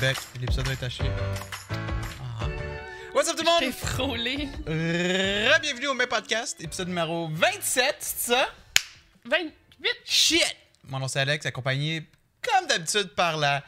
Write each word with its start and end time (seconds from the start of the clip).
bec. 0.00 0.16
L'épisode 0.40 0.66
va 0.66 0.72
être. 0.72 0.88
Ah. 1.70 2.48
What's 3.14 3.28
up 3.28 3.36
tout 3.36 3.44
le 3.44 3.66
monde? 3.66 3.72
frôlé. 3.72 4.48
Re-bienvenue 4.66 5.88
au 5.88 5.94
mes 5.94 6.06
podcast, 6.06 6.58
épisode 6.60 6.88
numéro 6.88 7.28
27, 7.28 7.96
c'est 8.00 8.32
ça? 8.32 8.48
28. 9.26 9.52
Shit! 10.04 10.56
Mon 10.84 11.00
nom 11.00 11.08
c'est 11.08 11.20
Alex, 11.20 11.44
accompagné 11.44 12.08
comme 12.40 12.66
d'habitude 12.66 13.08
par 13.14 13.36
la. 13.36 13.62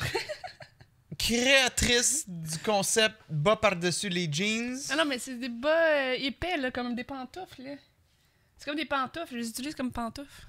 créatrice 1.18 2.24
du 2.26 2.58
concept 2.58 3.16
bas 3.28 3.56
par-dessus 3.56 4.08
les 4.08 4.30
jeans. 4.30 4.78
Ah 4.90 4.96
non, 4.96 5.04
mais 5.04 5.18
c'est 5.18 5.38
des 5.38 5.48
bas 5.48 5.68
euh, 5.68 6.16
épais, 6.18 6.56
là, 6.56 6.70
comme 6.70 6.94
des 6.94 7.04
pantoufles, 7.04 7.62
là. 7.62 7.76
C'est 8.56 8.64
comme 8.66 8.76
des 8.76 8.86
pantoufles, 8.86 9.32
je 9.32 9.36
les 9.36 9.48
utilise 9.50 9.74
comme 9.74 9.92
pantoufles. 9.92 10.46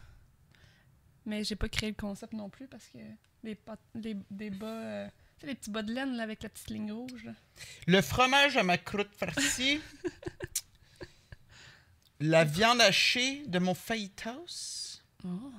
Mais 1.25 1.43
j'ai 1.43 1.55
pas 1.55 1.70
créé 1.70 1.89
le 1.89 1.95
concept 1.95 2.34
non 2.34 2.49
plus 2.49 2.67
parce 2.67 2.85
que 2.88 2.97
les, 3.43 3.55
pat- 3.55 3.79
les- 3.95 4.17
des 4.29 4.49
bas. 4.49 4.67
euh, 4.67 5.07
tu 5.38 5.41
sais, 5.41 5.48
les 5.48 5.55
petits 5.55 5.71
bas 5.71 5.81
de 5.84 5.93
laine, 5.93 6.15
là, 6.15 6.23
avec 6.23 6.43
la 6.43 6.49
petite 6.49 6.70
ligne 6.70 6.91
rouge, 6.91 7.23
là. 7.25 7.34
Le 7.88 8.01
fromage 8.01 8.57
à 8.57 8.63
ma 8.63 8.77
croûte 8.77 9.09
farcie. 9.17 9.81
la 12.20 12.43
viande 12.43 12.81
hachée 12.81 13.45
de 13.48 13.59
mon 13.59 13.73
fajitas. 13.73 15.01
Oh. 15.25 15.51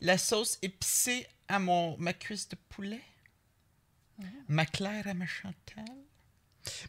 La 0.00 0.18
sauce 0.18 0.58
épicée 0.62 1.26
à 1.48 1.58
mon, 1.58 1.96
ma 1.98 2.12
cuisse 2.12 2.48
de 2.48 2.56
poulet. 2.68 3.00
Ma 4.48 4.66
claire 4.66 5.06
à 5.08 5.14
ma 5.14 5.26
chantal. 5.26 5.84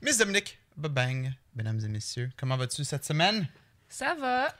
Miss 0.01 0.17
Dominique, 0.17 0.59
bang, 0.75 1.31
mesdames 1.55 1.79
et 1.79 1.87
messieurs. 1.87 2.29
Comment 2.35 2.57
vas-tu 2.57 2.83
cette 2.83 3.05
semaine? 3.05 3.47
Ça 3.87 4.15
va. 4.15 4.53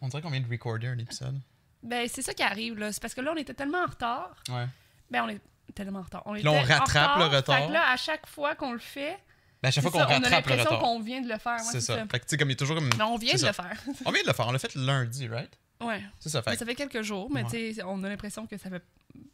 On 0.00 0.08
dirait 0.08 0.22
qu'on 0.22 0.30
vient 0.30 0.40
de 0.40 0.50
recorder 0.50 0.88
un 0.88 0.98
épisode. 0.98 1.40
Ben, 1.86 2.08
c'est 2.08 2.22
ça 2.22 2.34
qui 2.34 2.42
arrive, 2.42 2.78
là. 2.78 2.92
C'est 2.92 3.00
parce 3.00 3.14
que 3.14 3.20
là, 3.20 3.32
on 3.34 3.36
était 3.36 3.54
tellement 3.54 3.82
en 3.82 3.86
retard. 3.86 4.34
Ouais. 4.48 4.66
Ben, 5.10 5.22
on 5.24 5.28
est 5.28 5.40
tellement 5.74 6.00
en 6.00 6.02
retard. 6.02 6.22
On 6.26 6.34
là, 6.34 6.50
on 6.50 6.60
rattrape 6.62 7.18
le 7.18 7.24
retard. 7.36 7.58
Fait 7.58 7.66
que 7.68 7.72
là, 7.72 7.90
à 7.90 7.96
chaque 7.96 8.26
fois 8.26 8.54
qu'on 8.54 8.72
le 8.72 8.78
fait, 8.78 9.18
Ben, 9.62 9.68
à 9.68 9.70
chaque 9.72 9.82
fois 9.82 9.90
qu'on 9.92 9.98
ça, 9.98 10.06
on 10.06 10.10
a 10.10 10.14
rattrape 10.14 10.30
le 10.30 10.36
l'impression 10.36 10.64
retard. 10.64 10.78
qu'on 10.80 11.00
vient 11.00 11.20
de 11.22 11.28
le 11.28 11.38
faire. 11.38 11.56
ouais, 11.56 11.62
c'est 11.72 11.80
ça. 11.80 11.96
Fait 12.06 12.18
que 12.20 12.24
tu 12.24 12.30
sais, 12.30 12.36
comme 12.36 12.48
il 12.48 12.52
y 12.52 12.54
a 12.54 12.58
toujours 12.58 12.76
comme. 12.76 12.90
Mais 12.96 13.04
on 13.04 13.16
vient 13.16 13.32
de 13.34 13.38
ça. 13.38 13.46
le 13.48 13.52
faire. 13.52 13.78
On 14.04 14.10
vient 14.12 14.22
de 14.22 14.26
le 14.28 14.32
faire. 14.32 14.46
On 14.48 14.52
l'a 14.52 14.58
fait 14.58 14.74
lundi, 14.74 15.28
right? 15.28 15.50
ouais. 15.80 16.02
C'est 16.18 16.28
ça. 16.30 16.42
Fait 16.42 16.50
Mais 16.50 16.56
que 16.56 16.58
ça 16.60 16.66
fait 16.66 16.74
quelques 16.74 17.02
jours, 17.02 17.30
mais 17.30 17.42
Ouais. 17.44 17.50
tu 17.50 17.74
sais, 17.74 17.82
on 17.84 18.02
a 18.04 18.08
l'impression 18.08 18.46
que 18.46 18.56
ça 18.56 18.70
fait 18.70 18.82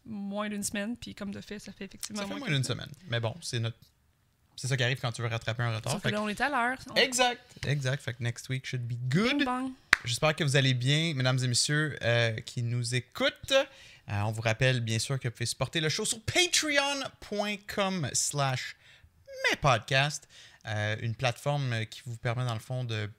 moins 0.05 0.49
d'une 0.49 0.63
semaine, 0.63 0.97
puis 0.97 1.15
comme 1.15 1.31
de 1.33 1.41
fait, 1.41 1.59
ça 1.59 1.73
fait 1.73 1.85
effectivement 1.87 2.21
ça 2.21 2.27
fait 2.27 2.31
moins 2.35 2.41
moins 2.41 2.49
d'une 2.55 2.65
semaine. 2.65 2.91
Mais 3.09 3.21
bon, 3.21 3.35
c'est 3.41 3.61
notre. 3.61 3.77
C'est 4.63 4.69
ça 4.69 4.77
qui 4.77 4.85
arrive 4.85 5.01
quand 5.01 5.11
tu 5.11 5.23
veux 5.23 5.27
rattraper 5.29 5.65
un 5.65 5.75
retard. 5.75 5.93
Sauf 5.95 6.03
que 6.03 6.09
là, 6.09 6.23
on 6.23 6.29
est 6.29 6.41
à 6.41 6.49
l'heure. 6.49 6.79
On- 6.89 6.95
Exact, 6.95 7.41
exact. 7.67 8.01
Fait 8.01 8.15
que 8.15 8.23
next 8.23 8.49
week 8.49 8.65
should 8.65 8.87
be 8.87 8.95
good. 9.13 9.45
J'espère 10.05 10.37
que 10.37 10.45
vous 10.45 10.55
allez 10.55 10.73
bien, 10.73 11.15
mesdames 11.15 11.41
et 11.43 11.49
messieurs 11.49 11.99
euh, 12.03 12.31
qui 12.43 12.63
nous 12.63 12.95
écoutent. 12.95 13.51
Euh, 13.51 14.21
on 14.25 14.31
vous 14.31 14.41
rappelle 14.43 14.79
bien 14.81 15.01
sûr 15.01 15.19
que 15.19 15.27
vous 15.27 15.33
pouvez 15.35 15.47
supporter 15.47 15.81
le 15.81 15.89
show 15.89 16.05
sur 16.05 16.21
patreon.com 16.23 18.09
slash 18.13 18.77
mes 19.51 19.57
podcasts. 19.57 20.29
Euh, 20.69 20.95
une 21.01 21.17
plateforme 21.17 21.85
qui 21.87 22.03
vous 22.07 22.17
permet 22.17 22.45
dans 22.47 22.55
le 22.55 22.61
fond 22.61 22.85
de... 22.85 23.11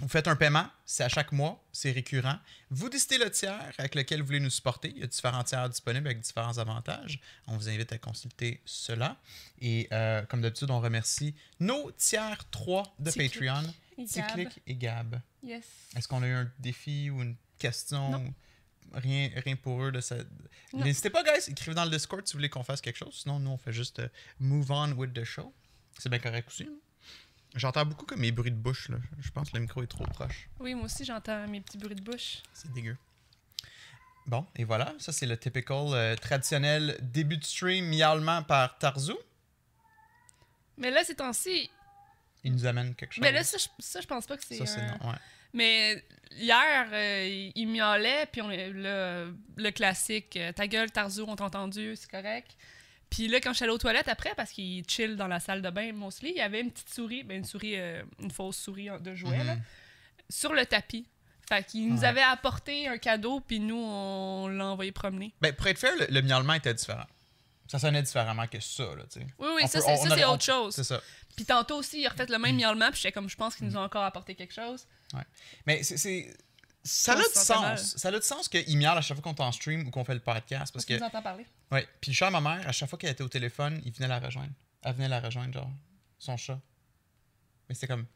Vous 0.00 0.08
faites 0.08 0.28
un 0.28 0.36
paiement, 0.36 0.66
c'est 0.86 1.04
à 1.04 1.08
chaque 1.08 1.30
mois, 1.30 1.62
c'est 1.72 1.90
récurrent. 1.92 2.38
Vous 2.70 2.88
décidez 2.88 3.18
le 3.18 3.30
tiers 3.30 3.72
avec 3.76 3.94
lequel 3.94 4.20
vous 4.20 4.26
voulez 4.26 4.40
nous 4.40 4.50
supporter. 4.50 4.90
Il 4.90 4.98
y 4.98 5.02
a 5.02 5.06
différents 5.06 5.44
tiers 5.44 5.68
disponibles 5.68 6.06
avec 6.06 6.20
différents 6.20 6.56
avantages. 6.56 7.20
On 7.46 7.56
vous 7.56 7.68
invite 7.68 7.92
à 7.92 7.98
consulter 7.98 8.62
cela. 8.64 9.18
Et 9.60 9.88
euh, 9.92 10.22
comme 10.22 10.40
d'habitude, 10.40 10.70
on 10.70 10.80
remercie 10.80 11.34
nos 11.58 11.90
tiers 11.92 12.48
3 12.50 12.94
de 12.98 13.10
Ticlic 13.10 13.32
Patreon. 13.34 13.74
Ticlic 14.06 14.62
et 14.66 14.76
Gab. 14.76 15.20
Yes. 15.42 15.64
Est-ce 15.94 16.08
qu'on 16.08 16.22
a 16.22 16.26
eu 16.26 16.32
un 16.32 16.50
défi 16.58 17.10
ou 17.10 17.20
une 17.22 17.36
question? 17.58 18.10
Non. 18.10 18.34
Rien, 18.94 19.30
rien 19.36 19.56
pour 19.56 19.82
eux 19.82 19.92
de 19.92 20.00
ça. 20.00 20.16
N'hésitez 20.72 21.10
pas, 21.10 21.22
guys, 21.22 21.48
écrivez 21.50 21.74
dans 21.74 21.84
le 21.84 21.90
Discord 21.90 22.26
si 22.26 22.32
vous 22.32 22.38
voulez 22.38 22.48
qu'on 22.48 22.64
fasse 22.64 22.80
quelque 22.80 22.96
chose. 22.96 23.14
Sinon, 23.22 23.38
nous, 23.38 23.50
on 23.50 23.58
fait 23.58 23.72
juste 23.72 24.00
euh, 24.00 24.08
move 24.38 24.70
on 24.70 24.92
with 24.92 25.12
the 25.12 25.24
show. 25.24 25.52
C'est 25.98 26.08
bien 26.08 26.18
correct 26.18 26.48
aussi. 26.48 26.66
J'entends 27.56 27.84
beaucoup 27.84 28.06
comme 28.06 28.20
mes 28.20 28.30
bruits 28.32 28.52
de 28.52 28.56
bouche. 28.56 28.88
Là. 28.90 28.98
Je 29.20 29.30
pense 29.30 29.50
que 29.50 29.56
le 29.56 29.62
micro 29.62 29.82
est 29.82 29.86
trop 29.88 30.04
proche. 30.06 30.48
Oui, 30.60 30.74
moi 30.74 30.84
aussi, 30.84 31.04
j'entends 31.04 31.46
mes 31.48 31.60
petits 31.60 31.78
bruits 31.78 31.96
de 31.96 32.02
bouche. 32.02 32.42
C'est 32.52 32.72
dégueu. 32.72 32.96
Bon, 34.26 34.46
et 34.54 34.64
voilà. 34.64 34.94
Ça, 34.98 35.10
c'est 35.12 35.26
le 35.26 35.36
typical 35.36 35.86
euh, 35.92 36.14
traditionnel 36.16 36.96
début 37.02 37.36
de 37.38 37.44
stream 37.44 37.86
miaulement 37.88 38.42
par 38.44 38.78
Tarzu. 38.78 39.14
Mais 40.76 40.90
là, 40.90 41.02
ces 41.04 41.14
temps-ci. 41.16 41.70
Il 42.44 42.52
nous 42.52 42.64
amène 42.66 42.94
quelque 42.94 43.12
chose. 43.14 43.22
Mais 43.22 43.32
là, 43.32 43.42
ça, 43.44 43.58
je, 43.58 43.66
ça, 43.82 44.00
je 44.00 44.06
pense 44.06 44.26
pas 44.26 44.36
que 44.36 44.44
c'est. 44.44 44.56
ça, 44.58 44.66
c'est 44.66 44.80
un- 44.80 44.98
non. 44.98 45.10
Ouais. 45.10 45.16
Mais 45.52 46.04
hier, 46.30 46.88
euh, 46.92 47.50
il- 47.56 47.66
miaulait, 47.68 48.26
puis 48.30 48.40
on 48.40 48.48
le, 48.48 49.34
le 49.56 49.70
classique 49.72 50.36
euh, 50.36 50.52
Ta 50.52 50.66
gueule, 50.68 50.90
Tarzo, 50.90 51.24
on 51.28 51.34
t'a 51.36 51.44
entendu, 51.44 51.94
c'est 51.96 52.10
correct. 52.10 52.56
Puis 53.10 53.26
là, 53.28 53.40
quand 53.40 53.50
je 53.50 53.56
suis 53.56 53.64
allée 53.64 53.72
aux 53.72 53.78
toilettes 53.78 54.08
après, 54.08 54.32
parce 54.36 54.50
qu'il 54.52 54.84
chill 54.88 55.16
dans 55.16 55.26
la 55.26 55.40
salle 55.40 55.62
de 55.62 55.70
bain, 55.70 55.92
mostly, 55.92 56.30
il 56.30 56.36
y 56.36 56.40
avait 56.40 56.60
une 56.60 56.70
petite 56.70 56.90
souris, 56.94 57.24
ben 57.24 57.38
une 57.38 57.44
souris, 57.44 57.74
euh, 57.76 58.02
une 58.20 58.30
fausse 58.30 58.56
souris 58.56 58.88
de 59.00 59.14
jouet, 59.14 59.42
là, 59.44 59.56
Mhm. 59.56 59.62
sur 60.28 60.52
le 60.52 60.64
tapis. 60.64 61.06
Fait 61.48 61.64
qu'il 61.66 61.88
nous 61.88 61.98
Ouais. 62.02 62.04
avait 62.06 62.22
apporté 62.22 62.86
un 62.86 62.98
cadeau, 62.98 63.40
puis 63.40 63.58
nous, 63.58 63.76
on 63.76 64.46
l'a 64.46 64.66
envoyé 64.66 64.92
promener. 64.92 65.34
Ben, 65.40 65.52
pour 65.52 65.66
être 65.66 65.78
fair, 65.80 65.92
le, 65.98 66.06
le 66.08 66.22
miaulement 66.22 66.54
était 66.54 66.72
différent. 66.72 67.06
Ça 67.66 67.78
sonnait 67.80 68.02
différemment 68.02 68.46
que 68.46 68.60
ça, 68.60 68.84
là, 68.96 69.02
tu 69.12 69.18
sais. 69.20 69.26
Oui, 69.38 69.48
oui, 69.56 69.62
On 69.64 69.66
ça, 69.66 69.80
c'est 69.80 70.24
autre 70.24 70.42
chose. 70.44 70.74
C'est 70.74 70.84
ça. 70.84 71.00
Puis 71.36 71.44
tantôt 71.44 71.76
aussi, 71.78 72.00
il 72.00 72.06
a 72.06 72.10
refait 72.10 72.26
le 72.26 72.38
même 72.38 72.56
miaulement, 72.56 72.90
puis 72.90 73.00
j'étais 73.00 73.12
comme, 73.12 73.28
je 73.28 73.36
pense 73.36 73.56
qu'ils 73.56 73.66
nous 73.66 73.76
ont 73.76 73.80
encore 73.82 74.04
apporté 74.04 74.34
quelque 74.36 74.54
chose. 74.54 74.86
Mais 75.66 75.82
c'est- 75.82 75.96
c'est. 75.96 76.32
Ça 76.82 77.12
a 77.12 77.16
du 77.16 77.22
sens. 77.34 77.96
Ça 77.96 78.08
a 78.08 78.12
du 78.12 78.22
sens 78.22 78.48
qu'il 78.48 78.76
miaule 78.78 78.96
à 78.96 79.00
chaque 79.02 79.16
fois 79.20 79.22
qu'on 79.22 79.34
est 79.34 79.46
en 79.46 79.52
stream 79.52 79.86
ou 79.86 79.90
qu'on 79.90 80.04
fait 80.04 80.14
le 80.14 80.20
podcast. 80.20 80.72
Parce 80.72 80.84
Parce 80.84 80.84
que. 80.86 80.94
nous 80.94 81.02
entend 81.04 81.22
parler. 81.22 81.46
Ouais. 81.70 81.86
Puis 82.00 82.10
le 82.12 82.14
chat 82.16 82.28
à 82.28 82.30
ma 82.30 82.40
mère, 82.40 82.66
à 82.68 82.72
chaque 82.72 82.88
fois 82.88 82.98
qu'elle 82.98 83.10
était 83.10 83.22
au 83.22 83.28
téléphone, 83.28 83.80
il 83.84 83.92
venait 83.92 84.08
la 84.08 84.18
rejoindre. 84.18 84.52
Elle 84.82 84.94
venait 84.94 85.08
la 85.08 85.20
rejoindre, 85.20 85.52
genre. 85.52 85.70
Son 86.18 86.36
chat. 86.36 86.58
Mais 87.68 87.74
c'était 87.74 87.88
comme. 87.88 88.06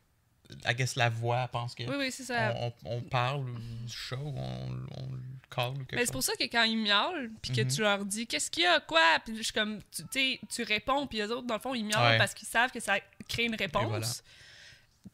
I 0.67 0.75
guess 0.75 0.95
la 0.97 1.09
voix, 1.09 1.49
pense 1.49 1.75
que. 1.75 1.85
Oui, 1.85 1.95
oui, 1.99 2.13
c'est 2.13 2.25
ça. 2.25 2.55
On, 2.57 2.73
on- 2.85 2.97
on 2.97 3.01
parle 3.03 3.45
du 3.47 3.93
chat 3.93 4.17
ou 4.17 4.35
on, 4.37 4.71
on 4.97 5.13
le 5.13 5.23
call 5.51 5.71
ou 5.71 5.77
quelque 5.85 5.97
Mais 5.97 6.05
c'est 6.05 6.13
pour 6.13 6.23
ça 6.23 6.35
que 6.35 6.45
quand 6.45 6.65
ils 6.65 6.77
miaulent, 6.77 7.31
puis 7.41 7.53
que 7.53 7.63
Mhm. 7.63 7.69
tu 7.69 7.81
leur 7.81 8.05
dis 8.05 8.27
qu'est-ce 8.27 8.51
qu'il 8.51 8.63
y 8.65 8.67
a, 8.67 8.79
quoi, 8.81 9.01
puis 9.25 9.37
je 9.39 9.43
suis 9.43 9.53
comme, 9.55 9.81
tu 9.91 10.03
sais, 10.11 10.41
tu 10.51 10.63
réponds, 10.65 11.07
puis 11.07 11.19
les 11.19 11.31
autres, 11.31 11.47
dans 11.47 11.55
le 11.55 11.61
fond, 11.61 11.75
ils 11.75 11.85
miaulent 11.85 11.99
Ouais. 12.03 12.19
parce 12.19 12.35
qu'ils 12.35 12.47
savent 12.49 12.71
que 12.71 12.81
ça 12.81 12.97
crée 13.29 13.45
une 13.45 13.55
réponse. 13.57 14.23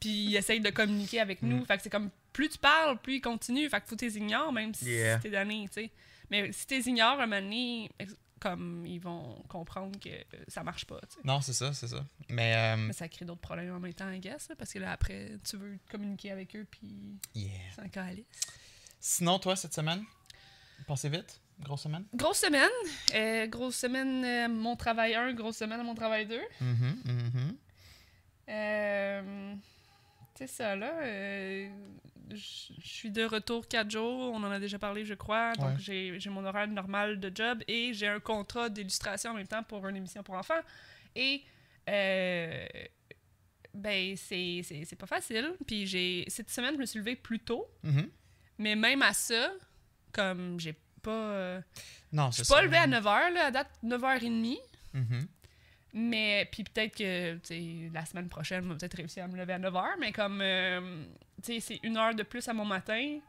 Puis 0.01 0.09
ils 0.25 0.35
essayent 0.35 0.59
de 0.59 0.69
communiquer 0.71 1.21
avec 1.21 1.41
nous. 1.41 1.57
Mhm. 1.59 1.65
Fait 1.65 1.77
que 1.77 1.83
c'est 1.83 1.89
comme, 1.89 2.09
plus 2.33 2.49
tu 2.49 2.57
parles, 2.57 2.97
plus 2.99 3.15
ils 3.15 3.21
continuent. 3.21 3.69
Fait 3.69 3.79
que 3.79 3.87
faut 3.87 3.95
que 3.95 3.99
tu 4.01 4.05
les 4.05 4.17
ignores, 4.17 4.51
même 4.51 4.73
si 4.73 4.85
Yeah. 4.89 5.19
t'es 5.19 5.29
donné, 5.29 5.67
tu 5.67 5.81
sais. 5.83 5.91
Mais 6.29 6.51
si 6.51 6.67
tu 6.67 6.73
les 6.75 6.89
ignores, 6.89 7.19
un 7.21 7.25
moment 7.27 7.41
donné, 7.41 7.89
comme, 8.39 8.83
ils 8.87 8.99
vont 8.99 9.35
comprendre 9.47 9.97
que 9.99 10.09
euh, 10.09 10.23
ça 10.47 10.63
marche 10.63 10.85
pas, 10.85 10.99
tu 11.01 11.13
sais. 11.15 11.19
Non, 11.23 11.39
c'est 11.41 11.53
ça, 11.53 11.71
c'est 11.73 11.87
ça. 11.87 12.03
Mais. 12.29 12.55
euh, 12.55 12.77
Mais 12.87 12.93
ça 12.93 13.07
crée 13.07 13.23
d'autres 13.25 13.39
problèmes 13.41 13.73
en 13.75 13.79
même 13.79 13.93
temps, 13.93 14.09
I 14.09 14.19
guess, 14.19 14.49
là, 14.49 14.55
parce 14.57 14.73
que 14.73 14.79
là, 14.79 14.91
après, 14.91 15.37
tu 15.47 15.55
veux 15.57 15.77
communiquer 15.91 16.31
avec 16.31 16.55
eux, 16.55 16.65
puis 16.69 17.19
yeah. 17.35 17.51
c'est 17.75 17.81
un 17.81 17.87
calice. 17.89 18.25
Sinon, 18.99 19.37
toi, 19.39 19.55
cette 19.55 19.73
semaine, 19.75 20.03
passez 20.87 21.09
vite. 21.09 21.39
Grosse 21.59 21.81
semaine? 21.81 22.05
Grosse 22.15 22.39
semaine. 22.39 22.69
Euh, 23.13 23.45
grosse 23.45 23.75
semaine, 23.75 24.25
euh, 24.25 24.47
mon 24.49 24.75
travail 24.75 25.13
1, 25.13 25.33
grosse 25.33 25.57
semaine 25.57 25.79
à 25.79 25.83
mon 25.83 25.93
travail 25.93 26.25
2. 26.25 26.39
Mhm, 26.59 27.01
mhm. 27.05 27.57
Euh, 28.49 29.53
c'est 30.47 30.47
ça, 30.47 30.75
là. 30.75 30.91
euh, 31.03 31.69
je 32.31 32.35
suis 32.79 33.11
de 33.11 33.23
retour 33.23 33.67
4 33.67 33.91
jours. 33.91 34.31
On 34.33 34.43
en 34.43 34.51
a 34.51 34.59
déjà 34.59 34.79
parlé, 34.79 35.05
je 35.05 35.13
crois. 35.13 35.53
Donc, 35.53 35.77
Ouais. 35.87 36.17
j'ai 36.19 36.29
mon 36.29 36.43
horaire 36.45 36.67
normal 36.67 37.19
de 37.19 37.31
job 37.33 37.61
et 37.67 37.93
j'ai 37.93 38.07
un 38.07 38.19
contrat 38.19 38.69
d'illustration 38.69 39.31
en 39.31 39.33
même 39.35 39.47
temps 39.47 39.63
pour 39.63 39.87
une 39.87 39.97
émission 39.97 40.23
pour 40.23 40.35
enfants. 40.35 40.61
Et. 41.15 41.43
euh, 41.89 42.65
ben, 43.73 44.15
c'est 44.17 44.95
pas 44.97 45.05
facile. 45.07 45.53
Puis, 45.67 45.87
j'ai 45.87 46.25
cette 46.27 46.49
semaine, 46.49 46.73
je 46.75 46.79
me 46.79 46.85
suis 46.85 46.99
levée 46.99 47.15
plus 47.15 47.39
tôt. 47.39 47.67
Mhm. 47.83 48.09
Mais 48.57 48.75
même 48.75 49.01
à 49.01 49.13
ça, 49.13 49.51
comme 50.11 50.59
j'ai 50.59 50.75
pas. 51.01 51.11
euh, 51.11 51.61
Non, 52.11 52.31
je 52.31 52.37
c'est 52.37 52.43
suis 52.45 52.53
pas 52.53 52.61
levée 52.61 52.77
à 52.77 52.87
9h, 52.87 53.33
là, 53.33 53.45
à 53.45 53.51
date 53.51 53.69
9h30. 53.83 54.57
Mhm. 54.93 55.27
Mais, 55.93 56.47
puis 56.51 56.63
peut-être 56.63 56.95
que, 56.95 57.35
tu 57.37 57.89
la 57.93 58.05
semaine 58.05 58.29
prochaine, 58.29 58.63
on 58.65 58.69
va 58.69 58.75
peut-être 58.75 58.97
réussir 58.97 59.25
à 59.25 59.27
me 59.27 59.37
lever 59.37 59.53
à 59.53 59.59
9h, 59.59 59.83
mais 59.99 60.11
comme, 60.11 60.39
euh, 60.41 61.03
tu 61.43 61.53
sais, 61.53 61.59
c'est 61.59 61.79
une 61.83 61.97
heure 61.97 62.15
de 62.15 62.23
plus 62.23 62.47
à 62.47 62.53
mon 62.53 62.65
matin. 62.65 63.19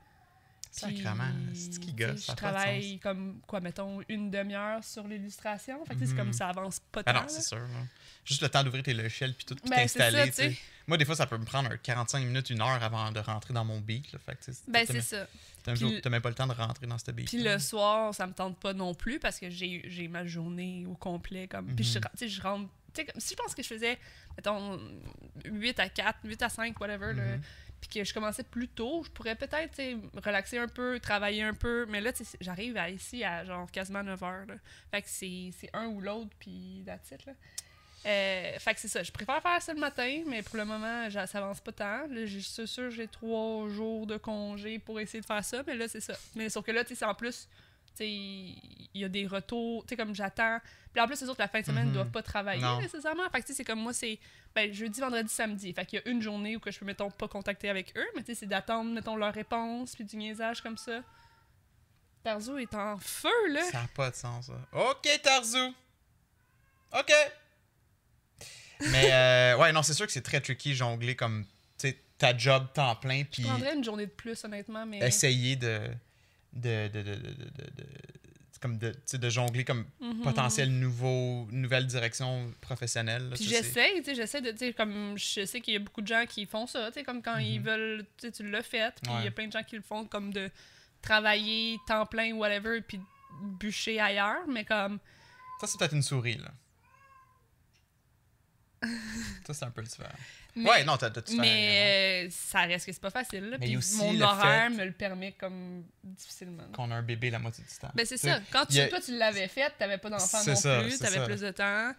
Sacrement, 0.73 1.25
c'est 1.55 1.75
ce 1.75 1.79
qui 1.81 1.93
gosse, 1.93 2.27
Je 2.31 2.33
travaille 2.35 2.99
comme, 2.99 3.41
quoi, 3.47 3.61
mettons, 3.61 4.01
une 4.09 4.31
demi-heure 4.31 4.83
sur 4.83 5.07
l'illustration. 5.07 5.85
Fait 5.85 5.95
que, 5.95 6.01
c'est 6.07 6.13
Mhm. 6.13 6.17
comme 6.17 6.33
ça 6.33 6.49
avance 6.49 6.81
pas 6.91 7.03
Ah 7.05 7.13
tant. 7.13 7.21
non, 7.23 7.29
c'est 7.29 7.43
sûr. 7.43 7.59
là. 7.59 7.67
Juste 8.25 8.41
le 8.43 8.49
temps 8.49 8.65
d'ouvrir 8.65 8.83
tes 8.83 8.95
logiciels 8.95 9.35
puis 9.35 9.45
tout, 9.45 9.55
puis 9.57 9.69
Ben, 9.69 9.77
t'installer. 9.77 10.57
Moi, 10.87 10.97
des 10.97 11.05
fois, 11.05 11.15
ça 11.15 11.27
peut 11.27 11.37
me 11.39 11.45
prendre 11.45 11.71
un 11.71 11.77
45 11.77 12.25
minutes, 12.25 12.51
une 12.51 12.61
heure 12.63 12.83
avant 12.83 13.13
de 13.13 13.21
rentrer 13.21 13.53
dans 13.55 13.65
mon 13.65 13.81
beat. 13.81 14.11
Là. 14.13 14.19
Fait 14.25 14.35
que, 14.35 14.45
tu 14.45 14.53
sais, 14.53 14.63
Ben, 14.67 14.85
c'est 14.87 15.01
ça. 15.03 15.27
t'as 15.63 15.75
Puis 15.75 16.01
même- 16.09 16.23
pas 16.23 16.29
le 16.31 16.35
temps 16.35 16.47
de 16.47 16.53
rentrer 16.55 16.87
dans 16.87 16.99
ce 16.99 17.11
beat. 17.11 17.29
Puis 17.29 17.43
le 17.43 17.59
soir, 17.59 18.15
ça 18.15 18.27
me 18.27 18.33
tente 18.33 18.59
pas 18.59 18.73
non 18.73 18.95
plus 18.95 19.19
parce 19.21 19.39
que 19.39 19.51
j'ai 19.51 20.09
ma 20.09 20.25
journée 20.27 20.87
au 20.89 20.95
complet. 20.95 21.47
Comme, 21.49 21.67
Puis 21.77 21.85
je, 21.85 21.99
Mhm. 21.99 22.05
tu 22.13 22.19
sais, 22.19 22.29
je 22.29 22.41
rentre. 22.41 22.69
si 23.19 23.31
je 23.31 23.35
pense 23.37 23.55
que 23.55 23.63
je 23.63 23.69
faisais, 23.69 23.99
mettons, 24.37 24.79
8 25.47 25.79
à 25.81 25.89
4, 25.89 26.19
8 26.25 26.43
à 26.43 26.49
5, 26.49 26.79
whatever, 26.81 27.15
Mhm. 27.15 27.41
Puis 27.83 27.91
que 28.01 28.05
je 28.05 28.15
commençais 28.15 28.45
plus 28.45 28.69
tôt, 28.69 29.03
je 29.05 29.11
pourrais 29.11 29.35
peut-être 29.35 29.77
relaxer 30.25 30.57
un 30.57 30.69
peu, 30.69 30.99
travailler 31.01 31.43
un 31.43 31.53
peu. 31.53 31.85
Mais 31.91 32.01
là, 32.01 32.13
j'arrive 32.41 32.77
à- 32.79 32.89
ici 32.89 33.23
à 33.25 33.45
genre 33.45 33.71
quasiment 33.71 34.03
9 34.03 34.23
heures. 34.23 34.47
Là. 34.47 34.55
Fait 34.91 35.03
que 35.03 35.09
c'est 35.11 35.53
un 35.75 35.87
ou 35.89 36.01
l'autre, 36.01 36.31
puis 36.39 36.83
that's 36.87 37.11
it, 37.11 37.27
là. 37.27 37.33
Euh, 38.05 38.59
fait 38.59 38.75
que 38.75 38.81
c'est 38.81 38.89
ça. 38.89 39.03
Je 39.03 39.13
préfère 39.13 39.41
faire 39.43 39.61
ça 39.63 39.73
le 39.75 39.79
matin, 39.81 40.23
mais 40.27 40.43
pour 40.43 40.57
le 40.57 40.65
moment, 40.65 41.09
ça 41.11 41.39
avance 41.39 41.61
pas 41.61 41.71
tant. 41.73 42.07
Là, 42.09 42.27
je 42.27 42.39
suis 42.39 42.67
sûre 42.67 42.89
que 42.89 42.91
j'ai 42.91 43.07
trois 43.07 43.69
jours 43.69 44.07
de 44.07 44.17
congé 44.17 44.79
pour 44.81 44.99
essayer 44.99 45.21
de 45.21 45.27
faire 45.27 45.45
ça, 45.45 45.63
mais 45.67 45.77
là, 45.77 45.87
c'est 45.87 46.01
ça. 46.01 46.15
Mais 46.35 46.49
sauf 46.49 46.65
que 46.65 46.73
là, 46.73 46.85
tu 46.85 46.97
sais, 46.97 47.05
en 47.05 47.15
plus, 47.15 47.49
il 48.01 48.57
y 48.95 49.05
a 49.05 49.09
des 49.09 49.27
retours, 49.27 49.85
tu 49.85 49.91
sais, 49.91 49.97
comme 49.97 50.15
j'attends. 50.15 50.59
Puis 50.93 51.01
en 51.03 51.07
plus, 51.07 51.21
les 51.21 51.29
autres, 51.29 51.41
la 51.41 51.49
fin 51.49 51.61
de 51.61 51.67
semaine, 51.67 51.85
ne 51.85 51.89
Mhm. 51.89 51.95
doivent 51.95 52.11
pas 52.11 52.23
travailler 52.23 52.61
Non. 52.63 52.81
nécessairement. 52.81 53.29
Fait 53.31 53.41
que, 53.41 53.47
tu 53.47 53.53
sais, 53.53 53.59
c'est 53.59 53.65
comme 53.65 53.81
moi, 53.81 53.93
c'est 53.93 54.19
ben, 54.55 54.73
jeudi, 54.73 55.01
vendredi, 55.01 55.33
samedi. 55.33 55.73
Fait 55.73 55.87
qu'il 55.87 55.99
y 55.99 56.03
a 56.07 56.09
une 56.11 56.21
journée 56.21 56.57
où 56.57 56.61
que 56.61 56.71
je 56.71 56.79
peux, 56.79 56.85
mettons, 56.85 57.11
pas 57.11 57.29
contacter 57.29 57.71
avec 57.71 57.97
eux, 57.97 58.07
mais 58.15 58.23
tu 58.23 58.27
sais, 58.35 58.41
c'est 58.41 58.47
d'attendre, 58.47 58.91
mettons, 58.93 59.17
leur 59.17 59.33
réponse, 59.33 59.95
puis 59.95 60.05
du 60.05 60.17
niaisage 60.17 60.61
comme 60.61 60.77
ça. 60.77 61.01
Tarzo 62.23 62.59
est 62.59 62.75
en 62.75 62.99
feu, 62.99 63.29
là. 63.51 63.63
Ça 63.71 63.81
n'a 63.83 63.89
pas 63.89 64.11
de 64.11 64.17
sens, 64.17 64.47
ça. 64.47 64.53
Ok, 64.73 65.09
Tarzou. 65.23 65.75
Ok. 66.97 67.11
Mais, 68.91 69.11
euh, 69.13 69.57
ouais, 69.59 69.73
non, 69.73 69.83
c'est 69.83 69.95
sûr 69.95 70.07
que 70.07 70.13
c'est 70.13 70.23
très 70.23 70.41
tricky 70.41 70.75
jongler 70.75 71.17
comme, 71.17 71.45
tu 71.79 71.89
sais, 71.89 71.99
ta 72.19 72.37
job 72.37 72.67
temps 72.75 72.95
plein, 72.97 73.21
Je 73.21 73.25
puis 73.25 73.43
prendrais 73.45 73.75
une 73.75 73.83
journée 73.85 74.07
de 74.07 74.11
plus, 74.13 74.45
honnêtement, 74.45 74.85
mais. 74.87 74.99
essayer 74.99 75.57
de. 75.57 75.81
De, 76.53 76.89
de, 76.89 77.03
de, 77.03 77.15
de, 77.15 77.15
de, 77.15 77.35
de- 77.35 77.71
de- 77.77 77.87
comme 78.61 78.79
de, 78.79 78.95
de 79.13 79.29
jongler 79.31 79.65
comme 79.65 79.85
Mhm. 80.01 80.21
potentiel 80.23 80.71
nouveau, 80.71 81.49
nouvelle 81.51 81.85
direction 81.87 82.53
professionnelle. 82.61 83.29
là, 83.31 83.35
Puis 83.35 83.45
j'essaie, 83.49 83.95
tu 83.99 84.05
sais, 84.05 84.15
j'essaie 84.15 84.41
de, 84.41 84.53
tu 84.53 84.59
sais, 84.59 84.73
comme 84.73 85.19
je 85.19 85.45
sais 85.45 85.61
qu'il 85.61 85.75
y 85.75 85.77
a 85.77 85.81
beaucoup 85.81 86.01
de 86.01 86.07
gens 86.07 86.25
qui 86.29 86.47
font 86.47 86.69
ça, 86.69 86.87
tu 86.89 86.95
sais, 87.01 87.03
comme 87.03 87.23
quand 87.23 87.39
ils 87.39 87.59
Mhm. 87.59 87.67
veulent, 87.67 88.07
tu 88.19 88.31
tu 88.31 88.49
l'as 88.49 88.63
fait, 88.63 88.95
puis 89.03 89.11
il 89.19 89.25
y 89.25 89.27
a 89.27 89.33
plein 89.33 89.49
de 89.49 89.53
gens 89.53 89.65
qui 89.65 89.75
le 89.75 89.83
font 89.83 90.05
comme 90.07 90.33
de 90.33 90.49
travailler 91.01 91.79
temps 91.89 92.07
plein, 92.07 92.33
whatever, 92.35 92.81
puis 92.83 93.01
bûcher 93.59 93.99
ailleurs, 94.01 94.47
mais 94.49 94.65
comme, 94.65 94.99
Ça, 95.61 95.67
c'est 95.67 95.79
peut-être 95.79 95.95
une 95.95 96.03
souris, 96.03 96.37
là. 96.39 96.53
ça, 99.47 99.55
c'est 99.55 99.65
un 99.65 99.71
peu 99.71 99.83
différent. 99.83 100.09
mais, 100.57 100.69
ouais, 100.69 100.85
non, 100.85 100.97
t'as 100.97 101.11
tout 101.11 101.23
mais 101.39 102.27
euh, 102.27 102.31
ça 102.31 102.61
reste 102.63 102.87
que 102.87 102.93
c'est 102.93 103.01
pas 103.01 103.11
facile, 103.11 103.51
là, 103.51 103.57
Mais 103.59 103.67
puis 103.67 103.77
aussi 103.77 103.97
mon 103.97 104.21
horaire 104.21 104.71
me 104.71 104.85
le 104.85 104.93
permet 104.93 105.33
comme 105.33 105.85
difficilement. 106.03 106.65
Qu'on 106.73 106.91
a 106.91 106.97
un 106.97 107.03
bébé 107.03 107.31
la 107.31 107.39
moitié 107.39 107.65
du 107.65 107.75
temps. 107.79 107.91
Ben 107.95 108.05
c'est 108.07 108.17
ça, 108.17 108.41
quand 108.51 108.67
tu, 108.67 108.79
a- 108.81 108.89
toi 108.89 109.01
tu 109.01 109.17
l'avais 109.17 109.49
fait, 109.49 109.73
t'avais 109.79 109.99
pas 109.99 110.11
d'enfant 110.11 110.39
non 110.45 110.55
ça, 110.57 110.81
plus, 110.83 110.99
t'avais 110.99 111.25
plus 111.25 111.41
de 111.41 111.51
temps, 111.51 111.93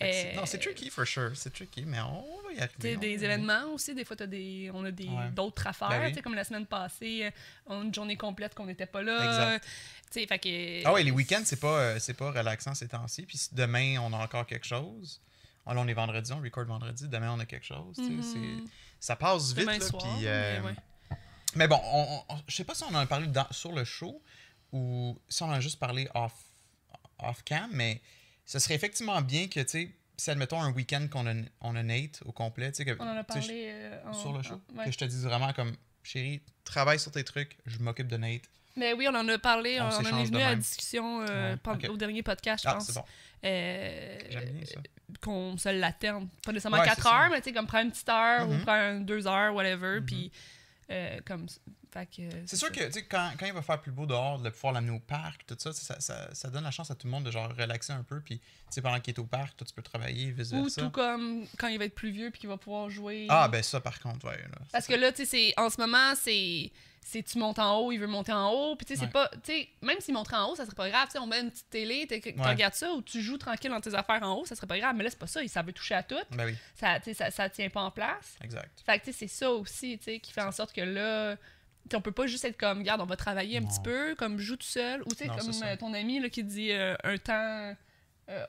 c'est- 0.00 0.34
non, 0.36 0.46
c'est 0.46 0.58
euh, 0.58 0.60
tricky, 0.60 0.90
for 0.90 1.04
sure. 1.04 1.32
C'est 1.34 1.52
tricky, 1.52 1.84
mais 1.84 1.98
on 2.00 2.24
va 2.46 2.52
y 2.52 2.60
arriver. 2.60 2.96
on 2.96 3.00
des 3.00 3.24
événements 3.24 3.64
aussi, 3.72 3.94
des 3.96 4.04
fois, 4.04 4.14
t'as 4.14 4.26
des, 4.26 4.70
on 4.72 4.84
a 4.84 4.90
Ouais. 4.90 5.30
d'autres 5.34 5.66
affaires. 5.66 5.88
Ben 5.88 6.12
oui. 6.14 6.22
Comme 6.22 6.34
la 6.36 6.44
semaine 6.44 6.66
passée, 6.66 7.24
euh, 7.24 7.30
on 7.66 7.80
a 7.80 7.84
une 7.84 7.92
journée 7.92 8.16
complète 8.16 8.54
qu'on 8.54 8.66
n'était 8.66 8.86
pas 8.86 9.02
là. 9.02 9.58
Fait 10.12 10.26
que, 10.38 10.86
Ah 10.86 10.92
ouais, 10.92 11.02
les 11.02 11.10
week-ends, 11.10 11.42
c'est 11.44 11.58
pas, 11.60 11.78
euh, 11.80 11.96
c'est 11.98 12.14
pas 12.14 12.30
relaxant 12.30 12.74
ces 12.74 12.86
temps-ci. 12.88 13.22
Puis 13.22 13.40
demain, 13.52 13.98
on 14.00 14.12
a 14.12 14.18
encore 14.18 14.46
quelque 14.46 14.66
chose. 14.66 15.20
Ah, 15.70 15.74
là, 15.74 15.80
on 15.82 15.86
est 15.88 15.94
vendredi, 15.94 16.32
on 16.32 16.40
record 16.40 16.64
vendredi. 16.64 17.08
Demain, 17.08 17.32
on 17.32 17.38
a 17.40 17.44
quelque 17.46 17.66
chose. 17.66 17.98
Mhm. 17.98 18.22
c'est- 18.22 18.72
Ça 19.00 19.14
passe 19.16 19.52
vite. 19.52 19.66
Là, 19.66 19.80
soir, 19.80 20.02
puis, 20.02 20.22
mais 20.24 20.28
euh, 20.28 20.62
ouais. 20.62 20.74
Mais 21.54 21.68
bon, 21.68 21.78
on, 21.84 22.22
on- 22.30 22.36
je 22.48 22.54
sais 22.56 22.64
pas 22.64 22.74
si 22.74 22.82
on 22.84 22.88
en 22.88 22.94
a 22.96 23.06
parlé 23.06 23.26
dans- 23.28 23.46
sur 23.52 23.72
le 23.72 23.84
show 23.84 24.20
ou 24.72 25.18
si 25.28 25.42
on 25.42 25.46
en 25.46 25.52
a 25.52 25.60
juste 25.60 25.78
parlé 25.78 26.08
off, 26.14 26.32
off 27.20 27.42
cam, 27.44 27.70
mais 27.72 28.00
ce 28.44 28.58
serait 28.58 28.74
effectivement 28.74 29.20
bien 29.22 29.46
que, 29.48 29.60
tu 29.60 29.68
sais, 29.68 29.94
si 30.16 30.30
admettons 30.30 30.60
un 30.60 30.72
week-end 30.72 31.06
qu'on 31.10 31.26
a, 31.26 31.34
on 31.60 31.76
a 31.76 31.82
Nate 31.82 32.22
au 32.24 32.32
complet, 32.32 32.72
tu 32.72 32.78
sais, 32.78 32.84
que, 32.84 32.96
On 33.00 33.04
en 33.06 33.16
a 33.16 33.24
tu 33.24 33.32
sais, 33.34 33.38
parlé 33.40 33.66
euh, 33.70 34.00
en- 34.08 34.12
sur 34.14 34.32
le 34.32 34.42
show, 34.42 34.60
en- 34.74 34.78
ouais. 34.78 34.84
que 34.86 34.90
je 34.90 34.98
te 34.98 35.04
dise 35.04 35.24
vraiment 35.24 35.52
comme, 35.52 35.76
chérie, 36.02 36.40
travaille 36.64 36.98
sur 36.98 37.12
tes 37.12 37.24
trucs, 37.24 37.56
je 37.66 37.78
m'occupe 37.78 38.08
de 38.08 38.16
Nate. 38.16 38.42
Mais 38.78 38.92
oui, 38.92 39.06
on 39.10 39.14
en 39.14 39.28
a 39.28 39.38
parlé, 39.38 39.80
On 39.80 39.84
on, 39.84 39.88
en 39.88 40.18
est 40.20 40.24
venu 40.24 40.40
à 40.42 40.50
la 40.50 40.56
discussion 40.56 41.22
euh, 41.28 41.56
Ouais, 41.66 41.88
au 41.88 41.96
dernier 41.96 42.22
podcast, 42.22 42.64
je 42.64 42.68
Ah, 42.68 42.74
pense. 42.74 42.92
bon. 42.94 43.04
Euh, 43.44 44.18
ça. 44.64 44.80
qu'on 45.20 45.56
se 45.56 45.68
l'alterne. 45.68 46.28
Pas 46.44 46.52
nécessairement 46.52 46.78
Ouais, 46.78 46.84
4 46.84 46.96
c'est 46.96 47.02
ça. 47.08 47.22
heures, 47.24 47.30
mais 47.30 47.40
tu 47.40 47.44
sais, 47.50 47.52
comme 47.52 47.66
prendre 47.66 47.84
une 47.86 47.90
petite 47.92 48.08
heure 48.08 48.48
ou 48.48 48.52
Mhm. 48.52 48.62
prendre 48.62 49.00
deux 49.04 49.26
heures, 49.26 49.54
whatever. 49.54 50.00
Mhm. 50.00 50.06
Puis, 50.06 50.32
euh, 50.90 51.18
comme. 51.26 51.46
Que. 52.16 52.22
C'est 52.46 52.54
sûr 52.56 52.70
que 52.70 52.84
tu 52.84 52.92
sais, 52.92 53.02
quand, 53.06 53.32
quand 53.40 53.46
il 53.46 53.52
va 53.52 53.60
faire 53.62 53.80
plus 53.80 53.90
beau 53.90 54.06
dehors, 54.06 54.38
de 54.38 54.50
pouvoir 54.50 54.72
l'amener 54.74 54.92
au 54.92 55.00
parc, 55.00 55.44
tout 55.46 55.56
ça, 55.58 55.72
ça, 55.72 55.98
ça, 55.98 56.32
ça 56.32 56.48
donne 56.48 56.62
la 56.62 56.70
chance 56.70 56.92
à 56.92 56.94
tout 56.94 57.08
le 57.08 57.10
monde 57.10 57.24
de 57.24 57.32
genre 57.32 57.52
relaxer 57.58 57.92
un 57.92 58.04
peu. 58.04 58.20
Puis 58.20 58.38
tu 58.38 58.44
sais, 58.70 58.82
pendant 58.82 59.00
qu'il 59.00 59.14
est 59.14 59.18
au 59.18 59.24
parc, 59.24 59.56
toi 59.56 59.66
tu 59.66 59.74
peux 59.74 59.82
travailler, 59.82 60.30
vice 60.30 60.52
Ou 60.52 60.68
tout 60.70 60.90
comme 60.90 61.44
quand 61.58 61.66
il 61.66 61.76
va 61.76 61.86
être 61.86 61.96
plus 61.96 62.10
vieux 62.12 62.30
puis 62.30 62.38
qu'il 62.38 62.48
va 62.50 62.56
pouvoir 62.56 62.88
jouer. 62.88 63.26
Ah 63.28 63.48
ben 63.48 63.64
ça 63.64 63.80
par 63.80 63.98
contre, 63.98 64.28
ouais. 64.28 64.36
Là, 64.36 64.58
Parce 64.70 64.86
que 64.86 64.94
là, 64.94 65.10
tu 65.10 65.24
sais, 65.24 65.26
c'est- 65.26 65.54
en 65.60 65.70
ce 65.70 65.80
moment, 65.80 66.14
c'est. 66.14 66.70
C'est 67.10 67.22
tu 67.22 67.38
montes 67.38 67.58
en 67.58 67.78
haut, 67.78 67.90
il 67.90 67.96
veut 67.96 68.06
monter 68.06 68.32
en 68.34 68.50
haut. 68.52 68.76
Puis 68.76 68.84
tu 68.84 68.94
sais, 68.94 69.00
c'est 69.00 69.10
pas. 69.10 69.30
Tu 69.42 69.52
sais, 69.52 69.68
même 69.80 69.98
s'il 70.00 70.12
monterait 70.12 70.36
en 70.36 70.50
haut, 70.50 70.56
ça 70.56 70.66
serait 70.66 70.74
pas 70.74 70.90
grave. 70.90 71.06
Tu 71.06 71.12
sais, 71.12 71.18
on 71.18 71.26
met 71.26 71.40
une 71.40 71.50
petite 71.50 71.70
télé, 71.70 72.06
tu 72.06 72.14
Ouais. 72.14 72.34
regardes 72.46 72.74
ça, 72.74 72.92
ou 72.92 73.00
tu 73.00 73.22
joues 73.22 73.38
tranquille 73.38 73.70
dans 73.70 73.80
tes 73.80 73.94
affaires 73.94 74.22
en 74.22 74.34
haut, 74.34 74.44
ça 74.44 74.54
serait 74.54 74.66
pas 74.66 74.78
grave. 74.78 74.94
Mais 74.94 75.04
là, 75.04 75.08
c'est 75.10 75.18
pas 75.18 75.26
ça. 75.26 75.40
Ça 75.48 75.62
veut 75.62 75.72
toucher 75.72 75.94
à 75.94 76.02
tout. 76.02 76.16
Ben 76.32 76.44
oui, 76.44 76.54
Ça, 76.74 76.98
tu 77.00 77.04
sais, 77.04 77.14
ça, 77.14 77.30
ça 77.30 77.48
tient 77.48 77.70
pas 77.70 77.80
en 77.80 77.90
place. 77.90 78.36
exact. 78.44 78.82
Fait 78.84 78.98
que 78.98 79.04
tu 79.06 79.12
sais, 79.12 79.18
c'est 79.20 79.28
ça 79.28 79.50
aussi, 79.50 79.96
tu 79.96 80.04
sais, 80.04 80.18
qui 80.18 80.32
fait 80.32 80.42
en 80.42 80.52
sorte 80.52 80.74
que 80.74 80.82
là, 80.82 81.36
on 81.94 82.02
peut 82.02 82.12
pas 82.12 82.26
juste 82.26 82.44
être 82.44 82.58
comme, 82.58 82.80
regarde, 82.80 83.00
on 83.00 83.06
va 83.06 83.16
travailler 83.16 83.56
un 83.56 83.60
Non. 83.62 83.68
petit 83.68 83.80
peu, 83.82 84.14
comme 84.14 84.38
joue 84.38 84.56
tout 84.56 84.66
seul, 84.66 85.00
ou 85.06 85.10
tu 85.14 85.24
sais, 85.24 85.28
comme 85.28 85.50
euh, 85.64 85.76
ton 85.76 85.94
ami 85.94 86.20
là, 86.20 86.28
qui 86.28 86.44
dit 86.44 86.72
euh, 86.72 86.94
un 87.04 87.16
temps. 87.16 87.74
Euh, 88.28 88.46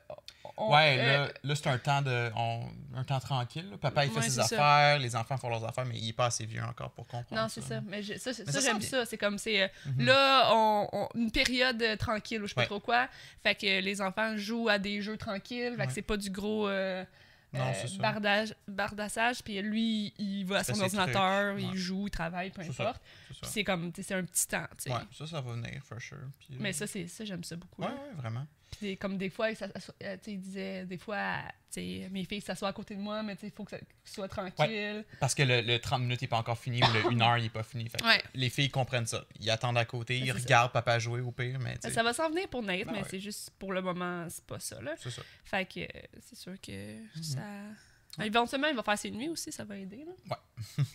on- 0.57 0.73
ouais, 0.73 0.97
euh, 0.99 1.25
là, 1.27 1.31
là 1.43 1.55
c'est 1.55 1.67
un 1.67 1.77
temps 1.77 2.01
de 2.01 2.31
on- 2.35 2.65
un 2.95 3.03
temps 3.03 3.19
tranquille. 3.19 3.69
là. 3.71 3.77
Papa 3.77 4.05
il 4.05 4.11
fait 4.11 4.17
Ouais, 4.19 4.23
ses 4.29 4.41
ça. 4.41 4.43
affaires, 4.43 4.99
les 4.99 5.15
enfants 5.15 5.37
font 5.37 5.49
leurs 5.49 5.63
affaires, 5.65 5.85
mais 5.85 5.97
il 5.97 6.09
est 6.09 6.13
pas 6.13 6.25
assez 6.25 6.45
vieux 6.45 6.63
encore 6.63 6.91
pour 6.91 7.07
comprendre. 7.07 7.41
Non, 7.41 7.47
c'est 7.49 7.61
ça. 7.61 7.81
Mais 7.81 8.01
je- 8.03 8.15
ça, 8.17 8.31
Mais 8.45 8.51
ça, 8.51 8.51
ça 8.53 8.59
j'aime 8.61 8.81
ça. 8.81 9.05
C'est 9.05 9.17
comme, 9.17 9.37
c'est. 9.37 9.61
euh, 9.63 9.67
Mhm. 9.85 10.05
Là, 10.05 10.49
on, 10.53 10.87
on- 10.91 11.09
une 11.15 11.31
période 11.31 11.83
tranquille 11.97 12.41
ou 12.43 12.47
je 12.47 12.49
sais 12.49 12.55
pas 12.55 12.65
trop 12.65 12.79
quoi. 12.79 13.07
Fait 13.43 13.55
que 13.55 13.79
les 13.81 14.01
enfants 14.01 14.35
jouent 14.37 14.69
à 14.69 14.77
des 14.79 15.01
jeux 15.01 15.17
tranquilles. 15.17 15.75
Fait 15.77 15.87
que 15.87 15.93
c'est 15.93 16.01
pas 16.01 16.17
du 16.17 16.29
gros. 16.29 16.67
euh, 16.67 17.03
Non, 17.51 17.71
bardage, 17.97 18.53
bardassage, 18.67 19.41
puis 19.43 19.59
lui, 19.63 20.13
il 20.19 20.43
va 20.45 20.57
à 20.57 20.63
son 20.63 20.79
ordinateur, 20.79 21.57
il 21.57 21.75
joue, 21.75 22.05
il 22.05 22.11
travaille, 22.11 22.51
peu 22.51 22.61
importe. 22.61 22.75
C'est 22.77 22.83
ça. 22.83 23.39
Puis 23.41 23.49
c'est 23.51 23.63
comme, 23.63 23.91
c'est 23.99 24.13
un 24.13 24.23
petit 24.23 24.47
temps, 24.47 24.67
tu 24.77 24.83
sais. 24.83 24.91
Ouais, 24.91 24.99
ça, 25.17 25.25
ça 25.25 25.41
va 25.41 25.53
venir, 25.53 25.81
for 25.83 25.99
sure. 25.99 26.17
Mais 26.59 26.73
ça, 26.73 26.85
c'est 26.85 27.07
ça, 27.07 27.25
j'aime 27.25 27.43
ça 27.43 27.55
beaucoup. 27.55 27.81
Ouais, 27.81 27.89
vraiment. 28.17 28.45
Puis 28.71 28.79
des- 28.81 28.97
comme 28.97 29.17
des 29.17 29.29
fois, 29.29 29.49
il 29.51 29.57
euh, 30.03 30.17
il 30.27 30.39
disait, 30.39 30.85
des 30.85 30.97
fois, 30.97 31.37
mes 31.75 32.25
filles 32.25 32.41
s'assoient 32.41 32.69
à 32.69 32.73
côté 32.73 32.95
de 32.95 32.99
moi, 33.01 33.23
mais 33.23 33.35
il 33.41 33.51
faut 33.51 33.63
que 33.63 33.71
ça 33.71 33.77
soit 34.05 34.27
tranquille. 34.27 35.03
Parce 35.19 35.33
que 35.35 35.43
le, 35.43 35.61
le 35.61 35.79
30 35.79 36.01
minutes 36.01 36.21
n'est 36.21 36.27
pas 36.27 36.37
encore 36.37 36.57
fini 36.57 36.81
ou 36.83 36.93
le 36.93 37.15
1 37.15 37.21
heure 37.21 37.37
il 37.37 37.45
est 37.45 37.49
pas 37.49 37.63
fini. 37.63 37.89
Fait 37.89 38.03
Ouais. 38.03 38.21
Les 38.35 38.49
filles 38.49 38.69
comprennent 38.69 39.05
ça. 39.07 39.25
Ils 39.39 39.49
attendent 39.49 39.77
à 39.77 39.85
côté, 39.85 40.19
Ben, 40.19 40.25
ils 40.27 40.33
ça. 40.33 40.39
regardent 40.39 40.71
papa 40.71 40.99
jouer 40.99 41.21
au 41.21 41.31
pire, 41.31 41.57
mais 41.59 41.77
Ben, 41.81 41.91
ça 41.91 42.03
va 42.03 42.13
s'en 42.13 42.29
venir 42.29 42.47
pour 42.47 42.61
Nate, 42.63 42.85
Ben 42.85 42.91
mais 42.93 42.99
ouais. 43.01 43.07
c'est 43.09 43.19
juste 43.19 43.51
pour 43.59 43.73
le 43.73 43.81
moment, 43.81 44.27
c'est 44.29 44.45
pas 44.45 44.59
ça, 44.59 44.79
là. 44.81 44.93
c'est 44.99 45.11
ça. 45.11 45.21
Fait 45.45 45.65
que 45.65 45.79
euh, 45.81 46.01
c'est 46.21 46.37
sûr 46.37 46.53
que 46.61 46.95
Mhm. 47.15 47.23
ça. 47.23 48.23
Éventuellement, 48.23 48.67
il 48.67 48.75
va 48.75 48.83
faire 48.83 48.97
ses 48.97 49.11
nuits 49.11 49.29
aussi, 49.29 49.51
ça 49.51 49.63
va 49.63 49.77
aider, 49.77 50.03
là. 50.05 50.37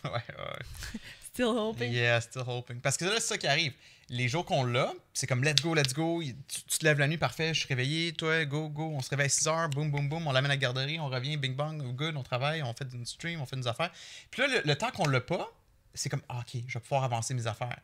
ouais, 0.04 0.10
ouais. 0.12 1.00
Still 1.32 1.46
hoping. 1.46 1.90
Yeah, 1.92 2.20
still 2.20 2.42
hoping. 2.46 2.80
Parce 2.80 2.96
que 2.96 3.04
là, 3.06 3.12
c'est 3.14 3.20
ça 3.20 3.38
qui 3.38 3.46
arrive. 3.46 3.72
Les 4.10 4.28
jours 4.28 4.44
qu'on 4.44 4.64
l'a, 4.64 4.92
c'est 5.14 5.26
comme 5.26 5.42
let's 5.42 5.62
go, 5.62 5.74
let's 5.74 5.94
go. 5.94 6.22
Tu, 6.22 6.34
tu 6.46 6.78
te 6.78 6.84
lèves 6.84 6.98
la 6.98 7.08
nuit, 7.08 7.16
parfait, 7.16 7.54
je 7.54 7.60
suis 7.60 7.68
réveillé, 7.68 8.12
toi, 8.12 8.44
go, 8.44 8.68
go. 8.68 8.90
On 8.94 9.00
se 9.00 9.08
réveille 9.10 9.26
à 9.26 9.30
6 9.30 9.46
heures, 9.48 9.68
boum, 9.70 9.90
boum, 9.90 10.08
boum. 10.08 10.26
On 10.26 10.32
l'amène 10.32 10.50
à 10.50 10.54
la 10.54 10.58
garderie, 10.58 10.98
on 11.00 11.08
revient, 11.08 11.36
bing 11.38 11.54
bang, 11.56 11.80
good, 11.94 12.14
on 12.16 12.22
travaille, 12.22 12.62
on 12.62 12.74
fait 12.74 12.86
une 12.92 13.06
stream, 13.06 13.40
on 13.40 13.46
fait 13.46 13.56
des 13.56 13.66
affaires. 13.66 13.90
Puis 14.30 14.42
là, 14.42 14.48
le, 14.48 14.62
le 14.64 14.74
temps 14.76 14.90
qu'on 14.90 15.06
l'a 15.08 15.20
pas, 15.22 15.48
c'est 15.94 16.08
comme, 16.10 16.22
ah, 16.28 16.40
ok, 16.40 16.62
je 16.68 16.74
vais 16.74 16.80
pouvoir 16.80 17.04
avancer 17.04 17.32
mes 17.34 17.46
affaires. 17.46 17.80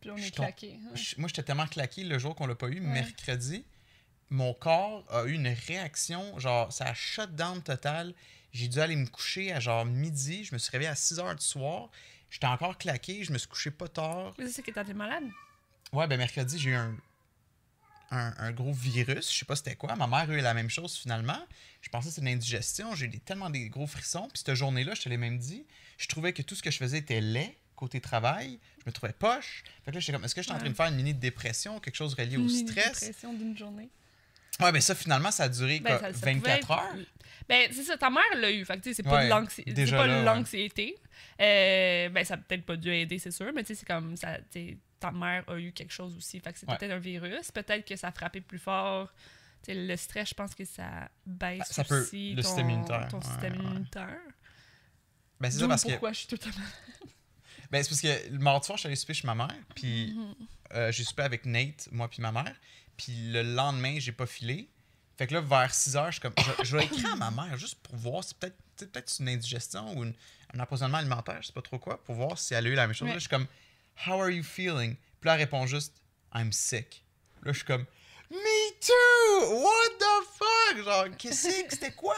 Puis 0.00 0.10
on 0.10 0.16
est 0.16 0.30
claqué. 0.34 0.78
hein. 0.86 0.94
Moi, 1.18 1.28
j'étais 1.28 1.42
tellement 1.42 1.66
claqué 1.66 2.04
le 2.04 2.18
jour 2.18 2.34
qu'on 2.34 2.46
l'a 2.46 2.54
pas 2.54 2.68
eu, 2.68 2.80
Ouais. 2.80 2.86
mercredi. 2.86 3.64
Mon 4.30 4.54
corps 4.54 5.04
a 5.10 5.24
eu 5.24 5.32
une 5.32 5.48
réaction, 5.48 6.38
genre, 6.38 6.72
ça 6.72 6.86
a 6.86 6.94
shut 6.94 7.34
down 7.34 7.60
total. 7.62 8.14
J'ai 8.52 8.68
dû 8.68 8.80
aller 8.80 8.96
me 8.96 9.06
coucher 9.06 9.52
à 9.52 9.60
genre 9.60 9.84
midi. 9.84 10.44
Je 10.44 10.54
me 10.54 10.58
suis 10.58 10.70
réveillé 10.70 10.88
à 10.90 10.94
6 10.94 11.18
heures 11.18 11.34
du 11.36 11.44
soir. 11.44 11.90
J'étais 12.30 12.46
encore 12.46 12.78
claqué, 12.78 13.24
je 13.24 13.32
me 13.32 13.38
suis 13.38 13.48
couché 13.48 13.70
pas 13.70 13.88
tard. 13.88 14.34
Mais 14.38 14.46
c'est 14.46 14.52
ça 14.52 14.62
qui 14.62 14.72
t'es 14.72 14.94
malade. 14.94 15.24
Ouais, 15.92 16.06
ben 16.06 16.16
mercredi, 16.16 16.58
j'ai 16.58 16.70
eu 16.70 16.74
un, 16.74 16.94
un, 18.12 18.32
un 18.38 18.52
gros 18.52 18.72
virus. 18.72 19.32
Je 19.32 19.38
sais 19.38 19.44
pas 19.44 19.56
c'était 19.56 19.74
quoi. 19.76 19.94
Ma 19.96 20.06
mère 20.06 20.30
a 20.30 20.34
eu 20.34 20.40
la 20.40 20.54
même 20.54 20.70
chose 20.70 20.96
finalement. 20.96 21.38
Je 21.82 21.88
pensais 21.88 22.08
que 22.08 22.14
c'était 22.14 22.26
une 22.28 22.34
indigestion. 22.36 22.94
J'ai 22.94 23.06
eu 23.06 23.08
des- 23.08 23.18
tellement 23.20 23.50
des 23.50 23.68
gros 23.68 23.86
frissons. 23.86 24.28
Puis 24.32 24.42
cette 24.44 24.54
journée-là, 24.54 24.94
je 24.94 25.02
te 25.02 25.08
l'ai 25.08 25.16
même 25.16 25.38
dit, 25.38 25.66
je 25.98 26.06
trouvais 26.08 26.32
que 26.32 26.42
tout 26.42 26.54
ce 26.54 26.62
que 26.62 26.70
je 26.70 26.78
faisais 26.78 26.98
était 26.98 27.20
laid 27.20 27.56
côté 27.76 28.00
travail. 28.00 28.58
Je 28.78 28.82
me 28.86 28.92
trouvais 28.92 29.12
poche. 29.12 29.64
Fait 29.84 29.90
que 29.90 29.96
là, 29.96 30.00
j'étais 30.00 30.12
comme, 30.12 30.24
est-ce 30.24 30.34
que 30.34 30.42
je 30.42 30.46
suis 30.46 30.54
en 30.54 30.58
train 30.58 30.68
de 30.68 30.74
faire 30.74 30.86
une 30.86 30.96
mini 30.96 31.14
dépression, 31.14 31.80
quelque 31.80 31.96
chose 31.96 32.14
relié 32.14 32.36
au 32.36 32.42
Une 32.42 32.48
stress? 32.48 33.00
dépression 33.00 33.32
d'une 33.32 33.56
journée. 33.56 33.88
Ouais, 34.60 34.72
ben 34.72 34.80
ça, 34.80 34.94
finalement, 34.94 35.30
ça 35.30 35.44
a 35.44 35.48
duré 35.48 35.80
Ben, 35.80 35.98
quoi, 35.98 36.12
ça- 36.12 36.12
ça 36.18 36.26
24 36.26 36.60
pouvait- 36.66 36.78
heures? 36.78 37.06
Ben, 37.48 37.68
c'est 37.72 37.82
ça, 37.82 37.96
ta 37.98 38.10
mère 38.10 38.22
l'a 38.36 38.50
eu. 38.50 38.64
Fait 38.64 38.80
que, 38.80 38.92
c'est 38.92 39.02
pas 39.02 39.16
Ouais, 39.16 39.24
de 39.24 39.30
l'anxi- 39.30 39.62
c'est 39.66 39.72
déjà 39.72 39.96
pas 39.96 40.06
là, 40.06 40.14
de 40.14 40.18
ouais. 40.20 40.24
l'anxiété. 40.24 40.94
Euh, 41.40 42.08
ben, 42.10 42.24
ça 42.24 42.34
a 42.34 42.36
peut-être 42.36 42.64
pas 42.64 42.76
dû 42.76 42.90
aider, 42.92 43.18
c'est 43.18 43.30
sûr, 43.32 43.50
mais 43.54 43.62
tu 43.62 43.68
sais, 43.68 43.74
c'est 43.80 43.86
comme 43.86 44.16
ça. 44.16 44.38
Ta 45.00 45.10
mère 45.10 45.44
a 45.48 45.58
eu 45.58 45.72
quelque 45.72 45.92
chose 45.92 46.14
aussi. 46.16 46.38
Fait 46.40 46.52
que 46.52 46.58
c'est 46.58 46.68
Ouais. 46.68 46.76
peut-être 46.76 46.92
un 46.92 46.98
virus. 46.98 47.50
Peut-être 47.50 47.86
que 47.88 47.96
ça 47.96 48.08
a 48.08 48.12
frappé 48.12 48.40
plus 48.42 48.58
fort. 48.58 49.10
Tu 49.64 49.72
sais, 49.72 49.74
le 49.74 49.96
stress, 49.96 50.28
je 50.28 50.34
pense 50.34 50.54
que 50.54 50.64
ça 50.64 51.08
baisse 51.26 51.60
Ah, 51.62 51.72
Ça 51.72 51.84
peut- 51.84 52.02
aussi 52.02 52.34
le 52.34 52.42
ton, 52.42 52.48
système 52.48 52.70
immunitaire. 52.70 53.08
ton 53.10 53.18
Ouais, 53.18 53.24
système 53.24 53.52
ouais. 53.58 53.64
immunitaire. 53.64 54.18
Ben, 55.40 55.50
c'est 55.50 55.58
ça 55.58 55.68
parce 55.68 55.82
que. 55.84 55.90
pourquoi 55.90 56.12
je 56.12 56.18
suis 56.20 56.28
malade. 56.30 56.54
Ben, 57.70 57.82
c'est 57.84 57.88
parce 57.90 58.00
que 58.00 58.32
le 58.32 58.38
mardi 58.40 58.66
soir, 58.66 58.76
je 58.76 58.80
suis 58.80 58.86
allé 58.88 58.96
souper 58.96 59.14
chez 59.14 59.26
ma 59.28 59.34
mère, 59.36 59.54
puis 59.76 60.12
Mhm. 60.16 60.34
euh, 60.74 60.90
j'ai 60.92 61.04
soupé 61.04 61.22
avec 61.22 61.46
Nate, 61.46 61.88
moi 61.92 62.08
puis 62.08 62.20
ma 62.20 62.32
mère. 62.32 62.54
Puis 63.02 63.30
le 63.32 63.42
lendemain, 63.42 63.96
j'ai 63.98 64.12
pas 64.12 64.26
filé. 64.26 64.68
Fait 65.16 65.26
que 65.26 65.34
là, 65.34 65.40
vers 65.40 65.72
6 65.74 65.96
heures, 65.96 66.06
je 66.06 66.12
suis 66.12 66.20
comme. 66.20 66.34
Je, 66.58 66.64
je 66.64 66.76
vais 66.76 66.84
écrire 66.84 67.12
à 67.12 67.16
ma 67.16 67.30
mère 67.30 67.56
juste 67.56 67.78
pour 67.82 67.96
voir 67.96 68.22
si 68.24 68.34
peut-être 68.34 69.08
c'est 69.08 69.22
une 69.22 69.28
indigestion 69.30 69.96
ou 69.96 70.04
une- 70.04 70.14
un 70.54 70.60
empoisonnement 70.60 70.98
alimentaire, 70.98 71.38
je 71.40 71.46
sais 71.48 71.52
pas 71.52 71.62
trop 71.62 71.78
quoi, 71.78 72.02
pour 72.02 72.14
voir 72.16 72.38
si 72.38 72.52
elle 72.54 72.66
a 72.66 72.68
eu 72.70 72.74
la 72.74 72.86
même 72.86 72.94
chose. 72.94 73.06
Ouais. 73.06 73.12
Là, 73.14 73.18
je 73.18 73.20
suis 73.20 73.28
comme 73.28 73.46
How 74.06 74.20
are 74.20 74.30
you 74.30 74.42
feeling? 74.42 74.96
Puis 75.20 75.28
là, 75.28 75.34
elle 75.34 75.40
répond 75.40 75.66
juste 75.66 75.94
I'm 76.34 76.52
sick. 76.52 77.04
Là, 77.42 77.52
je 77.52 77.58
suis 77.58 77.66
comme 77.66 77.86
Me 78.30 78.80
too! 78.80 79.62
What 79.62 79.98
the 79.98 80.26
fuck? 80.38 80.84
Genre, 80.84 81.16
qu'est-ce 81.16 81.62
que 81.64 81.70
c'était 81.74 81.92
quoi? 81.92 82.16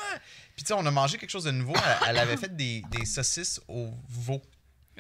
Puis 0.57 0.65
tu 0.65 0.69
sais, 0.69 0.75
on 0.75 0.85
a 0.87 0.91
mangé 0.91 1.17
quelque 1.19 1.31
chose 1.31 1.45
de 1.45 1.51
nouveau. 1.53 1.75
Elle, 1.77 2.09
elle 2.11 2.19
avait 2.19 2.37
fait 2.37 2.55
des, 2.55 2.83
des 2.91 3.05
saucisses 3.07 3.61
au 3.69 3.91
veau 4.09 4.43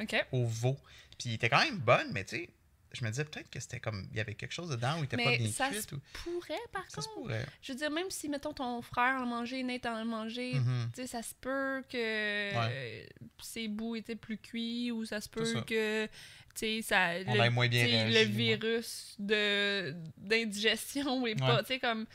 OK. 0.01 0.27
au 0.33 0.47
veau. 0.47 0.77
Puis 1.19 1.31
il 1.31 1.35
était 1.35 1.49
quand 1.51 1.63
même 1.63 1.79
bonne, 1.79 2.11
mais 2.13 2.25
tu 2.25 2.37
sais, 2.37 2.51
je 2.93 3.05
me 3.05 3.11
disais 3.11 3.25
peut-être 3.25 3.49
que 3.51 3.61
c'était 3.61 3.81
comme. 3.81 4.07
Il 4.11 4.17
y 4.17 4.21
avait 4.21 4.35
quelque 4.35 4.53
chose 4.53 4.69
dedans 4.71 4.95
où 4.97 4.99
il 4.99 5.05
était 5.05 5.17
pas 5.17 5.37
bien 5.37 5.51
ça 5.51 5.69
cuit. 5.69 5.81
se 5.83 5.95
Ou... 5.95 6.01
pourrait, 6.13 6.55
par 6.73 6.85
Ça 6.91 7.01
se 7.03 7.09
contre. 7.09 7.21
pourrait. 7.23 7.47
Je 7.63 7.73
veux 7.73 7.79
dire, 7.79 7.91
même 7.91 8.11
si, 8.11 8.29
mettons, 8.29 8.53
ton 8.53 8.81
frère 8.83 9.17
en 9.17 9.23
a 9.23 9.25
mangé, 9.27 9.63
Nate 9.63 9.87
en 9.87 9.97
a 9.97 10.05
mangé, 10.05 10.55
Mhm. 10.55 10.91
tu 10.95 11.01
sais, 11.03 11.07
ça 11.07 11.23
se 11.23 11.35
peut 11.41 11.83
que 11.89 12.53
ses 13.43 13.69
bouts 13.69 13.97
étaient 13.97 14.17
plus 14.17 14.39
cuits 14.39 14.91
ou 14.93 15.05
ça 15.05 15.21
se 15.21 15.29
peut 15.29 15.45
ça. 15.45 15.61
que, 15.63 16.07
tu 16.07 16.11
sais, 16.55 16.83
ça... 16.83 17.11
On 17.27 17.35
le, 17.35 17.51
moins 17.51 17.69
bien 17.69 17.85
réagi, 17.85 18.13
le 18.13 18.19
ouais. 18.21 18.25
virus 18.27 19.15
de 19.19 19.95
d'indigestion 20.19 21.27
est 21.27 21.35
pas, 21.39 21.57
Ouais. 21.57 21.61
tu 21.63 21.67
sais, 21.69 21.79
comme... 21.79 22.07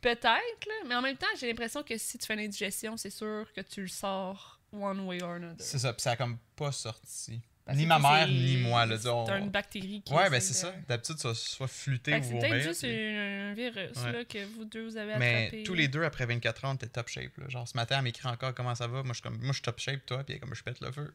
Peut-être, 0.00 0.66
mais 0.86 0.94
en 0.94 1.02
même 1.02 1.18
temps, 1.18 1.26
j'ai 1.38 1.46
l'impression 1.48 1.82
que 1.82 1.98
si 1.98 2.16
tu 2.16 2.24
fais 2.26 2.32
une 2.32 2.40
indigestion, 2.40 2.96
c'est 2.96 3.10
sûr 3.10 3.46
que 3.54 3.60
tu 3.60 3.82
le 3.82 3.88
sors 3.88 4.58
one 4.72 5.00
way 5.00 5.22
or 5.22 5.32
another. 5.32 5.56
C'est 5.58 5.78
ça, 5.78 5.92
puis 5.92 6.00
ça 6.00 6.12
a 6.12 6.16
comme 6.16 6.38
pas 6.56 6.72
sorti. 6.72 7.42
Ni 7.74 7.86
ma 7.86 7.98
mère, 7.98 8.28
ni 8.28 8.56
moi. 8.58 8.86
Là, 8.86 8.96
C'est 8.98 9.08
une 9.38 9.50
bactérie 9.50 10.02
qui 10.04 10.12
Ouais, 10.12 10.28
ben 10.30 10.40
c'est 10.40 10.54
ça. 10.54 10.72
D'habitude, 10.88 11.18
ça 11.18 11.34
soit 11.34 11.68
flûté 11.68 12.14
ou 12.16 12.22
c'est 12.22 12.38
peut-être 12.38 12.62
juste 12.62 12.82
puis- 12.82 12.90
un 13.16 13.54
virus 13.54 13.96
Ouais. 14.04 14.12
là, 14.12 14.24
que 14.24 14.44
vous 14.54 14.64
deux 14.64 14.84
vous 14.86 14.96
avez 14.96 15.12
attrapé. 15.12 15.48
Mais 15.52 15.62
tous 15.62 15.74
les 15.74 15.88
deux, 15.88 16.02
après 16.04 16.26
24 16.26 16.64
ans, 16.64 16.74
était 16.74 16.86
top 16.88 17.08
shape. 17.08 17.36
Là. 17.38 17.48
Genre, 17.48 17.66
ce 17.66 17.76
matin, 17.76 17.96
elle 17.98 18.04
m'écrit 18.04 18.28
encore 18.28 18.54
comment 18.54 18.74
ça 18.74 18.86
va? 18.86 19.02
Moi, 19.02 19.08
je 19.08 19.14
suis 19.14 19.22
comme, 19.22 19.38
moi, 19.38 19.48
je 19.48 19.52
suis 19.54 19.62
top 19.62 19.78
shape, 19.80 20.04
toi, 20.06 20.22
puis 20.24 20.38
comme 20.38 20.54
je 20.54 20.62
pète 20.62 20.80
le 20.80 20.92
feu. 20.92 21.12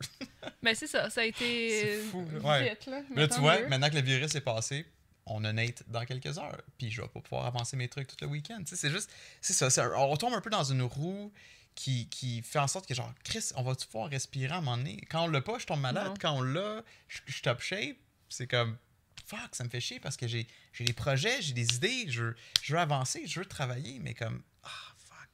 Mais 0.61 0.75
c'est 0.75 0.87
ça, 0.87 1.09
ça 1.09 1.21
a 1.21 1.25
été 1.25 1.81
C'est 1.81 1.97
fou, 2.11 2.25
là. 2.33 2.39
Ouais. 2.39 2.69
vite, 2.69 2.85
là. 2.87 2.99
Là, 2.99 3.05
mais 3.15 3.27
tu 3.27 3.35
tant 3.35 3.41
vois, 3.41 3.59
mieux. 3.61 3.67
maintenant 3.67 3.89
que 3.89 3.95
le 3.95 4.01
virus 4.01 4.33
est 4.35 4.41
passé, 4.41 4.85
on 5.27 5.43
a 5.43 5.51
Nate 5.51 5.83
dans 5.87 6.05
quelques 6.05 6.37
heures. 6.37 6.61
Puis 6.77 6.91
je 6.91 7.01
vais 7.01 7.07
pas 7.07 7.19
pouvoir 7.19 7.45
avancer 7.47 7.75
mes 7.77 7.87
trucs 7.87 8.07
tout 8.07 8.15
le 8.21 8.27
week-end. 8.27 8.59
Tu 8.65 8.75
c'est 8.75 8.91
juste, 8.91 9.09
c'est 9.41 9.53
ça. 9.53 9.69
on 9.97 10.15
tombe 10.17 10.33
un 10.33 10.41
peu 10.41 10.49
dans 10.51 10.63
une 10.63 10.83
roue 10.83 11.31
qui, 11.75 12.07
qui 12.09 12.41
fait 12.41 12.59
en 12.59 12.67
sorte 12.67 12.87
que, 12.87 12.93
genre, 12.93 13.13
Chris, 13.23 13.49
on 13.55 13.63
va-tu 13.63 13.85
pouvoir 13.85 14.09
respirer 14.09 14.53
à 14.53 14.57
un 14.57 14.61
moment 14.61 14.77
donné? 14.77 15.01
Quand 15.09 15.25
on 15.25 15.27
l'a 15.27 15.41
pas, 15.41 15.59
je 15.59 15.65
tombe 15.65 15.81
malade. 15.81 16.07
Non. 16.07 16.13
Quand 16.19 16.31
on 16.33 16.41
l'a, 16.41 16.83
je 17.07 17.19
je 17.25 17.33
suis 17.33 17.41
top 17.41 17.61
shape. 17.61 17.97
C'est 18.29 18.47
comme, 18.47 18.77
fuck, 19.25 19.53
ça 19.53 19.63
me 19.63 19.69
fait 19.69 19.79
chier 19.81 19.99
parce 19.99 20.17
que 20.17 20.27
j'ai 20.27 20.47
j'ai 20.73 20.83
des 20.83 20.93
projets, 20.93 21.41
j'ai 21.41 21.53
des 21.53 21.75
idées, 21.75 22.05
je 22.09 22.23
veux, 22.23 22.35
je 22.61 22.73
veux 22.73 22.79
avancer, 22.79 23.27
je 23.27 23.39
veux 23.39 23.45
travailler, 23.45 23.99
mais 23.99 24.13
comme, 24.13 24.41
ah, 24.63 24.69
fuck. 24.97 25.27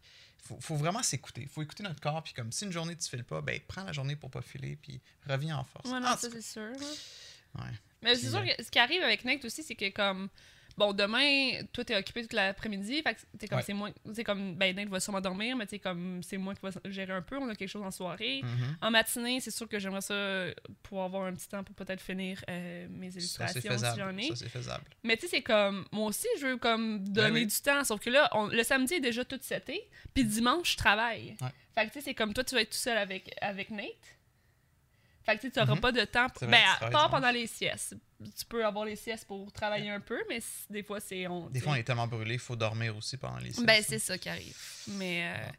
Faut, 0.44 0.60
faut 0.60 0.76
vraiment 0.76 1.04
s'écouter. 1.04 1.48
Faut 1.48 1.62
écouter 1.62 1.84
notre 1.84 2.02
corps. 2.02 2.22
Puis 2.24 2.34
comme, 2.34 2.52
si 2.52 2.66
une 2.66 2.72
journée 2.72 2.96
tu 2.96 3.08
files 3.10 3.24
pas, 3.24 3.42
ben, 3.42 3.60
prends 3.68 3.84
la 3.84 3.94
journée 3.94 4.16
pour 4.16 4.30
pas 4.30 4.42
filer, 4.42 4.76
puis 4.76 5.00
reviens 5.28 5.58
en 5.58 5.64
force. 5.64 5.90
Ouais, 5.90 6.00
non, 6.00 6.08
Ah, 6.10 6.18
ça 6.18 6.30
c'est 6.32 6.42
sûr. 6.42 6.72
Ouais. 7.56 7.72
Mais 8.02 8.16
c'est 8.16 8.30
sûr 8.30 8.40
euh, 8.40 8.46
que 8.46 8.64
ce 8.64 8.70
qui 8.72 8.80
arrive 8.80 9.04
avec 9.04 9.26
Nate 9.26 9.46
aussi, 9.46 9.62
c'est 9.64 9.76
que 9.76 9.90
comme. 9.92 10.30
Bon, 10.82 10.94
demain, 10.94 11.62
toi, 11.74 11.86
t'es 11.86 11.96
occupé 11.96 12.24
toute 12.24 12.34
l'après-midi. 12.34 13.04
Fait 13.04 13.14
que 13.14 13.20
t'es 13.38 13.48
comme, 13.48 13.60
Ouais. 13.60 13.64
c'est 13.64 13.74
moi. 13.74 13.90
C'est 14.16 14.24
comme, 14.24 14.56
ben, 14.56 14.76
Nate 14.76 14.90
va 14.90 15.00
sûrement 15.00 15.22
dormir, 15.22 15.56
mais 15.56 15.68
t'es 15.68 15.78
comme, 15.78 16.22
c'est 16.24 16.38
moi 16.38 16.56
qui 16.56 16.62
va 16.64 16.72
gérer 16.86 17.14
un 17.14 17.22
peu. 17.22 17.38
On 17.38 17.48
a 17.50 17.56
quelque 17.56 17.70
chose 17.70 17.84
en 17.84 17.92
soirée. 17.92 18.42
Mhm. 18.44 18.78
En 18.82 18.90
matinée, 18.90 19.40
c'est 19.42 19.52
sûr 19.52 19.68
que 19.70 19.78
j'aimerais 19.78 20.02
ça 20.02 20.46
pouvoir 20.82 21.06
avoir 21.06 21.26
un 21.26 21.34
petit 21.36 21.48
temps 21.48 21.64
pour 21.64 21.76
peut-être 21.76 22.02
finir 22.02 22.44
euh, 22.50 22.88
mes 22.90 23.12
Ça, 23.12 23.18
illustrations 23.20 23.62
c'est 23.64 23.78
si 23.92 24.00
j'en 24.00 24.18
ai. 24.18 24.30
Ça, 24.30 24.36
c'est 24.38 24.50
faisable. 24.50 24.86
Mais 25.04 25.16
tu 25.18 25.22
sais, 25.24 25.28
c'est 25.28 25.44
comme. 25.44 25.86
Moi 25.92 26.08
aussi, 26.08 26.28
je 26.40 26.48
veux 26.48 26.58
comme 26.58 27.08
donner 27.08 27.28
Ben 27.30 27.34
oui. 27.36 27.46
du 27.46 27.62
temps. 27.62 27.84
Sauf 27.84 28.00
que 28.00 28.10
là, 28.10 28.28
on- 28.34 28.48
le 28.48 28.64
samedi 28.64 28.96
est 28.96 29.00
déjà 29.02 29.24
tout 29.24 29.40
seté. 29.42 29.88
Puis 30.16 30.24
dimanche, 30.24 30.72
je 30.72 30.78
travaille. 30.78 31.36
Ouais. 31.42 31.50
Fait 31.76 31.82
que 31.88 31.94
tu 31.94 32.00
sais, 32.00 32.02
c'est 32.06 32.14
comme 32.16 32.34
toi, 32.34 32.44
tu 32.44 32.56
vas 32.56 32.62
être 32.62 32.72
tout 32.72 32.78
seul 32.78 32.98
avec, 32.98 33.32
avec 33.40 33.70
Nate. 33.70 33.88
Fait 35.26 35.38
que 35.38 35.48
tu 35.48 35.60
n'auras 35.60 35.76
Mhm. 35.76 35.82
pas 35.82 35.92
de 35.92 36.04
temps. 36.06 36.30
Pour... 36.30 36.48
Ben, 36.48 36.64
à 36.80 36.90
part 36.90 37.10
pendant 37.10 37.32
les 37.32 37.48
siestes. 37.48 37.96
Tu 38.38 38.46
peux 38.46 38.66
avoir 38.66 38.86
les 38.86 38.96
siestes 38.96 39.26
pour 39.28 39.52
travailler 39.52 39.90
un 39.90 40.00
peu, 40.00 40.20
mais 40.30 40.40
des 40.70 40.84
fois, 40.84 41.00
c'est. 41.00 41.28
On, 41.28 41.48
Des 41.50 41.60
fois, 41.60 41.74
on 41.74 41.76
est 41.76 41.84
tellement 41.84 42.08
brûlé, 42.08 42.34
il 42.36 42.40
faut 42.40 42.56
dormir 42.56 42.96
aussi 42.98 43.18
pendant 43.18 43.38
les 43.38 43.52
siestes. 43.52 43.66
Ben, 43.66 43.84
c'est 43.84 44.00
ça 44.00 44.18
qui 44.18 44.30
arrive. 44.30 44.58
Mais. 44.88 45.34
euh, 45.36 45.52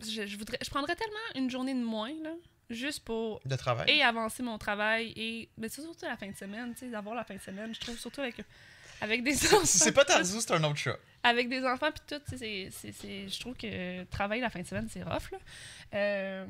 je, 0.00 0.26
je 0.26 0.36
voudrais, 0.36 0.58
je 0.62 0.70
prendrais 0.70 0.96
tellement 0.96 1.16
une 1.36 1.50
journée 1.50 1.74
de 1.74 1.82
moins, 1.84 2.12
là. 2.22 2.30
Juste 2.70 3.04
pour 3.04 3.40
De 3.44 3.56
travail. 3.56 3.90
et 3.90 4.02
avancer 4.02 4.42
mon 4.42 4.56
travail 4.56 5.12
et 5.16 5.50
mais 5.58 5.68
c'est 5.68 5.82
surtout 5.82 6.06
la 6.06 6.16
fin 6.16 6.28
de 6.30 6.34
semaine 6.34 6.72
tu 6.72 6.80
sais 6.80 6.88
d'avoir 6.90 7.14
la 7.14 7.22
fin 7.22 7.34
de 7.34 7.40
semaine 7.40 7.74
je 7.74 7.78
trouve 7.80 7.98
surtout 7.98 8.22
avec 8.22 8.36
avec 9.02 9.22
des 9.22 9.34
enfants 9.48 9.66
Si 9.66 9.78
c'est 9.78 9.92
pas 9.92 10.06
Tarzou, 10.06 10.40
c'est 10.40 10.50
un 10.54 10.64
autre 10.64 10.78
chat. 10.78 10.96
avec 11.22 11.50
des 11.50 11.62
enfants 11.66 11.90
puis 11.92 12.02
tout 12.08 12.22
tu 12.26 12.38
sais 12.38 12.70
je 13.28 13.38
trouve 13.38 13.54
que 13.54 14.04
travailler 14.04 14.40
la 14.40 14.48
fin 14.48 14.62
de 14.62 14.66
semaine 14.66 14.88
c'est 14.90 15.02
rough 15.02 15.30
là 15.32 15.38
Euh, 15.92 16.46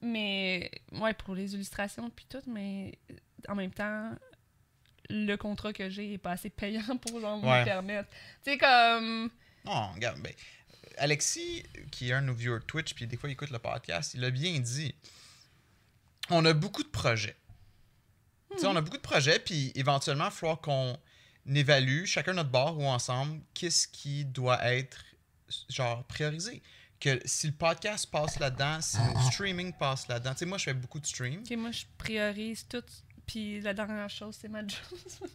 mais 0.00 0.70
ouais 0.92 1.14
pour 1.14 1.34
les 1.34 1.54
illustrations 1.54 2.08
puis 2.10 2.26
tout 2.28 2.42
mais 2.46 2.98
en 3.48 3.54
même 3.54 3.72
temps 3.72 4.12
le 5.10 5.36
contrat 5.36 5.72
que 5.72 5.88
j'ai 5.88 6.12
est 6.14 6.18
pas 6.18 6.32
assez 6.32 6.50
payant 6.50 6.96
pour 7.02 7.20
genre, 7.20 7.42
Ouais. 7.42 7.60
me 7.60 7.64
permettre 7.64 8.08
tu 8.44 8.52
sais 8.52 8.58
comme 8.58 9.30
Non, 9.64 9.88
regarde, 9.94 10.20
ben, 10.20 10.32
Alexis, 10.98 11.62
qui 11.90 12.10
est 12.10 12.12
un 12.12 12.22
de 12.22 12.26
nos 12.26 12.34
viewers 12.34 12.60
Twitch, 12.66 12.92
puis 12.94 13.06
des 13.06 13.16
fois 13.16 13.28
il 13.28 13.32
écoute 13.32 13.50
le 13.50 13.58
podcast, 13.58 14.14
il 14.14 14.24
a 14.24 14.30
bien 14.30 14.58
dit. 14.58 14.94
On 16.30 16.44
a 16.44 16.52
beaucoup 16.52 16.82
de 16.82 16.88
projets. 16.88 17.36
Tu 18.50 18.58
sais, 18.58 18.66
on 18.66 18.74
a 18.76 18.80
beaucoup 18.80 18.96
de 18.96 19.02
projets, 19.02 19.38
puis 19.38 19.70
éventuellement, 19.76 20.24
il 20.24 20.30
va 20.30 20.30
falloir 20.32 20.60
qu'on 20.60 20.98
évalue, 21.46 22.04
chacun 22.04 22.32
notre 22.32 22.50
bord 22.50 22.78
ou 22.78 22.84
ensemble, 22.84 23.40
qu'est-ce 23.54 23.86
qui 23.88 24.24
doit 24.24 24.62
être, 24.72 25.04
genre, 25.68 26.02
priorisé. 26.04 26.62
Que 27.00 27.20
si 27.24 27.46
le 27.46 27.52
podcast 27.52 28.10
passe 28.10 28.38
là-dedans, 28.40 28.80
si 28.80 28.96
le 28.98 29.30
streaming 29.30 29.72
passe 29.72 30.08
là-dedans. 30.08 30.32
Tu 30.32 30.38
sais, 30.38 30.46
moi, 30.46 30.58
je 30.58 30.64
fais 30.64 30.74
beaucoup 30.74 30.98
de 30.98 31.06
stream. 31.06 31.42
ok 31.48 31.56
moi 31.56 31.70
je 31.70 31.84
priorise 31.96 32.66
tout 32.68 32.82
puis 33.26 33.60
la 33.60 33.72
dernière 33.74 34.08
chose 34.10 34.36
c'est 34.40 34.48
ma 34.48 34.60
job 34.66 34.80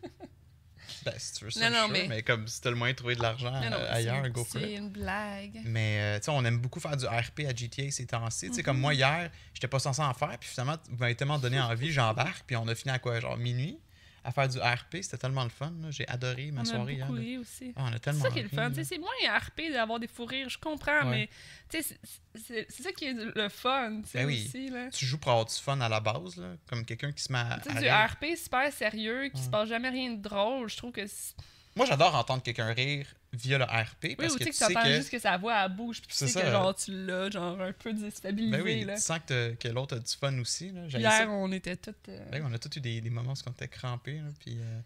Ben, 1.05 1.13
si 1.17 1.33
tu 1.33 1.45
veux 1.45 1.51
ça, 1.51 1.69
Non, 1.69 1.75
non, 1.75 1.83
sure, 1.85 1.93
mais- 1.93 2.07
mais... 2.09 2.23
comme 2.23 2.47
si 2.47 2.59
t'as 2.59 2.69
le 2.69 2.75
moyen 2.75 2.91
de 2.93 2.97
trouver 2.97 3.15
de 3.15 3.21
l'argent 3.21 3.53
euh, 3.53 3.93
ailleurs, 3.93 4.27
go 4.29 4.43
for 4.43 4.59
it. 4.61 4.67
c'est 4.67 4.73
une 4.75 4.89
blague 4.89 5.61
Mais 5.63 5.99
euh, 5.99 6.19
tu 6.19 6.25
sais, 6.25 6.31
on 6.31 6.43
aime 6.43 6.57
beaucoup 6.59 6.79
faire 6.81 6.97
du 6.97 7.05
RP 7.05 7.41
à 7.47 7.55
GTA 7.55 7.89
ces 7.89 8.05
temps-ci. 8.05 8.49
Tu 8.49 8.55
sais, 8.55 8.63
comme 8.63 8.75
Mhm. 8.77 8.81
moi, 8.81 8.93
hier, 8.93 9.31
j'étais 9.53 9.67
pas 9.69 9.79
censé 9.79 10.01
en 10.01 10.13
faire, 10.13 10.37
puis 10.37 10.49
finalement, 10.49 10.75
vous 10.89 10.97
m'avez 10.97 11.15
tellement 11.15 11.39
donné 11.39 11.59
envie, 11.61 11.91
j'embarque, 11.91 12.43
puis 12.45 12.55
on 12.57 12.67
a 12.67 12.75
fini 12.75 12.91
à 12.93 12.99
quoi, 12.99 13.19
genre 13.21 13.37
minuit, 13.37 13.79
à 14.23 14.31
faire 14.31 14.47
du 14.47 14.57
RP. 14.59 14.97
C'était 15.01 15.17
tellement 15.17 15.43
le 15.43 15.49
fun. 15.49 15.73
J'ai 15.89 16.07
adoré 16.07 16.51
ma 16.51 16.61
on 16.61 16.63
a 16.63 16.65
soirée 16.65 16.93
hier. 16.93 17.05
beaucoup 17.07 17.17
là. 17.17 17.21
ri 17.23 17.37
aussi 17.37 17.73
Ah, 17.75 17.85
on 17.89 17.93
a 17.93 17.97
C'est 18.03 18.13
ça 18.13 18.29
qui 18.31 18.39
est 18.39 18.43
le 18.43 18.49
fun. 18.49 18.71
C'est 18.83 18.97
moins 18.97 19.37
RP 19.37 19.71
d'avoir 19.71 19.99
des 19.99 20.07
fous 20.07 20.25
rires, 20.25 20.49
je 20.49 20.57
comprends, 20.57 21.09
Ouais. 21.09 21.29
mais 21.71 21.81
c'est- 21.81 21.99
ça 22.83 22.91
qui 22.91 23.05
est 23.05 23.13
le 23.13 23.49
fun 23.49 24.01
Ben 24.13 24.25
oui. 24.25 24.45
aussi. 24.47 24.69
Là. 24.69 24.89
Tu 24.89 25.05
joues 25.05 25.17
pour 25.17 25.31
avoir 25.31 25.45
du 25.45 25.55
fun 25.55 25.79
à 25.81 25.89
la 25.89 25.99
base, 25.99 26.37
là, 26.37 26.55
comme 26.67 26.85
quelqu'un 26.85 27.11
qui 27.11 27.23
se 27.23 27.31
met 27.31 27.39
à. 27.39 27.59
Tu 27.63 27.69
sais, 27.69 27.77
à 27.77 27.79
du 27.79 27.85
rire. 27.85 28.09
RP 28.11 28.35
super 28.37 28.71
sérieux, 28.71 29.29
qui 29.33 29.41
se 29.41 29.49
passe 29.49 29.69
jamais 29.69 29.89
rien 29.89 30.11
de 30.11 30.21
drôle, 30.21 30.69
je 30.69 30.77
trouve 30.77 30.91
que. 30.91 31.01
Moi, 31.75 31.85
j'adore 31.87 32.13
entendre 32.15 32.43
quelqu'un 32.43 32.71
rire 32.73 33.07
via 33.31 33.57
le 33.57 33.63
RP 33.65 34.03
Oui, 34.03 34.15
parce 34.15 34.35
ou 34.35 34.37
que 34.37 34.43
tu 34.43 34.53
sais 34.53 34.73
que 34.73 34.83
que. 34.83 34.95
juste 34.95 35.09
que 35.09 35.17
sa 35.19 35.37
voix 35.37 35.65
elle 35.65 35.75
bouge, 35.75 36.01
puis 36.01 36.09
tu 36.09 36.15
sais 36.15 36.27
ça. 36.27 36.41
que 36.41 36.51
genre 36.51 36.75
tu 36.75 36.91
l'as, 37.05 37.31
genre 37.31 37.59
un 37.59 37.73
peu 37.73 37.93
déstabilisé. 37.93 38.51
Ben 38.57 38.61
oui, 38.61 38.83
là. 38.83 38.95
tu 38.95 39.01
sens 39.01 39.19
que, 39.27 39.67
l'autre 39.69 39.95
a 39.97 39.99
du 39.99 40.13
fun 40.13 40.37
aussi. 40.39 40.69
Là. 40.71 40.85
Hier, 40.87 41.11
ça. 41.11 41.29
on 41.29 41.51
était 41.51 41.75
toutes. 41.75 42.09
euh, 42.09 42.29
Ben 42.31 42.45
on 42.47 42.53
a 42.53 42.59
tous 42.59 42.77
eu 42.77 42.81
des, 42.81 43.01
des 43.01 43.09
moments 43.09 43.33
où 43.33 43.49
on 43.49 43.51
était 43.51 43.67
crampés. 43.67 44.17
Là, 44.19 44.29
puis, 44.39 44.57
euh, 44.59 44.79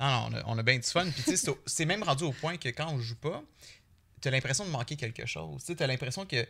Non, 0.00 0.06
non, 0.08 0.28
on 0.28 0.34
a, 0.34 0.42
on 0.46 0.58
a 0.58 0.62
bien 0.64 0.76
du 0.76 0.88
fun. 0.88 1.08
Puis, 1.10 1.22
tu 1.22 1.36
sais, 1.36 1.52
c'est 1.64 1.84
même 1.84 2.02
rendu 2.02 2.24
au 2.24 2.32
point 2.32 2.56
que 2.56 2.68
quand 2.70 2.92
on 2.92 2.98
joue 2.98 3.16
pas, 3.16 3.42
tu 4.20 4.26
as 4.26 4.30
l'impression 4.32 4.64
de 4.64 4.70
manquer 4.70 4.96
quelque 4.96 5.26
chose. 5.26 5.64
Tu 5.64 5.76
as 5.78 5.86
l'impression 5.86 6.26
que. 6.26 6.44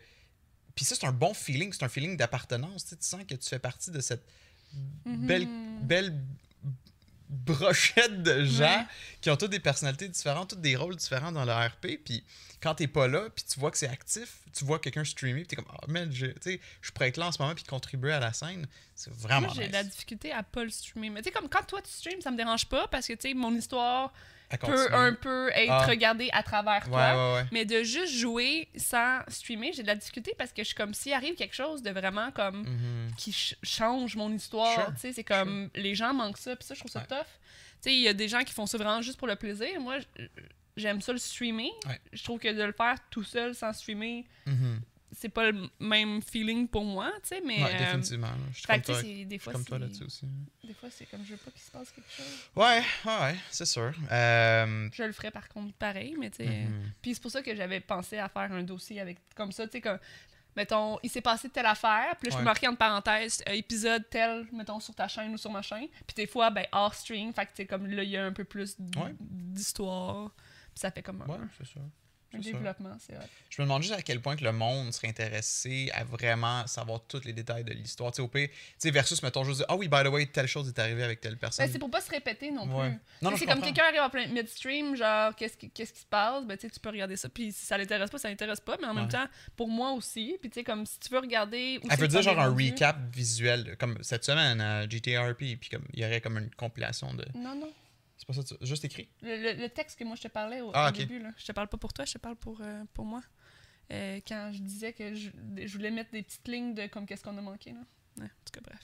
Puis 0.73 0.85
ça, 0.85 0.95
c'est 0.95 1.05
un 1.05 1.11
bon 1.11 1.33
feeling, 1.33 1.71
c'est 1.71 1.83
un 1.83 1.89
feeling 1.89 2.17
d'appartenance. 2.17 2.85
Tu 2.85 2.95
sens 2.99 3.21
que 3.27 3.35
tu 3.35 3.47
fais 3.47 3.59
partie 3.59 3.91
de 3.91 3.99
cette 3.99 4.23
belle, 5.05 5.47
mhm. 5.47 5.79
belle 5.81 6.19
brochette 7.29 8.23
de 8.23 8.43
gens 8.45 8.63
Ouais. 8.79 8.85
qui 9.21 9.29
ont 9.29 9.37
toutes 9.37 9.51
des 9.51 9.59
personnalités 9.59 10.07
différentes, 10.07 10.49
tous 10.51 10.55
des 10.55 10.75
rôles 10.75 10.95
différents 10.95 11.31
dans 11.31 11.45
le 11.45 11.51
RP. 11.51 11.99
Puis 12.03 12.23
quand 12.61 12.75
t'es 12.75 12.87
pas 12.87 13.07
là, 13.07 13.29
puis 13.35 13.43
tu 13.51 13.59
vois 13.59 13.69
que 13.71 13.77
c'est 13.77 13.87
actif, 13.89 14.39
tu 14.53 14.65
vois 14.65 14.79
quelqu'un 14.79 15.03
streamer, 15.03 15.41
puis 15.41 15.47
t'es 15.47 15.55
comme, 15.55 15.67
ah, 15.71 15.85
man, 15.87 16.09
je, 16.11 16.27
je 16.81 16.91
pourrais 16.91 17.09
être 17.09 17.17
là 17.17 17.27
en 17.27 17.31
ce 17.31 17.41
moment, 17.41 17.53
puis 17.53 17.63
contribuer 17.63 18.13
à 18.13 18.19
la 18.19 18.33
scène. 18.33 18.65
C'est 18.95 19.13
vraiment 19.13 19.47
Moi, 19.47 19.51
j'ai 19.55 19.61
nice. 19.63 19.69
de 19.69 19.73
la 19.73 19.83
difficulté 19.83 20.31
à 20.31 20.41
pas 20.43 20.63
le 20.63 20.69
streamer. 20.69 21.09
Mais 21.09 21.21
tu 21.21 21.25
sais, 21.25 21.31
comme 21.31 21.49
quand 21.49 21.63
toi 21.67 21.81
tu 21.81 21.91
streams, 21.91 22.21
ça 22.21 22.31
me 22.31 22.37
dérange 22.37 22.65
pas 22.65 22.87
parce 22.87 23.07
que 23.07 23.13
tu 23.13 23.29
sais, 23.29 23.33
mon 23.33 23.53
histoire 23.55 24.11
peut 24.55 24.93
un 24.93 25.13
peu 25.13 25.49
être 25.53 25.71
Ah. 25.71 25.85
regardée 25.85 26.29
à 26.31 26.41
travers 26.43 26.83
Ouais, 26.85 26.91
toi. 26.91 27.33
ouais, 27.33 27.41
ouais. 27.41 27.47
Mais 27.51 27.65
de 27.65 27.83
juste 27.83 28.13
jouer 28.13 28.67
sans 28.77 29.19
streamer, 29.27 29.73
j'ai 29.73 29.81
de 29.81 29.87
la 29.87 29.95
difficulté 29.95 30.33
parce 30.37 30.51
que 30.53 30.61
je 30.63 30.67
suis 30.67 30.75
comme 30.75 30.93
s'il 30.93 31.11
arrive 31.13 31.35
quelque 31.35 31.55
chose 31.55 31.81
de 31.81 31.89
vraiment 31.91 32.31
comme 32.31 32.61
Mhm. 32.61 33.11
qui 33.17 33.33
ch- 33.33 33.55
change 33.63 34.15
mon 34.15 34.31
histoire, 34.31 34.73
Sure, 34.73 34.93
tu 34.93 34.99
sais, 35.01 35.13
c'est 35.13 35.23
comme 35.23 35.69
les 35.75 35.95
gens 35.95 36.13
manquent 36.13 36.37
ça, 36.37 36.55
puis 36.55 36.65
ça 36.65 36.73
je 36.75 36.79
trouve 36.79 36.91
ça 36.91 37.01
tough. 37.01 37.17
Tu 37.81 37.89
sais, 37.89 37.93
il 37.93 38.01
y 38.01 38.07
a 38.07 38.13
des 38.13 38.27
gens 38.29 38.43
qui 38.43 38.53
font 38.53 38.65
ça 38.65 38.77
vraiment 38.77 39.01
juste 39.01 39.17
pour 39.19 39.27
le 39.27 39.35
plaisir. 39.35 39.79
Moi, 39.81 39.97
j'aime 40.77 41.01
ça 41.01 41.11
le 41.11 41.17
streamer. 41.19 41.71
Je 42.13 42.23
trouve 42.23 42.39
que 42.39 42.51
de 42.51 42.63
le 42.63 42.71
faire 42.71 42.95
tout 43.09 43.23
seul 43.23 43.53
sans 43.53 43.73
streamer, 43.73 44.25
Mhm. 44.45 44.79
C'est 45.19 45.29
pas 45.29 45.49
le 45.51 45.67
même 45.79 46.21
feeling 46.21 46.67
pour 46.67 46.85
moi, 46.85 47.11
tu 47.23 47.29
sais, 47.29 47.41
mais. 47.45 47.63
Ouais, 47.63 47.73
euh, 47.73 47.77
définitivement. 47.79 48.27
Je 48.51 48.57
suis 48.57 48.67
comme 48.67 48.81
toi, 48.81 49.01
des 49.01 49.23
je 49.23 49.27
suis 49.29 49.39
fois, 49.39 49.53
comme 49.53 49.65
toi 49.65 49.79
là-dessus 49.79 50.03
aussi. 50.03 50.25
Des 50.63 50.73
fois, 50.73 50.89
c'est 50.91 51.05
comme 51.07 51.25
je 51.25 51.31
veux 51.31 51.37
pas 51.37 51.49
qu'il 51.51 51.61
se 51.61 51.71
passe 51.71 51.91
quelque 51.91 52.11
chose. 52.11 52.49
Ouais, 52.55 52.83
ouais, 53.05 53.35
c'est 53.49 53.65
sûr. 53.65 53.91
Euh, 54.11 54.89
Je 54.93 55.03
le 55.03 55.11
ferais 55.11 55.31
par 55.31 55.49
contre 55.49 55.73
pareil, 55.73 56.15
mais 56.19 56.29
tu 56.29 56.37
sais. 56.45 56.49
mhm. 56.49 56.91
Puis 57.01 57.15
c'est 57.15 57.21
pour 57.21 57.31
ça 57.31 57.41
que 57.41 57.55
j'avais 57.55 57.79
pensé 57.79 58.19
à 58.19 58.29
faire 58.29 58.51
un 58.51 58.61
dossier 58.63 59.01
avec 59.01 59.17
comme 59.35 59.51
ça, 59.51 59.65
tu 59.65 59.73
sais, 59.73 59.81
comme. 59.81 59.99
Mettons, 60.55 60.97
il 61.03 61.09
s'est 61.11 61.21
passé 61.21 61.49
telle 61.49 61.67
affaire, 61.67 62.15
puis 62.19 62.29
là, 62.29 62.33
je 62.33 62.37
peux 62.39 62.43
marquer 62.43 62.67
entre 62.67 62.79
parenthèses 62.79 63.43
euh, 63.47 63.51
épisode 63.53 64.03
tel, 64.09 64.47
mettons, 64.51 64.79
sur 64.79 64.95
ta 64.95 65.07
chaîne 65.07 65.31
ou 65.33 65.37
sur 65.37 65.51
ma 65.51 65.61
chaîne. 65.61 65.87
Puis 66.07 66.15
des 66.15 66.25
fois, 66.25 66.49
ben, 66.49 66.65
hors 66.71 66.95
stream, 66.95 67.31
fait 67.31 67.45
que, 67.45 67.49
tu 67.51 67.55
sais, 67.57 67.65
comme 67.67 67.85
là, 67.85 68.01
il 68.01 68.09
y 68.09 68.17
a 68.17 68.25
un 68.25 68.31
peu 68.33 68.43
plus 68.43 68.75
d'histoire. 69.19 70.31
Puis 70.73 70.79
ça 70.81 70.89
fait 70.89 71.03
comme 71.03 71.21
un, 71.21 71.25
Ouais, 71.27 71.37
c'est 71.57 71.65
sûr. 71.67 71.81
Développement, 72.41 72.95
c'est. 72.99 73.15
Je 73.49 73.61
me 73.61 73.65
demande 73.65 73.81
juste 73.81 73.93
à 73.95 74.01
quel 74.01 74.19
point 74.21 74.35
que 74.35 74.43
le 74.43 74.51
monde 74.51 74.91
serait 74.93 75.07
intéressé 75.07 75.89
à 75.93 76.03
vraiment 76.03 76.65
savoir 76.67 77.01
tous 77.07 77.23
les 77.25 77.33
détails 77.33 77.63
de 77.63 77.73
l'histoire. 77.73 78.11
Tu 78.11 78.17
sais, 78.17 78.21
au 78.21 78.27
pire, 78.27 78.49
tu 78.49 78.55
sais, 78.77 78.91
versus, 78.91 79.21
mettons, 79.23 79.43
juste 79.43 79.65
ah 79.67 79.75
oui, 79.75 79.87
by 79.87 80.03
the 80.03 80.07
way, 80.07 80.25
telle 80.27 80.47
chose 80.47 80.67
est 80.67 80.79
arrivée 80.79 81.03
avec 81.03 81.21
telle 81.21 81.37
personne. 81.37 81.65
Ben, 81.65 81.71
c'est 81.71 81.79
pour 81.79 81.89
pas 81.89 82.01
se 82.01 82.09
répéter 82.11 82.51
non 82.51 82.63
Ouais. 82.67 82.89
plus. 82.89 82.99
Non, 83.21 83.31
non, 83.31 83.37
c'est 83.37 83.45
comme 83.45 83.61
quelqu'un 83.61 83.83
arrive 83.85 84.01
en 84.01 84.09
plein 84.09 84.27
midstream, 84.27 84.95
genre, 84.95 85.35
qu'est-ce 85.35 85.57
qui, 85.57 85.69
qu'est-ce 85.69 85.93
qui 85.93 86.01
se 86.01 86.05
passe? 86.05 86.45
Ben, 86.45 86.57
tu 86.57 86.67
peux 86.79 86.89
regarder 86.89 87.15
ça. 87.17 87.29
Puis 87.29 87.51
si 87.51 87.65
ça 87.65 87.77
l'intéresse 87.77 88.09
pas, 88.09 88.17
ça 88.17 88.29
l'intéresse 88.29 88.59
pas. 88.59 88.77
Mais 88.81 88.87
en 88.87 88.93
même 88.93 89.07
temps, 89.09 89.27
pour 89.55 89.67
moi 89.69 89.91
aussi. 89.91 90.37
Puis 90.41 90.49
tu 90.49 90.55
sais, 90.59 90.63
comme 90.63 90.85
si 90.85 90.99
tu 90.99 91.09
veux 91.09 91.19
regarder. 91.19 91.79
où 91.83 91.87
Elle 91.89 91.99
veut 91.99 92.07
dire 92.07 92.21
genre 92.21 92.39
un 92.39 92.53
recap 92.53 92.97
visuel, 93.13 93.75
comme 93.79 93.97
cette 94.01 94.25
semaine 94.25 94.61
à 94.61 94.87
GTRP, 94.87 95.57
puis 95.59 95.69
comme 95.71 95.85
il 95.93 95.99
y 96.01 96.05
aurait 96.05 96.21
comme 96.21 96.37
une 96.37 96.49
compilation 96.51 97.13
de. 97.13 97.25
Non, 97.35 97.55
non. 97.55 97.71
C'est 98.29 98.35
pas 98.35 98.41
ça, 98.47 98.55
tu- 98.57 98.65
juste 98.65 98.83
écrit? 98.85 99.07
Le, 99.21 99.37
le- 99.53 99.61
le 99.61 99.69
texte 99.69 99.97
que 99.97 100.03
moi 100.03 100.15
je 100.15 100.23
te 100.23 100.27
parlais 100.27 100.61
au, 100.61 100.71
Ah, 100.73 100.89
au 100.89 100.91
début, 100.91 101.19
là. 101.19 101.31
je 101.37 101.45
te 101.45 101.51
parle 101.53 101.67
pas 101.69 101.77
pour 101.77 101.93
toi, 101.93 102.05
je 102.05 102.13
te 102.13 102.17
parle 102.17 102.35
pour, 102.35 102.59
euh, 102.61 102.83
pour 102.93 103.05
moi. 103.05 103.21
Euh, 103.91 104.19
quand 104.27 104.51
je 104.53 104.59
disais 104.59 104.91
que 104.91 105.13
je, 105.15 105.29
je 105.65 105.71
voulais 105.73 105.91
mettre 105.91 106.11
des 106.11 106.21
petites 106.23 106.45
lignes 106.47 106.73
de 106.73 106.87
comme 106.87 107.05
qu'est-ce 107.05 107.23
qu'on 107.23 107.37
a 107.37 107.41
manqué. 107.41 107.71
Là. 107.71 107.79
Ouais, 108.17 108.25
en 108.25 108.27
tout 108.45 108.51
cas, 108.53 108.61
bref. 108.61 108.79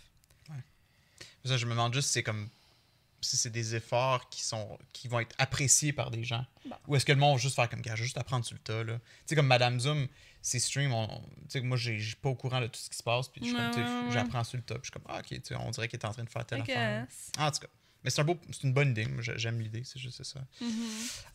Ça, 1.45 1.57
je 1.57 1.65
me 1.65 1.71
demande 1.71 1.93
juste 1.93 2.07
si 2.07 2.13
c'est 2.13 2.23
comme 2.23 2.49
si 3.19 3.35
c'est 3.37 3.49
des 3.49 3.75
efforts 3.75 4.29
qui 4.29 4.43
sont 4.43 4.77
qui 4.93 5.07
vont 5.09 5.19
être 5.19 5.35
appréciés 5.37 5.91
par 5.93 6.09
des 6.11 6.23
gens. 6.23 6.45
Bon. 6.65 6.75
Ou 6.87 6.95
est-ce 6.95 7.05
que 7.05 7.11
le 7.11 7.17
monde 7.17 7.35
va 7.37 7.41
juste 7.41 7.55
faire 7.55 7.69
comme 7.69 7.81
gars, 7.81 7.95
juste 7.95 8.17
apprendre 8.17 8.45
sur 8.45 8.55
le 8.55 8.61
tas 8.61 8.83
là. 8.83 8.97
Tu 8.97 9.03
sais 9.25 9.35
comme 9.35 9.47
Madame 9.47 9.77
Zoom, 9.79 10.07
ses 10.41 10.59
streams, 10.59 10.93
on- 10.93 11.07
tu 11.07 11.23
sais 11.49 11.61
moi 11.61 11.75
j'ai 11.77 11.99
j'ai 11.99 12.15
pas 12.15 12.29
au 12.29 12.35
courant 12.35 12.61
de 12.61 12.67
tout 12.67 12.79
ce 12.79 12.89
qui 12.89 12.95
se 12.97 13.03
passe, 13.03 13.27
puis 13.29 13.41
je 13.45 14.11
j'apprends 14.13 14.43
sur 14.45 14.57
le 14.57 14.63
tas, 14.63 14.75
puis 14.75 14.83
je 14.83 14.91
suis 14.91 14.91
comme 14.91 15.03
ah, 15.07 15.19
OK, 15.19 15.37
on 15.59 15.71
dirait 15.71 15.87
qu'il 15.89 15.99
est 15.99 16.05
en 16.05 16.11
train 16.13 16.23
de 16.23 16.29
faire 16.29 16.45
telle 16.45 16.61
affaire. 16.61 17.07
en 17.39 17.51
tout 17.51 17.59
cas, 17.59 17.67
mais 18.03 18.09
c'est 18.09 18.21
un 18.21 18.25
beau 18.25 18.37
c'est 18.51 18.63
une 18.63 18.73
bonne 18.73 18.91
idée, 18.91 19.07
j'aime 19.37 19.59
l'idée, 19.61 19.83
c'est 19.83 19.99
juste 19.99 20.23
ça. 20.23 20.41
Mhm. 20.61 20.69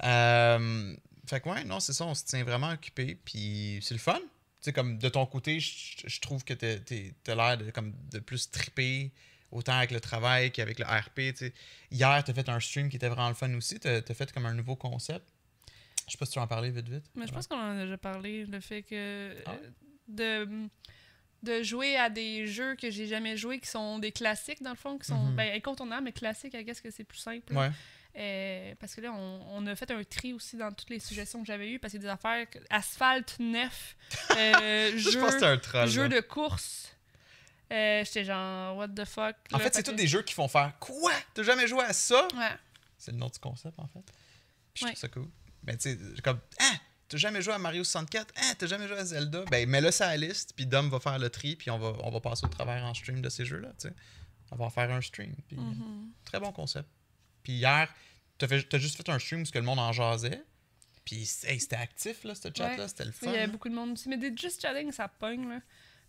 Euh, 0.05 0.97
fait 1.27 1.41
que 1.41 1.49
ouais, 1.49 1.65
non, 1.65 1.81
c'est 1.81 1.93
ça, 1.93 2.05
on 2.07 2.15
se 2.15 2.25
tient 2.25 2.45
vraiment 2.45 2.71
occupé, 2.71 3.19
puis 3.25 3.79
c'est 3.83 3.95
le 3.95 4.01
fun. 4.01 4.19
Tu 4.19 4.25
sais, 4.65 4.73
comme 4.73 4.99
de 4.99 5.09
ton 5.09 5.25
côté, 5.27 5.61
je 5.61 6.21
trouve 6.21 6.43
que 6.45 6.53
t'as 6.55 7.35
l'air 7.35 7.59
de, 7.59 7.71
comme, 7.71 7.93
de 8.11 8.19
plus 8.19 8.51
triper, 8.51 9.13
autant 9.53 9.75
avec 9.75 9.91
le 9.93 10.01
travail 10.01 10.51
qu'avec 10.51 10.79
le 10.81 10.85
RP. 10.85 11.35
tu. 11.37 11.53
Hier, 11.93 12.23
t'as 12.25 12.35
fait 12.35 12.49
un 12.49 12.59
stream 12.59 12.89
qui 12.89 12.97
était 12.97 13.09
vraiment 13.09 13.29
le 13.29 13.35
fun 13.35 13.55
aussi. 13.55 13.79
T'as 13.79 13.99
as 14.07 14.15
fait 14.15 14.33
comme 14.33 14.47
un 14.47 14.55
nouveau 14.55 14.75
concept. 14.75 15.25
Je 16.07 16.13
sais 16.13 16.19
pas 16.19 16.27
si 16.27 16.33
tu 16.33 16.39
en 16.39 16.47
parler 16.47 16.71
vite 16.71 16.89
vite. 16.89 17.05
Mais 17.15 17.27
je 17.27 17.33
pense 17.33 17.47
qu'on 17.47 17.57
en 17.61 17.77
a 17.79 17.83
déjà 17.85 17.99
parlé, 17.99 18.47
le 18.47 18.61
fait 18.61 18.83
que 18.83 19.37
Ah. 19.47 19.53
euh, 19.53 19.71
de, 20.47 20.69
de 21.43 21.63
jouer 21.63 21.97
à 21.97 22.11
des 22.11 22.47
jeux 22.47 22.75
que 22.75 22.91
j'ai 22.91 23.07
jamais 23.07 23.37
joués, 23.37 23.61
qui 23.61 23.69
sont 23.69 23.99
des 23.99 24.13
classiques 24.13 24.63
dans 24.63 24.71
le 24.71 24.77
fond, 24.77 24.99
qui 24.99 25.07
sont 25.07 25.29
ben, 25.31 25.55
incontournables, 25.55 26.05
mais 26.05 26.13
classiques, 26.13 26.55
I 26.55 26.65
guess 26.65 26.81
que 26.81 26.91
c'est 26.91 27.05
plus 27.05 27.19
simple. 27.19 27.53
Ouais. 27.55 27.71
Euh, 28.17 28.75
parce 28.81 28.95
que 28.97 29.01
là, 29.01 29.13
on, 29.13 29.43
on 29.51 29.67
a 29.69 29.77
fait 29.77 29.91
un 29.93 30.03
tri 30.03 30.33
aussi 30.33 30.57
dans 30.57 30.73
toutes 30.73 30.91
les 30.91 30.99
suggestions 30.99 31.41
que 31.41 31.47
j'avais 31.47 31.71
eues, 31.71 31.79
parce 31.79 31.93
qu'il 31.93 32.03
y 32.03 32.05
a 32.05 32.09
des 32.09 32.13
affaires, 32.13 32.47
asphalte 32.71 33.37
neuf, 33.39 33.97
euh, 34.33 34.91
Je 34.97 35.11
jeu, 35.11 35.87
jeu 35.87 36.09
de 36.09 36.21
course. 36.21 36.93
Euh, 37.71 38.03
J'étais 38.05 38.25
genre, 38.25 38.77
what 38.77 38.89
the 38.89 39.05
fuck. 39.05 39.37
En 39.53 39.59
là, 39.59 39.65
fait, 39.65 39.75
c'est 39.75 39.83
tous 39.83 39.93
des 39.93 40.07
jeux 40.07 40.23
qui 40.23 40.33
font 40.35 40.49
faire 40.49 40.73
Quoi? 40.81 41.13
T'as 41.35 41.43
jamais 41.43 41.67
joué 41.69 41.85
à 41.85 41.93
ça? 41.93 42.27
Ouais. 42.35 42.49
C'est 42.97 43.13
le 43.13 43.19
nom 43.19 43.29
du 43.29 43.39
concept, 43.39 43.79
en 43.79 43.87
fait. 43.87 44.01
Puis 44.75 44.81
je 44.81 44.85
Ouais. 44.87 44.91
trouve 44.93 45.01
ça 45.01 45.09
cool. 45.09 45.29
Mais 45.65 45.77
tu 45.77 45.91
sais, 45.91 45.99
comme 46.23 46.41
Ah 46.59 46.73
T'as 47.09 47.17
jamais 47.17 47.41
joué 47.41 47.55
à 47.55 47.59
Mario 47.59 47.85
64 47.85 48.35
Ah 48.37 48.55
T'as 48.59 48.67
jamais 48.67 48.87
joué 48.87 48.99
à 48.99 49.05
Zelda? 49.05 49.45
Ben, 49.51 49.69
mets-le 49.69 49.91
sur 49.91 50.05
la 50.05 50.17
liste, 50.17 50.53
puis 50.55 50.67
Dom 50.67 50.91
va 50.91 51.01
faire 51.01 51.19
le 51.19 51.31
tri, 51.31 51.57
puis 51.57 51.71
on 51.71 51.79
va, 51.79 51.95
on 52.03 52.11
va 52.11 52.21
passer 52.21 52.45
au 52.45 52.49
travers 52.49 52.85
en 52.85 52.93
stream 52.93 53.23
de 53.23 53.29
ces 53.29 53.45
jeux-là, 53.45 53.69
tu 53.81 53.89
sais. 53.89 53.95
On 54.51 54.57
va 54.57 54.67
en 54.67 54.71
faire 54.71 54.91
un 54.91 55.01
stream. 55.01 55.35
Mhm. 55.53 56.11
Très 56.25 56.41
bon 56.41 56.53
concept. 56.53 56.89
Puis 57.43 57.55
hier, 57.55 57.93
t'as 58.39 58.79
juste 58.79 58.97
fait 58.97 59.09
un 59.09 59.19
stream 59.19 59.43
où 59.43 59.45
que 59.45 59.59
le 59.59 59.65
monde 59.65 59.79
en 59.79 59.93
jasait. 59.93 60.43
Puis 61.05 61.29
hey, 61.45 61.59
c'était 61.59 61.77
actif, 61.77 62.25
là, 62.25 62.35
ce 62.35 62.49
chat-là. 62.55 62.77
Ouais. 62.77 62.89
C'était 62.89 63.07
le 63.07 63.13
fun. 63.13 63.29
Il 63.29 63.33
y 63.33 63.37
a 63.37 63.41
là. 63.41 63.47
beaucoup 63.47 63.69
de 63.69 63.75
monde 63.75 63.93
aussi. 63.93 64.09
Mais 64.11 64.19
des 64.19 64.37
just 64.37 64.61
chatting, 64.61 64.93
ça 64.93 65.09
pogne, 65.09 65.49
là. 65.49 65.61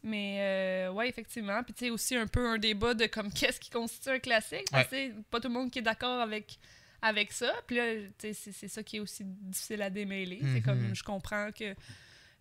Mais 0.04 0.38
euh, 0.40 0.92
ouais, 0.92 1.10
effectivement. 1.10 1.64
Puis 1.64 1.74
tu 1.74 1.86
sais, 1.86 1.90
aussi 1.90 2.16
un 2.16 2.28
peu 2.28 2.48
un 2.50 2.58
débat 2.58 2.94
de 2.94 3.06
comme 3.06 3.32
qu'est-ce 3.34 3.60
qui 3.60 3.70
constitue 3.70 4.10
un 4.10 4.20
classique? 4.20 4.68
Parce 4.72 4.88
que 4.88 5.22
pas 5.24 5.40
tout 5.40 5.48
le 5.48 5.54
monde 5.54 5.72
qui 5.72 5.80
est 5.80 5.84
d'accord 5.84 6.20
avec, 6.22 6.60
avec 7.02 7.32
ça. 7.32 7.52
Puis 7.68 7.76
là, 7.78 7.84
c'est 8.18 8.68
ça 8.68 8.84
qui 8.84 8.98
est 8.98 9.00
aussi 9.00 9.24
difficile 9.26 9.82
à 9.82 9.90
démêler. 9.90 10.40
C'est 10.42 10.48
Mhm. 10.48 10.62
comme, 10.64 10.96
je 10.96 11.04
comprends 11.04 11.50
que 11.52 11.76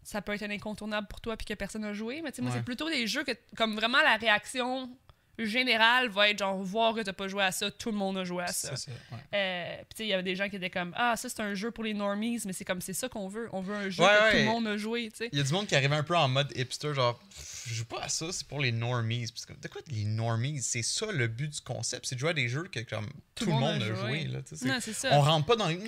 ça 0.02 0.22
peut 0.22 0.32
être 0.34 0.42
un 0.42 0.50
incontournable 0.50 1.06
pour 1.08 1.20
toi 1.20 1.36
puis 1.36 1.44
que 1.46 1.54
personne 1.54 1.82
n'a 1.82 1.92
joué. 1.92 2.22
Mais 2.22 2.30
tu 2.32 2.36
sais, 2.36 2.42
moi, 2.42 2.50
Ouais. 2.50 2.58
c'est 2.58 2.64
plutôt 2.64 2.88
des 2.88 3.06
jeux 3.06 3.24
que, 3.24 3.32
comme 3.56 3.74
vraiment 3.76 4.00
la 4.02 4.16
réaction 4.16 4.90
générale 5.38 6.08
va 6.08 6.30
être 6.30 6.38
genre 6.40 6.56
voir 6.62 6.94
que 6.94 7.00
t'as 7.02 7.12
pas 7.12 7.28
joué 7.28 7.44
à 7.44 7.52
ça, 7.52 7.70
tout 7.70 7.90
le 7.92 7.96
monde 7.96 8.18
a 8.18 8.24
joué 8.24 8.42
à 8.42 8.48
ça. 8.48 8.74
C'est 8.74 8.90
ça, 8.90 8.92
ouais. 9.12 9.18
Euh, 9.34 9.76
puis 9.76 9.86
tu 9.90 9.96
sais, 9.98 10.04
il 10.04 10.08
y 10.08 10.12
avait 10.12 10.24
des 10.24 10.34
gens 10.34 10.48
qui 10.48 10.56
étaient 10.56 10.70
comme 10.70 10.92
Ah, 10.96 11.14
ça 11.16 11.28
c'est 11.28 11.40
un 11.40 11.54
jeu 11.54 11.70
pour 11.70 11.84
les 11.84 11.94
normies, 11.94 12.40
mais 12.44 12.52
c'est 12.52 12.64
comme 12.64 12.80
c'est 12.80 12.92
ça 12.92 13.08
qu'on 13.08 13.28
veut. 13.28 13.48
On 13.52 13.60
veut 13.60 13.74
un 13.76 13.88
jeu 13.88 14.02
Ouais, 14.02 14.08
que 14.08 14.30
tout 14.32 14.36
le 14.38 14.44
monde 14.46 14.66
a 14.66 14.76
joué. 14.76 15.10
Il 15.32 15.38
y 15.38 15.40
a 15.40 15.44
du 15.44 15.52
monde 15.52 15.66
qui 15.68 15.76
arrivait 15.76 15.94
un 15.94 16.02
peu 16.02 16.16
en 16.16 16.26
mode 16.26 16.52
hipster, 16.56 16.92
genre, 16.92 17.18
Pff, 17.20 17.57
je 17.68 17.74
joue 17.74 17.84
pas 17.84 18.00
à 18.02 18.08
ça, 18.08 18.26
c'est 18.32 18.46
pour 18.46 18.60
les 18.60 18.72
normies. 18.72 19.26
Parce 19.28 19.46
que, 19.46 19.52
de 19.52 19.68
quoi 19.68 19.80
les 19.90 20.04
normies 20.04 20.60
C'est 20.62 20.82
ça 20.82 21.06
le 21.12 21.26
but 21.28 21.48
du 21.50 21.60
concept, 21.60 22.06
c'est 22.06 22.14
de 22.14 22.20
jouer 22.20 22.30
à 22.30 22.34
des 22.34 22.48
jeux 22.48 22.64
que 22.64 22.80
comme 22.80 23.06
tout, 23.34 23.44
le 23.46 23.52
monde 23.52 23.82
a 23.82 23.94
joué. 23.94 24.24
là, 24.24 24.38
Non, 24.62 24.78
c'est 24.80 24.92
ça. 24.92 25.10
on 25.12 25.20
rentre 25.20 25.46
pas 25.46 25.56
dans 25.56 25.68
les. 25.68 25.78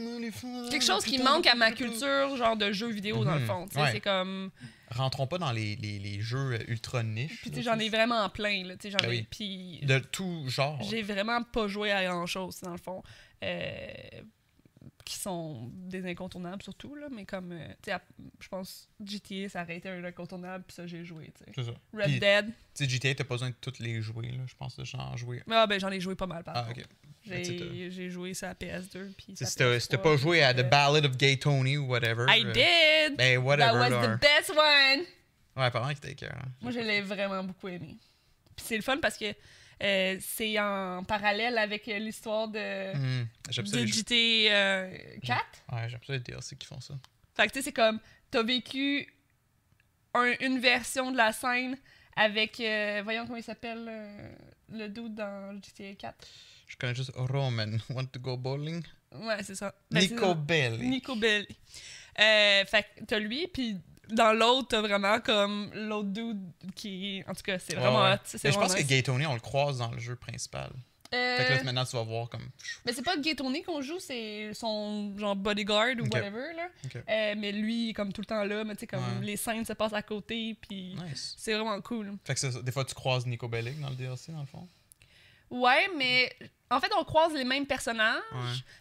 Quelque 0.71 0.85
chose 0.85 1.05
qui 1.05 1.19
manque 1.19 1.47
à 1.47 1.55
ma 1.55 1.73
culture, 1.73 2.37
genre 2.37 2.57
de 2.57 2.73
jeux 2.73 2.91
vidéo 2.91 3.25
dans 3.25 3.35
le 3.35 3.41
Mhm. 3.41 3.47
fond. 3.47 3.67
Ouais. 3.77 3.93
C'est 3.93 4.01
comme. 4.01 4.51
Rentrons 4.91 5.27
pas 5.29 5.39
dans 5.39 5.53
les, 5.53 5.77
les, 5.77 5.99
les 6.01 6.21
jeux 6.21 6.59
ultra 6.69 7.03
niches. 7.05 7.41
Puis 7.43 7.51
tu 7.51 7.57
là, 7.59 7.63
sais, 7.63 7.63
j'en 7.63 7.79
ai 7.79 7.89
vraiment 7.89 8.29
plein, 8.29 8.65
là. 8.65 8.75
J'en 8.83 8.99
Ben 8.99 9.05
ai. 9.05 9.09
oui. 9.09 9.27
Puis 9.31 9.81
De 9.87 9.99
tout 10.01 10.45
genre. 10.49 10.83
j'ai 10.91 11.03
vraiment 11.03 11.43
pas 11.45 11.69
joué 11.69 11.93
à 11.93 12.05
grand 12.05 12.27
chose, 12.27 12.59
dans 12.61 12.73
le 12.73 12.79
fond. 12.79 13.03
Euh, 13.45 13.69
qui 15.05 15.17
sont 15.17 15.71
des 15.75 16.07
incontournables 16.07 16.63
surtout, 16.63 16.95
là. 16.95 17.09
Mais 17.11 17.25
comme. 17.25 17.53
euh, 17.53 17.67
tu 17.83 17.91
sais, 17.91 17.99
je 18.41 18.49
pense 18.49 18.89
GTA, 19.05 19.49
ça 19.49 19.63
aurait 19.63 19.77
été 19.77 19.89
un 19.89 20.03
incontournable, 20.05 20.65
puis 20.67 20.75
ça, 20.75 20.87
j'ai 20.87 21.05
joué, 21.05 21.33
tu 21.37 21.45
sais. 21.45 21.53
C'est 21.55 21.65
ça. 21.65 21.73
Red 21.93 22.19
Dead. 22.21 22.47
Tu 22.75 22.85
sais, 22.85 22.89
GTA, 22.89 23.15
t'as 23.15 23.25
pas 23.25 23.35
besoin 23.35 23.51
de 23.51 23.55
toutes 23.61 23.79
les 23.79 24.01
jouer, 24.01 24.29
là. 24.33 24.45
Je 24.47 24.55
pense 24.55 24.75
que 24.77 24.85
j'en 24.85 25.17
joué. 25.17 25.43
Ah, 25.51 25.67
ben 25.67 25.79
j'en 25.81 25.91
ai 25.91 26.01
joué 26.01 26.15
pas 26.15 26.27
mal, 26.27 26.43
par 26.45 26.57
Ah, 26.57 26.65
contre. 26.73 26.89
sais, 27.27 27.91
J'ai 27.91 28.11
joué 28.11 28.33
ça 28.35 28.51
à 28.51 28.55
PS2. 28.55 29.13
Puis 29.17 29.37
ça 29.37 29.47
Si 29.81 29.89
t'as 29.89 29.99
pas 29.99 30.17
joué 30.17 30.43
à 30.43 30.55
The 30.55 30.69
Ballad 30.69 31.05
of 31.05 31.17
Gay 31.17 31.37
Tony 31.37 31.77
ou 31.77 31.87
whatever. 31.87 32.27
I 32.29 32.45
euh, 32.45 32.53
did! 32.53 33.17
Ben, 33.17 33.35
That 33.37 33.43
whatever. 33.45 33.79
was 33.79 33.91
là. 33.91 34.17
the 34.17 34.21
best 34.21 34.51
one! 34.51 35.05
Ouais, 35.57 35.65
apparemment 35.65 35.93
qu'il 35.95 36.11
était 36.11 36.15
cœur. 36.27 36.39
Moi, 36.63 36.71
je 36.73 36.79
l'ai 36.81 37.03
vraiment 37.03 37.43
beaucoup 37.45 37.69
aimé. 37.69 37.97
Puis 38.57 38.65
c'est 38.67 38.77
le 38.77 38.83
fun 38.83 38.99
parce 38.99 39.17
que 39.19 39.35
euh, 39.83 40.17
c'est 40.21 40.59
en 40.59 41.03
parallèle 41.05 41.57
avec 41.59 41.87
l'histoire 41.87 42.49
de, 42.49 42.93
ça, 43.51 43.63
de 43.63 43.67
jeux- 43.67 43.87
GTA 43.87 44.15
euh, 44.15 44.97
4. 45.25 45.41
Ouais, 45.73 45.89
j'aime 45.89 46.01
ça 46.07 46.13
les 46.13 46.21
DLC 46.21 46.57
qui 46.57 46.67
font 46.67 46.81
ça. 46.81 46.95
Fait 47.35 47.47
que 47.47 47.53
tu 47.53 47.59
sais, 47.59 47.63
c'est 47.67 47.73
comme, 47.73 47.99
t'as 48.31 48.43
vécu 48.43 49.07
un- 50.15 50.35
une 50.41 50.59
version 50.59 51.11
de 51.13 51.17
la 51.17 51.33
scène 51.33 51.77
avec, 52.17 52.61
euh, 52.61 53.01
voyons 53.05 53.25
comment 53.25 53.37
il 53.39 53.43
s'appelle, 53.43 53.87
euh, 53.89 54.33
le 54.71 54.89
dude 54.89 55.15
dans 55.15 55.59
GTA 55.63 55.95
4. 55.95 56.27
Je 56.67 56.77
connais 56.77 56.95
juste 56.95 57.13
Roman. 57.15 57.67
Want 57.91 58.07
to 58.07 58.21
go 58.21 58.37
bowling? 58.37 58.83
Ouais, 59.13 59.43
c'est 59.43 59.55
ça. 59.57 59.75
Ben, 59.91 60.01
Nico. 60.01 60.35
Belli. 60.35 60.89
Nico 60.89 61.17
Belli. 61.17 61.49
Euh, 62.21 62.65
fait 62.65 62.83
que 62.97 63.05
t'as 63.07 63.19
lui, 63.19 63.49
puis 63.49 63.77
dans 64.13 64.33
l'autre, 64.33 64.69
t'as 64.69 64.81
vraiment 64.81 65.21
comme 65.21 65.71
l'autre 65.75 66.09
dude 66.09 66.41
qui. 66.75 67.23
En 67.29 67.35
tout 67.35 67.43
cas, 67.43 67.59
c'est 67.59 67.75
vraiment 67.77 68.03
ouais. 68.03 68.17
c'est 68.25 68.43
Mais 68.45 68.53
je 68.53 68.59
pense 68.59 68.75
que 68.75 68.79
nice. 68.81 68.87
Gay 68.87 69.03
Tony, 69.03 69.27
on 69.27 69.35
le 69.35 69.41
croise 69.41 69.79
dans 69.79 69.91
le 69.91 69.99
jeu 69.99 70.17
principal. 70.17 70.71
Euh, 71.13 71.37
Fait 71.39 71.45
que 71.45 71.53
là, 71.55 71.65
maintenant, 71.65 71.85
tu 71.85 71.97
vas 71.97 72.05
voir 72.05 72.29
comme. 72.29 72.49
Mais 72.87 72.93
c'est 72.93 73.03
pas 73.03 73.17
Gay 73.17 73.35
Tony 73.35 73.65
qu'on 73.65 73.83
joue, 73.83 73.99
c'est 73.99 74.55
son 74.55 75.13
genre 75.19 75.35
bodyguard 75.35 75.95
ou 75.99 76.05
whatever, 76.05 76.53
là. 76.55 76.69
Euh, 77.09 77.35
mais 77.37 77.51
lui, 77.51 77.93
comme 77.95 78.13
tout 78.13 78.21
le 78.21 78.27
temps 78.27 78.45
là, 78.45 78.63
mais 78.63 78.75
tu 78.75 78.81
sais, 78.81 78.87
comme 78.87 79.01
Ouais. 79.01 79.27
les 79.27 79.37
scènes 79.37 79.65
se 79.65 79.73
passent 79.73 79.93
à 79.93 80.03
côté, 80.03 80.57
puis 80.69 80.95
Nice. 81.09 81.35
c'est 81.37 81.55
vraiment 81.55 81.81
cool. 81.81 82.13
Fait 82.25 82.35
que 82.35 82.41
ça. 82.41 82.63
des 82.63 82.71
fois, 82.71 82.85
tu 82.85 82.95
croises 82.95 83.27
Nico 83.27 83.49
Bellic 83.49 83.81
dans 83.81 83.91
le 83.91 83.97
DLC, 83.97 84.31
dans 84.31 84.41
le 84.41 84.47
fond? 84.47 84.69
Ouais, 85.51 85.89
mais 85.97 86.33
en 86.71 86.79
fait, 86.79 86.93
on 86.97 87.03
croise 87.03 87.33
les 87.35 87.43
mêmes 87.43 87.67
personnages, 87.67 88.23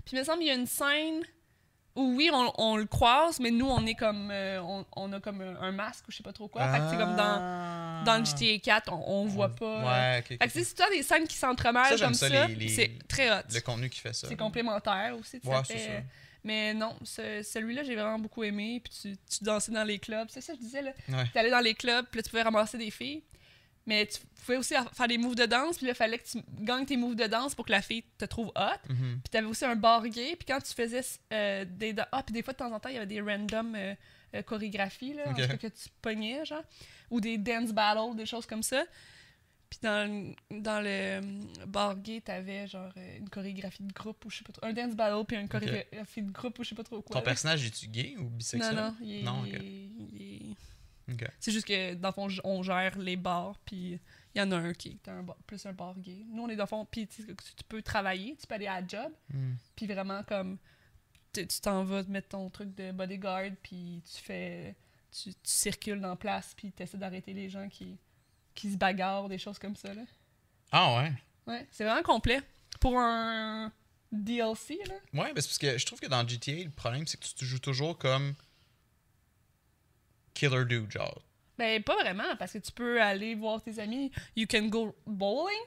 puis 0.05 0.15
il 0.15 0.19
me 0.19 0.23
semble 0.23 0.37
qu'il 0.39 0.49
y 0.49 0.51
a 0.51 0.53
une 0.55 0.67
scène 0.67 1.23
où 1.95 2.15
oui, 2.15 2.29
on, 2.33 2.51
on 2.57 2.77
le 2.77 2.85
croise, 2.85 3.39
mais 3.39 3.51
nous, 3.51 3.67
on 3.67 3.85
est 3.85 3.95
comme. 3.95 4.29
euh, 4.31 4.61
on, 4.61 4.85
on 4.95 5.11
a 5.13 5.19
comme 5.19 5.41
un, 5.41 5.55
un 5.61 5.71
masque 5.71 6.07
ou 6.07 6.11
je 6.11 6.17
sais 6.17 6.23
pas 6.23 6.31
trop 6.33 6.47
quoi. 6.47 6.67
Fait 6.71 6.79
que 6.79 6.83
c'est 6.91 6.97
comme 6.97 7.15
dans, 7.15 8.03
dans 8.05 8.17
le 8.17 8.25
GTA 8.25 8.59
4, 8.59 8.93
on, 8.93 9.03
on 9.23 9.25
voit 9.25 9.49
pas. 9.49 9.81
Ah. 9.85 9.85
Ouais, 10.13 10.19
ok. 10.19 10.27
Fait 10.27 10.47
que 10.61 10.75
tu 10.75 10.81
as 10.83 10.89
des 10.89 11.03
scènes 11.03 11.27
qui 11.27 11.35
s'entremêlent 11.35 11.99
comme 11.99 12.13
ça, 12.13 12.29
ça, 12.29 12.47
les- 12.47 12.55
les- 12.55 12.67
c'est 12.69 12.91
très 13.07 13.29
hot. 13.31 13.41
Le 13.53 13.59
contenu 13.61 13.89
qui 13.89 13.99
fait 13.99 14.13
ça. 14.13 14.27
C'est 14.27 14.35
complémentaire 14.37 15.15
aussi. 15.19 15.39
Ouais, 15.43 15.55
c'est 15.65 15.77
ça. 15.77 15.89
euh, 15.91 15.99
Mais 16.43 16.73
non, 16.73 16.95
ce- 17.03 17.43
celui-là, 17.43 17.83
j'ai 17.83 17.95
vraiment 17.95 18.19
beaucoup 18.19 18.43
aimé. 18.43 18.81
Puis 18.83 18.93
tu, 19.01 19.17
tu 19.37 19.43
dansais 19.43 19.71
dans 19.73 19.83
les 19.83 19.99
clubs. 19.99 20.27
C'est 20.29 20.39
ça 20.41 20.53
que 20.53 20.59
je 20.59 20.63
disais, 20.63 20.81
là. 20.81 20.91
Ouais. 21.09 21.25
Tu 21.33 21.37
allais 21.37 21.51
dans 21.51 21.59
les 21.59 21.73
clubs, 21.73 22.05
puis 22.09 22.19
là, 22.19 22.23
tu 22.23 22.29
pouvais 22.29 22.43
ramasser 22.43 22.77
des 22.77 22.91
filles. 22.91 23.21
Mais 23.89 24.05
tu 24.05 24.19
pouvais 24.45 24.57
aussi 24.57 24.73
faire 24.93 25.07
des 25.07 25.17
moves 25.17 25.35
de 25.35 25.45
danse, 25.45 25.77
puis 25.77 25.87
là, 25.87 25.93
il 25.93 25.95
fallait 25.95 26.19
que 26.19 26.27
tu 26.27 26.37
gagnes 26.59 26.85
tes 26.85 26.95
moves 26.95 27.15
de 27.15 27.25
danse 27.25 27.55
pour 27.55 27.65
que 27.65 27.71
la 27.71 27.81
fille 27.81 28.03
te 28.17 28.25
trouve 28.25 28.47
hot. 28.55 28.79
Mhm. 28.89 29.19
Puis 29.23 29.29
t'avais 29.31 29.47
aussi 29.47 29.65
un 29.65 29.75
bar 29.75 30.07
gay, 30.07 30.35
puis 30.35 30.45
quand 30.47 30.59
tu 30.61 30.73
faisais 30.73 31.01
euh, 31.33 31.65
des... 31.65 31.95
Ah, 32.11 32.21
puis 32.23 32.33
des 32.33 32.43
fois, 32.43 32.53
de 32.53 32.57
temps 32.59 32.71
en 32.71 32.79
temps, 32.79 32.89
il 32.89 32.95
y 32.95 32.97
avait 32.97 33.07
des 33.07 33.19
random 33.21 33.73
euh, 33.75 33.95
euh, 34.35 34.41
chorégraphies, 34.43 35.13
là, 35.13 35.23
en 35.27 35.31
Ok. 35.31 35.41
tout 35.41 35.47
cas, 35.47 35.57
que 35.57 35.67
tu 35.67 35.89
pognais, 36.01 36.45
genre. 36.45 36.63
Ou 37.09 37.19
des 37.19 37.37
dance 37.39 37.71
battles, 37.71 38.15
des 38.15 38.25
choses 38.27 38.45
comme 38.45 38.61
ça. 38.63 38.83
Puis 39.69 39.79
dans, 39.83 40.07
le- 40.11 40.61
dans 40.61 40.81
le 40.81 41.21
bar 41.67 41.95
gay, 41.97 42.21
t'avais 42.21 42.67
genre 42.67 42.91
une 43.19 43.29
chorégraphie 43.29 43.83
de 43.83 43.93
groupe 43.93 44.23
ou 44.25 44.29
je 44.31 44.37
sais 44.37 44.43
pas 44.43 44.51
trop. 44.53 44.65
Un 44.65 44.73
dance 44.73 44.95
battle, 44.95 45.25
puis 45.27 45.37
une 45.37 45.47
chorégraphie 45.47 46.21
de 46.23 46.31
groupe 46.31 46.57
ou 46.59 46.63
je 46.63 46.69
sais 46.69 46.75
pas 46.75 46.83
trop 46.83 47.01
quoi. 47.01 47.13
Ton 47.13 47.19
là. 47.19 47.25
personnage 47.25 47.65
est-tu 47.65 47.87
gay 47.87 48.15
ou 48.17 48.25
bisexuel? 48.29 48.75
non, 48.75 48.95
il 49.01 49.11
est- 49.19 49.23
Non, 49.23 49.43
il 49.45 49.55
est- 49.55 49.59
il 49.61 50.21
est- 50.51 50.55
C'est 51.39 51.51
juste 51.51 51.67
que, 51.67 51.93
dans 51.95 52.09
le 52.09 52.13
fond, 52.13 52.27
on 52.43 52.63
gère 52.63 52.97
les 52.97 53.15
bars, 53.17 53.57
puis 53.65 53.99
il 54.35 54.39
y 54.39 54.41
en 54.41 54.51
a 54.51 54.57
un 54.57 54.73
qui 54.73 54.89
est 55.03 55.07
un 55.09 55.23
bar- 55.23 55.37
plus 55.47 55.65
un 55.65 55.73
bar 55.73 55.97
gay. 55.99 56.25
Nous, 56.29 56.43
on 56.43 56.49
est 56.49 56.55
dans 56.55 56.63
le 56.63 56.67
fond, 56.67 56.85
puis 56.85 57.07
tu 57.07 57.25
tu 57.25 57.63
peux 57.67 57.81
travailler, 57.81 58.35
tu 58.39 58.45
peux 58.47 58.55
aller 58.55 58.67
à 58.67 58.81
la 58.81 58.87
job, 58.87 59.11
Hmm. 59.33 59.53
puis 59.75 59.87
vraiment, 59.87 60.23
comme, 60.23 60.57
tu 61.33 61.45
tu 61.47 61.61
t'en 61.61 61.83
vas 61.83 62.03
mettre 62.03 62.29
ton 62.29 62.49
truc 62.49 62.73
de 62.75 62.91
bodyguard, 62.91 63.51
puis 63.63 64.01
tu 64.05 64.21
fais, 64.21 64.75
tu, 65.11 65.31
tu 65.33 65.39
circules 65.43 65.99
dans 66.01 66.09
la 66.09 66.15
place, 66.15 66.53
puis 66.55 66.71
tu 66.71 66.83
essaies 66.83 66.97
d'arrêter 66.97 67.33
les 67.33 67.49
gens 67.49 67.67
qui, 67.69 67.97
qui 68.55 68.71
se 68.71 68.77
bagarrent, 68.77 69.29
des 69.29 69.37
choses 69.37 69.57
comme 69.59 69.75
ça, 69.75 69.93
là. 69.93 70.03
Ah 70.71 70.97
ouais. 70.97 71.11
Ouais, 71.47 71.67
c'est 71.71 71.83
vraiment 71.83 72.03
complet. 72.03 72.41
Pour 72.79 72.97
un 72.99 73.71
DLC, 74.11 74.79
là. 74.87 74.95
Ouais, 75.13 75.31
mais 75.33 75.41
c'est 75.41 75.47
parce 75.47 75.57
que 75.57 75.77
je 75.77 75.85
trouve 75.85 75.99
que 75.99 76.07
dans 76.07 76.27
GTA, 76.27 76.63
le 76.63 76.69
problème, 76.69 77.05
c'est 77.07 77.19
que 77.19 77.25
tu 77.25 77.33
te 77.33 77.45
joues 77.45 77.59
toujours 77.59 77.97
comme 77.97 78.33
Killer 80.39 80.65
Dude, 80.65 80.91
genre. 80.91 81.21
Ben, 81.57 81.83
pas 81.83 81.95
vraiment, 81.95 82.35
parce 82.37 82.53
que 82.53 82.57
tu 82.59 82.71
peux 82.71 83.01
aller 83.01 83.35
voir 83.35 83.61
tes 83.61 83.79
amis. 83.79 84.11
You 84.35 84.47
can 84.49 84.67
go 84.67 84.95
bowling. 85.05 85.57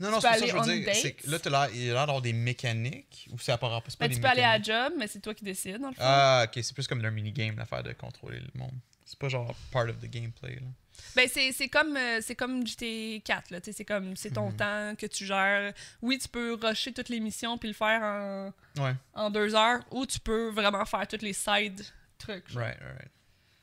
Non, 0.00 0.10
non, 0.10 0.20
c'est 0.20 0.26
pas 0.28 0.34
ça 0.38 0.40
que 0.46 0.50
je 0.50 0.56
veux 0.56 0.78
dire. 0.82 0.94
C'est 0.94 1.26
là, 1.26 1.38
l'air- 1.68 1.74
il 1.74 1.90
a 1.90 1.94
l'air 1.94 2.06
d'avoir 2.06 2.22
des 2.22 2.32
mécaniques, 2.32 3.28
ou 3.32 3.38
c'est 3.38 3.52
à 3.52 3.58
part 3.58 3.80
c'est 3.86 3.98
pas 3.98 4.06
Ben, 4.06 4.08
des 4.08 4.14
tu 4.16 4.20
peux 4.20 4.28
aller 4.28 4.42
à 4.42 4.58
la 4.58 4.62
job, 4.62 4.94
mais 4.98 5.06
c'est 5.06 5.20
toi 5.20 5.34
qui 5.34 5.44
décides, 5.44 5.78
dans 5.78 5.88
le 5.88 5.94
fond. 5.94 6.00
Ah, 6.02 6.46
ok, 6.46 6.58
c'est 6.62 6.74
plus 6.74 6.86
comme 6.88 7.04
un 7.04 7.10
minigame, 7.10 7.56
l'affaire 7.56 7.82
de 7.82 7.92
contrôler 7.92 8.40
le 8.40 8.58
monde. 8.58 8.72
C'est 9.04 9.18
pas 9.18 9.28
genre 9.28 9.54
part 9.70 9.84
of 9.88 9.98
the 10.00 10.06
gameplay, 10.06 10.54
là. 10.56 10.66
Ben, 11.14 11.28
c'est 11.30 11.52
c'est 11.52 11.68
comme, 11.68 11.96
euh, 11.96 12.20
c'est 12.22 12.34
comme 12.34 12.66
GTA 12.66 13.20
4, 13.24 13.50
là. 13.50 13.60
tu 13.60 13.66
sais, 13.66 13.72
C'est 13.76 13.84
comme, 13.84 14.16
c'est 14.16 14.30
ton 14.30 14.50
Mhm. 14.50 14.56
temps 14.56 14.94
que 14.96 15.06
tu 15.06 15.26
gères. 15.26 15.72
Oui, 16.02 16.18
tu 16.18 16.28
peux 16.28 16.54
rusher 16.54 16.92
toutes 16.92 17.08
les 17.10 17.20
missions 17.20 17.58
puis 17.58 17.68
le 17.68 17.74
faire 17.74 18.00
en, 18.02 18.52
Ouais, 18.82 18.94
en 19.12 19.30
deux 19.30 19.54
heures, 19.54 19.80
ou 19.90 20.06
tu 20.06 20.18
peux 20.18 20.48
vraiment 20.50 20.84
faire 20.86 21.06
toutes 21.06 21.22
les 21.22 21.32
side 21.34 21.84
trucs. 22.18 22.48
genre. 22.50 22.62
right, 22.62 22.78
right. 22.80 23.10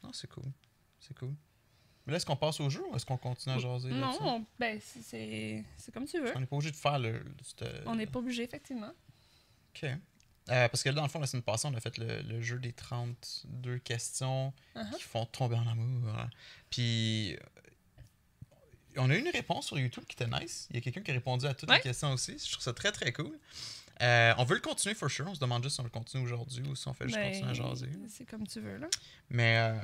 Non, 0.03 0.11
c'est 0.13 0.29
cool. 0.29 0.45
C'est 0.99 1.17
cool. 1.17 1.33
Mais 2.05 2.11
là, 2.11 2.17
est-ce 2.17 2.25
qu'on 2.25 2.35
passe 2.35 2.59
au 2.59 2.69
jeu 2.69 2.83
ou 2.89 2.95
est-ce 2.95 3.05
qu'on 3.05 3.17
continue 3.17 3.55
à 3.55 3.59
jaser? 3.59 3.89
Non, 3.89 4.17
on- 4.21 4.45
ben, 4.59 4.79
c'est- 4.81 5.63
comme 5.93 6.05
tu 6.05 6.19
veux. 6.19 6.35
On 6.35 6.39
n'est 6.39 6.45
pas 6.47 6.55
obligé 6.55 6.71
de 6.71 6.75
faire 6.77 6.97
le. 6.99 7.11
le- 7.19 7.35
cette- 7.43 7.83
On 7.85 7.95
n'est 7.95 8.07
pas 8.07 8.19
obligé, 8.19 8.43
effectivement. 8.43 8.91
Ok. 9.75 9.83
Euh, 9.83 10.67
parce 10.67 10.81
que 10.81 10.89
là, 10.89 10.95
dans 10.95 11.03
le 11.03 11.07
fond, 11.09 11.19
la 11.19 11.27
semaine 11.27 11.43
passée, 11.43 11.67
on 11.67 11.73
a 11.75 11.79
fait 11.79 11.97
le, 11.99 12.21
le 12.23 12.41
jeu 12.41 12.57
des 12.57 12.73
32 12.73 13.77
questions 13.79 14.51
Uh-huh. 14.75 14.95
qui 14.95 15.03
font 15.03 15.25
tomber 15.27 15.55
en 15.55 15.67
amour. 15.67 16.09
hein. 16.09 16.29
Puis, 16.71 17.37
on 18.97 19.09
a 19.09 19.15
eu 19.15 19.19
une 19.19 19.29
réponse 19.29 19.67
sur 19.67 19.77
YouTube 19.79 20.03
qui 20.07 20.15
était 20.21 20.27
nice. 20.39 20.67
Il 20.71 20.75
y 20.75 20.79
a 20.79 20.81
quelqu'un 20.81 21.01
qui 21.01 21.11
a 21.11 21.13
répondu 21.13 21.45
à 21.45 21.53
toutes 21.53 21.69
Ouais. 21.69 21.77
les 21.77 21.81
questions 21.83 22.11
aussi. 22.11 22.37
Je 22.39 22.51
trouve 22.51 22.63
ça 22.63 22.73
très, 22.73 22.91
très 22.91 23.13
cool. 23.13 23.37
Euh, 24.01 24.33
on 24.37 24.43
veut 24.45 24.55
le 24.55 24.61
continuer, 24.61 24.95
for 24.95 25.09
sure. 25.09 25.27
On 25.27 25.35
se 25.35 25.39
demande 25.39 25.63
juste 25.63 25.75
si 25.75 25.81
on 25.81 25.83
le 25.83 25.89
continue 25.89 26.23
aujourd'hui 26.23 26.63
ou 26.67 26.75
si 26.75 26.87
on 26.87 26.93
fait 26.93 27.05
juste 27.05 27.17
Ben, 27.17 27.31
continuer 27.31 27.49
à 27.51 27.53
jaser. 27.53 27.89
C'est 28.09 28.25
comme 28.25 28.47
tu 28.47 28.59
veux, 28.59 28.77
là. 28.77 28.87
Mais, 29.29 29.57
euh, 29.59 29.77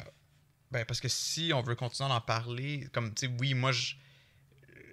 ben, 0.71 0.85
parce 0.85 0.99
que 0.99 1.07
si 1.07 1.51
on 1.53 1.61
veut 1.61 1.75
continuer 1.75 2.11
à 2.11 2.15
en 2.15 2.21
parler, 2.21 2.87
comme, 2.93 3.13
tu 3.13 3.27
sais, 3.27 3.33
oui, 3.39 3.53
moi, 3.53 3.71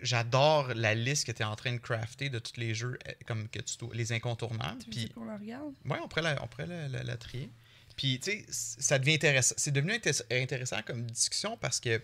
j'adore 0.03 0.69
la 0.75 0.95
liste 0.95 1.27
que 1.27 1.33
tu 1.33 1.43
es 1.43 1.45
en 1.45 1.57
train 1.57 1.73
de 1.73 1.79
crafter 1.79 2.29
de 2.29 2.39
tous 2.39 2.59
les 2.61 2.75
jeux, 2.75 2.99
euh, 3.09 3.13
comme 3.27 3.49
que 3.49 3.61
tu 3.61 3.77
les 3.93 4.13
incontournables. 4.13 4.83
Puis, 4.91 5.09
qu'on 5.11 5.25
la 5.25 5.37
regarde? 5.39 5.75
Ouais, 5.85 5.99
on 6.03 6.09
pourrait 6.09 6.23
la, 6.23 6.43
on 6.43 6.47
pourrait 6.47 6.67
la, 6.67 6.89
la- 6.89 7.03
la 7.03 7.17
trier. 7.17 7.51
Puis, 7.97 8.19
tu 8.21 8.31
sais, 8.31 8.45
ça 8.51 8.99
devient 8.99 9.15
intéressant. 9.15 9.55
C'est 9.57 9.71
devenu 9.71 9.93
intér- 9.93 10.23
intéressant 10.31 10.83
comme 10.85 11.03
discussion 11.07 11.57
parce 11.57 11.81
que 11.81 12.03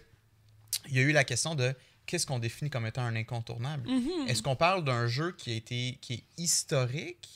il 0.88 0.94
y 0.94 0.98
a 1.00 1.02
eu 1.02 1.12
la 1.12 1.24
question 1.24 1.54
de 1.54 1.74
qu'est-ce 2.10 2.26
qu'on 2.26 2.38
définit 2.40 2.70
comme 2.70 2.86
étant 2.86 3.02
un 3.02 3.14
incontournable? 3.16 3.88
Mhm. 3.88 4.26
Est-ce 4.28 4.42
qu'on 4.42 4.56
parle 4.56 4.84
d'un 4.84 5.06
jeu 5.06 5.32
qui 5.32 5.52
a 5.52 5.54
été 5.54 5.98
qui 6.00 6.14
est 6.14 6.24
historique? 6.36 7.28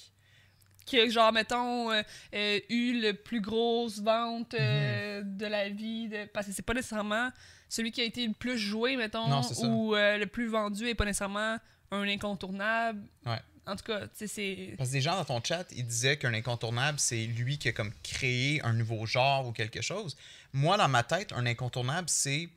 Qui 0.84 1.00
a, 1.00 1.08
genre, 1.08 1.32
mettons, 1.32 1.90
euh, 1.90 2.02
euh, 2.34 2.60
eu 2.68 3.00
le 3.00 3.12
plus 3.14 3.40
grosse 3.40 4.00
vente 4.00 4.52
euh, 4.54 5.22
Mhm. 5.22 5.37
de 5.38 5.46
la 5.46 5.68
vie. 5.70 6.08
de- 6.08 6.26
Parce 6.26 6.46
que 6.46 6.52
c'est 6.52 6.62
pas 6.62 6.74
nécessairement 6.74 7.30
celui 7.70 7.90
qui 7.90 8.00
a 8.02 8.04
été 8.04 8.26
le 8.26 8.34
plus 8.34 8.58
joué, 8.58 8.96
mettons, 8.96 9.26
Non, 9.28 9.40
ou 9.62 9.94
le 9.94 10.24
plus 10.26 10.46
vendu 10.48 10.87
et 10.88 10.94
pas 10.94 11.04
nécessairement 11.06 11.56
un 11.90 12.02
incontournable. 12.08 13.00
Ouais. 13.24 13.38
En 13.66 13.76
tout 13.76 13.84
cas, 13.84 14.00
tu 14.08 14.08
sais, 14.14 14.26
c'est. 14.26 14.74
Parce 14.76 14.90
que 14.90 14.94
des 14.94 15.00
gens 15.00 15.16
dans 15.16 15.24
ton 15.24 15.42
chat, 15.42 15.64
ils 15.74 15.87
disaient 15.87 16.18
qu'un 16.18 16.34
incontournable, 16.34 16.98
c'est 17.00 17.24
lui 17.24 17.56
qui 17.56 17.68
a 17.68 17.72
comme 17.72 17.92
créé 18.02 18.60
un 18.62 18.74
nouveau 18.74 19.06
genre 19.06 19.46
ou 19.48 19.52
quelque 19.52 19.80
chose. 19.80 20.16
Moi, 20.52 20.76
dans 20.76 20.88
ma 20.88 21.02
tête, 21.02 21.32
un 21.32 21.46
incontournable, 21.46 22.10
c'est 22.10 22.50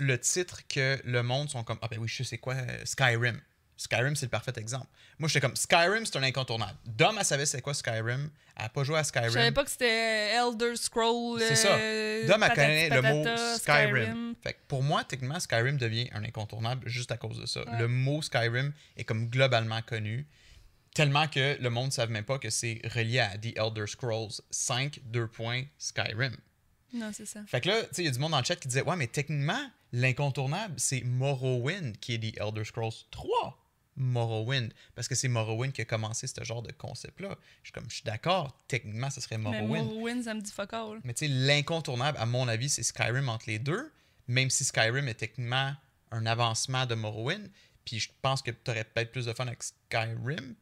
le 0.00 0.18
titre 0.18 0.60
que 0.68 0.98
le 1.04 1.22
monde 1.22 1.50
sont 1.50 1.64
comme 1.64 1.78
Ah 1.82 1.88
ben 1.88 1.98
oui, 1.98 2.08
je 2.08 2.16
sais 2.18 2.24
c'est 2.24 2.38
quoi, 2.38 2.54
euh, 2.54 2.78
Skyrim. 2.84 3.40
Skyrim, 3.76 4.14
c'est 4.14 4.26
le 4.26 4.30
parfait 4.30 4.52
exemple. 4.58 4.86
Moi, 5.18 5.28
j'étais 5.28 5.40
comme 5.40 5.56
Skyrim, 5.56 6.06
c'est 6.06 6.16
un 6.16 6.22
incontournable. 6.22 6.78
Dom, 6.86 7.16
elle 7.18 7.24
savait 7.24 7.46
c'est 7.46 7.60
quoi 7.62 7.74
Skyrim? 7.74 8.30
Elle 8.54 8.62
n'a 8.62 8.68
pas 8.68 8.84
joué 8.84 8.98
à 8.98 9.02
Je 9.02 9.08
savais 9.08 9.28
Skyrim. 9.30 9.54
pas 9.54 9.64
que 9.64 9.70
c'était 9.70 10.34
Elder 10.34 10.76
Scroll. 10.76 11.40
C'est 11.40 11.56
ça. 11.56 11.74
euh, 11.76 12.26
Dom, 12.28 12.42
elle 12.42 12.48
patati 12.50 12.60
connaît 12.60 12.88
le 12.90 13.02
mot 13.02 13.24
patata, 13.24 13.58
Skyrim. 13.58 14.34
Fait 14.42 14.52
que 14.52 14.58
pour 14.68 14.82
moi, 14.84 15.02
techniquement, 15.04 15.40
Skyrim 15.40 15.78
devient 15.78 16.08
un 16.12 16.22
incontournable 16.22 16.88
juste 16.88 17.10
à 17.10 17.16
cause 17.16 17.40
de 17.40 17.46
ça. 17.46 17.60
Ouais. 17.68 17.78
Le 17.80 17.88
mot 17.88 18.22
Skyrim 18.22 18.72
est 18.96 19.04
comme 19.04 19.28
globalement 19.28 19.82
connu, 19.82 20.26
tellement 20.94 21.26
que 21.26 21.60
le 21.60 21.70
monde 21.70 21.86
ne 21.86 21.92
savait 21.92 22.12
même 22.12 22.24
pas 22.24 22.38
que 22.38 22.50
c'est 22.50 22.80
relié 22.84 23.18
à 23.20 23.36
The 23.38 23.56
Elder 23.56 23.86
Scrolls 23.88 24.32
5, 24.50 25.00
2 25.06 25.26
points, 25.26 25.64
Skyrim. 25.78 26.36
Non, 26.94 27.10
c'est 27.12 27.26
ça. 27.26 27.40
Fait 27.48 27.60
que 27.62 27.68
là, 27.68 27.80
tu 27.82 27.88
sais, 27.92 28.02
il 28.02 28.04
y 28.04 28.08
a 28.08 28.12
du 28.12 28.18
monde 28.18 28.32
dans 28.32 28.38
le 28.38 28.44
chat 28.44 28.56
qui 28.56 28.68
disait 28.68 28.82
Ouais, 28.82 28.96
mais 28.96 29.06
techniquement, 29.06 29.70
l'incontournable, 29.92 30.74
c'est 30.78 31.02
Morrowind 31.02 31.96
qui 31.98 32.14
est 32.14 32.18
The 32.18 32.40
Elder 32.40 32.64
Scrolls 32.64 32.92
3. 33.10 33.58
Morrowind. 33.96 34.72
Parce 34.94 35.06
que 35.06 35.14
c'est 35.14 35.28
Morrowind 35.28 35.72
qui 35.72 35.82
a 35.82 35.84
commencé 35.84 36.26
ce 36.26 36.44
genre 36.44 36.62
de 36.62 36.72
concept-là. 36.72 37.36
Je 37.62 37.68
suis 37.68 37.72
comme, 37.72 37.88
je 37.88 37.96
suis 37.96 38.04
d'accord, 38.04 38.58
techniquement, 38.68 39.10
ce 39.10 39.20
serait 39.20 39.38
Mais 39.38 39.60
Morrowind. 39.60 39.84
Morrowind, 39.84 40.22
ça 40.22 40.34
me 40.34 40.40
dit 40.40 40.50
fuck 40.50 40.72
all. 40.72 41.00
Mais 41.04 41.14
tu 41.14 41.26
sais, 41.26 41.32
l'incontournable, 41.32 42.18
à 42.18 42.26
mon 42.26 42.48
avis, 42.48 42.68
c'est 42.68 42.82
Skyrim 42.82 43.28
entre 43.28 43.44
les 43.48 43.58
deux, 43.58 43.92
même 44.28 44.50
si 44.50 44.64
Skyrim 44.64 45.08
est 45.08 45.14
techniquement 45.14 45.74
un 46.10 46.26
avancement 46.26 46.86
de 46.86 46.94
Morrowind. 46.94 47.50
Puis 47.84 48.00
je 48.00 48.10
pense 48.22 48.42
que 48.42 48.50
tu 48.50 48.70
aurais 48.70 48.84
peut-être 48.84 49.12
plus 49.12 49.26
de 49.26 49.32
fun 49.32 49.46
avec 49.46 49.62
Skyrim, 49.62 50.54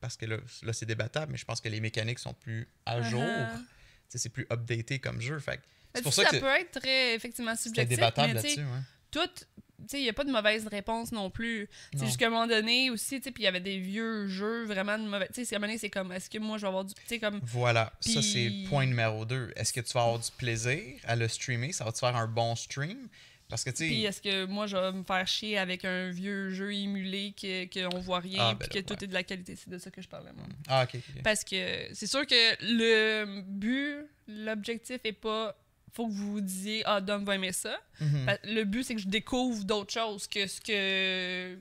parce 0.00 0.16
que 0.16 0.26
là, 0.26 0.36
là 0.62 0.72
c'est 0.72 0.86
débattable, 0.86 1.32
mais 1.32 1.38
je 1.38 1.44
pense 1.44 1.60
que 1.60 1.68
les 1.68 1.80
mécaniques 1.80 2.18
sont 2.18 2.34
plus 2.34 2.68
à 2.86 3.02
jour. 3.02 3.20
Uh-huh. 3.20 3.58
Tu 3.58 3.64
sais, 4.08 4.18
c'est 4.18 4.28
plus 4.28 4.46
updaté 4.50 4.98
comme 5.00 5.20
jeu. 5.20 5.38
Fait 5.38 5.58
que 5.58 5.62
c'est 5.94 6.02
pour 6.02 6.12
ça, 6.14 6.24
ça 6.24 6.30
que 6.30 6.36
peut 6.38 6.46
être 6.46 6.80
très, 6.80 7.14
effectivement, 7.14 7.54
subjectif. 7.56 7.96
débattable 7.96 8.34
là-dessus. 8.34 8.60
Ouais. 8.60 8.64
tout, 9.10 9.20
tu 9.26 9.86
sais, 9.88 9.98
il 9.98 10.02
n'y 10.02 10.08
a 10.08 10.12
pas 10.12 10.24
de 10.24 10.30
mauvaise 10.30 10.66
réponse 10.66 11.10
non 11.10 11.30
plus. 11.30 11.68
C'est 11.92 12.00
Non. 12.00 12.06
juste 12.06 12.18
qu'à 12.18 12.26
un 12.26 12.30
moment 12.30 12.46
donné 12.46 12.90
aussi, 12.90 13.16
tu 13.18 13.24
sais, 13.24 13.30
puis 13.32 13.42
il 13.42 13.46
y 13.46 13.48
avait 13.48 13.60
des 13.60 13.78
vieux 13.78 14.28
jeux 14.28 14.64
vraiment 14.64 14.98
de 14.98 15.04
mauvais. 15.04 15.28
Tu 15.34 15.44
sais, 15.44 15.54
à 15.54 15.56
un 15.56 15.58
moment 15.60 15.68
donné, 15.68 15.78
c'est 15.78 15.90
comme, 15.90 16.12
est-ce 16.12 16.28
que 16.30 16.38
moi 16.38 16.58
je 16.58 16.62
vais 16.62 16.68
avoir 16.68 16.84
du. 16.84 16.94
Comme. 17.18 17.40
Voilà, 17.42 17.92
ça 18.00 18.20
c'est 18.22 18.52
point 18.68 18.86
numéro 18.86 19.24
2. 19.24 19.52
Est-ce 19.56 19.72
que 19.72 19.80
tu 19.80 19.92
vas 19.94 20.02
avoir 20.02 20.18
du 20.18 20.30
plaisir 20.36 20.80
à 21.04 21.16
le 21.16 21.26
streamer? 21.28 21.72
Ça 21.72 21.84
va 21.84 21.92
te 21.92 21.98
faire 21.98 22.14
un 22.14 22.26
bon 22.28 22.54
stream? 22.56 23.08
Parce 23.48 23.64
que 23.64 23.70
tu 23.70 23.78
Puis 23.88 24.04
est-ce 24.04 24.22
que 24.22 24.44
moi 24.44 24.68
je 24.68 24.76
vais 24.76 24.92
me 24.92 25.02
faire 25.02 25.26
chier 25.26 25.58
avec 25.58 25.84
un 25.84 26.10
vieux 26.10 26.50
jeu 26.50 26.72
émulé 26.72 27.34
que- 27.36 27.88
qu'on 27.88 27.98
voit 27.98 28.20
rien, 28.20 28.50
Ah, 28.50 28.54
puis 28.56 28.68
ben 28.72 28.80
que 28.84 28.86
tout 28.94 29.02
est 29.02 29.08
de 29.08 29.12
la 29.12 29.24
qualité? 29.24 29.56
C'est 29.56 29.68
de 29.70 29.78
ça 29.78 29.90
que 29.90 30.00
je 30.00 30.06
parlais, 30.08 30.30
moi. 30.36 30.44
ah 30.68 30.84
ok. 30.84 31.00
Parce 31.24 31.42
que 31.42 31.88
c'est 31.92 32.06
sûr 32.06 32.24
que 32.28 32.34
le 32.60 33.40
but, 33.42 34.06
l'objectif 34.28 34.98
est 35.02 35.12
pas. 35.12 35.56
Faut 35.92 36.06
que 36.06 36.12
vous 36.12 36.32
vous 36.32 36.40
disiez, 36.40 36.82
ah, 36.86 37.00
Dom 37.00 37.24
va 37.24 37.34
aimer 37.34 37.52
ça. 37.52 37.76
Mhm. 38.00 38.26
Le 38.44 38.64
but, 38.64 38.84
c'est 38.84 38.94
que 38.94 39.00
je 39.00 39.08
découvre 39.08 39.64
d'autres 39.64 39.92
choses 39.92 40.26
que 40.26 40.46
ce 40.46 40.60
que. 40.60 41.58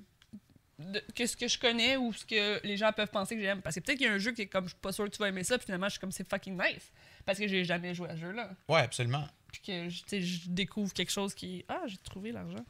de- 0.79 1.03
que 1.15 1.25
ce 1.25 1.35
que 1.35 1.47
je 1.47 1.57
connais 1.59 1.97
ou 1.97 2.13
ce 2.13 2.25
que 2.25 2.65
les 2.65 2.77
gens 2.77 2.91
peuvent 2.93 3.09
penser 3.09 3.35
que 3.35 3.41
j'aime. 3.41 3.61
Parce 3.61 3.75
que 3.75 3.81
peut-être 3.81 3.97
qu'il 3.97 4.07
y 4.07 4.09
a 4.09 4.13
un 4.13 4.17
jeu 4.19 4.31
qui 4.31 4.43
est 4.43 4.47
comme, 4.47 4.65
je 4.65 4.69
suis 4.69 4.79
pas 4.79 4.91
sûr 4.93 5.05
que 5.05 5.09
tu 5.09 5.17
vas 5.17 5.27
aimer 5.27 5.43
ça, 5.43 5.57
puis 5.57 5.65
finalement, 5.65 5.87
je 5.87 5.91
suis 5.91 5.99
comme, 5.99 6.11
c'est 6.11 6.27
fucking 6.27 6.53
nice. 6.53 6.91
Parce 7.25 7.37
que 7.37 7.47
j'ai 7.47 7.65
jamais 7.65 7.93
joué 7.93 8.07
à 8.09 8.15
ce 8.15 8.21
jeu-là. 8.21 8.49
Ouais, 8.69 8.79
absolument. 8.81 9.27
Puis 9.51 9.61
que, 9.61 9.89
je- 9.89 10.47
découvre 10.49 10.93
quelque 10.93 11.11
chose 11.11 11.33
qui. 11.33 11.65
Ah, 11.67 11.81
j'ai 11.87 11.97
trouvé 11.97 12.31
l'argent. 12.31 12.63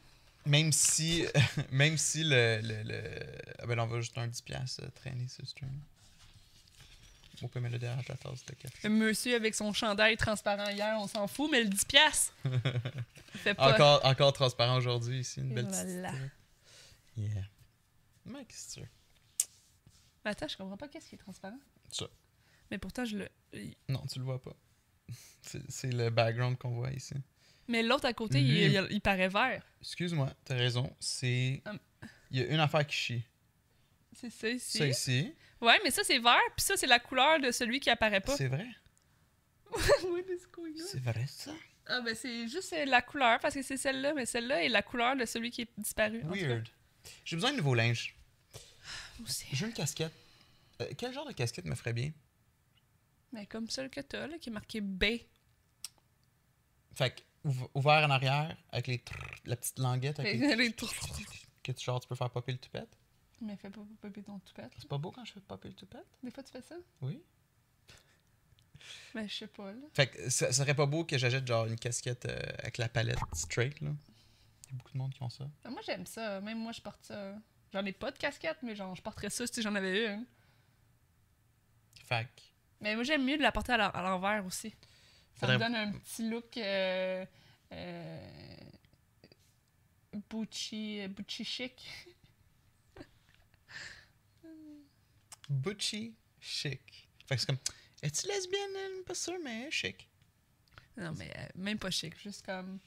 Même 0.45 0.71
si, 0.71 1.25
même 1.71 1.97
si 1.97 2.23
le, 2.23 2.61
le, 2.63 2.83
le- 2.83 3.25
Ah 3.59 3.67
ben 3.67 3.75
là, 3.75 3.83
on 3.83 3.87
va 3.87 3.99
juste 4.01 4.17
un 4.17 4.27
10$ 4.27 4.41
piastres, 4.43 4.81
euh, 4.83 4.89
traîner 4.95 5.27
ce 5.27 5.45
stream. 5.45 5.69
On 7.41 7.47
peut 7.47 7.59
mettre 7.59 7.73
le 7.73 7.79
derrière 7.79 8.03
ta 8.05 8.15
tasse 8.15 8.45
de 8.45 8.53
café. 8.53 8.87
Le 8.87 8.89
monsieur 8.93 9.35
avec 9.35 9.55
son 9.55 9.71
chandail 9.73 10.17
transparent 10.17 10.69
hier, 10.69 10.95
on 10.99 11.07
s'en 11.07 11.27
fout, 11.27 11.49
mais 11.51 11.63
le 11.63 11.69
10$, 11.69 11.85
piastres, 11.87 12.33
il 12.45 13.39
fait 13.39 13.53
pas. 13.53 13.73
Encore, 13.73 14.05
encore 14.05 14.33
transparent 14.33 14.75
aujourd'hui 14.77 15.19
ici, 15.19 15.39
une 15.41 15.51
Et 15.51 15.55
belle 15.55 15.65
voilà. 15.67 16.09
petite. 16.11 16.21
euh, 16.23 16.27
Yeah. 17.17 17.43
Mais 18.25 18.45
qu'est-ce 18.45 18.67
que 18.69 18.73
tu 18.75 18.79
veux? 18.81 18.87
Mais 20.23 20.31
Attends, 20.31 20.47
je 20.47 20.55
comprends 20.57 20.77
pas 20.77 20.87
qu'est-ce 20.87 21.09
qui 21.09 21.15
est 21.15 21.19
transparent. 21.19 21.59
Ça. 21.91 22.05
Mais 22.71 22.77
pourtant, 22.77 23.03
je 23.05 23.17
le. 23.17 23.29
Non, 23.89 24.01
tu 24.11 24.19
le 24.19 24.25
vois 24.25 24.41
pas. 24.41 24.55
C'est 25.41 25.61
c'est 25.71 25.91
le 25.91 26.09
background 26.09 26.57
qu'on 26.57 26.69
voit 26.71 26.91
ici. 26.91 27.13
Mais 27.67 27.83
l'autre 27.83 28.05
à 28.05 28.13
côté, 28.13 28.39
Lui, 28.41 28.65
il, 28.65 28.71
il- 28.73 28.87
il 28.91 29.01
paraît 29.01 29.27
vert. 29.29 29.63
Excuse-moi, 29.81 30.31
t'as 30.45 30.55
raison. 30.55 30.95
C'est. 30.99 31.61
Hum. 31.65 31.79
Il 32.31 32.39
y 32.39 32.43
a 32.43 32.47
une 32.47 32.59
affaire 32.59 32.85
qui 32.85 32.95
chie. 32.95 33.23
C'est 34.13 34.29
ça 34.29 34.49
ici. 34.49 34.77
Ça 34.77 34.87
ici, 34.87 35.33
Ouais, 35.61 35.77
mais 35.83 35.91
ça, 35.91 36.03
c'est 36.03 36.19
vert, 36.19 36.39
puis 36.55 36.65
ça, 36.65 36.77
c'est 36.77 36.87
la 36.87 36.99
couleur 36.99 37.39
de 37.39 37.51
celui 37.51 37.79
qui 37.79 37.89
apparaît 37.89 38.21
pas. 38.21 38.35
c'est 38.37 38.47
vrai. 38.47 38.67
C'est 40.91 40.99
vrai 41.03 41.25
ça. 41.27 41.51
Ah, 41.85 42.01
ben 42.01 42.15
c'est 42.15 42.47
juste 42.47 42.71
euh, 42.73 42.85
la 42.85 43.01
couleur, 43.01 43.39
parce 43.39 43.53
que 43.55 43.61
c'est 43.61 43.77
celle-là, 43.77 44.13
mais 44.13 44.25
celle-là 44.25 44.63
est 44.63 44.69
la 44.69 44.81
couleur 44.83 45.15
de 45.15 45.25
celui 45.25 45.49
qui 45.51 45.61
est 45.61 45.69
disparu. 45.77 46.21
Weird. 46.23 46.67
J'ai 47.25 47.35
besoin 47.35 47.51
de 47.51 47.57
nouveau 47.57 47.73
linge. 47.75 48.15
J'ai 49.53 49.65
une 49.65 49.73
casquette. 49.73 50.13
Euh, 50.81 50.87
quel 50.97 51.13
genre 51.13 51.27
de 51.27 51.33
casquette 51.33 51.65
me 51.65 51.75
ferait 51.75 51.93
bien? 51.93 52.11
Mais 53.31 53.45
comme 53.47 53.69
celle 53.69 53.89
que 53.89 54.01
t'as, 54.01 54.27
là, 54.27 54.37
qui 54.39 54.49
est 54.49 54.51
marquée 54.53 54.81
B. 54.81 55.03
Fait 56.95 57.15
que, 57.15 57.47
ouv- 57.49 57.69
ouvert 57.73 58.05
en 58.05 58.09
arrière, 58.11 58.55
avec 58.71 58.87
les 58.87 58.99
trrr, 58.99 59.17
la 59.45 59.55
petite 59.55 59.79
languette. 59.79 60.19
Avec 60.19 60.39
les 60.39 60.55
Les- 60.55 60.73
que 61.63 61.71
tu, 61.71 61.83
genre, 61.85 61.99
tu 61.99 62.07
peux 62.07 62.15
faire 62.15 62.29
popper 62.29 62.51
le 62.53 62.57
toupette. 62.59 62.89
Mais 63.41 63.55
fais 63.57 63.69
pas 63.69 63.81
popper 64.01 64.21
ton 64.23 64.39
toupette. 64.39 64.71
C'est 64.77 64.87
pas 64.89 64.97
beau 64.97 65.11
quand 65.11 65.23
je 65.25 65.31
fais 65.33 65.39
popper 65.39 65.69
le 65.69 65.73
toupette? 65.75 66.05
Des 66.23 66.31
fois, 66.31 66.43
tu 66.43 66.51
fais 66.51 66.61
ça? 66.61 66.75
Oui. 67.01 67.21
Mais 69.13 69.27
je 69.27 69.35
sais 69.35 69.47
pas, 69.47 69.71
là. 69.71 69.77
Fait 69.93 70.07
que 70.07 70.29
ça 70.29 70.47
ça 70.51 70.63
serait 70.63 70.73
pas 70.75 70.85
beau 70.85 71.03
que 71.05 71.17
j'achète 71.17 71.45
genre 71.47 71.65
une 71.65 71.77
casquette 71.77 72.25
euh, 72.25 72.39
avec 72.59 72.77
la 72.77 72.89
palette 72.89 73.19
straight, 73.33 73.79
là. 73.81 73.89
Il 74.67 74.71
y 74.71 74.73
a 74.73 74.77
beaucoup 74.77 74.91
de 74.93 74.97
monde 74.97 75.13
qui 75.13 75.23
ont 75.23 75.29
ça. 75.29 75.47
Ah, 75.63 75.69
moi, 75.69 75.81
j'aime 75.85 76.05
ça. 76.05 76.41
Même 76.41 76.59
moi, 76.59 76.71
je 76.71 76.81
porte 76.81 77.03
ça. 77.03 77.33
J'en 77.73 77.85
ai 77.85 77.91
pas 77.91 78.11
de 78.11 78.17
casquette, 78.17 78.57
mais 78.63 78.75
genre, 78.75 78.95
je 78.95 79.01
porterais 79.01 79.29
ça 79.29 79.45
si 79.47 79.61
j'en 79.61 79.73
avais 79.75 80.13
une. 80.13 80.25
Fait 82.05 82.25
que, 82.25 82.41
Mais 82.81 82.95
moi, 82.95 83.03
j'aime 83.03 83.23
mieux 83.25 83.37
de 83.37 83.41
la 83.43 83.51
porter 83.51 83.73
à 83.73 83.77
l'en- 83.77 83.89
à 83.91 84.01
l'envers 84.01 84.45
aussi. 84.45 84.73
Ça 85.35 85.47
me 85.47 85.57
donne 85.57 85.75
un 85.75 85.91
petit 85.93 86.27
look. 86.29 86.57
Euh, 86.57 87.25
euh, 87.71 88.57
Gucci, 90.31 91.01
Gucci 91.09 91.45
chic. 91.45 91.87
Butchy 95.49 96.15
chic. 96.39 97.09
Fait 97.27 97.35
que 97.35 97.41
c'est 97.41 97.47
comme, 97.47 97.57
es-tu 98.03 98.27
lesbienne? 98.27 99.03
Pas 99.05 99.15
sûr, 99.15 99.33
mais 99.43 99.69
chic. 99.71 100.07
Non, 100.97 101.13
mais 101.17 101.31
euh, 101.37 101.47
même 101.55 101.77
pas 101.79 101.89
chic. 101.91 102.13
Juste 102.21 102.45
comme. 102.45 102.79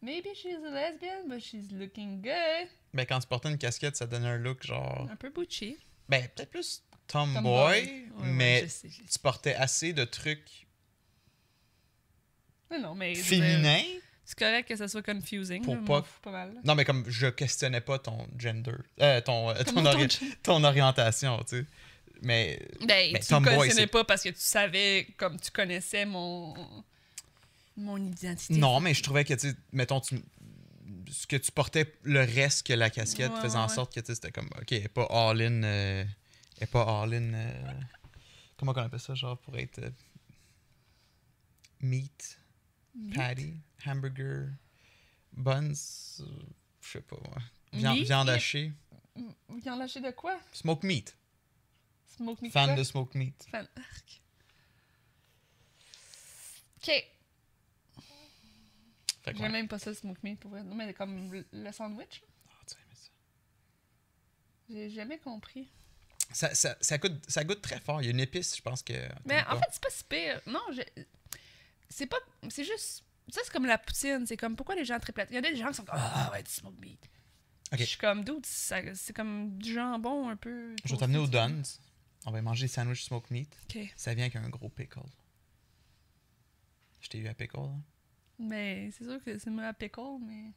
Maybe 0.00 0.28
she's 0.34 0.56
a 0.64 0.70
lesbian, 0.70 1.28
but 1.28 1.40
she's 1.40 1.70
looking 1.72 2.22
good. 2.22 2.68
Ben, 2.94 3.04
quand 3.04 3.18
tu 3.20 3.26
portais 3.26 3.50
une 3.50 3.58
casquette, 3.58 3.96
ça 3.96 4.06
donnait 4.06 4.28
un 4.28 4.38
look 4.38 4.64
genre. 4.64 5.08
Un 5.10 5.16
peu 5.16 5.30
Gucci. 5.30 5.76
Ben, 6.08 6.26
peut-être 6.34 6.50
plus 6.50 6.82
tomboy, 7.06 7.34
Tomboy. 7.34 7.82
Ouais, 7.82 8.08
ouais, 8.22 8.26
mais 8.32 8.60
je 8.62 8.66
sais, 8.68 8.88
je 8.88 8.96
sais. 8.96 9.02
tu 9.10 9.18
portais 9.18 9.54
assez 9.54 9.92
de 9.92 10.04
trucs 10.04 10.66
Non, 12.70 12.80
non, 12.80 12.94
mais. 12.94 13.14
féminins? 13.14 13.82
C'est 14.24 14.38
correct 14.38 14.68
que 14.68 14.76
ça 14.76 14.88
soit 14.88 15.02
confusing. 15.02 15.64
Pour 15.64 16.02
pas- 16.22 16.30
mal. 16.30 16.60
Non, 16.62 16.74
mais 16.74 16.84
comme 16.84 17.08
je 17.08 17.28
questionnais 17.28 17.80
pas 17.80 17.98
ton 17.98 18.28
gender, 18.38 18.72
euh, 19.00 19.20
ton, 19.22 19.48
euh, 19.50 19.62
ton, 19.64 19.82
ton 20.42 20.64
orientation, 20.64 21.38
tu 21.44 21.60
sais. 21.60 21.66
Mais 22.22 22.58
Ben, 22.80 23.12
Mais 23.12 23.20
tu 23.20 23.34
me 23.34 23.44
connaissais 23.44 23.86
pas 23.86 24.04
parce 24.04 24.22
que 24.22 24.30
tu 24.30 24.40
savais, 24.40 25.06
comme 25.16 25.38
tu 25.38 25.50
connaissais 25.50 26.04
mon. 26.04 26.54
mon 27.76 27.96
identité. 27.98 28.54
non, 28.58 28.80
mais 28.80 28.94
je 28.94 29.02
trouvais 29.02 29.24
que, 29.24 29.34
tu 29.34 29.54
mettons, 29.72 30.00
tu, 30.00 30.20
ce 31.10 31.26
que 31.26 31.36
tu 31.36 31.52
portais, 31.52 31.92
le 32.02 32.20
reste 32.20 32.66
que 32.66 32.72
la 32.72 32.90
casquette 32.90 33.32
Ouais, 33.32 33.40
faisait 33.40 33.56
ouais, 33.56 33.62
en 33.64 33.68
sorte 33.68 33.94
que, 33.94 34.00
tu 34.00 34.14
c'était 34.14 34.32
comme, 34.32 34.48
ok, 34.60 34.72
elle 34.72 34.84
est 34.84 34.88
pas 34.88 35.04
all-in. 35.10 35.62
euh, 35.62 36.04
elle 36.56 36.62
est 36.64 36.66
pas 36.66 37.02
all-in. 37.02 37.34
euh, 37.34 37.72
comment 38.56 38.72
on 38.74 38.80
appelle 38.80 38.98
ça, 39.00 39.14
genre, 39.14 39.38
pour 39.38 39.56
être. 39.58 39.78
euh, 39.78 39.90
meat, 41.80 42.38
patty, 43.14 43.54
hamburger, 43.86 44.48
buns, 45.32 45.72
je 45.72 46.24
sais 46.90 47.00
pas, 47.00 47.16
moi. 47.24 47.38
Viande, 47.72 47.98
viande 47.98 48.28
hachée. 48.30 48.72
Viens 49.62 49.76
lâcher 49.76 50.00
de 50.00 50.10
quoi? 50.10 50.38
Smoke 50.52 50.86
meat. 50.86 51.14
Smoke 52.18 52.42
meat 52.42 52.52
Fan 52.52 52.66
quoi? 52.66 52.74
de 52.76 52.82
smoke 52.84 53.14
meat. 53.16 53.46
Fan. 53.50 53.66
Ok. 56.82 57.04
J'aime 59.26 59.40
ouais. 59.40 59.48
même 59.50 59.68
pas 59.68 59.78
ça, 59.78 59.92
smoke 59.94 60.20
meat, 60.22 60.38
pour 60.40 60.50
vrai. 60.50 60.62
Non, 60.62 60.74
mais 60.74 60.92
comme 60.94 61.30
le- 61.32 61.46
le 61.52 61.72
sandwich. 61.72 62.22
Ah, 62.48 62.52
tu 62.66 62.74
as 62.74 62.80
aimé 62.80 62.94
ça. 62.94 63.10
j'ai 64.70 64.90
jamais 64.90 65.18
compris. 65.18 65.68
Ça, 66.32 66.54
ça, 66.54 66.76
ça, 66.80 66.98
goûte, 66.98 67.22
ça 67.28 67.44
goûte 67.44 67.60
très 67.62 67.80
fort. 67.80 68.00
Il 68.02 68.06
y 68.06 68.08
a 68.08 68.10
une 68.10 68.20
épice, 68.20 68.56
je 68.56 68.62
pense 68.62 68.82
que. 68.82 68.92
Mais 69.26 69.40
en 69.42 69.44
pas. 69.50 69.56
fait, 69.60 69.66
c'est 69.72 69.82
pas 69.82 69.90
si 69.90 70.04
pire. 70.04 70.40
Non, 70.46 70.60
je... 70.72 70.82
c'est 71.88 72.06
pas. 72.06 72.18
C'est 72.48 72.64
juste. 72.64 73.04
Ça, 73.30 73.40
c'est 73.44 73.52
comme 73.52 73.66
la 73.66 73.76
poutine. 73.78 74.26
C'est 74.26 74.36
comme 74.38 74.56
pourquoi 74.56 74.74
les 74.74 74.84
gens 74.84 74.98
très 74.98 75.12
plates. 75.12 75.28
Il 75.30 75.34
y 75.34 75.38
a 75.38 75.42
des 75.42 75.56
gens 75.56 75.68
qui 75.68 75.74
sont 75.74 75.84
comme 75.84 75.98
Ah, 75.98 76.30
ouais, 76.32 76.42
du 76.42 76.50
smoke 76.50 76.78
meat. 76.80 77.00
Ok. 77.72 77.80
Je 77.80 77.84
suis 77.84 77.98
comme, 77.98 78.24
ça- 78.44 78.94
c'est 78.94 79.12
comme 79.14 79.58
du 79.58 79.74
jambon 79.74 80.30
un 80.30 80.36
peu. 80.36 80.74
Je 80.84 80.92
vais 80.92 80.98
t'amener 80.98 81.18
au 81.18 81.26
Duns. 81.26 81.62
On 82.26 82.30
va 82.30 82.42
manger 82.42 82.66
des 82.66 82.72
sandwichs 82.72 83.04
smoke 83.04 83.26
meat. 83.30 83.56
Ça 83.96 84.14
vient 84.14 84.24
avec 84.24 84.36
un 84.36 84.48
gros 84.48 84.68
pickle. 84.68 85.00
Je 87.00 87.08
t'ai 87.08 87.18
eu 87.18 87.28
à 87.28 87.34
pickle, 87.34 87.58
hein? 87.58 87.80
Mais 88.38 88.90
c'est 88.96 89.04
sûr 89.04 89.22
que 89.24 89.38
c'est 89.38 89.50
moi 89.50 89.64
à 89.64 89.72
pickle, 89.72 90.18
mais. 90.26 90.52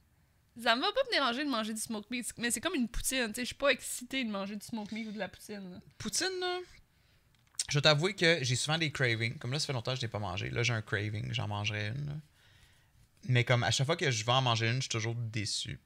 Ça 0.61 0.75
me 0.75 0.81
va 0.81 0.91
pas 0.91 1.01
me 1.07 1.11
déranger 1.11 1.45
de 1.45 1.49
manger 1.49 1.73
du 1.73 1.79
smoke 1.79 2.07
meat, 2.11 2.33
mais 2.37 2.51
c'est 2.51 2.59
comme 2.59 2.75
une 2.75 2.89
poutine, 2.89 3.27
tu 3.27 3.35
sais. 3.35 3.41
Je 3.41 3.45
suis 3.47 3.55
pas 3.55 3.69
excitée 3.69 4.23
de 4.23 4.29
manger 4.29 4.55
du 4.55 4.65
smoke 4.65 4.93
meat 4.93 5.07
ou 5.07 5.11
de 5.11 5.19
la 5.19 5.29
poutine. 5.29 5.71
là. 5.71 5.79
Poutine, 5.97 6.39
là, 6.39 6.59
je 7.69 7.77
vais 7.77 7.81
t'avouer 7.81 8.13
que 8.15 8.43
j'ai 8.43 8.55
souvent 8.57 8.77
des 8.77 8.91
cravings. 8.91 9.37
Comme 9.37 9.51
là, 9.53 9.59
ça 9.59 9.67
fait 9.67 9.73
longtemps 9.73 9.93
que 9.93 9.99
je 9.99 10.05
n'ai 10.05 10.09
pas 10.11 10.19
mangé. 10.19 10.49
Là, 10.49 10.61
j'ai 10.61 10.73
un 10.73 10.81
craving, 10.81 11.31
j'en 11.31 11.47
mangerai 11.47 11.87
une. 11.89 12.05
là. 12.07 12.15
Mais 13.29 13.43
comme 13.45 13.63
à 13.63 13.71
chaque 13.71 13.85
fois 13.85 13.95
que 13.95 14.09
je 14.11 14.25
vais 14.25 14.31
en 14.31 14.41
manger 14.41 14.67
une, 14.67 14.75
je 14.77 14.81
suis 14.81 14.89
toujours 14.89 15.15
déçu. 15.15 15.79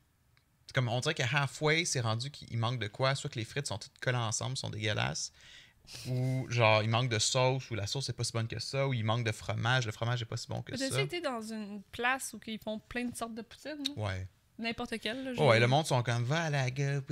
Comme, 0.73 0.89
on 0.89 0.99
dirait 0.99 1.13
qu'à 1.13 1.27
halfway, 1.31 1.85
c'est 1.85 2.01
rendu 2.01 2.31
qu'il 2.31 2.57
manque 2.57 2.79
de 2.79 2.88
quoi. 2.88 3.13
Soit 3.15 3.29
que 3.29 3.38
les 3.39 3.45
frites 3.45 3.67
sont 3.67 3.77
toutes 3.77 3.97
collées 3.99 4.17
ensemble, 4.17 4.57
sont 4.57 4.69
dégueulasses. 4.69 5.31
Ou 6.07 6.45
genre, 6.49 6.81
il 6.83 6.89
manque 6.89 7.09
de 7.09 7.19
sauce, 7.19 7.69
ou 7.71 7.75
la 7.75 7.87
sauce 7.87 8.07
n'est 8.09 8.13
pas 8.13 8.23
si 8.23 8.31
bonne 8.31 8.47
que 8.47 8.59
ça. 8.59 8.87
Ou 8.87 8.93
il 8.93 9.03
manque 9.03 9.25
de 9.25 9.31
fromage, 9.31 9.85
le 9.85 9.91
fromage 9.91 10.19
n'est 10.19 10.25
pas 10.25 10.37
si 10.37 10.47
bon 10.47 10.61
que 10.61 10.71
T'as 10.75 10.89
ça. 10.89 11.01
été 11.01 11.21
dans 11.21 11.41
une 11.41 11.81
place 11.91 12.33
où 12.33 12.39
ils 12.47 12.59
font 12.59 12.79
plein 12.79 13.05
de 13.05 13.15
sortes 13.15 13.35
de 13.35 13.41
poutines? 13.41 13.83
Ouais. 13.95 14.27
N'importe 14.57 14.97
quelle, 14.99 15.23
là. 15.33 15.43
Ouais, 15.45 15.59
le 15.59 15.67
monde 15.67 15.85
sont 15.85 16.01
comme, 16.01 16.23
va 16.23 16.43
à 16.43 16.49
la 16.49 16.69
gueule, 16.71 17.03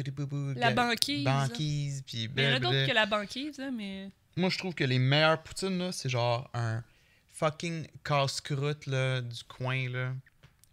La 0.56 0.72
banquise. 0.72 1.26
Banquise, 1.26 2.04
puis 2.08 2.30
Mais 2.36 2.44
il 2.44 2.50
y 2.50 2.54
en 2.54 2.56
a 2.56 2.60
d'autres 2.60 2.88
que 2.88 2.94
la 2.94 3.06
banquise, 3.06 3.58
là, 3.58 3.70
mais. 3.70 4.10
Moi, 4.38 4.50
je 4.50 4.58
trouve 4.58 4.74
que 4.74 4.84
les 4.86 4.98
meilleures 4.98 5.44
poutines, 5.44 5.78
là, 5.78 5.92
c'est 5.92 6.10
genre 6.10 6.50
un 6.54 6.84
fucking 7.32 7.86
casse-croûte 8.04 8.86
là, 8.88 9.22
du 9.22 9.44
coin. 9.44 9.90
Là. 9.90 10.14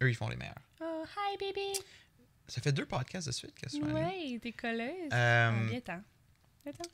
Eux, 0.01 0.09
ils 0.09 0.15
font 0.15 0.29
les 0.29 0.37
meilleurs. 0.37 0.55
Oh, 0.81 1.03
hi, 1.05 1.37
baby! 1.37 1.77
Ça 2.47 2.61
fait 2.61 2.71
deux 2.71 2.85
podcasts 2.85 3.27
de 3.27 3.33
suite 3.33 3.53
que 3.61 3.69
suis 3.69 3.83
allé. 3.83 3.93
Ouais, 3.93 4.39
t'es 4.41 4.51
collège. 4.51 5.09
Euh, 5.13 5.51
Ah, 5.51 5.69
Viens-t'en. 5.69 6.01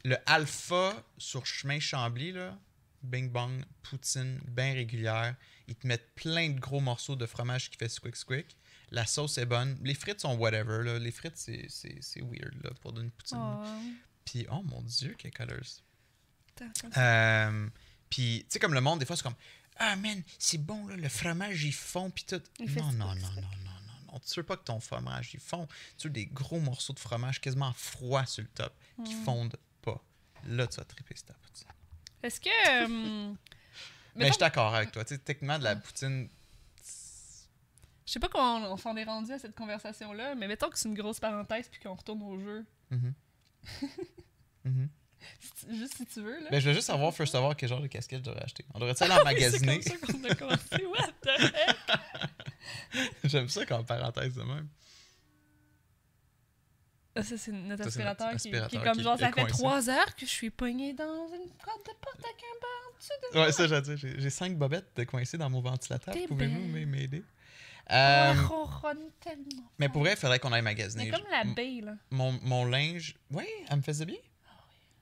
Le 0.03 0.17
Alpha 0.25 1.03
sur 1.17 1.45
chemin 1.45 1.79
Chambly, 1.79 2.31
là, 2.31 2.57
Bing 3.03 3.29
Bong, 3.29 3.63
poutine, 3.83 4.39
bien 4.47 4.73
régulière. 4.73 5.35
Ils 5.67 5.75
te 5.75 5.87
mettent 5.87 6.13
plein 6.15 6.49
de 6.49 6.59
gros 6.59 6.79
morceaux 6.79 7.15
de 7.15 7.25
fromage 7.25 7.69
qui 7.69 7.77
fait 7.77 7.89
squick 7.89 8.15
squick. 8.15 8.57
La 8.91 9.05
sauce 9.05 9.37
est 9.37 9.45
bonne. 9.45 9.77
Les 9.83 9.93
frites 9.93 10.21
sont 10.21 10.35
whatever. 10.37 10.83
Là. 10.83 10.99
Les 10.99 11.11
frites, 11.11 11.37
c'est, 11.37 11.65
c'est, 11.69 11.97
c'est 12.01 12.21
weird 12.21 12.55
là, 12.63 12.71
pour 12.81 12.97
une 12.99 13.11
poutine. 13.11 13.37
Oh. 13.39 13.63
Puis, 14.23 14.45
oh 14.49 14.61
mon 14.63 14.81
dieu, 14.81 15.15
quel 15.17 15.31
colors. 15.31 15.81
Euh, 16.97 17.69
puis, 18.09 18.39
tu 18.43 18.53
sais, 18.53 18.59
comme 18.59 18.73
le 18.73 18.81
monde, 18.81 18.99
des 18.99 19.05
fois, 19.05 19.15
c'est 19.15 19.23
comme 19.23 19.35
Ah, 19.77 19.95
man, 19.95 20.23
c'est 20.39 20.57
bon, 20.57 20.87
là, 20.87 20.95
le 20.95 21.09
fromage, 21.09 21.63
il 21.63 21.73
fond, 21.73 22.09
puis 22.09 22.23
tout. 22.25 22.41
Non, 22.59 22.91
non, 22.93 23.15
non, 23.15 23.15
non, 23.15 23.66
Tu 24.25 24.39
veux 24.39 24.45
pas 24.45 24.57
que 24.57 24.63
ton 24.63 24.79
fromage, 24.79 25.31
il 25.33 25.39
fond. 25.39 25.67
Tu 25.97 26.07
veux 26.07 26.13
des 26.13 26.25
gros 26.25 26.59
morceaux 26.59 26.93
de 26.93 26.99
fromage 26.99 27.39
quasiment 27.41 27.73
froids 27.73 28.25
sur 28.25 28.43
le 28.43 28.49
top, 28.49 28.73
qui 29.05 29.15
Mm. 29.15 29.23
fondent 29.23 29.57
pas. 29.81 30.01
Là, 30.47 30.67
tu 30.67 30.77
vas 30.77 30.85
triper 30.85 31.13
poutine. 31.15 31.67
Est-ce 32.23 32.39
que. 32.39 32.49
euh, 33.29 33.33
Mais 34.15 34.27
je 34.27 34.31
suis 34.33 34.39
d'accord 34.39 34.73
avec 34.73 34.91
toi. 34.91 35.03
Tu 35.05 35.15
sais, 35.15 35.19
techniquement, 35.19 35.59
de 35.59 35.63
la 35.63 35.75
poutine. 35.75 36.29
Je 38.05 38.13
sais 38.13 38.19
pas 38.19 38.29
comment 38.29 38.55
on, 38.55 38.73
on 38.73 38.77
s'en 38.77 38.95
est 38.95 39.03
rendu 39.03 39.31
à 39.33 39.37
cette 39.39 39.53
conversation-là, 39.55 40.33
mais 40.35 40.47
mettons 40.47 40.69
que 40.69 40.79
c'est 40.79 40.87
une 40.87 40.95
grosse 40.95 41.19
parenthèse 41.19 41.67
puis 41.69 41.79
qu'on 41.81 41.93
retourne 41.93 42.21
au 42.23 42.39
jeu. 42.39 42.65
Mhm. 42.91 43.13
Mhm. 44.63 44.89
Si 45.39 45.65
tu- 45.65 45.75
juste 45.77 45.93
si 45.97 46.05
tu 46.05 46.21
veux, 46.21 46.39
là. 46.41 46.49
Ben, 46.51 46.59
je 46.59 46.67
veux 46.69 46.73
juste 46.73 46.87
savoir, 46.87 47.13
first 47.13 47.31
savoir, 47.33 47.55
quel 47.55 47.67
genre 47.69 47.81
de 47.81 47.87
casquette 47.87 48.19
je 48.19 48.23
devrais 48.29 48.43
acheter. 48.43 48.63
On 48.73 48.79
devrait-tu 48.79 49.03
aller 49.03 49.13
en 49.13 49.17
C'est 49.17 49.23
magasiner? 49.23 49.79
comme 49.79 49.89
ça 49.89 49.97
qu'on 50.07 50.23
a 50.23 50.35
commencé. 50.35 50.85
What 50.85 51.11
the 51.21 51.39
heck? 51.41 51.77
J'aime 53.23 53.49
ça 53.49 53.65
comme 53.65 53.85
parenthèse 53.85 54.35
de 54.35 54.43
même. 54.43 54.67
Ah, 57.15 57.23
Ça, 57.23 57.37
c'est 57.37 57.51
notre 57.51 57.83
Ça, 57.85 57.91
c'est 57.91 58.03
notre 58.03 58.23
aspirateur, 58.23 58.31
qui, 58.31 58.37
qui 58.37 58.55
aspirateur 58.55 58.81
est 58.81 58.85
comme 58.85 58.97
qui 58.97 59.03
genre, 59.03 59.19
ça 59.19 59.31
fait 59.31 59.47
trois 59.47 59.89
heures 59.89 60.15
que 60.15 60.25
je 60.25 60.31
suis 60.31 60.49
pognée 60.49 60.93
dans 60.93 61.27
une 61.27 61.49
porte 61.63 61.85
de 61.85 61.93
porte 61.99 62.19
avec 62.19 62.43
un 62.43 62.59
banc 62.61 62.67
en 62.87 62.97
dessous 62.97 63.33
de 63.33 63.39
Ouais, 63.39 63.51
ça, 63.51 63.67
j'ai 63.67 63.81
dit. 63.81 64.21
J'ai 64.21 64.29
cinq 64.29 64.57
bobettes 64.57 64.95
de 64.95 65.03
coincées 65.03 65.37
dans 65.37 65.49
mon 65.49 65.61
ventilateur. 65.61 66.13
Pouvez-vous 66.27 66.59
m'aider? 66.85 67.23
Euh... 67.89 68.33
Ronronne 68.47 69.09
tellement. 69.21 69.71
mais 69.79 69.87
pour 69.87 70.01
vrai, 70.01 70.11
il 70.11 70.17
faudrait 70.17 70.39
qu'on 70.39 70.51
aille 70.51 70.61
magasiner. 70.61 71.05
Mais 71.05 71.11
comme 71.11 71.29
la 71.31 71.45
baie, 71.45 71.79
là. 71.81 71.95
Mon, 72.11 72.37
mon 72.43 72.65
linge. 72.65 73.15
Oui, 73.31 73.45
elle 73.69 73.77
me 73.77 73.81
faisait 73.81 74.05
bien. 74.05 74.17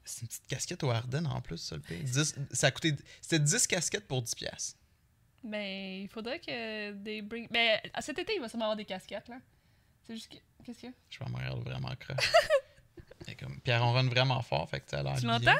C'est 0.04 0.21
une 0.21 0.28
petite 0.28 0.47
casquette 0.47 0.84
au 0.84 0.91
Ardennes 0.91 1.25
en 1.25 1.41
plus, 1.41 1.58
ça 1.58 1.78
le. 1.78 1.82
10 1.82 2.36
ça 2.51 2.67
a 2.67 2.71
coûté. 2.71 2.95
C'était 3.21 3.39
10 3.39 3.65
casquettes 3.65 4.08
pour 4.08 4.21
10$. 4.21 4.36
piastres. 4.36 4.78
Ben, 5.45 6.01
il 6.01 6.08
faudrait 6.10 6.39
que 6.39 6.91
des 6.93 7.21
bring. 7.21 7.47
Ben, 7.51 7.79
à 7.93 8.01
cet 8.01 8.17
été, 8.17 8.34
il 8.36 8.41
va 8.41 8.49
sûrement 8.49 8.65
avoir 8.65 8.75
des 8.75 8.86
casquettes, 8.86 9.27
là. 9.27 9.38
C'est 10.03 10.15
juste 10.15 10.31
que. 10.31 10.38
Qu'est-ce 10.63 10.79
qu'il 10.79 10.89
y 10.89 10.91
a? 10.91 10.95
Je 11.10 11.19
vais 11.19 11.25
me 11.29 11.63
vraiment 11.63 11.95
croche. 11.99 12.31
Et 13.27 13.36
comme, 13.36 13.60
puis 13.62 13.71
elle 13.71 13.81
ronronne 13.81 14.10
vraiment 14.10 14.41
fort, 14.41 14.69
fait 14.69 14.81
que 14.81 14.89
ça 14.89 14.99
a 14.99 15.03
l'air 15.03 15.15
Tu 15.19 15.25
l'entends? 15.25 15.55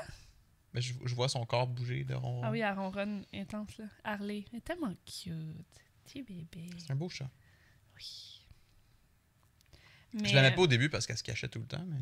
Mais 0.74 0.82
je, 0.82 0.94
je 1.06 1.16
vois 1.16 1.30
son 1.30 1.46
corps 1.46 1.68
bouger 1.68 2.04
de 2.04 2.16
ronron. 2.16 2.42
Ah 2.44 2.52
oui, 2.52 2.60
elle 2.60 2.74
ronronne 2.78 3.26
intense, 3.34 3.78
là. 3.78 3.86
Harley. 4.04 4.44
Elle 4.52 4.58
est 4.58 4.62
tellement 4.62 4.94
cute. 5.06 5.34
Petit 6.04 6.22
bébé. 6.22 6.70
C'est 6.80 6.92
un 6.92 6.96
beau 6.96 7.10
chat. 7.10 7.30
Oui. 7.96 8.42
Mais, 10.14 10.30
Je 10.30 10.36
l'aimais 10.36 10.52
pas 10.52 10.62
au 10.62 10.68
début 10.68 10.90
parce 10.90 11.06
qu'elle 11.08 11.18
se 11.18 11.24
cachait 11.24 11.48
tout 11.48 11.60
le 11.60 11.66
temps, 11.68 11.86
mais. 11.88 12.02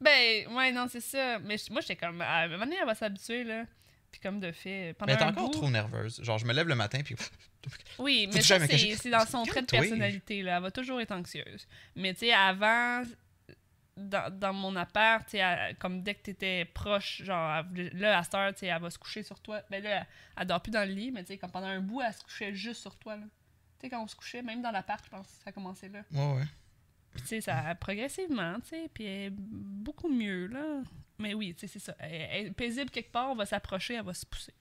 Ben, 0.00 0.54
ouais, 0.54 0.72
non, 0.72 0.86
c'est 0.88 1.00
ça. 1.00 1.38
Mais 1.40 1.56
je- 1.58 1.72
moi, 1.72 1.80
j'étais 1.80 1.96
comme. 1.96 2.20
À 2.20 2.40
un 2.42 2.48
moment 2.48 2.64
donné, 2.64 2.76
elle 2.80 2.86
va 2.86 2.94
s'habituer, 2.94 3.44
là. 3.44 3.64
Puis 4.12 4.20
comme 4.20 4.38
de 4.40 4.52
fait. 4.52 4.94
Pendant 4.98 5.12
Mais 5.12 5.16
elle 5.18 5.22
est 5.24 5.26
un 5.26 5.30
encore 5.32 5.46
bout- 5.50 5.58
trop 5.58 5.70
nerveuse. 5.70 6.22
Genre, 6.22 6.38
je 6.38 6.44
me 6.46 6.52
lève 6.52 6.68
le 6.68 6.74
matin, 6.76 7.00
puis. 7.02 7.16
Oui, 7.98 8.26
mais 8.32 8.40
ça, 8.42 8.58
c'est 8.96 9.10
dans 9.10 9.24
son 9.26 9.44
trait 9.44 9.62
de 9.62 9.66
personnalité, 9.88 10.42
là. 10.42 10.56
Elle 10.56 10.62
va 10.62 10.70
toujours 10.70 11.00
être 11.00 11.12
anxieuse. 11.12 11.66
Mais, 11.96 12.12
tu 12.12 12.20
sais, 12.20 12.32
avant, 12.32 13.02
dans, 13.96 14.36
dans 14.36 14.52
mon 14.52 14.74
appart, 14.76 15.24
tu 15.24 15.32
sais, 15.32 15.38
elle- 15.38 15.76
comme 15.76 16.02
dès 16.02 16.14
que 16.14 16.22
t'étais 16.22 16.64
proche, 16.66 17.22
genre, 17.22 17.64
elle 17.76 17.90
là, 17.98 18.18
à 18.18 18.22
cette 18.24 18.34
heure, 18.34 18.52
tu 18.52 18.60
sais, 18.60 18.66
elle 18.66 18.80
va 18.82 18.90
se 18.90 18.98
coucher 18.98 19.22
sur 19.22 19.38
toi. 19.40 19.62
Ben 19.70 19.82
là, 19.82 19.90
elle, 20.00 20.06
elle 20.38 20.46
dort 20.46 20.60
plus 20.60 20.72
dans 20.72 20.86
le 20.86 20.92
lit, 20.94 21.10
mais 21.10 21.22
tu 21.22 21.28
sais, 21.28 21.38
comme 21.38 21.50
pendant 21.50 21.66
un 21.68 21.80
bout, 21.80 22.02
elle 22.02 22.12
se 22.12 22.22
couchait 22.22 22.54
juste 22.54 22.80
sur 22.82 22.96
toi, 22.96 23.16
là. 23.16 23.22
Tu 23.78 23.86
sais, 23.86 23.90
quand 23.90 24.02
on 24.02 24.08
se 24.08 24.16
couchait, 24.16 24.42
même 24.42 24.60
dans 24.60 24.70
l'appart, 24.72 25.04
je 25.04 25.10
pense, 25.10 25.26
ça 25.28 25.50
a 25.50 25.52
commencé 25.52 25.88
là. 25.88 26.00
Ouais, 26.12 26.34
ouais. 26.36 26.44
Puis, 27.12 27.22
tu 27.22 27.28
sais, 27.28 27.40
ça 27.42 27.74
progressivement, 27.74 28.58
tu 28.60 28.68
sais, 28.70 28.90
puis 28.92 29.04
elle 29.04 29.26
est 29.26 29.30
beaucoup 29.36 30.08
mieux, 30.08 30.46
là. 30.46 30.82
Mais 31.18 31.34
oui, 31.34 31.54
tu 31.54 31.60
sais, 31.60 31.66
c'est 31.68 31.78
ça. 31.78 31.94
Elle, 31.98 32.12
elle 32.30 32.46
est 32.46 32.50
paisible 32.52 32.90
quelque 32.90 33.12
part, 33.12 33.30
on 33.30 33.34
va 33.34 33.44
s'approcher, 33.46 33.94
elle 33.94 34.04
va 34.04 34.14
se 34.14 34.24
pousser. 34.26 34.54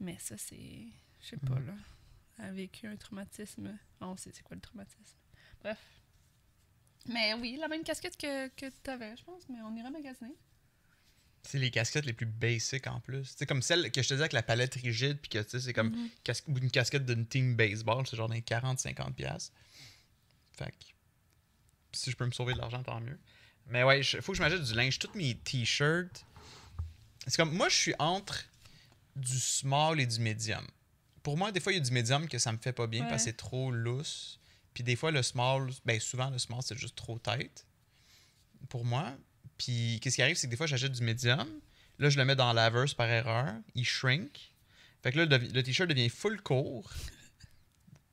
Mais 0.00 0.16
ça, 0.18 0.36
c'est. 0.38 0.86
Je 1.20 1.26
sais 1.26 1.36
pas, 1.38 1.58
là. 1.58 1.74
Elle 2.38 2.44
a 2.44 2.52
vécu 2.52 2.86
un 2.86 2.96
traumatisme. 2.96 3.76
On 4.00 4.16
sait 4.16 4.30
c'est 4.32 4.42
quoi 4.42 4.54
le 4.54 4.60
traumatisme. 4.60 5.16
Bref. 5.62 5.78
Mais 7.08 7.34
oui, 7.34 7.56
la 7.58 7.68
même 7.68 7.82
casquette 7.82 8.16
que, 8.16 8.48
que 8.48 8.66
tu 8.84 8.90
avais, 8.90 9.16
je 9.16 9.24
pense, 9.24 9.48
mais 9.48 9.60
on 9.62 9.74
ira 9.76 9.90
magasiner. 9.90 10.34
C'est 11.44 11.58
les 11.58 11.70
casquettes 11.70 12.04
les 12.06 12.12
plus 12.12 12.26
basic 12.26 12.86
en 12.88 12.98
plus. 13.00 13.34
C'est 13.36 13.46
comme 13.46 13.62
celle 13.62 13.90
que 13.92 14.02
je 14.02 14.08
te 14.08 14.14
disais 14.14 14.22
avec 14.22 14.32
la 14.32 14.42
palette 14.42 14.74
rigide, 14.74 15.18
puis 15.20 15.28
que 15.30 15.38
tu 15.38 15.50
sais, 15.50 15.60
c'est 15.60 15.72
comme 15.72 15.90
Mhm. 15.90 16.08
cas- 16.24 16.42
une 16.48 16.70
casquette 16.70 17.06
d'une 17.06 17.24
team 17.26 17.54
baseball, 17.54 18.04
c'est 18.06 18.16
genre 18.16 18.28
dans 18.28 18.34
40-50$. 18.40 19.12
piastres. 19.14 19.52
Fait 20.52 20.72
que 20.72 20.86
si 21.96 22.10
je 22.10 22.16
peux 22.16 22.26
me 22.26 22.30
sauver 22.32 22.54
de 22.54 22.58
l'argent, 22.58 22.82
tant 22.82 23.00
mieux. 23.00 23.18
Mais 23.68 23.82
ouais, 23.82 24.00
il 24.00 24.04
faut 24.22 24.32
que 24.32 24.38
je 24.38 24.42
m'achète 24.42 24.62
du 24.62 24.74
linge. 24.74 24.98
Tous 24.98 25.10
mes 25.14 25.34
t-shirts. 25.34 26.24
C'est 27.26 27.36
comme 27.36 27.52
moi, 27.54 27.68
je 27.68 27.74
suis 27.76 27.94
entre 27.98 28.44
du 29.16 29.38
small 29.40 29.98
et 30.00 30.06
du 30.06 30.20
medium. 30.20 30.64
Pour 31.22 31.36
moi, 31.36 31.50
des 31.50 31.58
fois, 31.58 31.72
il 31.72 31.76
y 31.76 31.80
a 31.80 31.84
du 31.84 31.90
medium 31.90 32.28
que 32.28 32.38
ça 32.38 32.52
me 32.52 32.58
fait 32.58 32.72
pas 32.72 32.86
bien 32.86 33.02
Ouais. 33.02 33.08
parce 33.10 33.22
que 33.24 33.30
c'est 33.30 33.36
trop 33.36 33.72
lousse. 33.72 34.38
Puis 34.74 34.84
des 34.84 34.94
fois, 34.94 35.10
le 35.10 35.22
small, 35.22 35.70
ben 35.84 35.98
souvent, 35.98 36.30
le 36.30 36.38
small, 36.38 36.60
c'est 36.62 36.76
juste 36.78 36.94
trop 36.96 37.18
tight. 37.18 37.66
Pour 38.68 38.84
moi. 38.84 39.16
Puis 39.58 39.98
qu'est-ce 40.00 40.16
qui 40.16 40.22
arrive, 40.22 40.36
c'est 40.36 40.46
que 40.46 40.50
des 40.50 40.56
fois, 40.56 40.66
j'achète 40.66 40.92
du 40.92 41.02
medium. 41.02 41.48
Là, 41.98 42.10
je 42.10 42.18
le 42.18 42.24
mets 42.24 42.36
dans 42.36 42.52
la 42.52 42.64
laveuse 42.64 42.94
par 42.94 43.08
erreur. 43.08 43.54
Il 43.74 43.84
shrink. 43.86 44.52
Fait 45.02 45.12
que 45.12 45.18
là, 45.18 45.24
le 45.38 45.62
t-shirt 45.62 45.88
devient 45.88 46.08
full 46.10 46.40
court. 46.42 46.92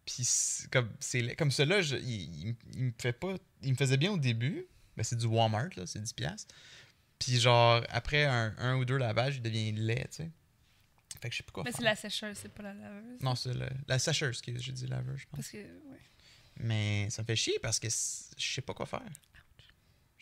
Puis 0.06 0.24
c'est 0.26 0.70
comme, 0.70 0.89
c'est 1.00 1.36
comme 1.36 1.52
cela, 1.52 1.80
il, 1.80 2.10
il- 2.50 2.56
il 2.74 2.84
me 2.86 2.92
fait 3.02 3.13
pas. 3.13 3.36
Il 3.62 3.72
me 3.72 3.78
faisait 3.78 3.98
bien 3.98 4.12
au 4.12 4.18
début. 4.18 4.66
Ben, 4.98 5.04
c'est 5.04 5.16
du 5.18 5.26
Walmart, 5.26 5.70
là, 5.78 5.86
c'est 5.86 6.00
10$. 6.00 6.13
piastres. 6.13 6.54
Puis 7.18 7.39
genre, 7.39 7.84
après 7.89 8.26
un, 8.26 8.54
un 8.58 8.76
ou 8.76 8.86
deux 8.86 8.98
lavages, 8.98 9.38
il 9.38 9.42
devient 9.42 9.72
laid, 9.72 10.08
tu 10.10 10.18
sais. 10.18 10.32
Fait 11.22 11.30
que 11.30 11.34
je 11.34 11.38
sais 11.38 11.44
pas 11.44 11.52
quoi 11.54 11.63
Mais 11.63 11.72
c'est 11.72 11.84
la 11.84 11.96
sécheuse, 11.96 12.38
c'est 12.38 12.52
pas 12.52 12.63
la 12.63 12.74
laveuse. 12.74 13.22
Non, 13.22 13.34
c'est 13.36 13.54
le- 13.54 13.70
la 13.88 13.98
sécheuse 13.98 14.42
que 14.42 14.58
j'ai 14.60 14.72
dit 14.74 14.88
laveuse, 14.88 15.20
je 15.20 15.26
pense. 15.28 15.38
Parce 15.38 15.50
que, 15.50 15.58
ouais. 15.58 16.00
Mais 16.58 17.10
ça 17.10 17.22
me 17.22 17.26
fait 17.26 17.36
chier 17.38 17.58
parce 17.62 17.80
que 17.80 17.88
je 17.89 18.54
sais 18.54 18.62
pas 18.62 18.74
quoi 18.74 18.86
faire. 18.86 19.02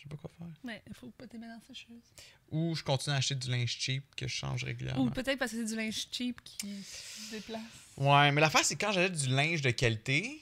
Je 0.01 0.09
sais 0.09 0.09
pas 0.09 0.17
quoi 0.17 0.31
faire. 0.35 0.47
Mais 0.63 0.81
il 0.87 0.95
faut 0.95 1.11
pas 1.11 1.27
t'aimer 1.27 1.45
dans 1.45 1.53
la 1.53 1.59
sécheuse. 1.67 2.01
Ou 2.49 2.73
je 2.75 2.83
continue 2.83 3.13
à 3.13 3.17
acheter 3.19 3.35
du 3.35 3.51
linge 3.51 3.77
cheap 3.79 4.03
que 4.15 4.27
je 4.27 4.33
change 4.33 4.63
régulièrement. 4.63 5.03
Ou 5.05 5.09
peut-être 5.11 5.37
parce 5.37 5.51
que 5.51 5.57
c'est 5.57 5.65
du 5.75 5.75
linge 5.79 6.07
cheap 6.11 6.41
qui 6.43 6.57
se 6.83 7.31
déplace. 7.35 7.61
Ouais, 7.97 8.31
mais 8.31 8.41
l'affaire, 8.41 8.65
c'est 8.65 8.75
quand 8.77 8.91
j'achète 8.91 9.13
du 9.13 9.27
linge 9.29 9.61
de 9.61 9.69
qualité, 9.69 10.41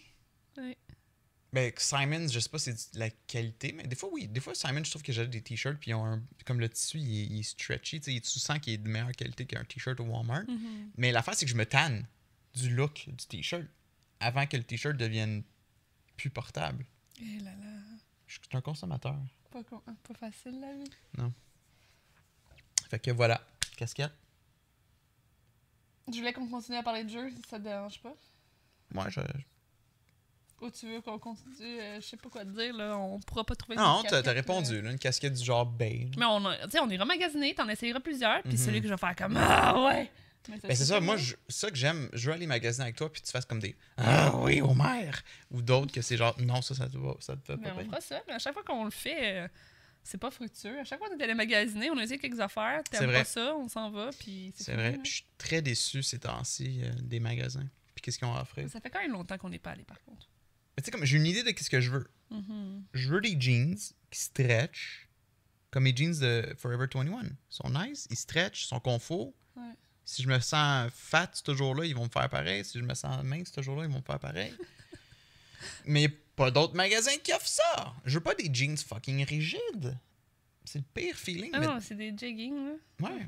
ben 1.52 1.74
Simon, 1.78 2.28
je 2.28 2.39
sais 2.39 2.48
pas 2.50 2.60
si 2.60 2.72
c'est 2.78 2.93
de 2.93 3.00
la 3.00 3.10
qualité, 3.10 3.72
mais 3.74 3.84
des 3.84 3.95
fois, 3.95 4.10
oui. 4.13 4.28
Des 4.28 4.39
fois, 4.39 4.54
Simon, 4.54 4.84
je 4.84 4.91
trouve 4.91 5.02
que 5.02 5.12
j'achète 5.12 5.32
des 5.32 5.41
t-shirts, 5.41 5.78
puis 5.80 5.91
ils 5.91 5.95
ont 5.95 6.06
un. 6.06 6.22
Comme 6.45 6.60
le 6.60 6.69
tissu, 6.69 7.00
il 7.00 7.19
est, 7.22 7.26
il 7.26 7.39
est 7.39 7.43
stretchy, 7.43 8.00
tu 8.00 8.06
sais, 8.06 8.13
il- 8.13 8.22
tu 8.22 8.38
sens 8.39 8.60
qu'il 8.60 8.74
est 8.74 8.78
de 8.78 8.88
meilleure 8.88 9.12
qualité 9.13 9.45
qu'un 9.48 9.63
t-shirt 9.65 10.00
au 10.00 10.04
Walmart. 10.04 10.43
Mhm. 10.48 10.91
Mais 10.98 11.12
l'affaire, 11.12 11.34
c'est 11.34 11.45
que 11.45 11.52
je 11.52 11.58
me 11.58 11.65
tanne 11.65 12.06
du 12.56 12.69
look 12.74 13.06
du 13.08 13.26
t-shirt 13.26 13.63
avant 14.19 14.45
que 14.45 14.58
le 14.58 14.63
t-shirt 14.63 14.95
devienne 14.95 15.43
plus 16.17 16.30
portable. 16.30 16.86
Eh 17.19 17.39
là 17.39 17.52
là. 17.56 17.80
Je 18.28 18.34
suis 18.36 18.41
un 18.58 18.62
consommateur. 18.62 19.17
Pas, 19.51 19.63
con- 19.63 19.81
pas 20.07 20.13
facile 20.13 20.59
la 20.59 20.73
vie. 20.73 21.31
Fait 22.89 22.99
que 22.99 23.12
voilà, 23.12 23.41
casquette. 23.77 24.12
Je 26.12 26.17
voulais 26.17 26.33
qu'on 26.33 26.47
continue 26.47 26.77
à 26.77 26.83
parler 26.83 27.03
de 27.03 27.09
jeux, 27.09 27.29
si 27.31 27.41
ça 27.49 27.57
te 27.59 27.63
dérange 27.63 28.01
pas. 28.01 28.13
Moi, 28.91 29.09
je. 29.09 29.21
Ou 30.62 30.69
tu 30.71 30.88
veux 30.91 31.01
qu'on 31.01 31.19
continue, 31.19 31.79
euh, 31.79 32.01
je 32.01 32.05
sais 32.05 32.17
pas 32.17 32.29
quoi 32.29 32.43
te 32.43 32.49
dire, 32.49 32.75
là, 32.75 32.97
on 32.97 33.19
pourra 33.21 33.43
pas 33.45 33.55
trouver 33.55 33.75
Non, 33.77 34.03
t'as 34.07 34.21
répondu, 34.33 34.73
euh. 34.75 34.81
là, 34.81 34.91
une 34.91 34.99
casquette 34.99 35.33
du 35.33 35.43
genre 35.43 35.65
beige. 35.65 36.15
Mais 36.17 36.25
on, 36.25 36.45
a- 36.45 36.57
on 36.81 36.89
ira 36.89 37.05
magasiner, 37.05 37.53
t'en 37.55 37.67
essayeras 37.69 37.99
plusieurs, 38.01 38.41
puis 38.43 38.53
Mhm. 38.53 38.57
celui 38.57 38.81
que 38.81 38.88
je 38.88 38.93
vais 38.93 38.97
faire 38.99 39.15
comme 39.15 39.38
Ah 39.38 39.81
ouais! 39.85 40.12
Mais 40.47 40.58
Ben, 40.58 40.75
c'est 40.75 40.86
ça, 40.86 40.95
pas 40.95 40.99
moi, 41.02 41.17
je, 41.17 41.36
ça 41.47 41.69
que 41.69 41.75
j'aime, 41.75 42.10
je 42.13 42.28
veux 42.28 42.34
aller 42.34 42.47
magasiner 42.47 42.84
avec 42.84 42.95
toi, 42.95 43.12
puis 43.12 43.21
tu 43.21 43.30
fasses 43.32 43.45
comme 43.45 43.60
des 43.60 43.75
Ah 43.97 44.36
oui, 44.38 44.62
Homer! 44.62 45.12
Ou 45.52 45.62
d'autres 45.62 45.91
que 45.93 46.02
c'est 46.02 46.17
genre 46.17 46.36
Non, 46.41 46.62
ça, 46.62 46.75
ça 46.75 46.88
te 46.88 46.97
va, 46.97 47.15
ça 47.19 47.36
te 47.36 47.45
fait 47.45 47.58
Mais 47.58 47.69
pas 47.69 47.75
on 47.82 47.86
fera 47.86 48.02
ça, 48.02 48.21
mais 48.28 48.34
à 48.34 48.39
chaque 48.39 48.54
fois 48.54 48.63
qu'on 48.63 48.86
le 48.86 48.91
fait, 48.91 49.43
euh, 49.43 49.47
c'est 50.04 50.17
pas 50.17 50.32
fructueux. 50.32 50.80
À 50.80 50.84
chaque 50.86 50.97
fois 50.99 51.10
qu'on 51.10 51.17
est 51.17 51.23
allé 51.23 51.34
magasiner, 51.36 51.89
on 51.91 51.97
a 51.97 52.04
essayé 52.04 52.17
quelques 52.19 52.39
affaires, 52.39 52.82
t'aimes 52.89 53.12
pas 53.12 53.25
ça, 53.25 53.56
on 53.56 53.67
s'en 53.67 53.91
va, 53.91 54.10
puis 54.17 54.54
C'est 54.56 54.71
fini, 54.71 54.78
vrai, 54.78 54.99
je 55.04 55.10
suis 55.12 55.25
très 55.38 55.62
déçu 55.62 56.02
ces 56.02 56.19
temps-ci 56.19 56.82
euh, 56.84 56.91
des 57.02 57.19
magasins. 57.19 57.67
Puis 57.93 58.02
qu'est-ce 58.02 58.17
qu'ils 58.17 58.28
ont 58.28 58.36
offert. 58.36 58.69
Ça 58.69 58.80
fait 58.80 58.89
quand 58.89 59.02
même 59.02 59.12
longtemps 59.12 59.38
qu'on 59.38 59.49
n'est 59.49 59.60
pas 59.60 59.71
allé, 59.71 59.84
par 59.84 60.02
contre. 60.04 60.30
Mais 60.78 60.82
tu 60.82 60.86
sais, 60.86 60.91
comme 60.91 61.04
j'ai 61.06 61.17
une 61.17 61.25
idée 61.25 61.43
de 61.43 61.52
qu'est-ce 61.52 61.69
que 61.69 61.82
je 61.82 61.91
veux. 61.91 62.08
Mhm. 62.32 62.84
Je 62.93 63.10
veux 63.10 63.19
des 63.21 63.36
jeans 63.39 63.75
qui 64.10 64.19
stretch, 64.19 65.10
comme 65.69 65.86
les 65.86 65.95
jeans 65.95 66.17
de 66.17 66.56
Forever 66.58 66.88
21. 66.91 67.23
Ils 67.23 67.36
sont 67.49 67.69
nice, 67.69 68.08
ils 68.10 68.15
stretch, 68.17 68.63
ils 68.63 68.67
sont 68.67 68.80
confort. 68.80 69.34
Ouais. 69.58 69.73
Si 70.10 70.24
je 70.24 70.28
me 70.28 70.39
sens 70.39 70.89
fat 70.91 71.30
ce 71.34 71.54
jour-là, 71.54 71.86
ils 71.86 71.93
vont 71.93 72.06
me 72.06 72.10
faire 72.10 72.28
pareil. 72.30 72.65
Si 72.65 72.80
je 72.80 72.84
me 72.84 72.95
sens 72.95 73.24
mince 73.24 73.52
ce 73.54 73.62
jour-là, 73.62 73.84
ils 73.84 73.91
vont 73.91 74.00
me 74.00 74.04
faire 74.04 74.17
pareil. 74.17 74.52
Mais 75.86 76.10
pas 76.10 76.50
d'autres 76.50 76.74
magasins 76.74 77.15
qui 77.24 77.32
offrent 77.32 77.48
ça. 77.48 77.93
Je 78.06 78.15
veux 78.15 78.24
pas 78.24 78.34
des 78.34 78.50
jeans 78.52 78.76
fucking 78.76 79.24
rigides. 79.24 79.95
C'est 80.65 80.80
le 80.80 80.86
pire 80.95 81.15
feeling. 81.15 81.52
Ah 81.54 81.60
mais- 81.60 81.67
non, 81.67 81.80
c'est 81.80 81.93
des 81.93 82.12
jeggings, 82.17 82.56
là. 82.65 83.08
Ouais. 83.08 83.28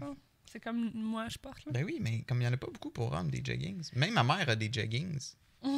C'est 0.52 0.60
comme 0.60 0.90
moi, 0.96 1.28
je 1.30 1.38
porte, 1.38 1.64
là. 1.66 1.72
Ben 1.72 1.84
oui, 1.86 2.00
mais 2.02 2.24
comme 2.24 2.42
il 2.42 2.46
y 2.46 2.48
en 2.48 2.54
a 2.54 2.58
pas 2.58 2.68
beaucoup 2.68 2.90
pour 2.90 3.14
hommes, 3.14 3.30
des 3.30 3.44
jeggings. 3.46 3.88
Même 3.94 4.16
ma 4.16 4.24
mère 4.24 4.50
a 4.50 4.56
des 4.56 4.74
jeggings. 4.74 5.20
tu 5.62 5.70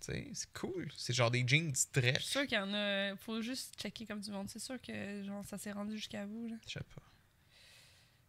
sais, 0.00 0.26
c'est 0.32 0.52
cool. 0.54 0.90
C'est 0.96 1.12
genre 1.12 1.30
des 1.30 1.46
jeans 1.46 1.68
Je 1.74 1.76
suis 1.80 1.88
stretch. 1.88 2.24
sûre 2.24 2.46
qu'il 2.46 2.56
y 2.56 2.60
en 2.62 2.72
a. 2.72 3.14
Faut 3.16 3.42
juste 3.42 3.74
checker 3.78 4.06
comme 4.06 4.20
du 4.20 4.30
monde. 4.30 4.48
C'est 4.48 4.58
sûr 4.58 4.80
que 4.80 5.22
genre 5.22 5.44
ça 5.44 5.58
s'est 5.58 5.72
rendu 5.72 5.96
jusqu'à 5.96 6.24
vous. 6.24 6.48
Là. 6.48 6.56
Je 6.66 6.72
sais 6.72 6.80
pas. 6.94 7.02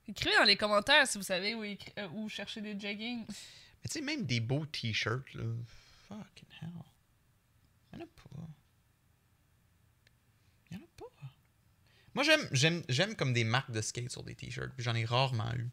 Écrivez 0.08 0.36
dans 0.36 0.44
les 0.44 0.56
commentaires 0.56 1.08
si 1.08 1.18
vous 1.18 1.24
savez 1.24 1.56
où, 1.56 1.64
euh, 1.64 2.08
où 2.14 2.30
chercher 2.30 2.62
des 2.62 2.80
jeggings. 2.80 3.26
Mais 3.28 3.90
tu 3.90 3.94
sais, 3.94 4.02
même 4.02 4.26
des 4.26 4.40
beaux 4.40 4.66
t-shirts, 4.66 5.34
là. 5.34 5.44
Fucking 6.08 6.48
hell. 6.62 6.70
Il 7.94 8.00
y 8.00 8.02
en 8.02 8.06
a 8.06 8.08
pas. 8.08 8.48
Il 10.70 10.78
y 10.78 10.80
en 10.80 10.84
a 10.84 10.88
pas. 10.98 11.06
Moi, 12.14 12.24
j'aime, 12.24 12.48
j'aime, 12.52 12.84
j'aime 12.88 13.16
comme 13.16 13.34
des 13.34 13.44
marques 13.44 13.72
de 13.72 13.82
skate 13.82 14.12
sur 14.12 14.24
des 14.24 14.36
t-shirts. 14.36 14.74
J'en 14.78 14.96
ai 14.96 15.06
rarement 15.06 15.54
eu. 15.54 15.70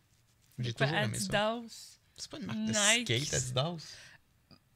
J'ai 0.59 0.73
toujours 0.73 0.95
aimé 0.97 1.19
ça. 1.19 1.55
Adidas, 1.57 1.99
C'est 2.17 2.31
pas 2.31 2.39
une 2.39 2.47
marque 2.47 2.59
Nike? 2.59 3.09
de 3.09 3.19
skate, 3.19 3.35
Adidas? 3.35 3.97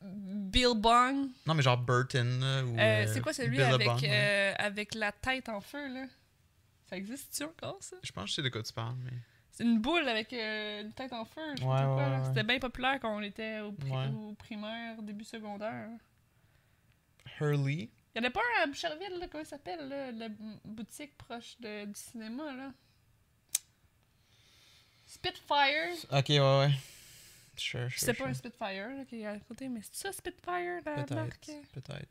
Billabong? 0.02 1.30
Non, 1.46 1.54
mais 1.54 1.62
genre 1.62 1.78
Burton, 1.78 2.40
là, 2.40 2.64
ou... 2.64 2.78
Euh, 2.78 2.80
euh, 2.80 3.12
c'est 3.12 3.20
quoi 3.20 3.32
celui 3.32 3.60
avec, 3.60 3.88
ouais. 3.88 4.10
euh, 4.10 4.54
avec 4.58 4.94
la 4.94 5.10
tête 5.10 5.48
en 5.48 5.60
feu, 5.60 5.92
là? 5.92 6.06
Ça 6.88 6.96
existe-tu 6.96 7.44
encore, 7.44 7.78
ça? 7.80 7.96
Je 8.02 8.12
pense 8.12 8.24
que 8.24 8.30
je 8.30 8.34
sais 8.34 8.42
de 8.42 8.48
quoi 8.50 8.62
tu 8.62 8.72
parles, 8.72 8.96
mais... 9.02 9.12
C'est 9.56 9.64
une 9.64 9.80
boule 9.80 10.06
avec 10.06 10.32
euh, 10.34 10.82
une 10.82 10.92
tête 10.92 11.12
en 11.14 11.24
feu, 11.24 11.40
je 11.56 11.62
sais 11.62 11.66
Ouais, 11.66 11.74
pas 11.76 11.82
trop 11.84 11.94
quoi, 11.94 12.04
ouais, 12.04 12.10
là. 12.10 12.18
ouais. 12.20 12.24
C'était 12.26 12.42
bien 12.44 12.58
populaire 12.58 13.00
quand 13.00 13.16
on 13.16 13.22
était 13.22 13.60
au, 13.60 13.72
pri- 13.72 13.90
Ouais. 13.90 14.14
au 14.14 14.34
primaire, 14.34 15.00
début 15.02 15.24
secondaire. 15.24 15.88
Hurley. 17.40 17.88
Il 18.14 18.22
y 18.22 18.24
en 18.24 18.28
a 18.28 18.30
pas 18.30 18.40
un 18.58 18.64
à 18.64 18.66
Boucherville, 18.66 19.18
là, 19.18 19.28
comment 19.28 19.42
il 19.42 19.46
s'appelle, 19.46 19.88
la 20.16 20.28
boutique 20.64 21.16
proche 21.16 21.56
de, 21.60 21.86
du 21.86 21.94
cinéma, 21.98 22.52
là? 22.54 22.72
Spitfire. 25.06 25.94
Ok, 26.12 26.28
ouais, 26.28 26.38
ouais. 26.40 26.70
Sure, 27.56 27.90
sure, 27.90 27.98
C'est 28.00 28.14
pas 28.14 28.26
un 28.26 28.34
Spitfire 28.34 28.88
là, 28.90 29.04
qui 29.08 29.20
est 29.22 29.26
à 29.26 29.38
côté, 29.40 29.68
mais 29.68 29.80
c'est 29.82 29.94
ça 29.96 30.12
Spitfire, 30.12 30.82
la 30.84 31.06
marque? 31.14 31.50
peut-être. 31.72 32.08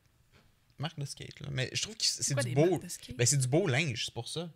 Marque 0.79 0.97
de 0.99 1.05
skate, 1.05 1.39
là. 1.41 1.47
Mais 1.51 1.69
je 1.73 1.83
trouve 1.83 1.95
que 1.95 2.03
c'est 2.03 2.33
du 2.43 2.55
beau... 2.55 2.79
Ben, 3.15 3.25
c'est 3.25 3.37
du 3.37 3.47
beau 3.47 3.67
linge, 3.67 4.05
c'est 4.05 4.13
pour 4.13 4.27
ça. 4.27 4.49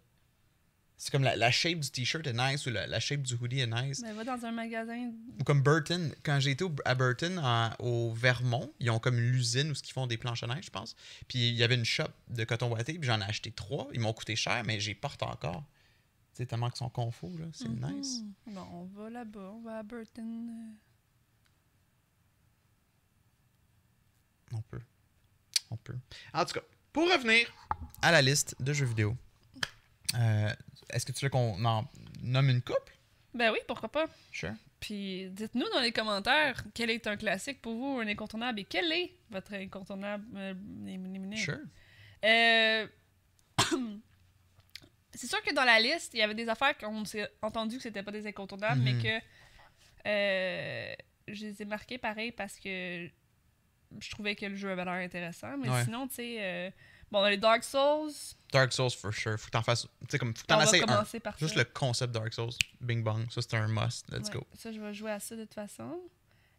C'est 1.01 1.11
comme 1.11 1.23
la, 1.23 1.37
la 1.37 1.49
shape 1.49 1.79
du 1.79 1.89
t-shirt 1.89 2.27
est 2.27 2.33
nice 2.33 2.65
ou 2.65 2.71
la, 2.71 2.85
la 2.85 2.99
shape 2.99 3.21
du 3.21 3.33
hoodie 3.35 3.61
est 3.61 3.67
nice. 3.67 4.01
Ben, 4.01 4.13
va 4.13 4.25
dans 4.25 4.45
un 4.45 4.51
magasin. 4.51 5.11
Ou 5.39 5.43
comme 5.45 5.61
Burton, 5.63 6.13
quand 6.23 6.41
j'ai 6.41 6.51
été 6.51 6.65
au- 6.65 6.75
à 6.83 6.93
Burton, 6.93 7.39
en- 7.39 7.71
au 7.79 8.11
Vermont, 8.11 8.69
ils 8.81 8.89
ont 8.91 8.99
comme 8.99 9.17
l'usine 9.17 9.71
où 9.71 9.73
ils 9.73 9.91
font 9.93 10.07
des 10.07 10.17
planches 10.17 10.43
à 10.43 10.47
neige, 10.47 10.65
je 10.65 10.69
pense. 10.71 10.97
Puis 11.29 11.47
il 11.49 11.55
y 11.55 11.63
avait 11.63 11.75
une 11.75 11.85
shop 11.85 12.09
de 12.27 12.43
coton 12.43 12.69
ouaté, 12.69 12.95
puis 12.99 13.07
j'en 13.07 13.21
ai 13.21 13.23
acheté 13.23 13.49
trois. 13.51 13.87
Ils 13.93 14.01
m'ont 14.01 14.11
coûté 14.11 14.35
cher, 14.35 14.61
mais 14.65 14.81
j'y 14.81 14.93
porte 14.93 15.23
encore. 15.23 15.63
Tu 16.33 16.43
sais, 16.43 16.45
tellement 16.45 16.67
qu'ils 16.69 16.79
sont 16.79 16.89
confos, 16.89 17.31
là. 17.39 17.45
C'est 17.53 17.69
Mhm. 17.69 17.93
nice. 17.95 18.21
Bon, 18.47 18.67
on 18.73 18.83
va 18.83 19.09
là-bas, 19.09 19.53
on 19.55 19.61
va 19.61 19.77
à 19.79 19.83
Burton. 19.83 20.75
On 24.51 24.61
peut. 24.63 24.81
On 25.71 25.77
peut. 25.77 25.95
En 26.33 26.43
tout 26.43 26.53
cas, 26.53 26.65
pour 26.91 27.09
revenir 27.09 27.47
à 28.01 28.11
la 28.11 28.21
liste 28.21 28.55
de 28.61 28.73
jeux 28.73 28.85
vidéo, 28.85 29.15
euh, 30.15 30.53
est-ce 30.91 31.05
que 31.05 31.11
tu 31.11 31.25
veux 31.25 31.29
qu'on 31.29 31.63
en 31.65 31.85
nomme 32.21 32.49
une 32.49 32.61
couple? 32.61 32.93
Ben 33.33 33.51
oui, 33.51 33.59
pourquoi 33.67 33.89
pas. 33.91 34.07
Sure. 34.31 34.53
Puis 34.79 35.29
dites-nous 35.31 35.69
dans 35.73 35.81
les 35.81 35.91
commentaires 35.91 36.63
quel 36.73 36.89
est 36.89 37.05
un 37.07 37.17
classique 37.17 37.61
pour 37.61 37.75
vous, 37.75 37.99
un 37.99 38.07
incontournable, 38.07 38.61
et 38.61 38.63
quel 38.63 38.91
est 38.91 39.13
votre 39.29 39.53
incontournable. 39.53 40.25
euh, 40.35 40.53
éliminé. 40.87 41.35
Sure. 41.37 41.59
Euh, 42.25 42.87
c'est 45.13 45.27
sûr 45.27 45.41
que 45.43 45.53
dans 45.53 45.63
la 45.65 45.79
liste, 45.79 46.13
il 46.13 46.19
y 46.19 46.21
avait 46.23 46.33
des 46.35 46.49
affaires 46.49 46.77
qu'on 46.77 47.03
s'est 47.05 47.27
entendu 47.41 47.77
que 47.77 47.83
c'était 47.83 48.03
pas 48.03 48.11
des 48.11 48.25
incontournables, 48.27 48.81
mais 48.81 48.93
que 48.93 49.19
euh, 50.07 50.93
je 51.27 51.45
les 51.47 51.61
ai 51.61 51.65
marquées 51.65 51.97
pareil 51.97 52.31
parce 52.31 52.57
que 52.59 53.09
je 53.99 54.09
trouvais 54.11 54.35
que 54.35 54.45
le 54.45 54.55
jeu 54.55 54.71
avait 54.71 54.85
l'air 54.85 54.93
intéressant. 54.93 55.57
Mais 55.57 55.69
Ouais. 55.69 55.83
sinon, 55.83 56.07
tu 56.07 56.15
sais, 56.15 56.37
euh, 56.39 56.69
bon, 57.11 57.23
les 57.25 57.37
Dark 57.37 57.63
Souls, 57.63 58.11
Dark 58.51 58.73
Souls, 58.73 58.91
for 58.91 59.13
sure. 59.13 59.37
Faut 59.39 59.45
que 59.47 59.51
t'en 59.51 59.61
fasses. 59.61 59.83
Tu 60.01 60.07
sais, 60.09 60.17
comme, 60.19 60.35
faut 60.35 60.41
que 60.41 60.47
t'en 60.47 60.61
essayes 60.61 60.83
un. 60.87 61.05
Juste 61.39 61.53
ça. 61.53 61.59
le 61.59 61.65
concept 61.65 62.13
Dark 62.13 62.33
Souls. 62.33 62.51
Bing 62.81 63.03
bang. 63.03 63.29
Ça, 63.31 63.41
c'est 63.41 63.55
un 63.55 63.67
must. 63.67 64.09
Let's 64.11 64.29
Ouais, 64.29 64.35
go. 64.39 64.47
Ça, 64.57 64.71
je 64.71 64.79
vais 64.79 64.93
jouer 64.93 65.11
à 65.11 65.19
ça 65.19 65.35
de 65.35 65.43
toute 65.43 65.53
façon. 65.53 65.99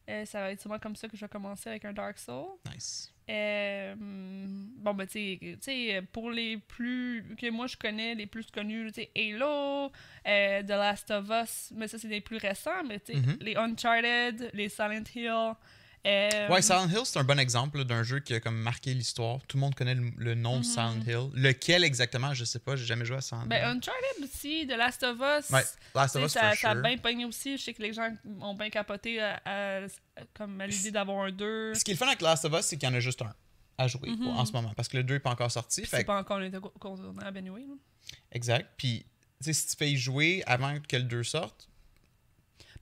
Euh, 0.08 0.24
ça 0.24 0.40
va 0.40 0.50
être 0.52 0.60
sûrement 0.60 0.78
comme 0.78 0.96
ça 0.96 1.08
que 1.08 1.16
je 1.16 1.24
vais 1.24 1.28
commencer 1.28 1.68
avec 1.70 1.84
un 1.84 1.92
Dark 1.92 2.18
Soul. 2.18 2.46
Nice. 2.72 3.12
Euh, 3.28 3.94
bon, 3.96 4.92
ben, 4.94 5.06
tu 5.06 5.38
sais- 5.60 6.02
pour 6.12 6.30
les 6.32 6.56
plus. 6.56 7.24
que 7.38 7.48
moi 7.50 7.66
je 7.68 7.76
connais, 7.76 8.14
les 8.16 8.26
plus 8.26 8.50
connus, 8.50 8.90
tu 8.92 9.02
sais, 9.02 9.10
Halo, 9.16 9.92
euh, 10.26 10.62
The 10.64 10.68
Last 10.70 11.10
of 11.12 11.28
Us, 11.30 11.72
mais 11.76 11.86
ça, 11.86 11.96
c'est 11.98 12.08
les 12.08 12.20
plus 12.20 12.38
récents, 12.38 12.82
mais 12.88 12.98
tu 12.98 13.12
sais, 13.12 13.18
Mhm. 13.20 13.36
les 13.40 13.54
Uncharted, 13.56 14.50
les 14.52 14.68
Silent 14.68 15.04
Hill. 15.14 15.52
Euh, 16.06 16.48
Ouais, 16.48 16.62
Silent 16.62 16.88
Hill, 16.88 17.00
c'est 17.04 17.18
un 17.18 17.24
bon 17.24 17.38
exemple 17.38 17.84
d'un 17.84 18.02
jeu 18.02 18.20
qui 18.20 18.32
a 18.34 18.40
comme 18.40 18.56
marqué 18.56 18.94
l'histoire. 18.94 19.40
Tout 19.46 19.56
le 19.58 19.60
monde 19.60 19.74
connaît 19.74 19.94
le, 19.94 20.10
le 20.16 20.34
nom 20.34 20.54
de 20.54 20.58
Mhm. 20.58 20.64
Silent 20.64 21.00
Hill. 21.06 21.30
Lequel 21.34 21.84
exactement, 21.84 22.32
je 22.34 22.44
sais 22.44 22.58
pas, 22.58 22.76
j'ai 22.76 22.86
jamais 22.86 23.04
joué 23.04 23.16
à 23.18 23.20
Silent 23.20 23.44
Ben, 23.46 23.56
Hill. 23.58 23.76
Uncharted 23.76 24.24
aussi, 24.24 24.66
The 24.66 24.76
Last 24.76 25.02
of 25.02 25.16
Us. 25.18 25.50
Ouais, 25.50 25.62
Last 25.94 26.16
of 26.16 26.24
Us, 26.24 26.32
ça, 26.32 26.40
ça 26.54 26.70
a 26.70 26.72
sure. 26.74 26.82
bien 26.82 26.96
pogné 26.98 27.24
aussi. 27.26 27.56
Je 27.58 27.62
sais 27.62 27.74
que 27.74 27.82
les 27.82 27.92
gens 27.92 28.08
ont 28.40 28.54
bien 28.54 28.70
capoté 28.70 29.20
à, 29.20 29.40
à- 29.44 29.80
comme 30.34 30.60
à 30.60 30.66
l'idée 30.66 30.90
d'avoir 30.90 31.24
un 31.26 31.30
2. 31.32 31.74
Ce 31.74 31.84
qui 31.84 31.90
est 31.90 31.94
le 31.94 31.98
fun 31.98 32.06
avec 32.06 32.20
Last 32.22 32.44
of 32.44 32.52
Us, 32.58 32.66
c'est 32.66 32.76
qu'il 32.78 32.88
y 32.88 32.92
en 32.92 32.94
a 32.94 33.00
juste 33.00 33.22
un 33.22 33.34
à 33.78 33.88
jouer 33.88 34.10
Mhm. 34.10 34.26
en 34.28 34.44
ce 34.44 34.52
moment. 34.52 34.72
Parce 34.76 34.88
que 34.88 34.96
le 34.98 35.04
2 35.04 35.14
n'est 35.14 35.20
pas 35.20 35.30
encore 35.30 35.50
sorti. 35.50 35.84
C'est 35.86 36.04
pas 36.04 36.18
encore 36.18 36.38
incontournable 36.38 37.38
anyway. 37.38 37.64
Exact. 38.32 38.68
Puis, 38.76 39.06
si 39.40 39.52
tu 39.68 39.76
fais 39.78 39.90
y 39.90 39.96
jouer 39.96 40.42
avant 40.46 40.78
que 40.86 40.96
le 40.96 41.04
2 41.04 41.22
sorte, 41.24 41.69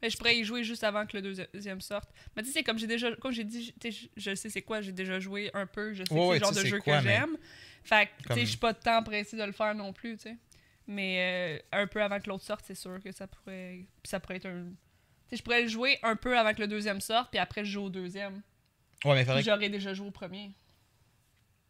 Mais 0.02 0.10
je 0.10 0.16
pourrais 0.16 0.36
y 0.38 0.44
jouer 0.44 0.62
juste 0.64 0.84
avant 0.84 1.06
que 1.06 1.16
le 1.16 1.22
deuxi- 1.22 1.48
deuxième 1.52 1.80
sorte. 1.80 2.08
Mais 2.36 2.42
tu 2.42 2.48
sais, 2.48 2.54
c'est 2.58 2.62
comme 2.64 2.78
j'ai 2.78 2.86
déjà, 2.86 3.14
comme 3.16 3.32
j'ai 3.32 3.44
dit, 3.44 3.74
je, 4.16 4.34
sais 4.34 4.48
c'est 4.48 4.62
quoi, 4.62 4.80
j'ai 4.80 4.92
déjà 4.92 5.18
joué 5.18 5.50
un 5.54 5.66
peu, 5.66 5.92
je 5.94 6.04
sais 6.04 6.12
Ouais, 6.12 6.38
que 6.38 6.44
c'est 6.46 6.50
le 6.50 6.54
genre 6.54 6.62
de 6.64 6.68
jeu 6.68 6.80
quoi, 6.80 6.98
que 7.00 7.04
mais- 7.04 7.10
j'aime. 7.14 7.36
Fait 7.82 8.06
que, 8.06 8.28
tu 8.28 8.34
sais, 8.34 8.40
je 8.42 8.46
suis 8.50 8.58
pas 8.58 8.72
de 8.72 8.78
temps 8.78 9.02
pressé 9.02 9.36
de 9.36 9.42
le 9.42 9.52
faire 9.52 9.74
non 9.74 9.92
plus, 9.92 10.16
tu 10.16 10.24
sais. 10.24 10.36
Mais 10.86 11.60
euh, 11.72 11.78
un 11.82 11.86
peu 11.86 12.02
avant 12.02 12.18
que 12.20 12.28
l'autre 12.28 12.44
sorte, 12.44 12.64
c'est 12.66 12.74
sûr 12.74 12.98
que 13.02 13.12
ça 13.12 13.26
pourrait, 13.26 13.84
ça 14.04 14.20
pourrait 14.20 14.36
être 14.36 14.46
un. 14.46 14.64
Tu 14.64 15.30
sais, 15.30 15.36
je 15.36 15.42
pourrais 15.42 15.62
le 15.62 15.68
jouer 15.68 15.98
un 16.02 16.16
peu 16.16 16.38
avant 16.38 16.54
que 16.54 16.60
le 16.60 16.68
deuxième 16.68 17.00
sorte, 17.00 17.30
puis 17.30 17.38
après 17.38 17.64
je 17.64 17.72
joue 17.72 17.82
au 17.84 17.90
deuxième. 17.90 18.42
ouais, 19.04 19.14
mais 19.14 19.24
faudrait 19.24 19.42
j'aurais 19.42 19.68
déjà 19.68 19.92
joué 19.94 20.06
au 20.08 20.10
premier. 20.10 20.52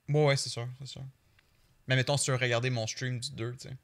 Ouais, 0.08 0.24
ouais, 0.24 0.36
c'est 0.36 0.48
sûr, 0.48 0.68
c'est 0.78 0.86
sûr. 0.86 1.02
Mais 1.86 1.96
mettons, 1.96 2.16
si 2.16 2.26
tu 2.26 2.30
veux 2.30 2.36
regarder 2.36 2.70
mon 2.70 2.86
stream 2.86 3.18
du 3.18 3.30
2, 3.32 3.52
tu 3.52 3.68
sais, 3.68 3.76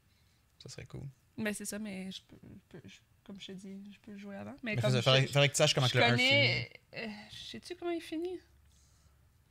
ça 0.59 0.69
serait 0.69 0.85
cool. 0.85 1.01
Mais 1.37 1.53
c'est 1.53 1.65
ça, 1.65 1.79
mais 1.79 2.11
je 2.11 2.21
peux, 2.21 2.37
je 2.43 2.79
peux- 2.79 2.87
je- 2.87 2.99
comme 3.25 3.39
je 3.41 3.47
te 3.47 3.51
dis, 3.53 3.91
je 3.91 3.99
peux 3.99 4.11
le 4.11 4.17
jouer 4.17 4.35
avant. 4.35 4.55
Mais, 4.63 4.75
Mais 4.75 4.81
comme 4.81 4.91
faudrait, 5.01 5.21
je- 5.23 5.27
faudrait- 5.27 5.47
que 5.49 5.53
tu 5.53 5.57
saches 5.57 5.73
comment 5.73 5.87
je 5.87 5.97
le 5.97 6.03
1 6.03 6.17
finit. 6.17 6.29
connais. 6.29 6.69
euh, 6.97 7.07
Sais-tu 7.31 7.75
comment 7.75 7.91
il 7.91 8.01
finit? 8.01 8.39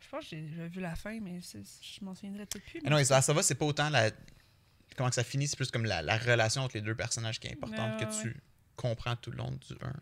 Je 0.00 0.08
pense 0.08 0.20
que 0.24 0.30
j'ai 0.30 0.40
vu 0.68 0.80
la 0.80 0.94
fin, 0.96 1.18
mais 1.20 1.40
je 1.40 2.04
m'en 2.04 2.14
souviendrai 2.14 2.46
tout 2.46 2.60
plus. 2.60 2.80
Mais 2.84 2.90
non, 2.90 2.96
Last 2.98 3.28
of 3.30 3.38
Us, 3.38 3.46
c'est 3.46 3.54
pas 3.54 3.64
autant 3.64 3.88
la... 3.90 4.10
comment 4.96 5.08
que 5.08 5.14
ça 5.14 5.24
finit, 5.24 5.48
c'est 5.48 5.56
plus 5.56 5.70
comme 5.70 5.84
la, 5.86 6.02
la 6.02 6.16
relation 6.18 6.62
entre 6.62 6.76
les 6.76 6.82
deux 6.82 6.94
personnages 6.94 7.40
qui 7.40 7.48
est 7.48 7.52
importante 7.52 7.98
que 7.98 8.04
ouais, 8.04 8.22
tu 8.22 8.36
comprends 8.76 9.16
tout 9.16 9.30
le 9.30 9.38
long 9.38 9.50
du 9.50 9.74
1. 9.80 9.92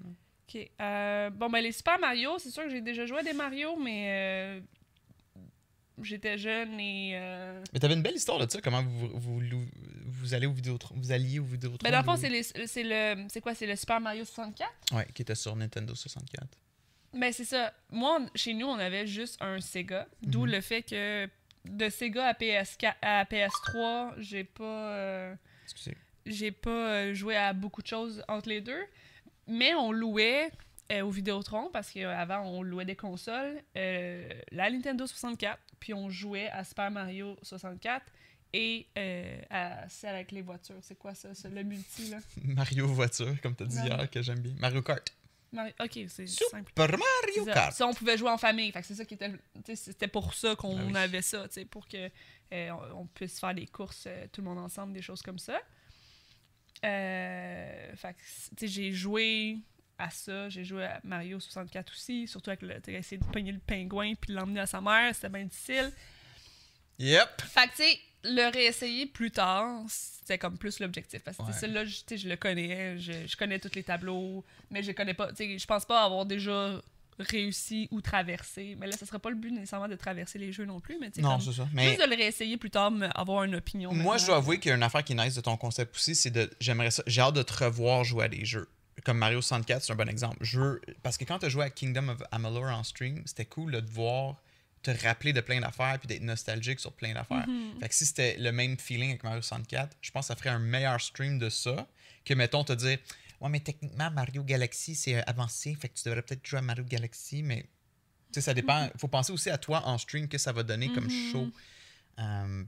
Ok. 0.54 0.70
euh, 0.80 1.30
bon, 1.30 1.48
ben 1.48 1.60
les 1.62 1.72
Super 1.72 1.98
Mario, 1.98 2.38
c'est 2.38 2.50
sûr 2.50 2.64
que 2.64 2.68
j'ai 2.70 2.80
déjà 2.82 3.06
joué 3.06 3.20
à 3.20 3.22
des 3.22 3.32
Mario, 3.32 3.76
mais 3.76 4.08
euh, 4.08 4.60
j'étais 6.04 6.38
jeune 6.38 6.78
et. 6.80 7.12
euh, 7.14 7.62
Mais 7.72 7.78
t'avais 7.80 7.94
une 7.94 8.02
belle 8.02 8.14
histoire 8.16 8.38
de 8.38 8.50
ça, 8.50 8.60
comment 8.60 8.82
vous, 8.82 9.08
vous, 9.14 9.40
vous, 9.40 9.64
vous 10.06 10.34
allez 10.34 10.46
au 10.46 10.52
Vidéotron, 10.52 10.94
vous 10.96 11.12
alliez 11.12 11.38
au 11.38 11.44
Vidéotron. 11.44 11.78
Ben, 11.82 11.90
dans 11.90 11.98
le 11.98 12.04
fond, 12.04 12.16
c'est 12.16 12.82
le. 12.82 13.26
C'est 13.28 13.40
quoi 13.40 13.54
C'est 13.54 13.66
le 13.66 13.76
Super 13.76 14.00
Mario 14.00 14.24
64 14.24 14.70
Ouais, 14.92 15.06
qui 15.14 15.22
était 15.22 15.34
sur 15.34 15.54
Nintendo 15.56 15.94
64. 15.94 16.46
Ben, 17.14 17.32
c'est 17.32 17.44
ça. 17.44 17.72
Moi, 17.90 18.18
on- 18.20 18.28
chez 18.36 18.54
nous, 18.54 18.66
on 18.66 18.78
avait 18.78 19.06
juste 19.06 19.36
un 19.42 19.60
Sega. 19.60 20.06
D'où 20.22 20.46
Mhm. 20.46 20.50
le 20.52 20.60
fait 20.60 20.82
que 20.82 21.28
de 21.66 21.88
Sega 21.88 22.26
à, 22.28 22.32
PS4, 22.34 22.94
à 23.02 23.24
PS3, 23.24 24.14
j'ai 24.18 24.44
pas. 24.44 24.64
euh, 24.64 25.34
Excusez. 25.64 25.96
j'ai 26.26 26.50
pas 26.52 26.70
euh, 26.70 27.14
joué 27.14 27.36
à 27.36 27.52
beaucoup 27.52 27.82
de 27.82 27.86
choses 27.86 28.24
entre 28.28 28.48
les 28.48 28.60
deux, 28.60 28.82
mais 29.46 29.74
on 29.74 29.92
louait 29.92 30.50
euh, 30.92 31.02
au 31.02 31.10
Vidéotron 31.10 31.70
parce 31.72 31.90
qu'avant 31.90 32.42
on 32.42 32.62
louait 32.62 32.84
des 32.84 32.96
consoles, 32.96 33.62
euh, 33.76 34.28
la 34.50 34.70
Nintendo 34.70 35.06
64, 35.06 35.58
puis 35.80 35.94
on 35.94 36.10
jouait 36.10 36.48
à 36.50 36.64
Super 36.64 36.90
Mario 36.90 37.36
64 37.42 38.04
et 38.52 38.86
euh, 38.98 39.40
à 39.50 39.88
celle 39.88 40.14
avec 40.14 40.30
les 40.32 40.42
voitures. 40.42 40.76
C'est 40.82 40.98
quoi 40.98 41.14
ça, 41.14 41.34
ça, 41.34 41.48
le 41.48 41.62
multi 41.62 42.08
là? 42.10 42.18
Mario 42.44 42.86
Voiture, 42.86 43.40
comme 43.42 43.54
t'as 43.54 43.64
dit 43.64 43.76
Mario- 43.76 43.94
hier, 43.96 44.10
que 44.10 44.22
j'aime 44.22 44.40
bien. 44.40 44.54
Mario 44.58 44.82
Kart. 44.82 45.06
Mario- 45.52 45.74
Ok, 45.80 45.98
c'est 46.08 46.26
simple. 46.26 46.68
Super 46.68 46.90
Mario 46.98 47.44
ça. 47.46 47.52
Kart. 47.52 47.72
Ça, 47.72 47.86
on 47.86 47.94
pouvait 47.94 48.16
jouer 48.18 48.30
en 48.30 48.38
famille. 48.38 48.70
Fait 48.72 48.80
que 48.80 48.86
c'est 48.86 48.94
ça 48.94 49.04
qui 49.06 49.14
était. 49.14 49.30
C'était 49.74 50.08
pour 50.08 50.34
ça 50.34 50.54
qu'on 50.56 50.78
Ah 50.78 50.84
oui. 50.86 50.96
avait 50.96 51.22
ça, 51.22 51.46
pour 51.70 51.88
que 51.88 52.10
euh, 52.52 52.70
on, 52.94 53.06
puisse 53.06 53.40
faire 53.40 53.54
des 53.54 53.66
courses 53.66 54.04
euh, 54.06 54.26
tout 54.30 54.42
le 54.42 54.48
monde 54.48 54.58
ensemble, 54.58 54.92
des 54.92 55.02
choses 55.02 55.22
comme 55.22 55.38
ça. 55.38 55.58
Euh, 56.84 57.94
fait 57.96 58.16
j'ai 58.62 58.92
joué 58.92 59.58
à 59.98 60.10
ça. 60.10 60.48
J'ai 60.48 60.64
joué 60.64 60.84
à 60.84 61.00
Mario 61.04 61.38
64 61.40 61.92
aussi, 61.92 62.26
surtout 62.26 62.50
avec 62.50 62.62
le. 62.62 62.74
Essayer 62.88 63.18
de 63.18 63.24
pogner 63.24 63.52
le 63.52 63.58
pingouin 63.58 64.14
puis 64.14 64.32
de 64.32 64.38
l'emmener 64.38 64.60
à 64.60 64.66
sa 64.66 64.80
mère, 64.80 65.14
c'était 65.14 65.28
bien 65.28 65.44
difficile. 65.44 65.92
Yep. 66.98 67.42
Fait 67.42 67.66
que, 67.68 67.70
tu 67.70 67.82
sais, 67.82 67.98
le 68.24 68.52
réessayer 68.52 69.06
plus 69.06 69.30
tard, 69.30 69.80
c'était 69.88 70.38
comme 70.38 70.56
plus 70.58 70.78
l'objectif. 70.78 71.22
Parce 71.22 71.36
que, 71.36 71.42
Ouais. 71.42 71.52
celui-là, 71.52 71.84
je- 71.84 72.28
le 72.28 72.36
connais, 72.36 72.98
je, 72.98 73.12
je 73.26 73.36
connais 73.36 73.58
tous 73.58 73.74
les 73.74 73.82
tableaux, 73.82 74.44
mais 74.70 74.82
je 74.82 74.92
connais 74.92 75.14
pas, 75.14 75.28
tu 75.32 75.36
sais, 75.36 75.58
je 75.58 75.66
pense 75.66 75.84
pas 75.84 76.04
avoir 76.04 76.24
déjà 76.26 76.80
réussi 77.18 77.88
ou 77.90 78.00
traversé. 78.00 78.76
Mais 78.78 78.86
là, 78.86 78.96
ce 78.96 79.04
serait 79.04 79.18
pas 79.18 79.30
le 79.30 79.36
but 79.36 79.50
nécessairement 79.50 79.88
de 79.88 79.96
traverser 79.96 80.38
les 80.38 80.52
jeux 80.52 80.64
non 80.64 80.80
plus, 80.80 80.98
mais 81.00 81.10
tu 81.10 81.20
sais. 81.22 81.66
Mais 81.72 81.88
juste 81.88 82.00
de 82.00 82.08
le 82.08 82.16
réessayer 82.16 82.56
plus 82.56 82.70
tard, 82.70 82.92
avoir 83.14 83.44
une 83.44 83.56
opinion. 83.56 83.92
moi, 83.92 84.16
je 84.16 84.26
dois 84.26 84.36
avouer 84.36 84.58
qu'il 84.60 84.68
y 84.70 84.72
a 84.72 84.76
une 84.76 84.82
affaire 84.82 85.02
qui 85.04 85.12
est 85.12 85.16
nice 85.16 85.34
de 85.34 85.40
ton 85.40 85.56
concept 85.56 85.94
aussi, 85.96 86.14
c'est 86.14 86.30
de. 86.30 86.48
J'aimerais 86.60 86.90
ça. 86.90 87.02
J'ai 87.06 87.20
hâte 87.20 87.34
de 87.34 87.42
te 87.42 87.64
revoir 87.64 88.04
jouer 88.04 88.24
à 88.24 88.28
des 88.28 88.44
jeux. 88.44 88.68
Comme 89.04 89.18
Mario 89.18 89.40
64, 89.40 89.82
c'est 89.82 89.92
un 89.92 89.96
bon 89.96 90.08
exemple. 90.08 90.36
Je 90.42 90.60
veux- 90.60 90.80
Parce 91.02 91.16
que 91.16 91.24
quand 91.24 91.38
tu 91.38 91.46
as 91.46 91.48
joué 91.48 91.64
à 91.64 91.70
Kingdom 91.70 92.08
of 92.10 92.22
Amalur 92.30 92.64
en 92.64 92.84
stream, 92.84 93.22
c'était 93.26 93.46
cool 93.46 93.72
là, 93.72 93.80
de 93.80 93.90
voir 93.90 94.36
te 94.82 94.90
rappeler 94.90 95.32
de 95.32 95.40
plein 95.40 95.60
d'affaires 95.60 95.98
puis 95.98 96.08
d'être 96.08 96.22
nostalgique 96.22 96.78
sur 96.80 96.92
plein 96.92 97.14
d'affaires. 97.14 97.46
Mhm. 97.48 97.80
Fait 97.80 97.88
que 97.88 97.94
si 97.94 98.04
c'était 98.04 98.36
le 98.38 98.50
même 98.52 98.76
feeling 98.78 99.10
avec 99.10 99.22
Mario 99.24 99.40
64, 99.40 99.96
je 100.00 100.10
pense 100.10 100.24
que 100.24 100.28
ça 100.28 100.36
ferait 100.36 100.50
un 100.50 100.58
meilleur 100.58 101.00
stream 101.00 101.38
de 101.38 101.48
ça 101.48 101.86
que, 102.24 102.34
mettons, 102.34 102.64
te 102.64 102.72
dire 102.72 102.98
Ouais, 103.40 103.48
mais 103.48 103.60
techniquement, 103.60 104.08
Mario 104.12 104.44
Galaxy, 104.44 104.94
c'est 104.94 105.16
euh, 105.16 105.22
avancé, 105.26 105.74
fait 105.74 105.88
que 105.88 105.94
tu 105.98 106.04
devrais 106.04 106.22
peut-être 106.22 106.46
jouer 106.46 106.60
à 106.60 106.62
Mario 106.62 106.84
Galaxy, 106.84 107.42
mais. 107.42 107.62
Tu 107.62 108.34
sais, 108.34 108.40
ça 108.40 108.54
dépend. 108.54 108.88
faut 108.98 109.08
penser 109.08 109.32
aussi 109.32 109.50
à 109.50 109.58
toi 109.58 109.82
en 109.86 109.98
stream, 109.98 110.28
que 110.28 110.38
ça 110.38 110.52
va 110.52 110.62
donner 110.62 110.92
comme 110.92 111.06
Mhm. 111.06 111.32
show. 111.32 111.50
Euh, 112.20 112.64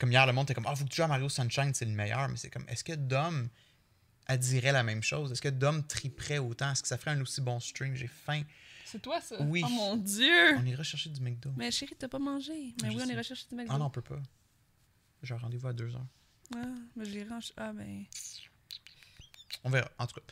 comme 0.00 0.10
hier, 0.12 0.26
le 0.26 0.32
monde 0.32 0.44
était 0.46 0.54
comme 0.54 0.66
Ah, 0.66 0.74
faut 0.74 0.84
que 0.84 0.88
tu 0.90 0.96
joues 0.96 1.02
à 1.04 1.08
Mario 1.08 1.28
Sunshine, 1.28 1.72
c'est 1.74 1.84
le 1.84 1.92
meilleur. 1.92 2.28
Mais 2.28 2.36
c'est 2.36 2.50
comme 2.50 2.64
Est-ce 2.68 2.82
que 2.84 2.92
Dom 2.94 3.48
elle 4.28 4.38
dirait 4.38 4.72
la 4.72 4.82
même 4.82 5.02
chose? 5.02 5.32
Est-ce 5.32 5.42
que 5.42 5.48
Dom 5.48 5.86
triperait 5.86 6.38
autant? 6.38 6.70
Est-ce 6.72 6.82
que 6.82 6.88
ça 6.88 6.98
ferait 6.98 7.12
un 7.12 7.20
aussi 7.20 7.40
bon 7.40 7.60
stream 7.60 7.94
J'ai 7.94 8.08
faim. 8.08 8.42
C'est 8.84 9.00
toi, 9.02 9.20
ça? 9.20 9.40
Oui. 9.42 9.62
Oh 9.64 9.68
mon 9.68 9.96
Dieu! 9.96 10.56
On 10.56 10.64
ira 10.64 10.82
chercher 10.82 11.10
du 11.10 11.20
McDo. 11.20 11.50
Mais 11.56 11.70
chérie, 11.70 11.96
t'as 11.98 12.08
pas 12.08 12.18
mangé. 12.20 12.74
Mais 12.82 12.90
Je 12.90 12.96
oui, 12.96 13.02
on 13.02 13.06
sais. 13.06 13.12
ira 13.12 13.22
chercher 13.22 13.46
du 13.48 13.54
McDo. 13.56 13.72
Ah 13.74 13.78
non, 13.78 13.86
on 13.86 13.90
peut 13.90 14.02
pas. 14.02 14.20
J'ai 15.22 15.34
un 15.34 15.38
rendez-vous 15.38 15.66
à 15.68 15.72
2 15.72 15.94
heures. 15.94 16.06
Ah, 16.54 16.64
mais 16.94 17.04
j'irai 17.04 17.32
en... 17.32 17.40
Ah, 17.56 17.72
ben... 17.72 18.04
On 19.64 19.70
verra, 19.70 19.90
en 19.98 20.06
tout 20.06 20.14
cas. 20.20 20.26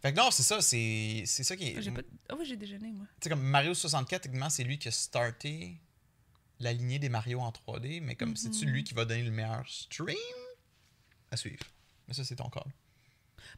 Fait 0.00 0.12
que 0.12 0.18
non, 0.18 0.32
c'est 0.32 0.42
ça, 0.42 0.60
c'est 0.60 1.22
c'est 1.26 1.44
ça 1.44 1.56
qui 1.56 1.68
est. 1.68 1.74
J'ai 1.82 1.90
Tu 1.90 1.92
pas... 1.92 2.02
Ah 2.30 2.34
oui, 2.36 2.44
j'ai 2.44 2.56
déjeuné, 2.56 2.90
moi. 2.90 3.06
sais, 3.22 3.28
comme 3.28 3.42
Mario 3.42 3.72
64, 3.72 4.22
techniquement, 4.22 4.50
c'est 4.50 4.64
lui 4.64 4.78
qui 4.78 4.88
a 4.88 4.90
starté 4.90 5.80
la 6.58 6.72
lignée 6.72 6.98
des 6.98 7.08
Mario 7.08 7.38
en 7.40 7.50
3D, 7.52 8.00
mais 8.02 8.16
comme 8.16 8.34
c'est-tu 8.36 8.66
Mhm. 8.66 8.72
lui 8.72 8.82
qui 8.84 8.94
va 8.94 9.04
donner 9.04 9.22
le 9.22 9.30
meilleur 9.30 9.68
stream? 9.68 10.16
À 11.30 11.36
suivre? 11.36 11.62
Mais 12.08 12.14
ça, 12.14 12.24
c'est 12.24 12.34
ton 12.36 12.48
call. 12.50 12.64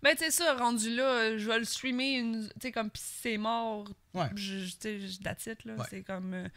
Ben, 0.02 0.12
tu 0.16 0.24
sais, 0.24 0.30
ça, 0.30 0.54
rendu 0.54 0.94
là, 0.94 1.04
euh, 1.04 1.38
je 1.38 1.46
vais 1.48 1.58
le 1.58 1.64
streamer, 1.64 2.14
une- 2.18 2.48
tu 2.48 2.54
sais, 2.62 2.72
comme 2.72 2.90
pis 2.90 3.00
si 3.00 3.14
c'est 3.22 3.38
mort, 3.38 3.88
Ouais. 4.14 4.28
je, 4.36 4.64
tu 4.76 5.08
sais, 5.08 5.50
it, 5.52 5.64
là. 5.64 5.74
Ouais. 5.74 5.86
C'est 5.90 6.02
comme. 6.02 6.34
euh, 6.34 6.48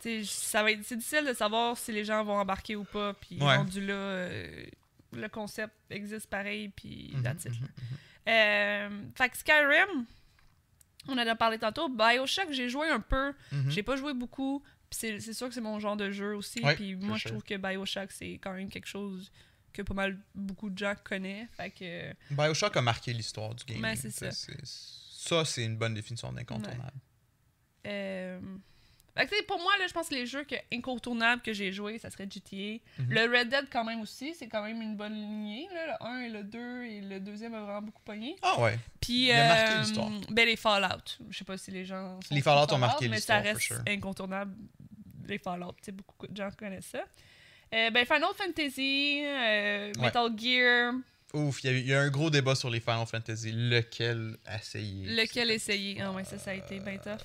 tu 0.00 0.24
sais, 0.24 0.24
ça 0.24 0.62
va 0.62 0.70
être. 0.72 0.84
C'est 0.84 0.96
difficile 0.96 1.24
de 1.26 1.32
savoir 1.32 1.76
si 1.78 1.92
les 1.92 2.04
gens 2.04 2.22
vont 2.24 2.38
embarquer 2.38 2.76
ou 2.76 2.84
pas, 2.84 3.14
puis 3.14 3.38
Ouais. 3.40 3.56
rendu 3.56 3.84
là, 3.84 3.94
euh, 3.94 4.64
le 5.12 5.28
concept 5.28 5.72
existe 5.90 6.28
pareil, 6.28 6.68
puis 6.68 7.14
that's 7.22 7.44
it. 7.44 7.52
mhm, 7.52 7.60
là. 7.62 7.68
Euh, 8.28 8.88
fait 9.14 9.28
que 9.30 9.36
Skyrim, 9.38 10.04
on 11.08 11.12
en 11.12 11.18
a 11.18 11.36
parlé 11.36 11.58
tantôt. 11.58 11.88
Bioshock, 11.88 12.50
j'ai 12.50 12.68
joué 12.68 12.88
un 12.88 13.00
peu. 13.00 13.32
Mhm. 13.52 13.70
J'ai 13.70 13.82
pas 13.82 13.96
joué 13.96 14.12
beaucoup. 14.14 14.62
Puis 14.90 14.98
c'est 15.20 15.32
sûr 15.32 15.48
que 15.48 15.54
c'est 15.54 15.60
mon 15.60 15.78
genre 15.80 15.96
de 15.96 16.10
jeu 16.10 16.34
aussi. 16.36 16.60
Puis 16.74 16.94
moi, 16.96 17.16
je 17.16 17.28
trouve 17.28 17.42
que 17.42 17.56
Bioshock, 17.56 18.10
c'est 18.12 18.34
quand 18.42 18.52
même 18.52 18.68
quelque 18.68 18.86
chose 18.86 19.30
que 19.76 19.82
pas 19.82 19.94
mal 19.94 20.18
beaucoup 20.34 20.70
de 20.70 20.78
gens 20.78 20.94
connaissent. 21.04 21.48
Fait 21.56 21.70
que. 21.70 22.12
Bioshock 22.34 22.76
a 22.76 22.82
marqué 22.82 23.12
l'histoire 23.12 23.54
du 23.54 23.64
game. 23.64 23.80
Ben, 23.82 23.94
c'est 23.96 24.10
ça. 24.10 24.30
Ça, 24.32 25.44
c'est 25.44 25.64
une 25.64 25.76
bonne 25.76 25.94
définition 25.94 26.32
d'incontournable. 26.32 26.92
euh, 27.86 28.40
Fait 29.16 29.26
que, 29.26 29.44
pour 29.46 29.58
moi, 29.60 29.72
là, 29.78 29.86
je 29.88 29.92
pense 29.94 30.08
que 30.08 30.14
les 30.14 30.26
jeux 30.26 30.44
que, 30.44 30.54
incontournables 30.72 31.40
que 31.42 31.52
j'ai 31.52 31.72
joués, 31.72 31.98
ça 31.98 32.10
serait 32.10 32.28
GTA. 32.30 32.56
Mhm. 32.98 33.08
Le 33.10 33.22
Red 33.38 33.48
Dead, 33.48 33.64
quand 33.72 33.82
même 33.84 34.00
aussi, 34.02 34.34
c'est 34.34 34.46
quand 34.46 34.62
même 34.62 34.80
une 34.82 34.96
bonne 34.96 35.14
lignée. 35.14 35.66
Là. 35.72 35.96
Le 36.00 36.06
1 36.06 36.20
et 36.20 36.28
le 36.28 36.44
2 36.44 36.84
et 36.84 37.00
le 37.00 37.18
deuxième 37.20 37.54
a 37.54 37.62
vraiment 37.62 37.82
beaucoup 37.82 38.02
pogné. 38.04 38.36
Ah 38.42 38.60
ouais. 38.60 38.78
Puis, 39.00 39.26
Il 39.26 39.32
a 39.32 39.48
marqué 39.48 39.72
euh, 39.74 39.80
l'histoire. 39.80 40.10
ben, 40.30 40.46
les 40.46 40.56
Fallout. 40.56 41.04
Je 41.30 41.38
sais 41.38 41.44
pas 41.44 41.56
si 41.58 41.70
les 41.70 41.84
gens. 41.84 42.20
sont 42.20 42.34
Les 42.34 42.42
Fallout 42.42 42.72
ont 42.72 42.78
marqué 42.78 43.08
mais 43.08 43.18
ça 43.20 43.38
l'histoire, 43.40 43.42
reste 43.54 43.60
sure. 43.66 43.82
incontournable. 43.88 44.54
Les 45.26 45.38
Fallout. 45.38 45.72
Tu 45.78 45.86
sais, 45.86 45.92
beaucoup 45.92 46.26
de 46.28 46.36
gens 46.36 46.50
connaissent 46.56 46.86
ça. 46.86 47.04
Euh, 47.74 47.90
ben, 47.90 48.04
Final 48.06 48.28
Fantasy, 48.36 49.22
euh, 49.24 49.92
Ouais. 49.96 50.02
Metal 50.02 50.30
Gear, 50.38 50.92
Ouf, 51.34 51.62
il 51.64 51.66
y, 51.66 51.68
a 51.70 51.72
eu- 51.76 51.80
il 51.80 51.86
y 51.88 51.94
a 51.94 52.00
un 52.00 52.08
gros 52.08 52.30
débat 52.30 52.54
sur 52.54 52.70
les 52.70 52.80
Final 52.80 53.04
Fantasy. 53.06 53.50
Lequel 53.52 54.36
essayer? 54.58 55.06
Lequel 55.08 55.50
essayer? 55.50 56.00
Ah 56.00 56.12
ouais, 56.12 56.24
ça, 56.24 56.38
ça 56.38 56.52
a 56.52 56.54
été 56.54 56.78
bien 56.78 56.96
tough. 56.98 57.18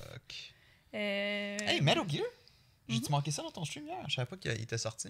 Euh, 0.94 1.56
Hey, 1.62 1.80
Metal 1.80 2.02
Gear? 2.08 2.24
Mhm. 2.88 2.94
J'ai-tu 2.96 3.10
manqué 3.12 3.30
ça 3.30 3.42
dans 3.42 3.50
ton 3.52 3.64
stream 3.64 3.86
hier? 3.86 4.04
Je 4.08 4.14
savais 4.14 4.26
pas 4.26 4.36
qu'il 4.36 4.50
était 4.50 4.76
sorti. 4.76 5.08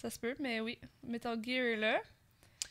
Ça 0.00 0.08
se 0.10 0.18
peut, 0.18 0.36
mais 0.40 0.60
oui. 0.60 0.78
Metal 1.06 1.38
Gear 1.44 1.64
est 1.66 1.76
là. 1.76 2.00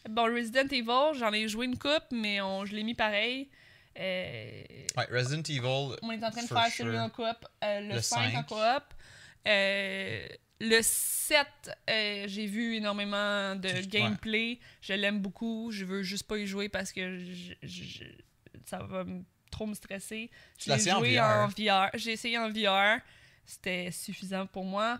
Bon, 0.09 0.23
Resident 0.23 0.67
Evil, 0.71 1.17
j'en 1.19 1.31
ai 1.33 1.47
joué 1.47 1.65
une 1.65 1.77
coupe, 1.77 2.05
mais 2.11 2.41
on, 2.41 2.65
je 2.65 2.73
l'ai 2.75 2.83
mis 2.83 2.95
pareil. 2.95 3.49
Euh, 3.99 4.63
Ouais, 4.97 5.05
Resident 5.11 5.43
Evil. 5.43 5.97
on 6.01 6.11
est 6.11 6.23
en 6.23 6.31
train 6.31 6.41
de 6.43 6.47
faire 6.47 6.65
sure. 6.67 6.85
celui 6.85 6.97
en 6.99 7.09
coop. 7.09 7.45
euh, 7.63 7.79
le, 7.81 7.95
Le 7.95 8.01
5, 8.01 8.33
en 8.35 8.43
coop. 8.43 8.83
Euh, 9.47 10.27
le 10.61 10.79
7, 10.81 11.47
euh, 11.89 12.23
j'ai 12.27 12.45
vu 12.45 12.75
énormément 12.75 13.55
de 13.55 13.67
ouais. 13.69 13.87
gameplay. 13.87 14.59
Je 14.81 14.93
l'aime 14.93 15.19
beaucoup. 15.19 15.71
Je 15.71 15.85
veux 15.85 16.03
juste 16.03 16.27
pas 16.27 16.37
y 16.37 16.45
jouer 16.47 16.69
parce 16.69 16.91
que 16.91 17.17
je- 17.19 17.53
je- 17.63 17.83
je- 17.83 18.03
ça 18.65 18.79
va 18.79 19.03
trop 19.51 19.65
me 19.67 19.73
stresser. 19.73 20.31
J'ai 20.57 20.71
essayé 20.73 20.93
en 20.93 20.99
joué 20.99 21.15
VR. 21.17 21.23
en 21.23 21.47
VR. 21.47 21.89
J'ai 21.95 22.11
essayé 22.13 22.37
en 22.37 22.49
VR. 22.49 22.99
C'était 23.45 23.91
suffisant 23.91 24.45
pour 24.47 24.63
moi. 24.65 24.99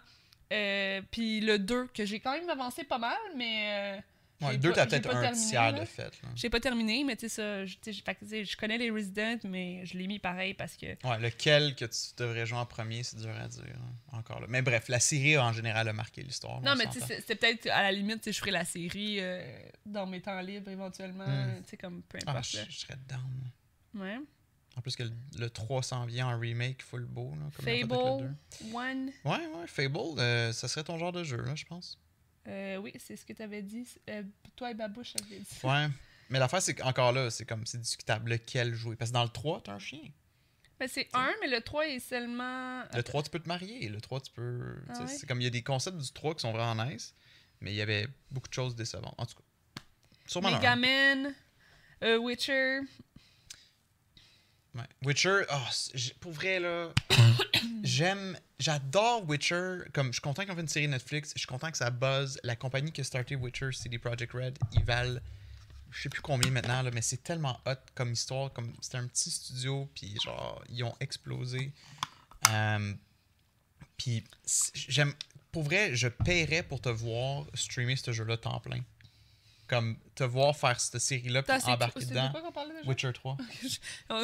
Euh, 0.52 1.02
Puis 1.12 1.40
le 1.40 1.58
2, 1.60 1.88
que 1.88 2.06
j'ai 2.06 2.20
quand 2.20 2.32
même 2.34 2.50
avancé 2.50 2.84
pas 2.84 2.98
mal, 3.00 3.18
mais... 3.36 4.04
Ouais, 4.44 4.52
j'ai 4.52 4.58
le 4.58 4.64
2, 4.64 4.70
pas- 4.70 4.76
t'as 4.76 4.86
peut-être 4.88 5.10
un 5.16 5.22
terminé, 5.22 5.48
tiers 5.50 5.74
de 5.74 5.86
fait. 5.86 6.12
j'ai 6.36 6.50
pas 6.50 6.60
terminé, 6.60 7.04
mais 7.04 7.16
tu 7.16 7.30
sais, 7.30 7.30
ça, 7.30 7.66
je, 7.66 8.56
connais 8.56 8.78
les 8.78 8.90
Resident, 8.92 9.38
mais 9.46 9.86
je 9.86 9.98
l'ai 9.98 10.08
mis 10.08 10.20
pareil 10.20 10.54
parce 10.54 10.76
que. 10.76 10.86
Ouais, 11.08 11.20
lequel 11.20 11.76
que 11.76 11.86
tu 11.86 11.98
devrais 12.18 12.46
jouer 12.46 12.58
en 12.60 12.66
premier, 12.66 13.04
c'est 13.04 13.18
dur 13.18 13.30
à 13.40 13.48
dire. 13.48 13.64
hein, 13.76 14.18
Encore 14.18 14.40
là. 14.40 14.48
Mais 14.50 14.62
bref, 14.62 14.88
la 14.90 15.00
série 15.00 15.38
en 15.38 15.52
général 15.54 15.88
a 15.88 15.94
marqué 15.94 16.22
l'histoire. 16.24 16.62
Non, 16.62 16.72
on 16.74 16.76
mais 16.76 16.88
tu 16.88 17.00
sais, 17.00 17.22
c'était 17.22 17.36
peut-être 17.36 17.68
à 17.70 17.84
la 17.84 17.92
limite, 17.92 18.32
je 18.32 18.38
ferais 18.38 18.52
la 18.52 18.66
série 18.66 19.18
euh, 19.20 19.42
dans 19.86 20.06
mes 20.06 20.22
temps 20.22 20.40
libres 20.42 20.70
éventuellement, 20.72 21.26
Hmm. 21.26 21.62
tu 21.64 21.70
sais, 21.72 21.78
comme 21.78 22.02
peu 22.04 22.20
Ah, 22.26 22.32
importe. 22.32 22.50
je, 22.52 22.58
là. 22.58 22.64
je 22.70 22.78
serais 22.80 22.98
down. 23.08 23.22
Ouais. 23.96 24.18
En 24.76 24.82
plus 24.82 24.96
que 24.96 25.04
le, 25.04 25.12
le 25.38 25.50
3 25.52 25.84
s'en 25.84 26.06
vient 26.08 26.28
en 26.28 26.40
remake 26.40 26.82
full 26.82 27.06
beau. 27.06 27.32
Là, 27.36 27.46
comme 27.56 27.66
Fable, 27.66 27.88
2. 28.70 28.76
One. 28.76 29.12
Ouais, 29.24 29.32
ouais, 29.48 29.68
Fable, 29.68 29.98
euh, 30.18 30.52
ça 30.52 30.68
serait 30.68 30.84
ton 30.84 30.98
genre 30.98 31.12
de 31.12 31.24
jeu, 31.24 31.38
là, 31.38 31.54
je 31.56 31.66
pense. 31.66 32.00
Euh, 32.48 32.78
oui, 32.78 32.94
c'est 33.00 33.16
ce 33.16 33.26
que 33.26 33.34
tu 33.34 33.42
avais 33.42 33.62
dit. 33.62 33.88
Euh, 34.10 34.24
toi 34.56 34.72
et 34.72 34.74
Babouche 34.74 35.14
avaient 35.24 35.40
dit. 35.40 35.60
Ouais. 35.64 35.88
Mais 36.30 36.40
l'affaire, 36.40 36.62
c'est 36.62 36.74
qu'encore 36.74 37.12
là, 37.12 37.30
c'est 37.30 37.46
comme, 37.46 37.66
c'est 37.66 37.80
discutable 37.80 38.32
lequel 38.32 38.74
jouer. 38.74 38.96
Parce 38.96 39.12
que 39.12 39.14
dans 39.14 39.24
le 39.24 39.30
3, 39.30 39.62
t'as 39.64 39.74
un 39.74 39.80
chien. 39.80 40.10
Mais 40.80 40.88
c'est 40.88 41.08
un, 41.14 41.32
mais 41.42 41.48
le 41.48 41.62
3 41.62 41.88
est 41.88 42.00
seulement. 42.00 42.84
Le 42.94 43.04
3, 43.04 43.24
tu 43.24 43.30
peux 43.30 43.40
te 43.40 43.48
marier. 43.48 43.88
Le 43.88 44.02
3, 44.02 44.22
tu 44.22 44.32
peux. 44.32 44.76
Ah 44.90 45.00
ouais? 45.00 45.08
C'est 45.08 45.28
comme 45.28 45.40
il 45.40 45.46
y 45.46 45.48
a 45.48 45.52
des 45.52 45.62
concepts 45.62 45.98
du 45.98 46.12
3 46.12 46.36
qui 46.36 46.42
sont 46.42 46.52
vraiment 46.52 46.84
nice, 46.86 47.14
mais 47.62 47.72
il 47.72 47.76
y 47.76 47.82
avait 47.82 48.08
beaucoup 48.32 48.50
de 48.50 48.54
choses 48.54 48.76
décevantes. 48.76 49.16
En 49.18 49.26
tout 49.26 49.36
cas, 49.36 49.82
sûrement. 50.26 50.52
Megaman, 50.52 51.34
euh, 52.04 52.18
Witcher. 52.18 52.82
Ouais. 54.76 54.84
Witcher, 55.06 55.42
oh, 55.52 55.98
pour 56.20 56.32
vrai, 56.32 56.60
là, 56.60 56.92
j'aime, 57.84 58.38
j'adore 58.60 59.28
Witcher. 59.30 59.80
Comme, 59.94 60.08
je 60.08 60.14
suis 60.14 60.22
content 60.22 60.46
qu'on 60.46 60.56
fait 60.56 60.62
une 60.62 60.68
série 60.68 60.88
Netflix. 60.88 61.32
Je 61.36 61.40
suis 61.40 61.48
content 61.48 61.70
que 61.70 61.78
ça 61.78 61.92
buzz. 61.92 62.40
La 62.44 62.56
compagnie 62.56 62.92
qui 62.92 63.02
a 63.02 63.04
starté 63.04 63.36
Witcher, 63.36 63.72
CD 63.72 64.00
Projekt 64.00 64.34
Red, 64.34 64.58
ils 64.72 64.84
valent, 64.84 65.20
je 65.92 66.02
sais 66.02 66.10
plus 66.10 66.22
combien 66.22 66.50
maintenant, 66.50 66.82
là, 66.82 66.90
mais 66.92 67.04
c'est 67.04 67.22
tellement 67.22 67.60
hot 67.68 67.76
comme 67.94 68.14
histoire. 68.14 68.52
Comme, 68.52 68.74
c'était 68.82 68.98
un 68.98 69.08
petit 69.08 69.30
studio, 69.30 69.88
puis 69.94 70.18
genre, 70.24 70.64
ils 70.70 70.84
ont 70.84 70.96
explosé. 71.00 71.72
Euh, 72.50 72.94
puis, 73.96 74.24
j'aime, 74.74 75.14
pour 75.52 75.64
vrai, 75.64 75.96
je 75.96 76.08
paierais 76.08 76.64
pour 76.64 76.82
te 76.82 76.90
voir 76.90 77.46
streamer 77.54 77.96
ce 77.96 78.12
jeu-là 78.12 78.38
temps 78.38 78.60
plein. 78.60 78.82
Comme, 79.74 79.98
te 80.16 80.24
voir 80.24 80.56
faire 80.56 80.80
cette 80.80 81.00
série-là, 81.02 81.42
puis 81.42 81.54
embarquer 81.66 82.02
de 82.02 82.06
dedans. 82.12 82.32
déjà? 82.32 82.88
Witcher 82.88 83.14
3. 83.14 83.38
Oh, 84.10 84.24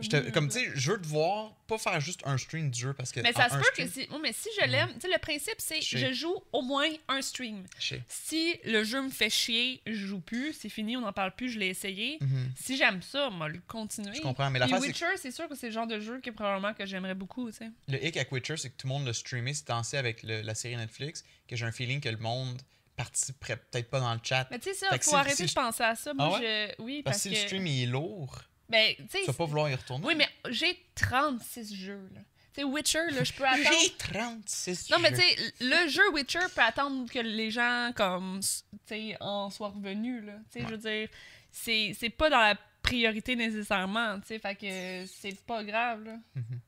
je 0.00 0.08
te- 0.08 0.30
comme 0.30 0.48
tu 0.48 0.58
sais, 0.58 0.70
je 0.74 0.90
veux 0.92 1.00
te 1.00 1.06
voir, 1.06 1.52
pas 1.68 1.78
faire 1.78 2.00
juste 2.00 2.20
un 2.24 2.36
stream 2.36 2.70
du 2.70 2.80
jeu 2.80 2.92
parce 2.94 3.12
que. 3.12 3.20
Mais 3.20 3.32
ça 3.32 3.48
se 3.48 3.54
peut 3.54 3.62
que 3.76 3.86
si. 3.88 4.06
moi, 4.10 4.18
mais 4.20 4.32
si 4.32 4.48
je 4.60 4.66
l'aime, 4.66 4.92
tu 4.94 5.02
sais, 5.02 5.08
le 5.08 5.18
principe, 5.18 5.54
c'est 5.58 5.80
Je 5.80 6.12
joue 6.12 6.34
au 6.52 6.62
moins 6.62 6.88
un 7.08 7.22
stream. 7.22 7.64
Si 8.08 8.58
le 8.64 8.82
jeu 8.84 9.02
me 9.02 9.10
fait 9.10 9.30
chier, 9.30 9.80
je 9.86 10.06
joue 10.06 10.20
plus, 10.20 10.52
c'est 10.54 10.68
fini, 10.68 10.96
on 10.96 11.00
n'en 11.02 11.12
parle 11.12 11.34
plus, 11.34 11.50
je 11.50 11.58
l'ai 11.58 11.68
essayé. 11.68 12.18
Mhm. 12.20 12.50
Si 12.56 12.76
j'aime 12.76 13.02
ça, 13.02 13.28
on 13.30 13.38
va 13.38 13.48
le 13.48 13.60
continuer. 13.68 14.14
Je 14.16 14.20
comprends, 14.22 14.50
mais 14.50 14.58
c'est 14.60 14.66
que 14.68 14.80
Witcher, 14.80 15.16
c'est 15.16 15.30
sûr 15.30 15.48
que 15.48 15.54
c'est 15.54 15.66
le 15.68 15.72
genre 15.72 15.86
de 15.86 16.00
jeu 16.00 16.20
que 16.20 16.30
probablement 16.30 16.74
que 16.74 16.84
j'aimerais 16.86 17.14
beaucoup, 17.14 17.50
tu 17.50 17.58
sais. 17.58 17.70
le 17.88 18.04
hic 18.04 18.16
avec 18.16 18.32
Witcher, 18.32 18.56
c'est 18.56 18.70
que 18.70 18.76
tout 18.76 18.86
le 18.88 18.92
monde 18.94 19.06
l'a 19.06 19.12
streamé, 19.12 19.54
c'est 19.54 19.68
dansé 19.68 19.96
avec 19.96 20.22
le- 20.22 20.40
la 20.42 20.54
série 20.54 20.76
Netflix, 20.76 21.24
que 21.46 21.54
j'ai 21.56 21.66
un 21.66 21.72
feeling 21.72 22.00
que 22.00 22.08
le 22.08 22.16
monde 22.18 22.60
participerait 23.02 23.56
peut-être 23.56 23.88
pas 23.90 24.00
dans 24.00 24.12
le 24.14 24.20
chat. 24.22 24.46
Mais 24.50 24.58
tu 24.58 24.70
sais, 24.70 24.74
ça, 24.74 24.90
faut 24.90 25.02
si- 25.10 25.14
arrêter 25.14 25.36
si 25.36 25.42
de 25.44 25.48
je- 25.48 25.54
penser 25.54 25.82
à 25.82 25.94
ça. 25.96 26.12
Moi, 26.14 26.32
Ah 26.34 26.40
je. 26.42 26.82
Oui, 26.82 27.02
parce 27.02 27.16
parce, 27.16 27.24
que 27.24 27.28
si 27.30 27.34
le 27.42 27.46
stream 27.46 27.66
il 27.66 27.82
est 27.84 27.86
lourd, 27.86 28.40
Ben, 28.68 28.94
tu 29.10 29.24
vas 29.26 29.32
pas 29.32 29.44
vouloir 29.46 29.68
y 29.70 29.74
retourner. 29.74 30.06
Oui, 30.06 30.14
mais 30.14 30.28
j'ai 30.50 30.78
36 30.94 31.74
jeux, 31.74 32.08
là. 32.14 32.20
Tu 32.52 32.62
sais, 32.62 32.64
Witcher, 32.64 33.10
là, 33.12 33.22
je 33.24 33.32
peux 33.32 33.44
attendre. 33.46 33.76
J'ai 33.82 33.90
36 33.96 34.90
Non, 34.90 34.98
mais 35.00 35.10
tu 35.12 35.20
sais, 35.20 35.36
le 35.60 35.88
jeu 35.88 36.02
Witcher 36.12 36.40
peut 36.54 36.62
attendre 36.62 37.08
que 37.10 37.18
les 37.20 37.50
gens, 37.50 37.92
comme, 37.94 38.40
tu 38.40 38.48
sais, 38.86 39.16
en 39.20 39.50
soient 39.50 39.68
revenus, 39.70 40.24
là. 40.24 40.34
Tu 40.52 40.60
sais, 40.60 40.66
je 40.66 40.70
veux 40.74 40.78
dire, 40.78 41.08
c'est 41.52 42.10
pas 42.16 42.28
dans 42.30 42.40
la 42.40 42.56
priorité 42.82 43.36
nécessairement, 43.36 44.18
tu 44.20 44.28
sais, 44.28 44.38
fait 44.38 44.54
que 44.56 45.06
c'est 45.06 45.40
pas 45.44 45.62
grave, 45.64 46.04
là. 46.04 46.16
Mhm. 46.34 46.60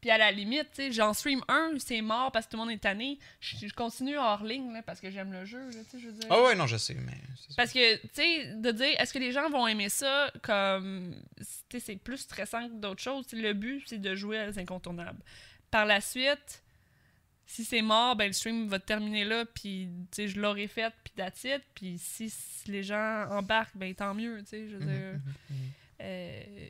Puis 0.00 0.10
à 0.10 0.16
la 0.16 0.30
limite, 0.32 0.68
tu 0.70 0.76
sais, 0.76 0.92
j'en 0.92 1.12
stream 1.12 1.42
un, 1.48 1.72
c'est 1.78 2.00
mort 2.00 2.32
parce 2.32 2.46
que 2.46 2.52
tout 2.52 2.56
le 2.56 2.62
monde 2.64 2.72
est 2.72 2.78
tanné. 2.78 3.18
Je, 3.40 3.66
je 3.66 3.72
continue 3.74 4.16
hors 4.16 4.42
ligne, 4.42 4.72
là, 4.72 4.82
parce 4.82 4.98
que 5.00 5.10
j'aime 5.10 5.30
le 5.32 5.44
jeu, 5.44 5.58
là, 5.70 5.78
tu 5.84 5.90
sais, 5.90 6.00
je 6.00 6.06
veux 6.06 6.12
dire. 6.12 6.26
Ah 6.30 6.42
ouais, 6.42 6.54
non, 6.54 6.66
je 6.66 6.76
sais, 6.78 6.94
mais. 6.94 7.18
Parce 7.56 7.72
que, 7.72 7.96
tu 7.96 8.08
sais, 8.14 8.54
de 8.54 8.70
dire, 8.70 8.94
est-ce 8.98 9.12
que 9.12 9.18
les 9.18 9.32
gens 9.32 9.50
vont 9.50 9.66
aimer 9.66 9.88
ça 9.90 10.32
comme. 10.42 11.14
Tu 11.38 11.44
sais, 11.72 11.80
c'est 11.80 11.96
plus 11.96 12.16
stressant 12.18 12.68
que 12.68 12.74
d'autres 12.74 13.02
choses? 13.02 13.26
Le 13.32 13.52
but, 13.52 13.82
c'est 13.86 14.00
de 14.00 14.14
jouer 14.14 14.38
à 14.38 14.46
les 14.46 14.58
incontournables. 14.58 15.20
Par 15.70 15.84
la 15.84 16.00
suite, 16.00 16.62
si 17.46 17.64
c'est 17.64 17.82
mort, 17.82 18.16
ben 18.16 18.28
le 18.28 18.32
stream 18.32 18.68
va 18.68 18.78
terminer 18.78 19.24
là, 19.24 19.44
puis, 19.44 19.88
tu 20.12 20.22
sais, 20.22 20.28
je 20.28 20.40
l'aurai 20.40 20.66
fait, 20.68 20.92
puis 21.04 21.12
it. 21.50 21.62
Puis 21.74 21.98
si, 21.98 22.30
si 22.30 22.70
les 22.70 22.82
gens 22.84 23.26
embarquent, 23.30 23.76
ben 23.76 23.94
tant 23.94 24.14
mieux, 24.14 24.38
tu 24.44 24.46
sais, 24.50 24.68
je 24.68 24.76
veux 24.76 24.84
Mhm, 24.84 24.86
dire. 24.86 25.12
mhm, 25.12 25.34
mhm. 25.50 25.56
Euh, 26.02 26.68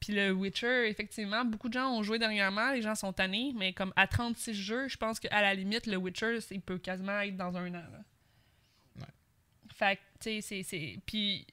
puis 0.00 0.12
le 0.12 0.30
Witcher, 0.32 0.88
effectivement, 0.88 1.44
beaucoup 1.44 1.68
de 1.68 1.74
gens 1.74 1.90
ont 1.90 2.02
joué 2.02 2.18
dernièrement, 2.18 2.70
les 2.72 2.82
gens 2.82 2.94
sont 2.94 3.12
tannés, 3.12 3.52
mais 3.56 3.72
comme 3.72 3.92
à 3.96 4.06
36 4.06 4.54
jeux, 4.54 4.88
je 4.88 4.96
pense 4.96 5.18
qu'à 5.18 5.40
la 5.42 5.54
limite, 5.54 5.86
le 5.86 5.96
Witcher, 5.96 6.38
il 6.50 6.60
peut 6.60 6.78
quasiment 6.78 7.18
être 7.20 7.36
dans 7.36 7.56
un 7.56 7.68
an. 7.74 7.84
Là. 7.92 8.00
Ouais. 9.00 9.06
Fait 9.74 9.96
que, 9.96 10.00
tu 10.20 10.30
sais, 10.30 10.40
c'est- 10.40 10.62
c'est. 10.62 10.98
Puis, 11.06 11.46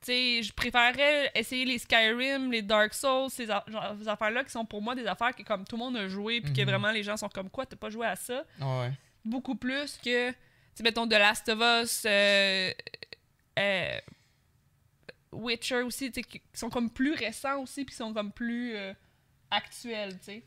tu 0.00 0.06
sais, 0.06 0.42
je 0.44 0.52
préférerais 0.52 1.30
essayer 1.34 1.64
les 1.64 1.78
Skyrim, 1.78 2.52
les 2.52 2.62
Dark 2.62 2.94
Souls, 2.94 3.28
ces, 3.30 3.50
affaires-là 3.50 4.44
qui 4.44 4.50
sont 4.50 4.64
pour 4.64 4.80
moi 4.80 4.94
des 4.94 5.06
affaires 5.06 5.34
que 5.34 5.42
comme 5.42 5.64
tout 5.64 5.76
le 5.76 5.80
monde 5.82 5.96
a 5.96 6.06
joué, 6.08 6.40
puis 6.40 6.52
que 6.52 6.60
Mhm. 6.60 6.66
vraiment 6.68 6.90
les 6.92 7.02
gens 7.02 7.16
sont 7.16 7.28
comme 7.28 7.50
quoi, 7.50 7.66
t'as 7.66 7.76
pas 7.76 7.90
joué 7.90 8.06
à 8.06 8.14
ça? 8.16 8.44
Ouais. 8.60 8.92
beaucoup 9.24 9.56
plus 9.56 9.96
que, 9.98 10.30
tu 10.30 10.36
sais, 10.74 10.82
mettons, 10.84 11.06
The 11.06 11.12
Last 11.14 11.48
of 11.50 11.58
Us, 11.60 12.04
euh, 12.06 12.72
euh, 13.58 13.98
Witcher 15.32 15.82
aussi, 15.82 16.10
qui 16.10 16.40
sont 16.54 16.70
comme 16.70 16.90
plus 16.90 17.14
récents 17.14 17.62
aussi, 17.62 17.84
puis 17.84 17.92
qui 17.92 17.98
sont 17.98 18.14
comme 18.14 18.32
plus 18.32 18.74
euh, 18.76 18.94
actuels, 19.50 20.18
tu 20.18 20.24
sais. 20.24 20.42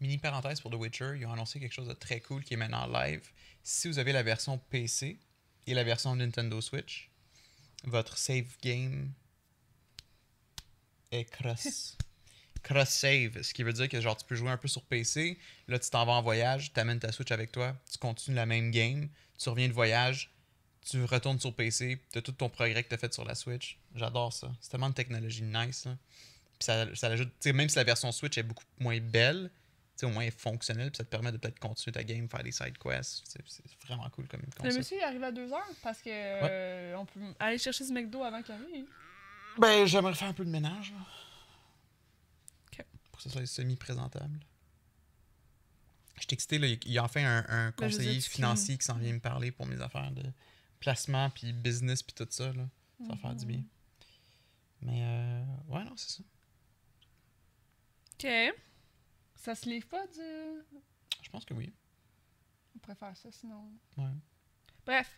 Mini 0.00 0.18
parenthèse 0.18 0.60
pour 0.60 0.70
The 0.70 0.74
Witcher, 0.74 1.14
ils 1.18 1.26
ont 1.26 1.32
annoncé 1.32 1.58
quelque 1.58 1.72
chose 1.72 1.88
de 1.88 1.94
très 1.94 2.20
cool 2.20 2.44
qui 2.44 2.54
est 2.54 2.56
maintenant 2.58 2.86
live. 2.86 3.22
Si 3.62 3.88
vous 3.88 3.98
avez 3.98 4.12
la 4.12 4.22
version 4.22 4.58
PC 4.58 5.18
et 5.66 5.74
la 5.74 5.84
version 5.84 6.14
Nintendo 6.14 6.60
Switch, 6.60 7.10
votre 7.84 8.18
save 8.18 8.56
game 8.62 9.10
est 11.10 11.24
cross. 11.24 11.96
cross 12.62 12.90
save, 12.90 13.42
ce 13.42 13.54
qui 13.54 13.62
veut 13.62 13.72
dire 13.72 13.88
que 13.88 14.00
genre 14.00 14.16
tu 14.16 14.26
peux 14.26 14.34
jouer 14.34 14.50
un 14.50 14.58
peu 14.58 14.68
sur 14.68 14.82
PC, 14.82 15.38
là 15.68 15.78
tu 15.78 15.88
t'en 15.88 16.04
vas 16.04 16.12
en 16.12 16.22
voyage, 16.22 16.72
tu 16.74 16.80
amènes 16.80 16.98
ta 16.98 17.10
Switch 17.10 17.30
avec 17.30 17.52
toi, 17.52 17.74
tu 17.90 17.96
continues 17.98 18.36
la 18.36 18.46
même 18.46 18.70
game, 18.70 19.08
tu 19.38 19.48
reviens 19.48 19.68
de 19.68 19.72
voyage, 19.72 20.35
tu 20.88 21.02
retournes 21.04 21.40
sur 21.40 21.54
PC, 21.54 22.00
tu 22.12 22.18
as 22.18 22.22
tout 22.22 22.32
ton 22.32 22.48
progrès 22.48 22.82
que 22.84 22.88
tu 22.88 22.94
as 22.94 22.98
fait 22.98 23.12
sur 23.12 23.24
la 23.24 23.34
Switch. 23.34 23.78
J'adore 23.94 24.32
ça. 24.32 24.52
C'est 24.60 24.70
tellement 24.70 24.88
de 24.90 24.94
technologie 24.94 25.42
nice. 25.42 25.84
Là. 25.84 25.96
Puis 26.58 26.64
ça, 26.64 26.94
ça 26.94 27.10
sais, 27.40 27.52
même 27.52 27.68
si 27.68 27.76
la 27.76 27.84
version 27.84 28.12
Switch 28.12 28.38
est 28.38 28.42
beaucoup 28.44 28.64
moins 28.78 28.98
belle, 29.00 29.50
au 30.02 30.08
moins 30.08 30.22
elle 30.22 30.28
est 30.28 30.38
fonctionnelle, 30.38 30.90
puis 30.90 30.98
ça 30.98 31.04
te 31.04 31.08
permet 31.10 31.32
de 31.32 31.38
peut-être 31.38 31.58
continuer 31.58 31.92
ta 31.92 32.04
game, 32.04 32.28
faire 32.28 32.42
des 32.42 32.52
side 32.52 32.76
quests. 32.78 33.22
C'est 33.26 33.42
vraiment 33.86 34.08
cool 34.10 34.28
comme 34.28 34.40
Le 34.42 34.52
concept. 34.52 34.76
monsieur 34.76 34.96
il 34.98 35.02
arrive 35.02 35.24
à 35.24 35.32
2 35.32 35.52
heures 35.52 35.70
parce 35.82 36.00
que 36.02 36.10
euh, 36.12 36.96
on 36.96 37.04
peut 37.06 37.20
aller 37.40 37.58
chercher 37.58 37.84
ce 37.84 37.92
McDo 37.92 38.22
avant 38.22 38.42
qu'il 38.42 38.54
arrive. 38.54 38.86
Ben, 39.58 39.86
j'aimerais 39.86 40.14
faire 40.14 40.28
un 40.28 40.34
peu 40.34 40.44
de 40.44 40.50
ménage. 40.50 40.92
là. 40.92 40.98
Ok. 42.72 42.84
Pour 43.10 43.16
que 43.16 43.22
ce 43.22 43.30
soit 43.30 43.46
semi-présentable. 43.46 44.38
Je 46.20 46.26
t'ai 46.26 46.34
excité, 46.34 46.58
là, 46.58 46.66
il 46.68 46.92
y 46.92 46.98
a 46.98 47.04
enfin 47.04 47.24
un, 47.24 47.44
un 47.48 47.66
Ben, 47.70 47.72
conseiller 47.76 48.20
financier 48.20 48.76
qui 48.78 48.84
s'en 48.84 48.98
vient 48.98 49.12
me 49.14 49.20
parler 49.20 49.50
pour 49.50 49.66
mes 49.66 49.80
affaires 49.80 50.10
de 50.12 50.22
placement, 50.80 51.30
puis 51.30 51.52
business, 51.52 52.02
puis 52.02 52.14
tout 52.14 52.26
ça. 52.30 52.52
Là. 52.52 52.68
Ça 53.02 53.08
va 53.12 53.16
faire 53.16 53.34
du 53.34 53.46
bien. 53.46 53.62
Mais, 54.82 55.00
euh, 55.02 55.44
ouais, 55.68 55.84
non, 55.84 55.92
c'est 55.96 56.10
ça. 56.10 56.22
Ok. 58.14 58.54
Ça 59.34 59.54
se 59.54 59.68
livre 59.68 59.86
pas 59.88 60.06
du. 60.06 60.20
Je 61.22 61.28
pense 61.30 61.44
que 61.44 61.54
oui. 61.54 61.72
On 62.74 62.78
préfère 62.78 63.16
ça 63.16 63.30
sinon. 63.30 63.70
Ouais. 63.96 64.04
Bref. 64.84 65.10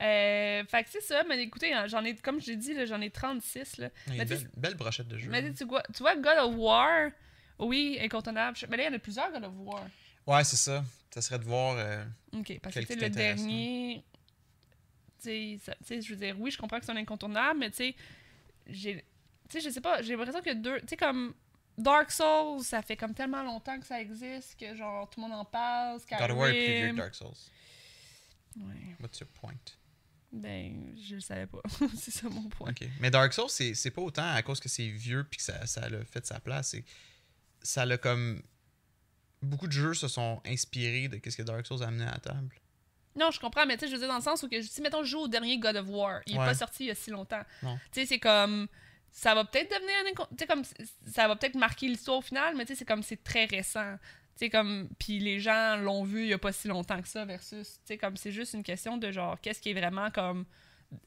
Euh, 0.00 0.64
fait 0.64 0.84
que 0.84 0.90
c'est 0.90 1.02
ça, 1.02 1.22
mais 1.28 1.42
écoutez, 1.42 1.72
hein, 1.74 1.86
j'en 1.86 2.02
ai, 2.04 2.16
comme 2.16 2.40
je 2.40 2.46
l'ai 2.46 2.56
dit, 2.56 2.74
j'en 2.86 3.00
ai 3.00 3.10
36. 3.10 3.76
Là. 3.78 3.90
Il 4.06 4.14
y 4.16 4.20
a 4.20 4.24
Mais 4.24 4.30
une 4.34 4.38
belle, 4.42 4.50
belle 4.56 4.74
brochette 4.74 5.08
de 5.08 5.18
jeux. 5.18 5.30
Mais 5.30 5.42
là. 5.42 5.50
tu 5.52 5.64
vois, 5.64 5.82
tu 5.94 5.98
vois, 6.02 6.16
God 6.16 6.38
of 6.38 6.54
War, 6.56 7.10
oui, 7.58 7.98
incontournable. 8.00 8.56
Mais 8.70 8.76
là, 8.78 8.82
il 8.84 8.86
y 8.86 8.88
en 8.88 8.96
a 8.96 8.98
plusieurs 8.98 9.30
God 9.30 9.44
of 9.44 9.52
War. 9.58 9.86
Ouais, 10.26 10.42
c'est 10.44 10.56
ça. 10.56 10.82
Ça 11.10 11.20
serait 11.20 11.38
de 11.38 11.44
voir. 11.44 11.76
euh, 11.76 12.04
Ok, 12.32 12.58
parce 12.62 12.74
que 12.74 12.80
qui 12.80 12.94
le 12.96 13.10
dernier. 13.10 14.04
Tu 15.22 15.58
sais, 15.84 16.00
je 16.00 16.10
veux 16.10 16.16
dire, 16.16 16.36
oui, 16.38 16.50
je 16.50 16.58
comprends 16.58 16.78
que 16.78 16.84
c'est 16.84 16.92
un 16.92 16.96
incontournable, 16.96 17.58
mais 17.58 17.70
tu 17.70 17.76
sais, 17.76 17.96
j'ai. 18.66 19.04
Tu 19.48 19.60
sais, 19.60 19.60
je 19.60 19.70
sais 19.70 19.80
pas, 19.80 20.02
j'ai 20.02 20.16
l'impression 20.16 20.42
que 20.42 20.54
deux. 20.54 20.80
Tu 20.80 20.88
sais, 20.88 20.96
comme. 20.96 21.34
Dark 21.78 22.10
Souls, 22.10 22.62
ça 22.62 22.82
fait 22.82 22.96
comme 22.96 23.14
tellement 23.14 23.42
longtemps 23.42 23.78
que 23.80 23.86
ça 23.86 24.00
existe 24.00 24.58
que 24.60 24.74
genre 24.74 25.08
tout 25.08 25.18
le 25.18 25.28
monde 25.28 25.38
en 25.38 25.44
parle. 25.46 25.98
God 26.10 26.30
of 26.30 26.36
War 26.36 26.48
est 26.48 26.64
plus 26.64 26.74
vieux 26.74 26.90
que 26.92 26.96
Dark 26.96 27.14
Souls. 27.14 27.28
Ouais, 28.56 28.96
What's 29.00 29.18
your 29.20 29.28
point? 29.30 29.54
ben, 30.32 30.94
je 30.96 31.16
le 31.16 31.20
savais 31.20 31.46
pas. 31.46 31.60
c'est 31.96 32.10
ça 32.10 32.28
mon 32.28 32.48
point. 32.48 32.70
Ok. 32.70 32.88
Mais 33.00 33.10
Dark 33.10 33.32
Souls, 33.32 33.48
c'est 33.48 33.90
pas 33.90 34.02
autant 34.02 34.32
à 34.32 34.42
cause 34.42 34.60
que 34.60 34.68
c'est 34.68 34.88
vieux 34.88 35.24
puis 35.24 35.38
que 35.38 35.42
ça, 35.42 35.66
ça 35.66 35.88
l'a 35.88 36.04
fait 36.04 36.20
de 36.20 36.26
sa 36.26 36.40
place. 36.40 36.76
Ça 37.62 37.84
l'a 37.84 37.98
comme. 37.98 38.42
Beaucoup 39.42 39.66
de 39.66 39.72
jeux 39.72 39.94
se 39.94 40.06
sont 40.06 40.42
inspirés 40.44 41.08
de 41.08 41.18
ce 41.30 41.36
que 41.36 41.42
Dark 41.42 41.66
Souls 41.66 41.82
a 41.82 41.86
amené 41.86 42.04
à 42.04 42.12
la 42.12 42.18
table. 42.18 42.54
Non, 43.16 43.30
je 43.30 43.40
comprends, 43.40 43.66
mais 43.66 43.76
tu 43.76 43.80
sais, 43.80 43.86
je 43.88 43.92
veux 43.94 43.98
dire 43.98 44.08
dans 44.08 44.16
le 44.16 44.22
sens 44.22 44.42
où 44.42 44.48
que 44.48 44.62
si 44.62 44.80
mettons 44.82 45.02
je 45.02 45.10
joue 45.10 45.18
au 45.20 45.28
dernier 45.28 45.58
God 45.58 45.76
of 45.76 45.88
War, 45.88 46.20
il 46.26 46.36
est 46.36 46.38
Ouais. 46.38 46.44
pas 46.46 46.54
sorti 46.54 46.84
il 46.84 46.86
y 46.86 46.90
a 46.90 46.94
si 46.94 47.10
longtemps. 47.10 47.42
Tu 47.60 47.68
sais, 47.92 48.06
c'est 48.06 48.18
comme 48.20 48.68
ça 49.10 49.34
va 49.34 49.44
peut-être 49.44 49.68
devenir 49.70 49.94
un 50.06 50.24
tu 50.26 50.36
sais 50.38 50.46
comme 50.46 50.62
ça 51.06 51.26
va 51.26 51.34
peut-être 51.36 51.56
marquer 51.56 51.88
l'histoire 51.88 52.18
au 52.18 52.22
final, 52.22 52.54
mais 52.56 52.64
tu 52.64 52.72
sais 52.72 52.78
c'est 52.78 52.84
comme 52.84 53.02
c'est 53.02 53.22
très 53.24 53.46
récent. 53.46 53.96
Tu 54.36 54.46
sais 54.46 54.50
comme 54.50 54.88
puis 54.98 55.18
les 55.18 55.40
gens 55.40 55.76
l'ont 55.76 56.04
vu 56.04 56.22
il 56.22 56.28
y 56.28 56.32
a 56.32 56.38
pas 56.38 56.52
si 56.52 56.68
longtemps 56.68 57.02
que 57.02 57.08
ça 57.08 57.24
versus 57.24 57.66
tu 57.72 57.80
sais 57.84 57.98
comme 57.98 58.16
c'est 58.16 58.30
juste 58.32 58.54
une 58.54 58.62
question 58.62 58.96
de 58.96 59.10
genre 59.10 59.40
qu'est-ce 59.40 59.60
qui 59.60 59.70
est 59.70 59.74
vraiment 59.74 60.10
comme 60.12 60.46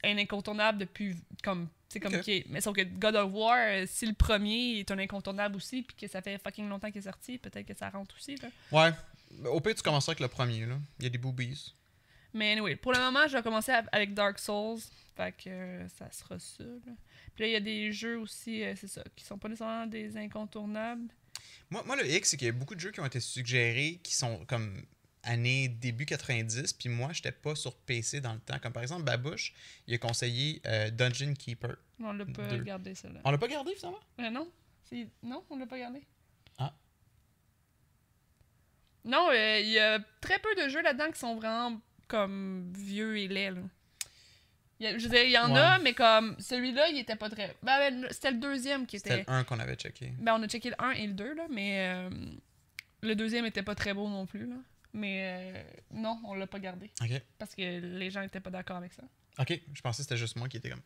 un 0.03 0.17
incontournable 0.17 0.79
depuis 0.79 1.15
comme 1.41 1.67
tu 1.89 1.93
sais 1.93 1.99
comme 2.01 2.13
est- 2.15 2.45
mais 2.49 2.59
sauf 2.61 2.75
que 2.75 2.81
God 2.83 3.15
of 3.15 3.31
War 3.33 3.55
euh, 3.57 3.85
si 3.87 4.05
le 4.05 4.13
premier 4.13 4.79
est 4.79 4.91
un 4.91 4.99
incontournable 4.99 5.55
aussi 5.55 5.81
puis 5.83 5.95
que 5.95 6.07
ça 6.07 6.21
fait 6.21 6.37
fucking 6.37 6.67
longtemps 6.67 6.91
qu'il 6.91 6.99
est 6.99 7.03
sorti, 7.09 7.37
peut-être 7.37 7.65
que 7.65 7.75
ça 7.77 7.89
rentre 7.89 8.13
aussi 8.17 8.35
là. 8.35 8.49
Ouais. 8.73 8.91
Au 9.49 9.59
pire, 9.61 9.73
tu 9.75 9.81
commences 9.81 10.07
avec 10.09 10.19
le 10.19 10.27
premier. 10.27 10.65
Là. 10.65 10.75
Il 10.99 11.03
y 11.03 11.07
a 11.07 11.09
des 11.09 11.17
boobies. 11.17 11.73
Mais 12.33 12.51
anyway, 12.53 12.75
pour 12.75 12.91
le 12.93 12.99
moment, 12.99 13.27
je 13.27 13.37
vais 13.37 13.43
commencer 13.43 13.71
avec 13.91 14.13
Dark 14.13 14.39
Souls. 14.39 14.79
Fait 15.15 15.31
que 15.31 15.49
euh, 15.49 15.87
ça 15.89 16.11
sera 16.11 16.39
ça. 16.39 16.63
Là. 16.63 16.93
Puis 17.35 17.43
là, 17.43 17.47
il 17.47 17.51
y 17.51 17.55
a 17.55 17.59
des 17.59 17.91
jeux 17.91 18.17
aussi, 18.17 18.63
euh, 18.63 18.73
c'est 18.75 18.87
ça, 18.87 19.03
qui 19.15 19.23
sont 19.23 19.37
pas 19.37 19.47
nécessairement 19.47 19.85
des 19.85 20.17
incontournables. 20.17 21.07
Moi, 21.69 21.83
moi, 21.85 21.95
le 21.95 22.07
X, 22.09 22.29
c'est 22.31 22.37
qu'il 22.37 22.47
y 22.47 22.49
a 22.49 22.53
beaucoup 22.53 22.73
de 22.75 22.79
jeux 22.79 22.91
qui 22.91 22.99
ont 22.99 23.05
été 23.05 23.19
suggérés 23.19 23.99
qui 24.03 24.15
sont 24.15 24.43
comme 24.45 24.83
année 25.23 25.67
début 25.69 26.05
90, 26.05 26.73
puis 26.73 26.89
moi, 26.89 27.13
j'étais 27.13 27.31
pas 27.31 27.55
sur 27.55 27.75
PC 27.75 28.21
dans 28.21 28.33
le 28.33 28.39
temps. 28.39 28.57
Comme 28.59 28.73
par 28.73 28.83
exemple, 28.83 29.03
Babouche, 29.03 29.53
il 29.87 29.93
a 29.93 29.97
conseillé 29.97 30.61
euh, 30.65 30.89
Dungeon 30.89 31.33
Keeper. 31.33 31.75
On 31.99 32.11
l'a 32.11 32.25
pas 32.25 32.47
Deux. 32.47 32.57
regardé, 32.57 32.95
ça 32.95 33.09
là. 33.09 33.21
On 33.23 33.31
l'a 33.31 33.37
pas 33.37 33.47
gardé 33.47 33.73
finalement? 33.75 33.99
Non? 34.19 34.51
Non, 35.23 35.43
on 35.49 35.57
l'a 35.57 35.65
pas 35.65 35.75
regardé. 35.75 36.05
Ah. 36.57 36.73
Non, 39.05 39.29
il 39.31 39.69
y 39.69 39.79
a 39.79 39.99
très 40.21 40.39
peu 40.39 40.53
de 40.61 40.69
jeux 40.69 40.81
là-dedans 40.81 41.11
qui 41.11 41.19
sont 41.19 41.35
vraiment 41.35 41.79
comme 42.17 42.71
vieux 42.77 43.17
et 43.17 43.27
laids. 43.27 43.51
Là. 43.51 43.61
A- 44.81 44.97
je 44.97 45.03
veux 45.03 45.09
dire, 45.09 45.23
il 45.23 45.31
y 45.31 45.37
en 45.37 45.51
Ouais. 45.51 45.59
a, 45.59 45.79
mais 45.79 45.93
comme 45.93 46.35
celui-là, 46.39 46.89
il 46.89 46.97
était 46.99 47.15
pas 47.15 47.29
très. 47.29 47.55
Ben, 47.63 47.77
ben, 47.79 48.07
c'était 48.11 48.31
le 48.31 48.37
deuxième 48.37 48.85
qui 48.85 48.97
C'était 48.99 49.21
était. 49.21 49.31
le 49.31 49.37
1 49.37 49.43
qu'on 49.45 49.59
avait 49.59 49.75
checké. 49.75 50.13
Ben, 50.19 50.35
on 50.35 50.43
a 50.43 50.47
checké 50.47 50.69
le 50.69 50.75
1 50.81 50.91
et 50.91 51.07
le 51.07 51.13
2, 51.13 51.33
là, 51.33 51.47
mais 51.49 51.87
euh, 51.95 52.09
le 53.01 53.15
deuxième 53.15 53.45
était 53.45 53.63
pas 53.63 53.75
très 53.75 53.93
beau 53.93 54.07
non 54.09 54.25
plus. 54.25 54.45
Là. 54.45 54.55
Mais 54.93 55.21
euh, 55.23 55.63
non, 55.91 56.19
on 56.25 56.35
l'a 56.35 56.45
pas 56.47 56.59
gardé. 56.59 56.91
Ok. 57.01 57.09
Parce 57.39 57.55
que 57.55 57.61
les 57.79 58.11
gens 58.11 58.21
étaient 58.21 58.39
pas 58.41 58.51
d'accord 58.51 58.77
avec 58.77 58.93
ça. 58.93 59.03
Ok, 59.39 59.59
je 59.73 59.81
pensais 59.81 59.97
que 59.97 60.03
c'était 60.03 60.17
juste 60.17 60.35
moi 60.35 60.47
qui 60.49 60.57
était 60.57 60.69
comme. 60.69 60.81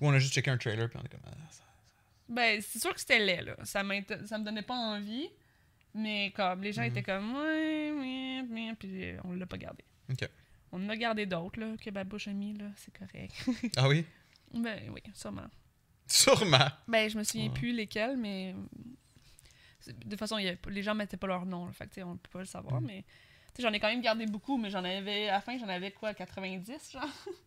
Ou 0.00 0.08
on 0.08 0.12
a 0.14 0.18
juste 0.18 0.32
checké 0.32 0.50
un 0.50 0.56
trailer, 0.56 0.88
puis 0.88 0.98
on 0.98 1.04
est 1.04 1.08
comme. 1.08 1.20
ah, 1.26 1.30
Ben, 2.28 2.62
c'est 2.62 2.78
sûr 2.80 2.94
que 2.94 3.00
c'était 3.00 3.18
laid, 3.18 3.42
là. 3.42 3.56
Ça, 3.64 3.82
ça 4.26 4.38
me 4.38 4.44
donnait 4.44 4.62
pas 4.62 4.74
envie. 4.74 5.28
Mais 5.94 6.32
comme, 6.34 6.62
les 6.62 6.72
gens 6.72 6.82
Mhm. 6.82 6.88
étaient 6.88 7.02
comme, 7.02 7.34
ouais, 7.36 7.92
ouais, 7.92 8.44
ouais, 8.50 8.74
puis 8.78 9.04
euh, 9.12 9.20
on 9.24 9.32
l'a 9.34 9.46
pas 9.46 9.58
gardé. 9.58 9.84
On 10.72 10.84
en 10.84 10.88
a 10.88 10.96
gardé 10.96 11.24
d'autres, 11.24 11.60
là, 11.60 11.76
que 11.80 11.88
Babouche 11.90 12.26
a 12.28 12.32
mis, 12.32 12.52
là, 12.54 12.66
c'est 12.76 12.92
correct. 12.96 13.32
Ah 13.76 13.88
oui? 13.88 14.04
ben 14.54 14.90
oui, 14.92 15.00
sûrement. 15.14 15.46
Sûrement. 16.08 16.68
Ben, 16.88 17.08
je 17.08 17.16
me 17.16 17.22
souviens 17.22 17.50
plus 17.50 17.72
lesquels, 17.72 18.16
mais. 18.16 18.54
De 19.86 19.92
toute 20.10 20.18
façon, 20.18 20.38
y 20.38 20.48
a- 20.48 20.56
les 20.68 20.82
gens 20.82 20.94
mettaient 20.94 21.16
pas 21.16 21.26
leur 21.26 21.44
nom, 21.46 21.66
là, 21.66 21.72
fait 21.72 21.86
que, 21.88 22.00
on 22.00 22.16
peut 22.16 22.30
pas 22.30 22.38
le 22.40 22.44
savoir, 22.46 22.80
Mhm. 22.80 22.86
mais. 22.86 23.04
Tu 23.54 23.62
sais, 23.62 23.68
j'en 23.68 23.72
ai 23.72 23.78
quand 23.78 23.88
même 23.88 24.00
gardé 24.00 24.26
beaucoup, 24.26 24.58
mais 24.58 24.68
j'en 24.70 24.82
avais. 24.82 25.28
À 25.28 25.34
la 25.34 25.40
fin, 25.40 25.56
j'en 25.58 25.68
avais 25.68 25.92
quoi, 25.92 26.12
90, 26.12 26.90
genre? 26.92 27.04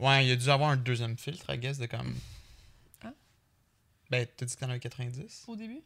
Ouais, 0.00 0.26
il 0.26 0.32
a 0.32 0.36
dû 0.36 0.48
avoir 0.50 0.70
un 0.70 0.76
deuxième 0.76 1.16
filtre, 1.16 1.52
I 1.54 1.58
guess, 1.58 1.78
de 1.78 1.86
comme. 1.86 2.16
Hein? 3.02 3.14
Ben, 4.10 4.26
t'as 4.36 4.46
dit 4.46 4.54
que 4.56 4.58
t'en 4.60 4.68
avais 4.70 4.80
90? 4.80 5.44
Au 5.46 5.54
début? 5.54 5.80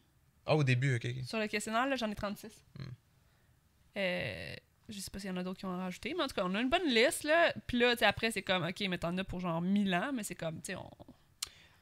Ah, 0.47 0.57
au 0.57 0.63
début, 0.65 0.97
ok. 0.97 1.05
ok. 1.07 1.25
Sur 1.27 1.39
le 1.39 1.47
questionnaire, 1.49 1.87
là, 1.87 1.97
j'en 1.97 2.11
ai 2.11 2.15
36. 2.15 2.49
Hmm. 2.79 2.83
Euh, 3.97 4.55
je 4.89 5.01
sais 5.01 5.11
pas 5.11 5.19
s'il 5.19 5.29
y 5.31 5.33
en 5.33 5.37
a 5.37 5.43
d'autres 5.43 5.59
qui 5.59 5.65
ont 5.67 5.77
rajouté, 5.77 6.15
mais 6.17 6.23
en 6.23 6.29
tout 6.29 6.35
cas, 6.35 6.43
on 6.45 6.55
a 6.55 6.61
une 6.61 6.69
bonne 6.71 6.87
liste, 6.87 7.25
là. 7.25 7.53
Puis 7.67 7.79
là, 7.79 7.93
tu 7.95 8.01
sais, 8.01 8.05
après, 8.05 8.31
c'est 8.31 8.43
comme, 8.43 8.65
OK, 8.65 8.81
mais 8.89 8.99
t'en 8.99 9.17
as 9.19 9.25
pour 9.25 9.41
genre 9.41 9.61
1000 9.61 9.95
ans, 9.95 10.13
mais 10.15 10.23
c'est 10.23 10.35
comme, 10.35 10.57
tu 10.63 10.73
sais, 10.73 10.77
on, 10.77 10.91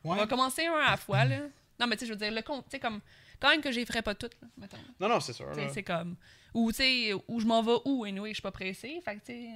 on 0.05 0.13
Ouais. 0.13 0.19
va 0.19 0.27
commencer 0.27 0.65
un 0.67 0.75
à 0.75 0.93
la 0.93 0.97
fois, 0.97 1.25
là. 1.25 1.41
Non, 1.81 1.87
mais 1.87 1.97
tu 1.97 2.01
sais, 2.01 2.07
je 2.07 2.13
veux 2.13 2.19
dire, 2.19 2.31
le 2.33 2.43
compte, 2.43 2.65
tu 2.67 2.71
sais, 2.73 2.79
comme, 2.81 3.01
quand 3.41 3.51
même 3.51 3.61
que 3.61 3.73
j'y 3.73 3.85
ferais 3.85 4.03
pas 4.03 4.15
toutes, 4.15 4.41
là, 4.41 4.49
mettons. 4.57 4.79
Non, 5.01 5.09
non, 5.09 5.21
c'est 5.21 5.33
sûr. 5.33 5.49
Tu 5.53 5.61
sais, 5.61 5.67
là. 5.67 5.71
c'est 5.75 5.83
comme, 5.83 6.17
ou 6.55 6.71
tu 6.71 6.77
sais, 6.79 7.13
où 7.29 7.41
je 7.41 7.47
m'en 7.47 7.63
vais 7.63 7.77
où, 7.85 8.05
anyway, 8.05 8.31
je 8.31 8.35
suis 8.35 8.43
pas 8.43 8.53
pressée, 8.53 9.01
fait 9.05 9.17
que 9.17 9.21
tu 9.21 9.33
sais... 9.33 9.49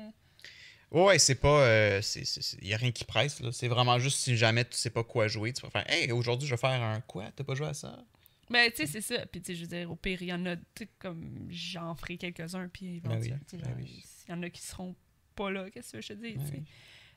Ouais, 0.91 1.05
ouais, 1.05 1.19
c'est 1.19 1.35
pas. 1.35 1.61
euh, 1.67 2.01
c'est- 2.01 2.25
c'est- 2.25 2.41
c'est- 2.41 2.65
y 2.65 2.73
a 2.73 2.79
rien 2.79 2.91
qui 2.93 3.05
presse, 3.05 3.41
là. 3.41 3.53
C'est 3.53 3.69
vraiment 3.69 3.99
juste 3.99 4.21
si 4.21 4.39
jamais 4.39 4.65
tu 4.65 4.75
sais 4.79 4.89
pas 4.89 5.05
quoi 5.05 5.29
jouer, 5.29 5.53
tu 5.53 5.61
vas 5.61 5.69
faire 5.69 5.85
Hey, 5.91 6.11
aujourd'hui, 6.13 6.49
je 6.49 6.55
vais 6.55 6.59
faire 6.59 6.83
un 6.83 7.03
quoi? 7.03 7.27
T'as 7.37 7.45
pas 7.45 7.55
joué 7.55 7.67
à 7.69 7.75
ça? 7.75 7.99
Ben, 8.51 8.71
tu 8.71 8.77
sais, 8.79 8.87
c'est 8.87 9.01
ça. 9.01 9.27
Puis, 9.27 9.41
tu 9.43 9.47
sais, 9.49 9.55
je 9.55 9.63
veux 9.63 9.67
dire, 9.69 9.91
au 9.91 9.97
pire, 9.97 10.23
il 10.23 10.29
y 10.29 10.33
en 10.33 10.45
a, 10.47 10.57
tu 10.57 10.63
sais, 10.79 10.89
comme, 10.99 11.47
j'en 11.51 11.95
ferai 11.95 12.17
quelques-uns, 12.17 12.69
puis 12.69 13.01
Ben 13.01 13.19
oui, 13.21 13.29
éventuellement, 13.29 13.67
ben 13.69 13.69
genre, 13.69 13.77
oui. 13.79 14.05
il 14.27 14.31
y 14.31 14.35
en 14.35 14.43
a 14.43 14.51
qui 14.51 14.63
seront 14.63 14.97
pas 15.35 15.51
là, 15.51 15.71
qu'est-ce 15.71 15.93
que 15.93 16.01
je 16.01 16.09
te 16.09 16.13
dis, 16.15 16.35
Ben 16.35 16.51
oui. 16.53 16.63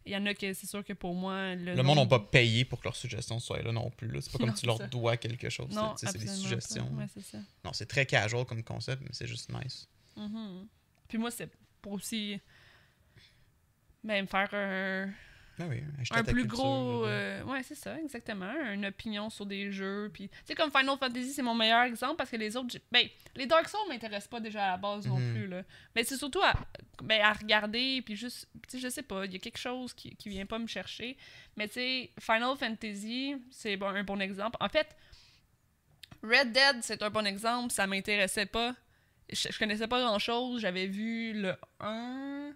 Il 0.04 0.12
y 0.12 0.18
en 0.18 0.26
a 0.26 0.34
que 0.34 0.52
c'est 0.54 0.66
sûr 0.66 0.84
que 0.84 0.94
pour 0.94 1.14
moi, 1.14 1.54
le, 1.54 1.76
Le 1.76 1.84
monde 1.84 1.98
n'a 2.00 2.06
pas 2.08 2.20
payé 2.20 2.66
pour 2.66 2.80
que 2.80 2.86
leurs 2.86 2.96
suggestions 2.96 3.38
soient 3.40 3.62
là 3.62 3.72
non 3.72 3.92
plus. 3.92 4.10
là. 4.10 4.20
C'est 4.20 4.32
pas 4.32 4.40
comme 4.40 4.48
Non, 4.50 4.56
tu 4.56 4.66
leur 4.66 4.78
ça. 4.78 4.88
dois 4.88 5.16
quelque 5.16 5.48
chose. 5.50 5.68
C'est- 5.98 6.18
des 6.18 6.26
suggestions. 6.26 6.92
Ouais, 6.96 7.06
ça. 7.22 7.38
Non, 7.64 7.72
c'est 7.72 7.86
très 7.86 8.08
casual 8.08 8.44
comme 8.46 8.64
concept, 8.64 9.04
mais 9.04 9.10
c'est 9.12 9.28
juste 9.28 9.52
nice. 9.54 9.88
Mhm. 10.18 10.68
Puis 11.08 11.20
moi, 11.20 11.30
c'est 11.30 11.52
pour 11.84 11.92
aussi 11.94 12.40
ben, 14.04 14.24
me 14.24 14.28
faire 14.28 14.50
un, 14.54 15.14
Ah 15.62 15.68
oui, 15.70 15.84
un 16.12 16.24
plus 16.24 16.42
culture, 16.42 16.58
gros. 16.58 17.06
euh, 17.06 17.44
ouais, 17.44 17.62
c'est 17.64 17.76
ça, 17.76 18.00
exactement. 18.00 18.52
Une 18.74 18.86
opinion 18.86 19.30
sur 19.30 19.46
des 19.46 19.72
jeux. 19.72 20.10
Puis, 20.14 20.30
tu 20.30 20.36
sais, 20.46 20.56
comme 20.56 20.72
Final 20.72 20.98
Fantasy, 20.98 21.34
c'est 21.34 21.42
mon 21.42 21.54
meilleur 21.54 21.84
exemple 21.84 22.16
parce 22.16 22.30
que 22.30 22.38
les 22.38 22.56
autres. 22.58 22.76
Ben, 22.92 23.08
les 23.36 23.46
Dark 23.46 23.68
Souls 23.70 23.80
m'intéressent 23.90 24.30
pas 24.30 24.40
déjà 24.40 24.66
à 24.66 24.72
la 24.72 24.78
base 24.78 25.06
non 25.08 25.18
Mhm. 25.20 25.34
plus, 25.34 25.48
là. 25.48 25.64
Mais 25.96 26.04
c'est 26.04 26.18
surtout 26.18 26.42
à, 26.42 26.54
ben, 27.04 27.22
à 27.22 27.34
regarder, 27.34 28.02
puis 28.02 28.16
juste. 28.16 28.48
Tu 28.68 28.78
sais, 28.78 28.80
je 28.80 28.90
sais 28.90 29.04
pas, 29.04 29.26
il 29.26 29.34
y 29.34 29.36
a 29.36 29.40
quelque 29.40 29.58
chose 29.60 29.94
qui, 29.94 30.16
qui 30.16 30.30
vient 30.30 30.46
pas 30.46 30.58
me 30.60 30.68
chercher. 30.68 31.18
Mais, 31.58 31.68
tu 31.68 31.76
sais, 31.76 32.12
Final 32.20 32.56
Fantasy, 32.58 33.36
c'est 33.52 33.78
bon, 33.78 33.88
un 33.88 34.04
bon 34.04 34.20
exemple. 34.22 34.58
En 34.60 34.70
fait, 34.70 34.88
Red 36.24 36.52
Dead, 36.52 36.78
c'est 36.82 37.02
un 37.04 37.10
bon 37.10 37.26
exemple. 37.26 37.72
Ça 37.72 37.88
m'intéressait 37.88 38.46
pas. 38.46 38.76
Je, 39.32 39.48
je 39.52 39.58
connaissais 39.60 39.88
pas 39.88 40.00
grand 40.02 40.20
chose. 40.20 40.62
J'avais 40.62 40.88
vu 40.88 41.34
le 41.34 41.56
1. 41.80 42.52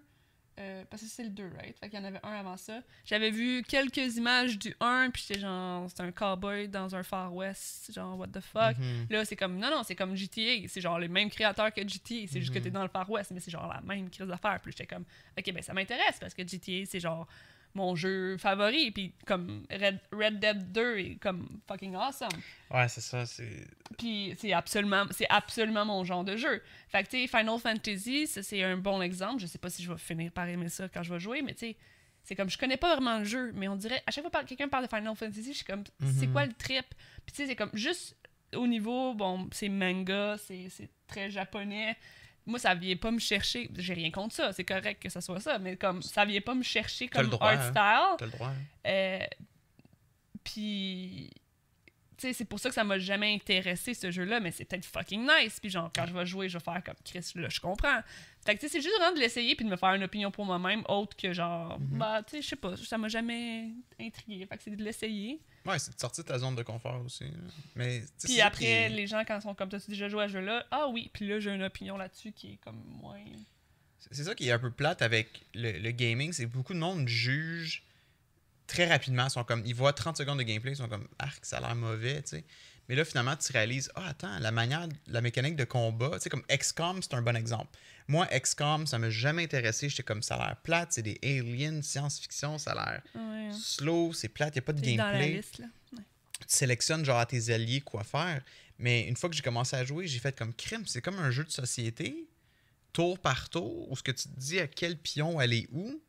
Euh, 0.58 0.84
parce 0.88 1.02
que 1.02 1.08
c'est 1.08 1.22
le 1.22 1.28
2, 1.28 1.50
right? 1.58 1.78
Fait 1.78 1.90
qu'il 1.90 1.98
y 1.98 2.02
en 2.02 2.04
avait 2.06 2.20
un 2.22 2.32
avant 2.32 2.56
ça. 2.56 2.80
J'avais 3.04 3.30
vu 3.30 3.62
quelques 3.62 4.16
images 4.16 4.58
du 4.58 4.74
1, 4.80 5.10
puis 5.10 5.22
j'étais 5.28 5.40
genre, 5.40 5.86
c'est 5.90 6.00
un 6.02 6.10
cowboy 6.12 6.66
dans 6.68 6.94
un 6.96 7.02
Far 7.02 7.34
West, 7.34 7.92
genre, 7.92 8.18
what 8.18 8.28
the 8.28 8.40
fuck? 8.40 8.78
Mhm. 8.78 9.06
Là, 9.10 9.24
c'est 9.26 9.36
comme, 9.36 9.58
non, 9.58 9.68
non, 9.70 9.82
c'est 9.82 9.94
comme 9.94 10.16
GTA. 10.16 10.66
C'est 10.68 10.80
genre 10.80 10.98
les 10.98 11.08
mêmes 11.08 11.28
créateurs 11.28 11.72
que 11.74 11.82
GTA. 11.86 12.26
C'est 12.26 12.40
juste 12.40 12.54
que 12.54 12.58
Mhm. 12.58 12.64
t'es 12.64 12.70
dans 12.70 12.82
le 12.82 12.88
Far 12.88 13.10
West, 13.10 13.32
mais 13.32 13.40
c'est 13.40 13.50
genre 13.50 13.68
la 13.68 13.82
même 13.82 14.08
crise 14.08 14.26
d'affaires. 14.26 14.58
Puis 14.62 14.72
j'étais 14.72 14.86
comme, 14.86 15.04
ok, 15.38 15.52
ben 15.52 15.62
ça 15.62 15.74
m'intéresse 15.74 16.18
parce 16.18 16.32
que 16.32 16.42
GTA, 16.46 16.86
c'est 16.86 17.00
genre 17.00 17.28
mon 17.76 17.94
jeu 17.94 18.36
favori. 18.38 18.90
Puis 18.90 19.12
comme 19.26 19.64
Red, 19.70 20.00
Red 20.12 20.40
Dead 20.40 20.72
2 20.72 20.98
est 20.98 21.14
comme 21.16 21.60
fucking 21.68 21.94
awesome. 21.94 22.28
Ouais, 22.70 22.88
c'est 22.88 23.00
ça. 23.00 23.24
C'est. 23.26 23.66
Puis 23.98 24.34
c'est 24.38 24.52
absolument, 24.52 25.04
c'est 25.12 25.28
absolument 25.30 25.84
mon 25.84 26.02
genre 26.04 26.24
de 26.24 26.36
jeu. 26.36 26.62
Fait 26.88 27.04
que, 27.04 27.08
tu 27.10 27.18
sais, 27.20 27.26
Final 27.28 27.58
Fantasy, 27.60 28.26
ça, 28.26 28.42
c'est 28.42 28.62
un 28.62 28.76
bon 28.76 29.00
exemple. 29.02 29.40
Je 29.40 29.46
sais 29.46 29.58
pas 29.58 29.70
si 29.70 29.82
je 29.84 29.92
vais 29.92 29.98
finir 29.98 30.32
par 30.32 30.48
aimer 30.48 30.68
ça 30.68 30.88
quand 30.88 31.02
je 31.04 31.12
vais 31.12 31.20
jouer, 31.20 31.42
mais 31.42 31.54
tu 31.54 31.60
sais, 31.60 31.76
c'est 32.24 32.34
comme, 32.34 32.50
je 32.50 32.58
connais 32.58 32.76
pas 32.76 32.94
vraiment 32.94 33.18
le 33.20 33.24
jeu, 33.24 33.52
mais 33.54 33.68
on 33.68 33.76
dirait, 33.76 34.02
à 34.04 34.10
chaque 34.10 34.28
fois 34.28 34.42
que 34.42 34.48
quelqu'un 34.48 34.66
parle 34.68 34.84
de 34.86 34.90
Final 34.94 35.14
Fantasy, 35.14 35.52
je 35.52 35.58
suis 35.58 35.64
comme, 35.64 35.84
c'est 36.18 36.26
Mhm. 36.26 36.32
quoi 36.32 36.44
le 36.46 36.52
trip? 36.54 36.84
Puis 37.24 37.32
tu 37.32 37.42
sais, 37.42 37.46
c'est 37.46 37.54
comme, 37.56 37.70
juste 37.72 38.16
au 38.54 38.66
niveau, 38.66 39.14
bon, 39.14 39.48
c'est 39.52 39.68
manga, 39.68 40.36
c'est 40.38 40.68
c'est 40.70 40.88
très 41.06 41.30
japonais. 41.30 41.96
Moi, 42.46 42.58
ça 42.60 42.74
vient 42.74 42.96
pas 42.96 43.10
me 43.10 43.18
chercher. 43.18 43.68
J'ai 43.76 43.94
rien 43.94 44.10
contre 44.10 44.34
ça, 44.34 44.52
c'est 44.52 44.64
correct 44.64 45.02
que 45.02 45.08
ça 45.08 45.20
soit 45.20 45.40
ça, 45.40 45.58
mais 45.58 45.76
comme, 45.76 46.00
ça 46.02 46.24
vient 46.24 46.40
pas 46.40 46.54
me 46.54 46.62
chercher 46.62 47.08
comme 47.08 47.28
droit, 47.28 47.48
art 47.50 47.60
hein. 47.60 47.62
style. 47.62 48.16
T'as 48.18 48.24
le 48.26 48.30
droit. 48.30 48.48
hein. 48.48 48.86
Euh, 48.86 49.26
puis, 50.44 51.30
c'est 52.18 52.44
pour 52.44 52.58
ça 52.58 52.68
que 52.68 52.74
ça 52.74 52.84
m'a 52.84 52.98
jamais 52.98 53.34
intéressé 53.34 53.94
ce 53.94 54.10
jeu-là, 54.10 54.40
mais 54.40 54.50
c'est 54.50 54.64
peut-être 54.64 54.84
fucking 54.86 55.26
nice. 55.26 55.60
Puis, 55.60 55.70
genre, 55.70 55.90
quand 55.94 56.06
je 56.06 56.14
vais 56.14 56.24
jouer, 56.26 56.48
je 56.48 56.58
vais 56.58 56.64
faire 56.64 56.82
comme 56.84 56.94
Chris, 57.04 57.32
là, 57.34 57.48
je 57.48 57.60
comprends. 57.60 58.00
Fait 58.44 58.54
que, 58.54 58.60
tu 58.60 58.66
sais, 58.68 58.72
c'est 58.72 58.80
juste 58.82 58.96
vraiment 58.98 59.14
de 59.14 59.20
l'essayer 59.20 59.54
puis 59.56 59.64
de 59.64 59.70
me 59.70 59.76
faire 59.76 59.92
une 59.94 60.04
opinion 60.04 60.30
pour 60.30 60.44
moi-même, 60.44 60.82
autre 60.88 61.16
que 61.16 61.32
genre, 61.32 61.78
Mhm. 61.80 61.98
bah, 61.98 62.22
tu 62.22 62.36
sais, 62.36 62.42
je 62.42 62.48
sais 62.48 62.56
pas, 62.56 62.76
ça 62.76 62.96
m'a 62.98 63.08
jamais 63.08 63.70
intrigué. 64.00 64.46
Fait 64.46 64.56
que 64.56 64.62
c'est 64.62 64.76
de 64.76 64.82
l'essayer. 64.82 65.40
Ouais, 65.64 65.78
c'est 65.78 65.94
de 65.94 66.00
sortir 66.00 66.22
de 66.24 66.28
ta 66.28 66.38
zone 66.38 66.54
de 66.54 66.62
confort 66.62 67.02
aussi. 67.04 67.24
Mais. 67.74 68.00
tu 68.00 68.06
sais, 68.06 68.12
c'est 68.18 68.28
Puis 68.28 68.40
après, 68.40 68.88
les 68.88 69.06
gens, 69.06 69.24
quand 69.26 69.36
ils 69.38 69.42
sont 69.42 69.54
comme, 69.54 69.68
t'as-tu 69.68 69.90
déjà 69.90 70.08
joué 70.08 70.24
à 70.24 70.28
ce 70.28 70.34
jeu-là? 70.34 70.64
Ah 70.70 70.88
oui, 70.88 71.10
puis 71.12 71.26
là, 71.26 71.40
j'ai 71.40 71.50
une 71.50 71.62
opinion 71.64 71.96
là-dessus 71.96 72.32
qui 72.32 72.52
est 72.52 72.58
comme 72.64 72.82
moins. 73.00 73.18
C'est 74.10 74.22
ça 74.22 74.34
qui 74.36 74.48
est 74.48 74.52
un 74.52 74.58
peu 74.60 74.70
plate 74.70 75.02
avec 75.02 75.28
le, 75.54 75.72
le 75.80 75.90
gaming, 75.90 76.32
c'est 76.32 76.44
que 76.44 76.50
beaucoup 76.50 76.72
de 76.74 76.78
monde 76.78 77.08
juge 77.08 77.82
très 78.66 78.86
rapidement. 78.88 79.24
Ils 79.26 79.30
sont 79.30 79.44
comme, 79.44 79.62
ils 79.66 79.74
voient 79.74 79.92
30 79.92 80.16
secondes 80.16 80.38
de 80.38 80.42
gameplay, 80.44 80.72
ils 80.72 80.76
sont 80.76 80.88
comme, 80.88 81.06
ah, 81.18 81.28
ça 81.42 81.58
a 81.58 81.60
l'air 81.60 81.74
mauvais, 81.74 82.22
tu 82.22 82.30
sais. 82.30 82.44
Mais 82.88 82.94
là, 82.94 83.04
finalement, 83.04 83.34
tu 83.36 83.50
réalises, 83.52 83.90
ah, 83.96 84.08
attends, 84.08 84.38
la 84.38 84.52
manière, 84.52 84.86
la 85.08 85.20
mécanique 85.20 85.56
de 85.56 85.64
combat, 85.64 86.10
tu 86.14 86.20
sais, 86.20 86.30
comme 86.30 86.44
XCOM, 86.48 87.02
c'est 87.02 87.14
un 87.14 87.22
bon 87.22 87.36
exemple. 87.36 87.76
Moi, 88.06 88.26
XCOM, 88.26 88.86
ça 88.86 88.98
m'a 88.98 89.10
jamais 89.10 89.42
intéressé. 89.42 89.88
J'étais 89.88 90.04
comme, 90.04 90.22
ça 90.22 90.36
a 90.36 90.46
l'air 90.46 90.56
plate, 90.58 90.92
c'est 90.92 91.02
des 91.02 91.18
aliens, 91.24 91.82
science-fiction, 91.82 92.58
ça 92.58 92.72
a 92.72 92.74
l'air 92.92 93.02
Ouais. 93.16 93.50
slow, 93.52 94.12
c'est 94.12 94.28
plate, 94.28 94.54
il 94.54 94.58
n'y 94.58 94.60
a 94.60 94.62
pas 94.62 94.72
de 94.72 94.84
C'est 94.84 94.94
dans 94.94 95.04
la 95.06 95.12
gameplay. 95.18 95.36
liste, 95.36 95.58
là. 95.58 95.66
tu 95.92 96.44
sélectionnes 96.46 97.04
genre 97.04 97.18
à 97.18 97.26
tes 97.26 97.50
alliés 97.52 97.80
quoi 97.80 98.04
faire. 98.04 98.40
Mais 98.78 99.08
une 99.08 99.16
fois 99.16 99.28
que 99.30 99.34
j'ai 99.34 99.42
commencé 99.42 99.74
à 99.74 99.84
jouer, 99.84 100.06
j'ai 100.06 100.18
fait 100.20 100.36
comme 100.38 100.54
crime. 100.54 100.84
C'est 100.86 101.00
comme 101.00 101.18
un 101.18 101.30
jeu 101.32 101.42
de 101.44 101.50
société, 101.50 102.28
tour 102.92 103.18
par 103.18 103.48
tour, 103.48 103.90
où 103.90 103.96
ce 103.96 104.02
que 104.04 104.12
tu 104.12 104.28
te 104.28 104.38
dis 104.38 104.60
à 104.60 104.66
quel 104.68 104.96
pion 104.96 105.38
aller 105.40 105.66
où. 105.72 106.00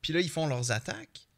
Puis 0.00 0.12
là, 0.12 0.20
ils 0.20 0.30
font 0.30 0.46
leurs 0.48 0.72
attaques. 0.72 1.28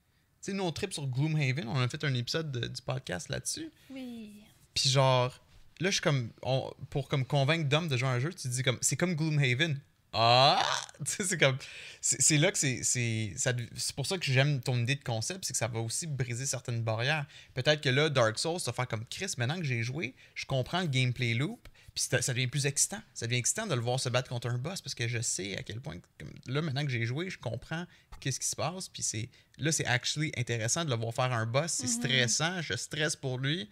Tu 0.45 0.51
sais, 0.51 0.57
nous, 0.57 0.65
on 0.65 0.73
trip 0.73 0.93
sur 0.93 1.07
Gloomhaven. 1.07 1.67
On 1.69 1.81
a 1.81 1.89
fait 1.89 2.05
un 2.05 2.13
épisode 2.13 2.53
de- 2.53 2.67
du 2.69 2.83
podcast 2.83 3.31
là-dessus. 3.31 3.71
Oui. 3.91 4.31
Puis 4.75 4.91
genre, 4.91 5.41
là, 5.81 5.89
je 5.89 5.95
suis 5.95 6.03
comme. 6.03 6.29
on- 6.43 6.71
pour 6.91 7.09
comme 7.09 7.25
convaincre 7.25 7.67
Dom 7.67 7.89
de 7.89 7.97
jouer 7.97 8.09
à 8.09 8.13
un 8.13 8.19
jeu, 8.21 8.29
tu 8.29 8.43
te 8.43 8.49
dis 8.49 8.63
comme. 8.63 8.77
C'est 8.83 8.97
comme 8.97 9.15
Gloomhaven. 9.15 9.81
Ah! 10.13 10.63
Tu 11.07 11.11
sais, 11.13 11.25
c'est 11.25 11.39
comme. 11.39 11.57
C'est 12.03 12.37
là 12.37 12.53
que 12.53 12.59
c'est. 12.59 12.83
C'est 12.85 13.97
pour 13.97 14.05
ça 14.07 14.19
que 14.19 14.25
j'aime 14.27 14.61
ton 14.61 14.77
idée 14.79 14.97
de 14.97 15.03
concept, 15.03 15.45
c'est 15.47 15.53
que 15.55 15.59
ça 15.59 15.67
va 15.67 15.81
aussi 15.81 16.07
briser 16.07 16.45
certaines 16.47 16.83
barrières. 16.83 17.25
Peut-être 17.55 17.81
que 17.81 17.89
là, 17.89 18.11
Dark 18.11 18.39
Souls, 18.39 18.61
ça 18.61 18.71
va 18.71 18.75
faire 18.77 18.89
comme 18.89 19.05
Chris, 19.07 19.33
maintenant 19.39 19.57
que 19.57 19.65
j'ai 19.65 19.83
joué, 19.83 20.15
je 20.35 20.45
comprends 20.47 20.83
le 20.83 20.87
gameplay 20.89 21.33
loop, 21.35 21.69
puis 21.95 22.05
ça 22.05 22.21
ça 22.23 22.33
devient 22.35 22.47
plus 22.49 22.67
excitant. 22.67 23.01
Ça 23.15 23.27
devient 23.27 23.39
excitant 23.39 23.67
de 23.67 23.75
le 23.75 23.81
voir 23.81 24.01
se 24.01 24.09
battre 24.09 24.29
contre 24.29 24.49
un 24.49 24.59
boss 24.59 24.81
parce 24.81 24.95
que 24.95 25.07
je 25.09 25.21
sais 25.21 25.57
à 25.57 25.63
quel 25.63 25.81
point. 25.81 25.97
Comme, 26.19 26.33
là, 26.47 26.61
maintenant 26.63 26.85
que 26.85 26.91
j'ai 26.91 27.05
joué, 27.07 27.31
je 27.31 27.39
comprends 27.39 27.87
qu'est-ce 28.21 28.41
qui 28.41 28.47
se 28.49 28.57
passe, 28.57 28.89
puis 28.89 29.03
c'est. 29.03 29.29
Là, 29.59 29.71
c'est 29.73 29.87
actually 29.87 30.33
intéressant 30.37 30.85
de 30.85 30.91
le 30.91 30.97
voir 30.97 31.15
faire 31.15 31.33
un 31.33 31.47
boss. 31.47 31.73
C'est 31.73 31.87
Mhm. 31.87 31.93
stressant, 32.03 32.63
je 32.63 32.75
stresse 32.75 33.15
pour 33.17 33.39
lui. 33.39 33.69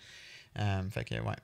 Euh, 0.59 0.89
fait 0.91 1.05
que, 1.05 1.15
ouais. 1.21 1.37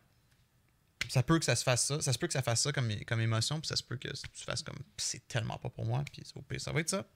Ça 1.09 1.23
peut 1.23 1.39
que 1.39 1.45
ça 1.45 1.57
se 1.57 1.63
fasse 1.63 1.87
ça. 1.87 2.01
Ça 2.03 2.13
se 2.13 2.19
peut 2.19 2.27
que 2.27 2.33
ça 2.33 2.43
fasse 2.43 2.61
ça 2.63 2.73
comme, 2.73 2.93
comme 3.07 3.21
émotion, 3.21 3.61
puis 3.61 3.69
ça 3.69 3.77
se 3.77 3.83
peut 3.83 3.97
que 3.97 4.09
tu 4.09 4.45
fasses 4.45 4.63
comme 4.63 4.79
c'est 4.99 5.27
tellement 5.27 5.57
pas 5.57 5.71
pour 5.71 5.87
moi, 5.87 6.05
puis 6.13 6.23
au 6.35 6.43
pire, 6.43 6.61
ça 6.61 6.71
va 6.73 6.81
être 6.81 6.91
ça. 6.91 7.07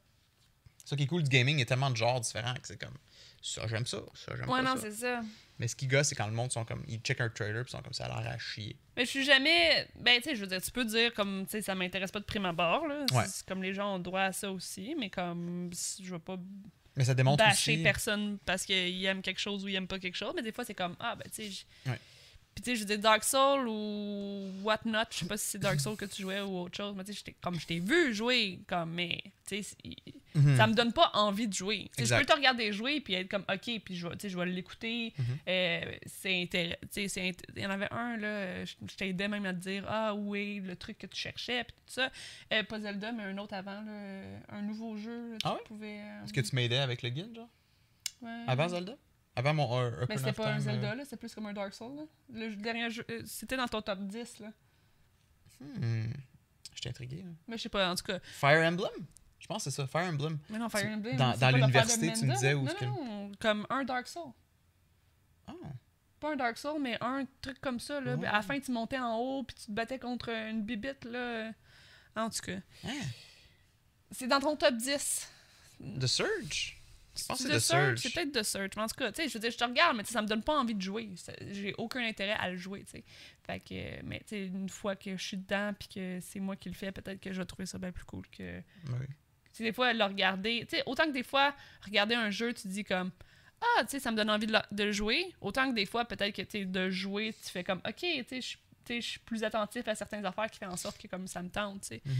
Ça 0.84 0.96
qui 0.96 1.02
est 1.04 1.06
cool 1.06 1.22
du 1.22 1.28
gaming, 1.28 1.56
il 1.56 1.60
y 1.60 1.62
a 1.62 1.66
tellement 1.66 1.90
de 1.90 1.96
genres 1.96 2.20
différents 2.20 2.54
que 2.54 2.66
c'est 2.66 2.78
comme 2.80 2.96
ça, 3.42 3.66
j'aime 3.68 3.86
ça, 3.86 3.98
ça, 4.14 4.32
j'aime 4.36 4.48
Ouais, 4.48 4.62
pas 4.62 4.74
non, 4.74 4.76
ça. 4.76 4.82
c'est 4.82 4.92
ça. 4.96 5.22
Mais 5.62 5.68
ce 5.68 5.76
qui 5.76 5.86
gosse, 5.86 6.08
c'est 6.08 6.16
quand 6.16 6.26
le 6.26 6.32
monde 6.32 6.50
sont 6.50 6.64
comme 6.64 6.82
ils 6.88 6.98
checkent 6.98 7.20
un 7.20 7.28
trailer, 7.28 7.62
puis 7.62 7.70
sont 7.70 7.80
comme 7.82 7.92
ça 7.92 8.06
a 8.06 8.20
l'air 8.20 8.32
à 8.32 8.36
chier. 8.36 8.74
Mais 8.96 9.04
je 9.04 9.10
suis 9.10 9.24
jamais. 9.24 9.86
Ben, 9.94 10.16
tu 10.16 10.24
sais, 10.24 10.34
je 10.34 10.40
veux 10.40 10.48
dire, 10.48 10.60
tu 10.60 10.72
peux 10.72 10.84
dire 10.84 11.14
comme, 11.14 11.44
tu 11.44 11.52
sais, 11.52 11.62
ça 11.62 11.76
m'intéresse 11.76 12.10
pas 12.10 12.18
de 12.18 12.24
prime 12.24 12.46
abord, 12.46 12.88
là. 12.88 13.06
Ouais. 13.12 13.22
Comme 13.46 13.62
les 13.62 13.72
gens 13.72 13.94
ont 13.94 14.00
droit 14.00 14.22
à 14.22 14.32
ça 14.32 14.50
aussi, 14.50 14.96
mais 14.98 15.08
comme, 15.08 15.70
je 16.02 16.10
veux 16.10 16.18
pas 16.18 16.36
Mais 16.96 17.04
ça 17.04 17.14
démontre 17.14 17.44
bâcher 17.44 17.74
aussi. 17.74 17.82
personne 17.84 18.38
parce 18.44 18.64
qu'ils 18.66 19.04
aiment 19.04 19.22
quelque 19.22 19.38
chose 19.38 19.64
ou 19.64 19.68
ils 19.68 19.76
aiment 19.76 19.86
pas 19.86 20.00
quelque 20.00 20.16
chose, 20.16 20.32
mais 20.34 20.42
des 20.42 20.50
fois, 20.50 20.64
c'est 20.64 20.74
comme, 20.74 20.96
ah, 20.98 21.14
ben, 21.14 21.30
tu 21.32 21.48
sais. 21.48 21.64
Ouais. 21.86 22.00
Puis, 22.54 22.62
tu 22.62 22.70
sais, 22.70 22.76
je 22.76 22.84
dire, 22.84 22.98
Dark 22.98 23.24
Soul 23.24 23.66
ou 23.68 24.50
Whatnot, 24.62 25.04
je 25.10 25.18
sais 25.18 25.24
pas 25.26 25.36
si 25.38 25.46
c'est 25.48 25.58
Dark 25.58 25.80
Soul 25.80 25.96
que 25.96 26.04
tu 26.04 26.20
jouais 26.22 26.40
ou 26.42 26.58
autre 26.58 26.76
chose, 26.76 26.94
mais 26.96 27.02
tu 27.04 27.14
sais, 27.14 27.34
comme 27.40 27.58
je 27.58 27.66
t'ai 27.66 27.78
vu 27.78 28.12
jouer, 28.14 28.60
comme, 28.66 28.90
mais, 28.92 29.22
tu 29.46 29.62
sais, 29.62 29.76
Mhm. 30.34 30.56
ça 30.56 30.66
me 30.66 30.72
donne 30.72 30.92
pas 30.94 31.10
envie 31.12 31.46
de 31.46 31.52
jouer. 31.52 31.90
Tu 31.96 32.06
je 32.06 32.14
peux 32.14 32.24
te 32.24 32.32
regarder 32.32 32.72
jouer 32.72 33.00
puis 33.02 33.12
être 33.12 33.28
comme 33.28 33.44
OK, 33.52 33.80
puis 33.84 33.94
je 33.96 34.08
vais, 34.08 34.16
je 34.28 34.38
l'écouter. 34.40 35.12
Euh, 35.46 35.80
c'est 36.06 36.42
intéressant. 36.42 37.20
Il 37.54 37.62
y 37.62 37.66
en 37.66 37.70
avait 37.70 37.90
un, 37.92 38.16
là, 38.16 38.64
je, 38.64 38.74
je 38.90 38.96
t'aidais 38.96 39.28
même 39.28 39.44
à 39.44 39.52
te 39.52 39.58
dire 39.58 39.84
Ah 39.86 40.14
oui, 40.14 40.60
le 40.64 40.74
truc 40.74 40.96
que 40.96 41.06
tu 41.06 41.20
cherchais, 41.20 41.64
puis 41.64 41.74
tout 41.86 41.92
ça. 41.92 42.10
Euh, 42.52 42.62
pas 42.62 42.80
Zelda, 42.80 43.12
mais 43.12 43.24
un 43.24 43.36
autre 43.36 43.52
avant, 43.52 43.82
là, 43.82 44.22
un 44.48 44.62
nouveau 44.62 44.96
jeu. 44.96 45.32
là, 45.32 45.36
tu 45.38 45.46
Ah 45.46 45.52
ouais? 45.54 45.60
pouvais. 45.66 46.00
euh, 46.00 46.24
Est-ce 46.24 46.32
que 46.32 46.40
tu 46.40 46.56
m'aidais 46.56 46.78
avec 46.78 47.02
le 47.02 47.10
guide, 47.10 47.34
genre? 47.34 47.48
Avant 48.46 48.68
Zelda? 48.68 48.96
Avant 49.34 49.54
mon 49.54 49.78
euh, 49.80 50.04
Mais 50.08 50.18
c'était 50.18 50.32
pas 50.32 50.52
un 50.52 50.60
Zelda, 50.60 50.94
là, 50.94 51.04
c'est 51.06 51.16
plus 51.16 51.34
comme 51.34 51.46
un 51.46 51.52
Dark 51.52 51.72
Souls. 51.72 51.96
Là. 51.96 52.02
Le 52.32 52.54
dernier 52.54 52.90
jeu, 52.90 53.04
euh, 53.10 53.22
c'était 53.24 53.56
dans 53.56 53.66
ton 53.68 53.80
top 53.80 54.00
10. 54.00 54.40
Là. 54.40 54.52
hmm. 55.60 56.12
J'étais 56.74 56.90
intrigué. 56.90 57.22
là. 57.22 57.30
Mais 57.48 57.56
je 57.56 57.62
sais 57.62 57.68
pas, 57.68 57.90
en 57.90 57.94
tout 57.94 58.04
cas. 58.04 58.18
Fire 58.22 58.62
Emblem? 58.66 58.90
Je 59.38 59.46
pense 59.46 59.64
que 59.64 59.70
c'est 59.70 59.76
ça, 59.76 59.86
Fire 59.86 60.08
Emblem. 60.08 60.38
Mais 60.50 60.58
non, 60.58 60.68
Fire 60.68 60.86
Emblem. 60.86 61.16
dans- 61.16 61.50
l'université, 61.50 62.12
tu 62.12 62.26
me 62.26 62.34
disais 62.34 62.54
où 62.54 62.64
Non, 62.64 62.74
que- 62.74 62.84
non, 62.84 63.32
comme 63.40 63.66
un 63.70 63.84
Dark 63.84 64.06
Soul. 64.06 64.32
Ah. 65.46 65.52
pas 66.20 66.32
un 66.32 66.36
Dark 66.36 66.56
Soul, 66.56 66.80
mais 66.80 66.96
un 67.00 67.24
truc 67.40 67.60
comme 67.60 67.80
ça. 67.80 68.00
Là. 68.00 68.14
Ouais. 68.14 68.26
À 68.28 68.34
la 68.34 68.42
fin, 68.42 68.60
tu 68.60 68.70
montais 68.70 68.98
en 68.98 69.16
haut, 69.16 69.42
puis 69.42 69.56
tu 69.56 69.66
te 69.66 69.72
battais 69.72 69.98
contre 69.98 70.28
une 70.28 70.62
bibite. 70.62 71.04
Là. 71.04 71.52
En 72.14 72.30
tout 72.30 72.40
cas. 72.42 72.58
Hein? 72.84 73.00
C'est 74.10 74.28
dans 74.28 74.40
ton 74.40 74.56
top 74.56 74.76
10. 74.76 75.28
The 75.98 76.06
Surge? 76.06 76.81
Je 77.16 77.24
pense 77.26 77.38
que 77.38 77.44
c'est 77.44 77.50
The 77.50 77.56
The 77.56 77.60
Surge. 77.60 77.98
C'est 78.00 78.14
peut-être 78.14 78.32
The 78.32 78.42
Surge. 78.42 78.70
Mais 78.76 78.82
en 78.82 78.86
tout 78.86 78.94
cas, 78.96 79.12
tu 79.12 79.22
sais, 79.22 79.28
je 79.28 79.34
veux 79.34 79.40
dire, 79.40 79.50
je 79.50 79.58
te 79.58 79.64
regarde, 79.64 79.96
mais 79.96 80.04
ça 80.04 80.22
me 80.22 80.26
donne 80.26 80.42
pas 80.42 80.58
envie 80.58 80.74
de 80.74 80.80
jouer. 80.80 81.10
J'ai 81.50 81.74
aucun 81.78 82.00
intérêt 82.04 82.32
à 82.38 82.50
le 82.50 82.56
jouer, 82.56 82.84
tu 82.84 82.92
sais. 82.92 83.04
Fait 83.46 83.60
que, 83.60 84.02
mais 84.04 84.20
tu 84.20 84.24
sais, 84.28 84.46
une 84.46 84.68
fois 84.68 84.96
que 84.96 85.16
je 85.16 85.22
suis 85.22 85.36
dedans, 85.36 85.72
puis 85.78 85.88
que 85.88 86.18
c'est 86.20 86.40
moi 86.40 86.56
qui 86.56 86.68
le 86.68 86.74
fais, 86.74 86.90
peut-être 86.92 87.20
que 87.20 87.32
je 87.32 87.38
vais 87.40 87.46
trouver 87.46 87.66
ça 87.66 87.78
bien 87.78 87.92
plus 87.92 88.04
cool 88.04 88.26
que. 88.28 88.58
Oui. 88.88 89.06
Tu 89.44 89.58
sais, 89.58 89.64
des 89.64 89.72
fois, 89.72 89.92
le 89.92 90.04
regarder. 90.04 90.64
Tu 90.68 90.76
sais, 90.76 90.82
autant 90.86 91.04
que 91.06 91.12
des 91.12 91.22
fois, 91.22 91.54
regarder 91.84 92.14
un 92.14 92.30
jeu, 92.30 92.54
tu 92.54 92.62
te 92.62 92.68
dis 92.68 92.84
comme. 92.84 93.10
Ah, 93.60 93.84
tu 93.84 93.90
sais, 93.90 94.00
ça 94.00 94.10
me 94.10 94.16
donne 94.16 94.30
envie 94.30 94.46
de, 94.46 94.52
le- 94.54 94.76
de 94.76 94.90
jouer. 94.90 95.32
Autant 95.40 95.68
que 95.70 95.74
des 95.74 95.86
fois, 95.86 96.04
peut-être 96.04 96.34
que, 96.34 96.42
tu 96.42 96.58
sais, 96.60 96.64
de 96.64 96.90
jouer, 96.90 97.32
tu 97.44 97.50
fais 97.50 97.62
comme. 97.62 97.80
Ok, 97.86 97.94
tu 98.00 98.24
sais, 98.26 98.40
je 98.40 98.40
tu 98.40 98.40
sais, 98.40 98.58
je 98.88 99.00
suis 99.00 99.20
plus 99.20 99.44
attentif 99.44 99.86
à 99.88 99.94
certaines 99.94 100.24
affaires 100.26 100.50
qui 100.50 100.58
font 100.58 100.66
en 100.70 100.76
sorte 100.76 100.98
que 100.98 101.06
comme 101.08 101.26
ça 101.26 101.42
me 101.42 101.48
tente, 101.50 101.82
tu 101.82 101.88
sais. 101.88 102.02
Mhm. 102.04 102.12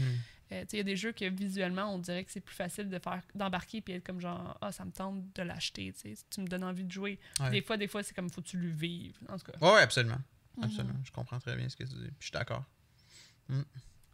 Euh, 0.51 0.61
tu 0.61 0.67
sais, 0.67 0.67
il 0.73 0.77
y 0.77 0.81
a 0.81 0.83
des 0.83 0.95
jeux 0.97 1.11
que 1.13 1.25
visuellement, 1.25 1.93
on 1.93 1.97
dirait 1.99 2.23
que 2.23 2.31
c'est 2.31 2.41
plus 2.41 2.55
facile 2.55 2.89
de 2.89 2.99
faire 2.99 3.21
d'embarquer 3.33 3.81
puis 3.81 3.93
être 3.93 4.05
comme 4.05 4.19
genre 4.19 4.57
ah 4.61 4.71
ça 4.71 4.85
me 4.85 4.91
tente 4.91 5.23
de 5.35 5.41
l'acheter, 5.41 5.93
tu 5.93 6.15
sais, 6.15 6.23
tu 6.29 6.41
me 6.41 6.47
donnes 6.47 6.63
envie 6.63 6.83
de 6.83 6.91
jouer. 6.91 7.19
Ouais. 7.39 7.49
Des 7.51 7.61
fois, 7.61 7.77
des 7.77 7.87
fois 7.87 8.03
c'est 8.03 8.13
comme 8.13 8.29
faut 8.29 8.41
que 8.41 8.47
tu 8.47 8.57
le 8.57 8.69
vives. 8.69 9.17
En 9.29 9.37
tout 9.37 9.51
cas, 9.51 9.57
Ouais, 9.61 9.73
ouais, 9.75 9.81
absolument. 9.81 10.19
Mhm. 10.57 10.63
Absolument. 10.65 10.99
Je 11.03 11.11
comprends 11.11 11.39
très 11.39 11.55
bien 11.55 11.67
ce 11.69 11.75
que 11.75 11.83
tu 11.83 11.95
dis. 11.95 12.09
Je 12.19 12.25
suis 12.25 12.31
d'accord. 12.31 12.63
tu 13.49 13.55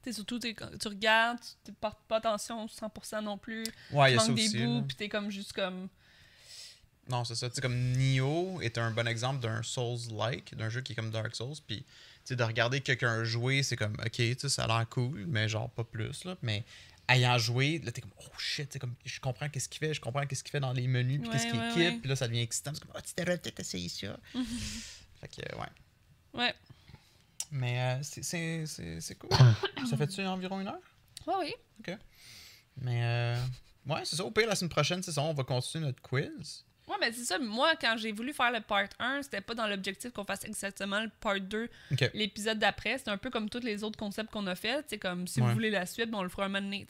sais, 0.03 0.13
surtout 0.13 0.39
t'es- 0.39 0.55
tu 0.79 0.87
regardes, 0.87 1.39
tu 1.65 1.71
te 1.73 1.77
portes 1.79 2.01
pas 2.07 2.17
attention 2.17 2.67
100% 2.67 3.21
non 3.21 3.37
plus. 3.37 3.63
Ouais, 3.91 4.11
tu 4.11 4.17
manques 4.17 4.35
des 4.35 4.47
aussi. 4.47 4.63
bouts 4.65 4.83
puis 4.87 4.95
t'es 4.95 5.09
comme 5.09 5.29
juste 5.29 5.51
comme 5.53 5.89
Non, 7.09 7.25
c'est 7.25 7.35
ça. 7.35 7.49
Tu 7.49 7.59
comme 7.59 7.75
Nioh 7.93 8.61
est 8.61 8.77
un 8.77 8.91
bon 8.91 9.07
exemple 9.07 9.39
d'un 9.41 9.63
Souls-like, 9.63 10.55
d'un 10.55 10.69
jeu 10.69 10.81
qui 10.81 10.93
est 10.93 10.95
comme 10.95 11.09
Dark 11.09 11.35
Souls. 11.35 11.55
Puis, 11.65 11.83
sais, 12.29 12.35
de 12.35 12.43
regarder 12.43 12.81
quelqu'un 12.81 13.23
jouer, 13.23 13.63
c'est 13.63 13.75
comme, 13.75 13.93
ok, 13.93 14.11
tu 14.11 14.35
sais, 14.37 14.49
ça 14.49 14.63
a 14.63 14.67
l'air 14.67 14.87
cool, 14.89 15.25
mais 15.27 15.47
genre 15.49 15.69
pas 15.69 15.83
plus, 15.83 16.23
là. 16.25 16.35
Mais 16.41 16.63
ayant 17.07 17.37
joué, 17.37 17.79
là, 17.79 17.91
t'es 17.91 18.01
comme, 18.01 18.11
oh 18.19 18.29
shit, 18.37 18.77
comme, 18.79 18.95
je 19.05 19.19
comprends 19.19 19.49
qu'est-ce 19.49 19.67
qu'il 19.69 19.79
fait, 19.79 19.93
je 19.93 20.01
comprends 20.01 20.25
qu'est-ce 20.25 20.43
qu'il 20.43 20.51
fait 20.51 20.59
dans 20.59 20.73
les 20.73 20.87
menus, 20.87 21.19
puis 21.21 21.29
Ouais, 21.29 21.35
qu'est-ce 21.35 21.47
qu'il 21.51 21.59
ouais, 21.59 21.69
équipe, 21.69 21.81
ouais. 21.95 21.99
puis 21.99 22.09
là, 22.09 22.15
ça 22.15 22.27
devient 22.27 22.41
excitant. 22.41 22.71
C'est 22.73 22.81
comme, 22.81 22.91
oh, 22.95 22.99
tu 23.05 23.13
devrais 23.17 23.37
peut-être 23.37 23.59
essayer 23.59 23.89
ça. 23.89 24.17
fait 25.21 25.27
que, 25.27 25.55
ouais. 25.57 25.67
ouais. 26.41 26.53
Mais 27.51 27.79
euh, 27.81 28.03
c'est- 28.03 28.21
c'est 28.23 28.65
c'est- 28.67 29.01
c'est 29.01 29.15
cool. 29.15 29.29
ça 29.89 29.97
fait-tu 29.97 30.23
environ 30.25 30.59
une 30.61 30.67
heure? 30.67 30.79
Ouais, 31.25 31.33
oui. 31.39 31.53
Mais, 32.81 33.03
euh, 33.03 33.35
ouais, 33.87 34.01
c'est 34.05 34.15
ça. 34.15 34.23
Au 34.23 34.31
pire, 34.31 34.47
la 34.47 34.55
semaine 34.55 34.69
prochaine, 34.69 35.01
c'est 35.03 35.11
ça. 35.11 35.21
On 35.23 35.33
va 35.33 35.43
continuer 35.43 35.85
notre 35.85 36.01
quiz. 36.01 36.63
Ouais, 36.89 36.95
mais 36.99 37.11
c'est 37.11 37.23
ça. 37.23 37.37
Moi, 37.39 37.73
quand 37.79 37.95
j'ai 37.97 38.11
voulu 38.11 38.33
faire 38.33 38.51
le 38.51 38.61
part 38.61 38.87
1, 38.99 39.21
c'était 39.23 39.41
pas 39.41 39.53
dans 39.53 39.67
l'objectif 39.67 40.11
qu'on 40.11 40.25
fasse 40.25 40.43
exactement 40.43 40.99
le 41.01 41.09
part 41.21 41.39
2 41.39 41.69
Ok. 41.91 42.09
l'épisode 42.13 42.57
d'après. 42.59 42.97
C'est 42.97 43.09
un 43.09 43.17
peu 43.17 43.29
comme 43.29 43.47
tous 43.49 43.59
les 43.63 43.83
autres 43.83 43.97
concepts 43.99 44.31
qu'on 44.31 44.47
a 44.47 44.55
fait. 44.55 44.83
C'est 44.87 44.97
comme 44.97 45.27
si 45.27 45.39
Ouais. 45.39 45.47
vous 45.47 45.53
voulez 45.53 45.69
la 45.69 45.85
suite, 45.85 46.09
ben, 46.09 46.17
on 46.17 46.23
le 46.23 46.29
fera 46.29 46.45
un 46.45 46.49
moment 46.49 46.61
donné. 46.65 46.85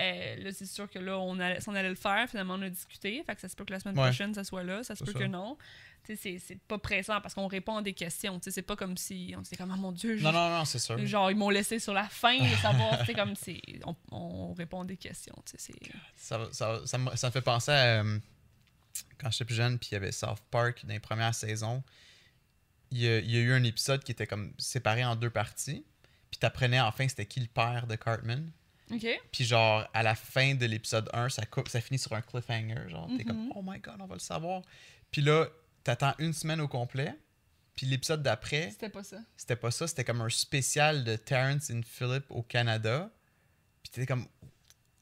Euh, 0.00 0.36
là, 0.44 0.52
c'est 0.52 0.66
sûr 0.66 0.88
que 0.88 0.98
là, 0.98 1.18
on 1.18 1.38
allait, 1.40 1.60
si 1.60 1.68
on 1.68 1.74
allait 1.74 1.88
le 1.88 1.94
faire. 1.96 2.28
Finalement, 2.30 2.54
on 2.54 2.62
a 2.62 2.70
discuté. 2.70 3.22
Fait 3.26 3.34
que 3.34 3.40
ça 3.40 3.48
se 3.48 3.56
peut 3.56 3.64
que 3.64 3.72
la 3.72 3.80
semaine 3.80 3.98
Ouais. 3.98 4.04
prochaine, 4.04 4.32
ça 4.32 4.44
soit 4.44 4.62
là. 4.62 4.82
Ça 4.84 4.94
se 4.94 5.04
C'est 5.04 5.12
peut 5.12 5.18
ça. 5.18 5.24
que 5.24 5.30
non. 5.30 5.58
C'est- 6.04 6.16
c'est 6.40 6.58
pas 6.66 6.78
pressant 6.78 7.20
parce 7.20 7.32
qu'on 7.32 7.46
répond 7.46 7.76
à 7.76 7.82
des 7.82 7.92
questions. 7.92 8.40
C'est 8.42 8.62
pas 8.62 8.74
comme 8.74 8.96
si 8.96 9.34
on 9.38 9.40
disait 9.40 9.54
comme, 9.56 9.72
oh 9.72 9.78
mon 9.78 9.92
Dieu, 9.92 10.18
Non, 10.20 10.32
non, 10.32 10.50
non, 10.50 10.64
c'est 10.64 10.80
sûr. 10.80 10.98
genre, 11.06 11.30
ils 11.30 11.36
m'ont 11.36 11.48
laissé 11.50 11.78
sur 11.78 11.92
la 11.94 12.04
fin 12.08 12.36
de 12.36 12.56
savoir. 12.60 13.06
sais, 13.06 13.14
comme 13.14 13.36
c'est. 13.36 13.60
On, 13.84 13.94
on 14.10 14.52
répond 14.52 14.82
à 14.82 14.84
des 14.84 14.96
questions. 14.96 15.34
C'est. 15.44 15.60
Ça, 16.16 16.40
ça, 16.50 16.80
ça, 16.86 16.98
me, 16.98 17.14
ça 17.16 17.28
me 17.28 17.32
fait 17.32 17.40
penser 17.40 17.70
à 17.70 18.02
euh, 18.02 18.18
quand 19.18 19.30
j'étais 19.30 19.44
plus 19.44 19.54
jeune, 19.54 19.78
puis 19.78 19.90
il 19.92 19.94
y 19.94 19.96
avait 19.96 20.12
South 20.12 20.42
Park 20.50 20.84
dans 20.84 20.92
les 20.92 21.00
premières 21.00 21.34
saisons. 21.34 21.82
Il 22.90 22.98
y, 22.98 23.08
a, 23.08 23.18
il 23.18 23.30
y 23.30 23.36
a 23.36 23.40
eu 23.40 23.52
un 23.52 23.64
épisode 23.64 24.04
qui 24.04 24.12
était 24.12 24.26
comme 24.26 24.52
séparé 24.58 25.04
en 25.04 25.16
deux 25.16 25.30
parties. 25.30 25.84
Puis 26.30 26.38
t'apprenais 26.38 26.80
enfin 26.80 27.08
c'était 27.08 27.26
qui 27.26 27.40
le 27.40 27.46
père 27.46 27.86
de 27.86 27.94
Cartman. 27.96 28.50
OK. 28.90 29.06
Puis 29.32 29.44
genre, 29.44 29.88
à 29.94 30.02
la 30.02 30.14
fin 30.14 30.54
de 30.54 30.66
l'épisode 30.66 31.08
1, 31.14 31.30
ça, 31.30 31.46
coupe, 31.46 31.68
ça 31.68 31.80
finit 31.80 31.98
sur 31.98 32.12
un 32.12 32.20
cliffhanger. 32.20 32.88
Genre, 32.88 33.08
t'es 33.16 33.24
comme, 33.24 33.46
Mhm. 33.46 33.52
oh 33.54 33.62
my 33.64 33.78
god, 33.78 33.96
on 34.00 34.06
va 34.06 34.14
le 34.14 34.20
savoir. 34.20 34.62
Puis 35.10 35.22
là, 35.22 35.46
t'attends 35.84 36.14
une 36.18 36.32
semaine 36.34 36.60
au 36.60 36.68
complet. 36.68 37.14
Puis 37.74 37.86
l'épisode 37.86 38.22
d'après, 38.22 38.70
C'était 38.70 38.90
pas 38.90 39.02
ça. 39.02 39.16
c'était 39.36 39.56
pas 39.56 39.70
ça, 39.70 39.86
c'était 39.88 40.04
comme 40.04 40.20
un 40.20 40.28
spécial 40.28 41.04
de 41.04 41.16
Terrence 41.16 41.70
and 41.70 41.80
Philip 41.86 42.24
au 42.28 42.42
Canada. 42.42 43.10
Puis 43.82 43.92
t'étais 43.92 44.06
comme 44.06 44.26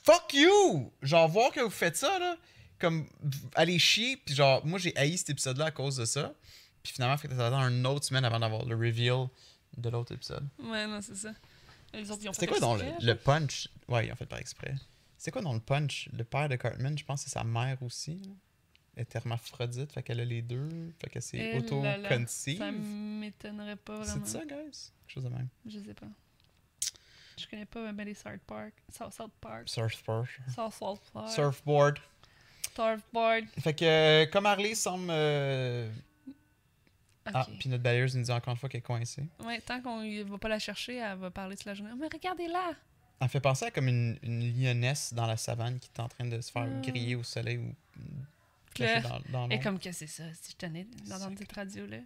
Fuck 0.04 0.32
you! 0.34 0.92
Genre 1.02 1.28
voir 1.28 1.50
que 1.52 1.60
vous 1.60 1.70
faites 1.70 1.96
ça 1.96 2.18
là, 2.20 2.36
comme 2.80 3.06
allez 3.54 3.78
chier, 3.78 4.16
puis 4.16 4.34
genre 4.34 4.64
moi 4.66 4.78
j'ai 4.78 4.96
haï 4.96 5.16
cet 5.16 5.30
épisode 5.30 5.58
là 5.58 5.66
à 5.66 5.70
cause 5.70 5.96
de 5.96 6.04
ça. 6.04 6.34
Puis 6.82 6.92
finalement 6.94 7.16
fait 7.16 7.28
que 7.28 7.34
t'attends 7.34 7.60
une 7.68 7.86
autre 7.86 8.06
semaine 8.06 8.24
avant 8.24 8.40
d'avoir 8.40 8.64
le 8.64 8.74
reveal 8.74 9.28
de 9.76 9.88
l'autre 9.90 10.12
épisode. 10.14 10.46
Ouais, 10.58 10.86
non, 10.86 11.00
c'est 11.00 11.14
ça. 11.16 11.32
C'était 11.92 12.46
quoi 12.46 12.60
dans 12.60 12.76
le, 12.76 13.14
punch? 13.14 13.68
Ouais, 13.88 14.06
ils 14.06 14.12
ont 14.12 14.16
fait 14.16 14.26
par 14.26 14.38
exprès. 14.38 14.74
C'était 15.18 15.32
quoi 15.32 15.42
dans 15.42 15.52
le 15.52 15.60
punch? 15.60 16.08
Le 16.12 16.24
père 16.24 16.48
de 16.48 16.56
Cartman, 16.56 16.96
je 16.96 17.04
pense 17.04 17.24
que 17.24 17.28
c'est 17.30 17.34
sa 17.38 17.44
mère 17.44 17.82
aussi. 17.82 18.14
là. 18.22 18.30
Elle 18.96 19.02
est 19.02 19.16
hermaphrodite, 19.16 19.92
fait 19.92 20.02
qu'elle 20.02 20.20
a 20.20 20.24
les 20.24 20.42
deux, 20.42 20.68
fait 21.00 21.10
que 21.10 21.20
c'est 21.20 21.38
Eh 21.38 21.58
auto-conceive. 21.58 22.58
Ça 22.58 22.70
m'étonnerait 22.72 23.76
pas 23.76 24.04
C'est 24.04 24.10
vraiment. 24.10 24.26
ça, 24.26 24.38
guys? 24.40 24.46
Quelque 24.46 24.92
chose 25.08 25.24
de 25.24 25.28
même. 25.28 25.48
Je 25.66 25.78
sais 25.78 25.94
pas. 25.94 26.06
Je 27.38 27.46
connais 27.48 27.66
pas 27.66 27.92
même 27.92 28.06
les 28.06 28.14
South 28.14 28.40
Park. 28.46 28.74
South, 28.92 29.12
South 29.12 29.32
Park. 29.40 29.68
Surfboard. 29.68 30.28
South 30.54 30.74
South 30.74 31.00
Park. 31.12 31.30
Surfboard. 31.30 31.98
Surfboard. 32.80 33.44
Fait 33.60 33.74
que, 33.74 33.84
euh, 33.84 34.26
comme 34.26 34.46
Harley 34.46 34.74
semble. 34.74 35.08
euh, 35.10 35.88
Ok. 37.26 37.32
Ah, 37.34 37.46
puis 37.58 37.68
notre 37.68 37.82
balayeuse 37.82 38.16
nous 38.16 38.22
dit 38.24 38.30
encore 38.32 38.52
une 38.52 38.58
fois 38.58 38.68
qu'elle 38.70 38.78
est 38.78 38.82
coincée. 38.82 39.24
Ouais, 39.44 39.60
tant 39.60 39.80
qu'on 39.82 40.02
y 40.02 40.22
va 40.22 40.38
pas 40.38 40.48
la 40.48 40.58
chercher, 40.58 40.96
elle 40.96 41.18
va 41.18 41.30
parler 41.30 41.54
toute 41.54 41.66
la 41.66 41.74
journée. 41.74 41.90
Oh, 41.94 41.98
mais 42.00 42.08
regardez-la! 42.12 42.72
Elle 43.20 43.28
fait 43.28 43.40
penser 43.40 43.66
à 43.66 43.70
comme 43.70 43.88
une, 43.88 44.18
une 44.22 44.40
lionesse 44.58 45.12
dans 45.12 45.26
la 45.26 45.36
savane 45.36 45.78
qui 45.78 45.90
est 45.94 46.00
en 46.00 46.08
train 46.08 46.24
de 46.24 46.40
se 46.40 46.50
faire 46.50 46.62
Ah. 46.66 46.80
griller 46.80 47.14
au 47.16 47.22
soleil 47.22 47.58
ou 47.58 47.74
dans, 49.02 49.20
dans 49.30 49.48
Et 49.50 49.60
comme 49.60 49.78
que 49.78 49.92
c'est 49.92 50.06
ça, 50.06 50.22
si 50.40 50.52
je 50.52 50.56
tenais 50.56 50.86
d'entendre 51.06 51.36
cette 51.38 51.52
radio-là. 51.52 51.98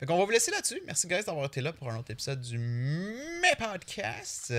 Fait 0.00 0.04
qu'on 0.06 0.18
va 0.18 0.24
vous 0.24 0.30
laisser 0.32 0.50
là-dessus. 0.50 0.80
Merci, 0.84 1.06
guys, 1.06 1.22
d'avoir 1.24 1.46
été 1.46 1.60
là 1.60 1.72
pour 1.72 1.88
un 1.90 1.96
autre 1.96 2.10
épisode 2.10 2.40
du 2.40 2.58
Mes 2.58 3.54
Podcast. 3.56 4.52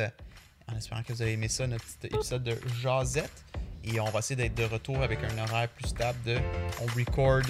En 0.67 0.77
espérant 0.77 1.03
que 1.03 1.11
vous 1.11 1.21
avez 1.21 1.33
aimé 1.33 1.49
ça, 1.49 1.67
notre 1.67 1.83
petit 1.97 2.15
épisode 2.15 2.43
de 2.45 2.55
Jazette. 2.81 3.43
Et 3.83 3.99
on 3.99 4.05
va 4.05 4.19
essayer 4.19 4.35
d'être 4.35 4.55
de 4.55 4.65
retour 4.65 5.01
avec 5.01 5.19
un 5.23 5.43
horaire 5.43 5.69
plus 5.69 5.87
stable 5.87 6.17
de 6.25 6.37
on 6.81 6.85
record 6.97 7.41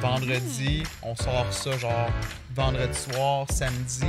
vendredi, 0.00 0.82
on 1.02 1.14
sort 1.14 1.46
ça 1.50 1.76
genre 1.78 2.08
vendredi 2.54 2.96
soir, 2.96 3.46
samedi. 3.50 4.06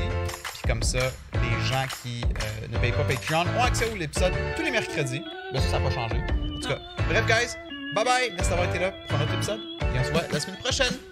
Puis 0.53 0.61
comme 0.67 0.84
ça, 0.84 0.99
les 1.34 1.65
gens 1.65 1.86
qui 2.01 2.24
euh, 2.24 2.67
ne 2.72 2.78
payent 2.78 2.91
pas 2.91 3.03
Patreon 3.03 3.45
ont 3.57 3.63
accès 3.63 3.91
à 3.91 3.95
l'épisode 3.95 4.34
tous 4.55 4.63
les 4.63 4.72
mercredis. 4.72 5.22
Ben 5.53 5.59
ça, 5.59 5.69
ça 5.69 5.80
n'a 5.80 5.89
pas 5.89 5.95
changé. 5.95 6.15
En 6.17 6.59
tout 6.59 6.69
cas, 6.69 6.80
bref, 7.09 7.26
guys, 7.26 7.55
bye 7.95 8.05
bye. 8.05 8.32
Merci 8.34 8.49
d'avoir 8.49 8.69
été 8.69 8.80
là 8.80 8.91
pour 9.07 9.17
un 9.17 9.24
autre 9.24 9.34
épisode. 9.34 9.59
Et 9.59 9.99
on 9.99 10.03
se 10.03 10.11
voit 10.11 10.24
la 10.32 10.39
semaine 10.39 10.59
prochaine. 10.59 11.11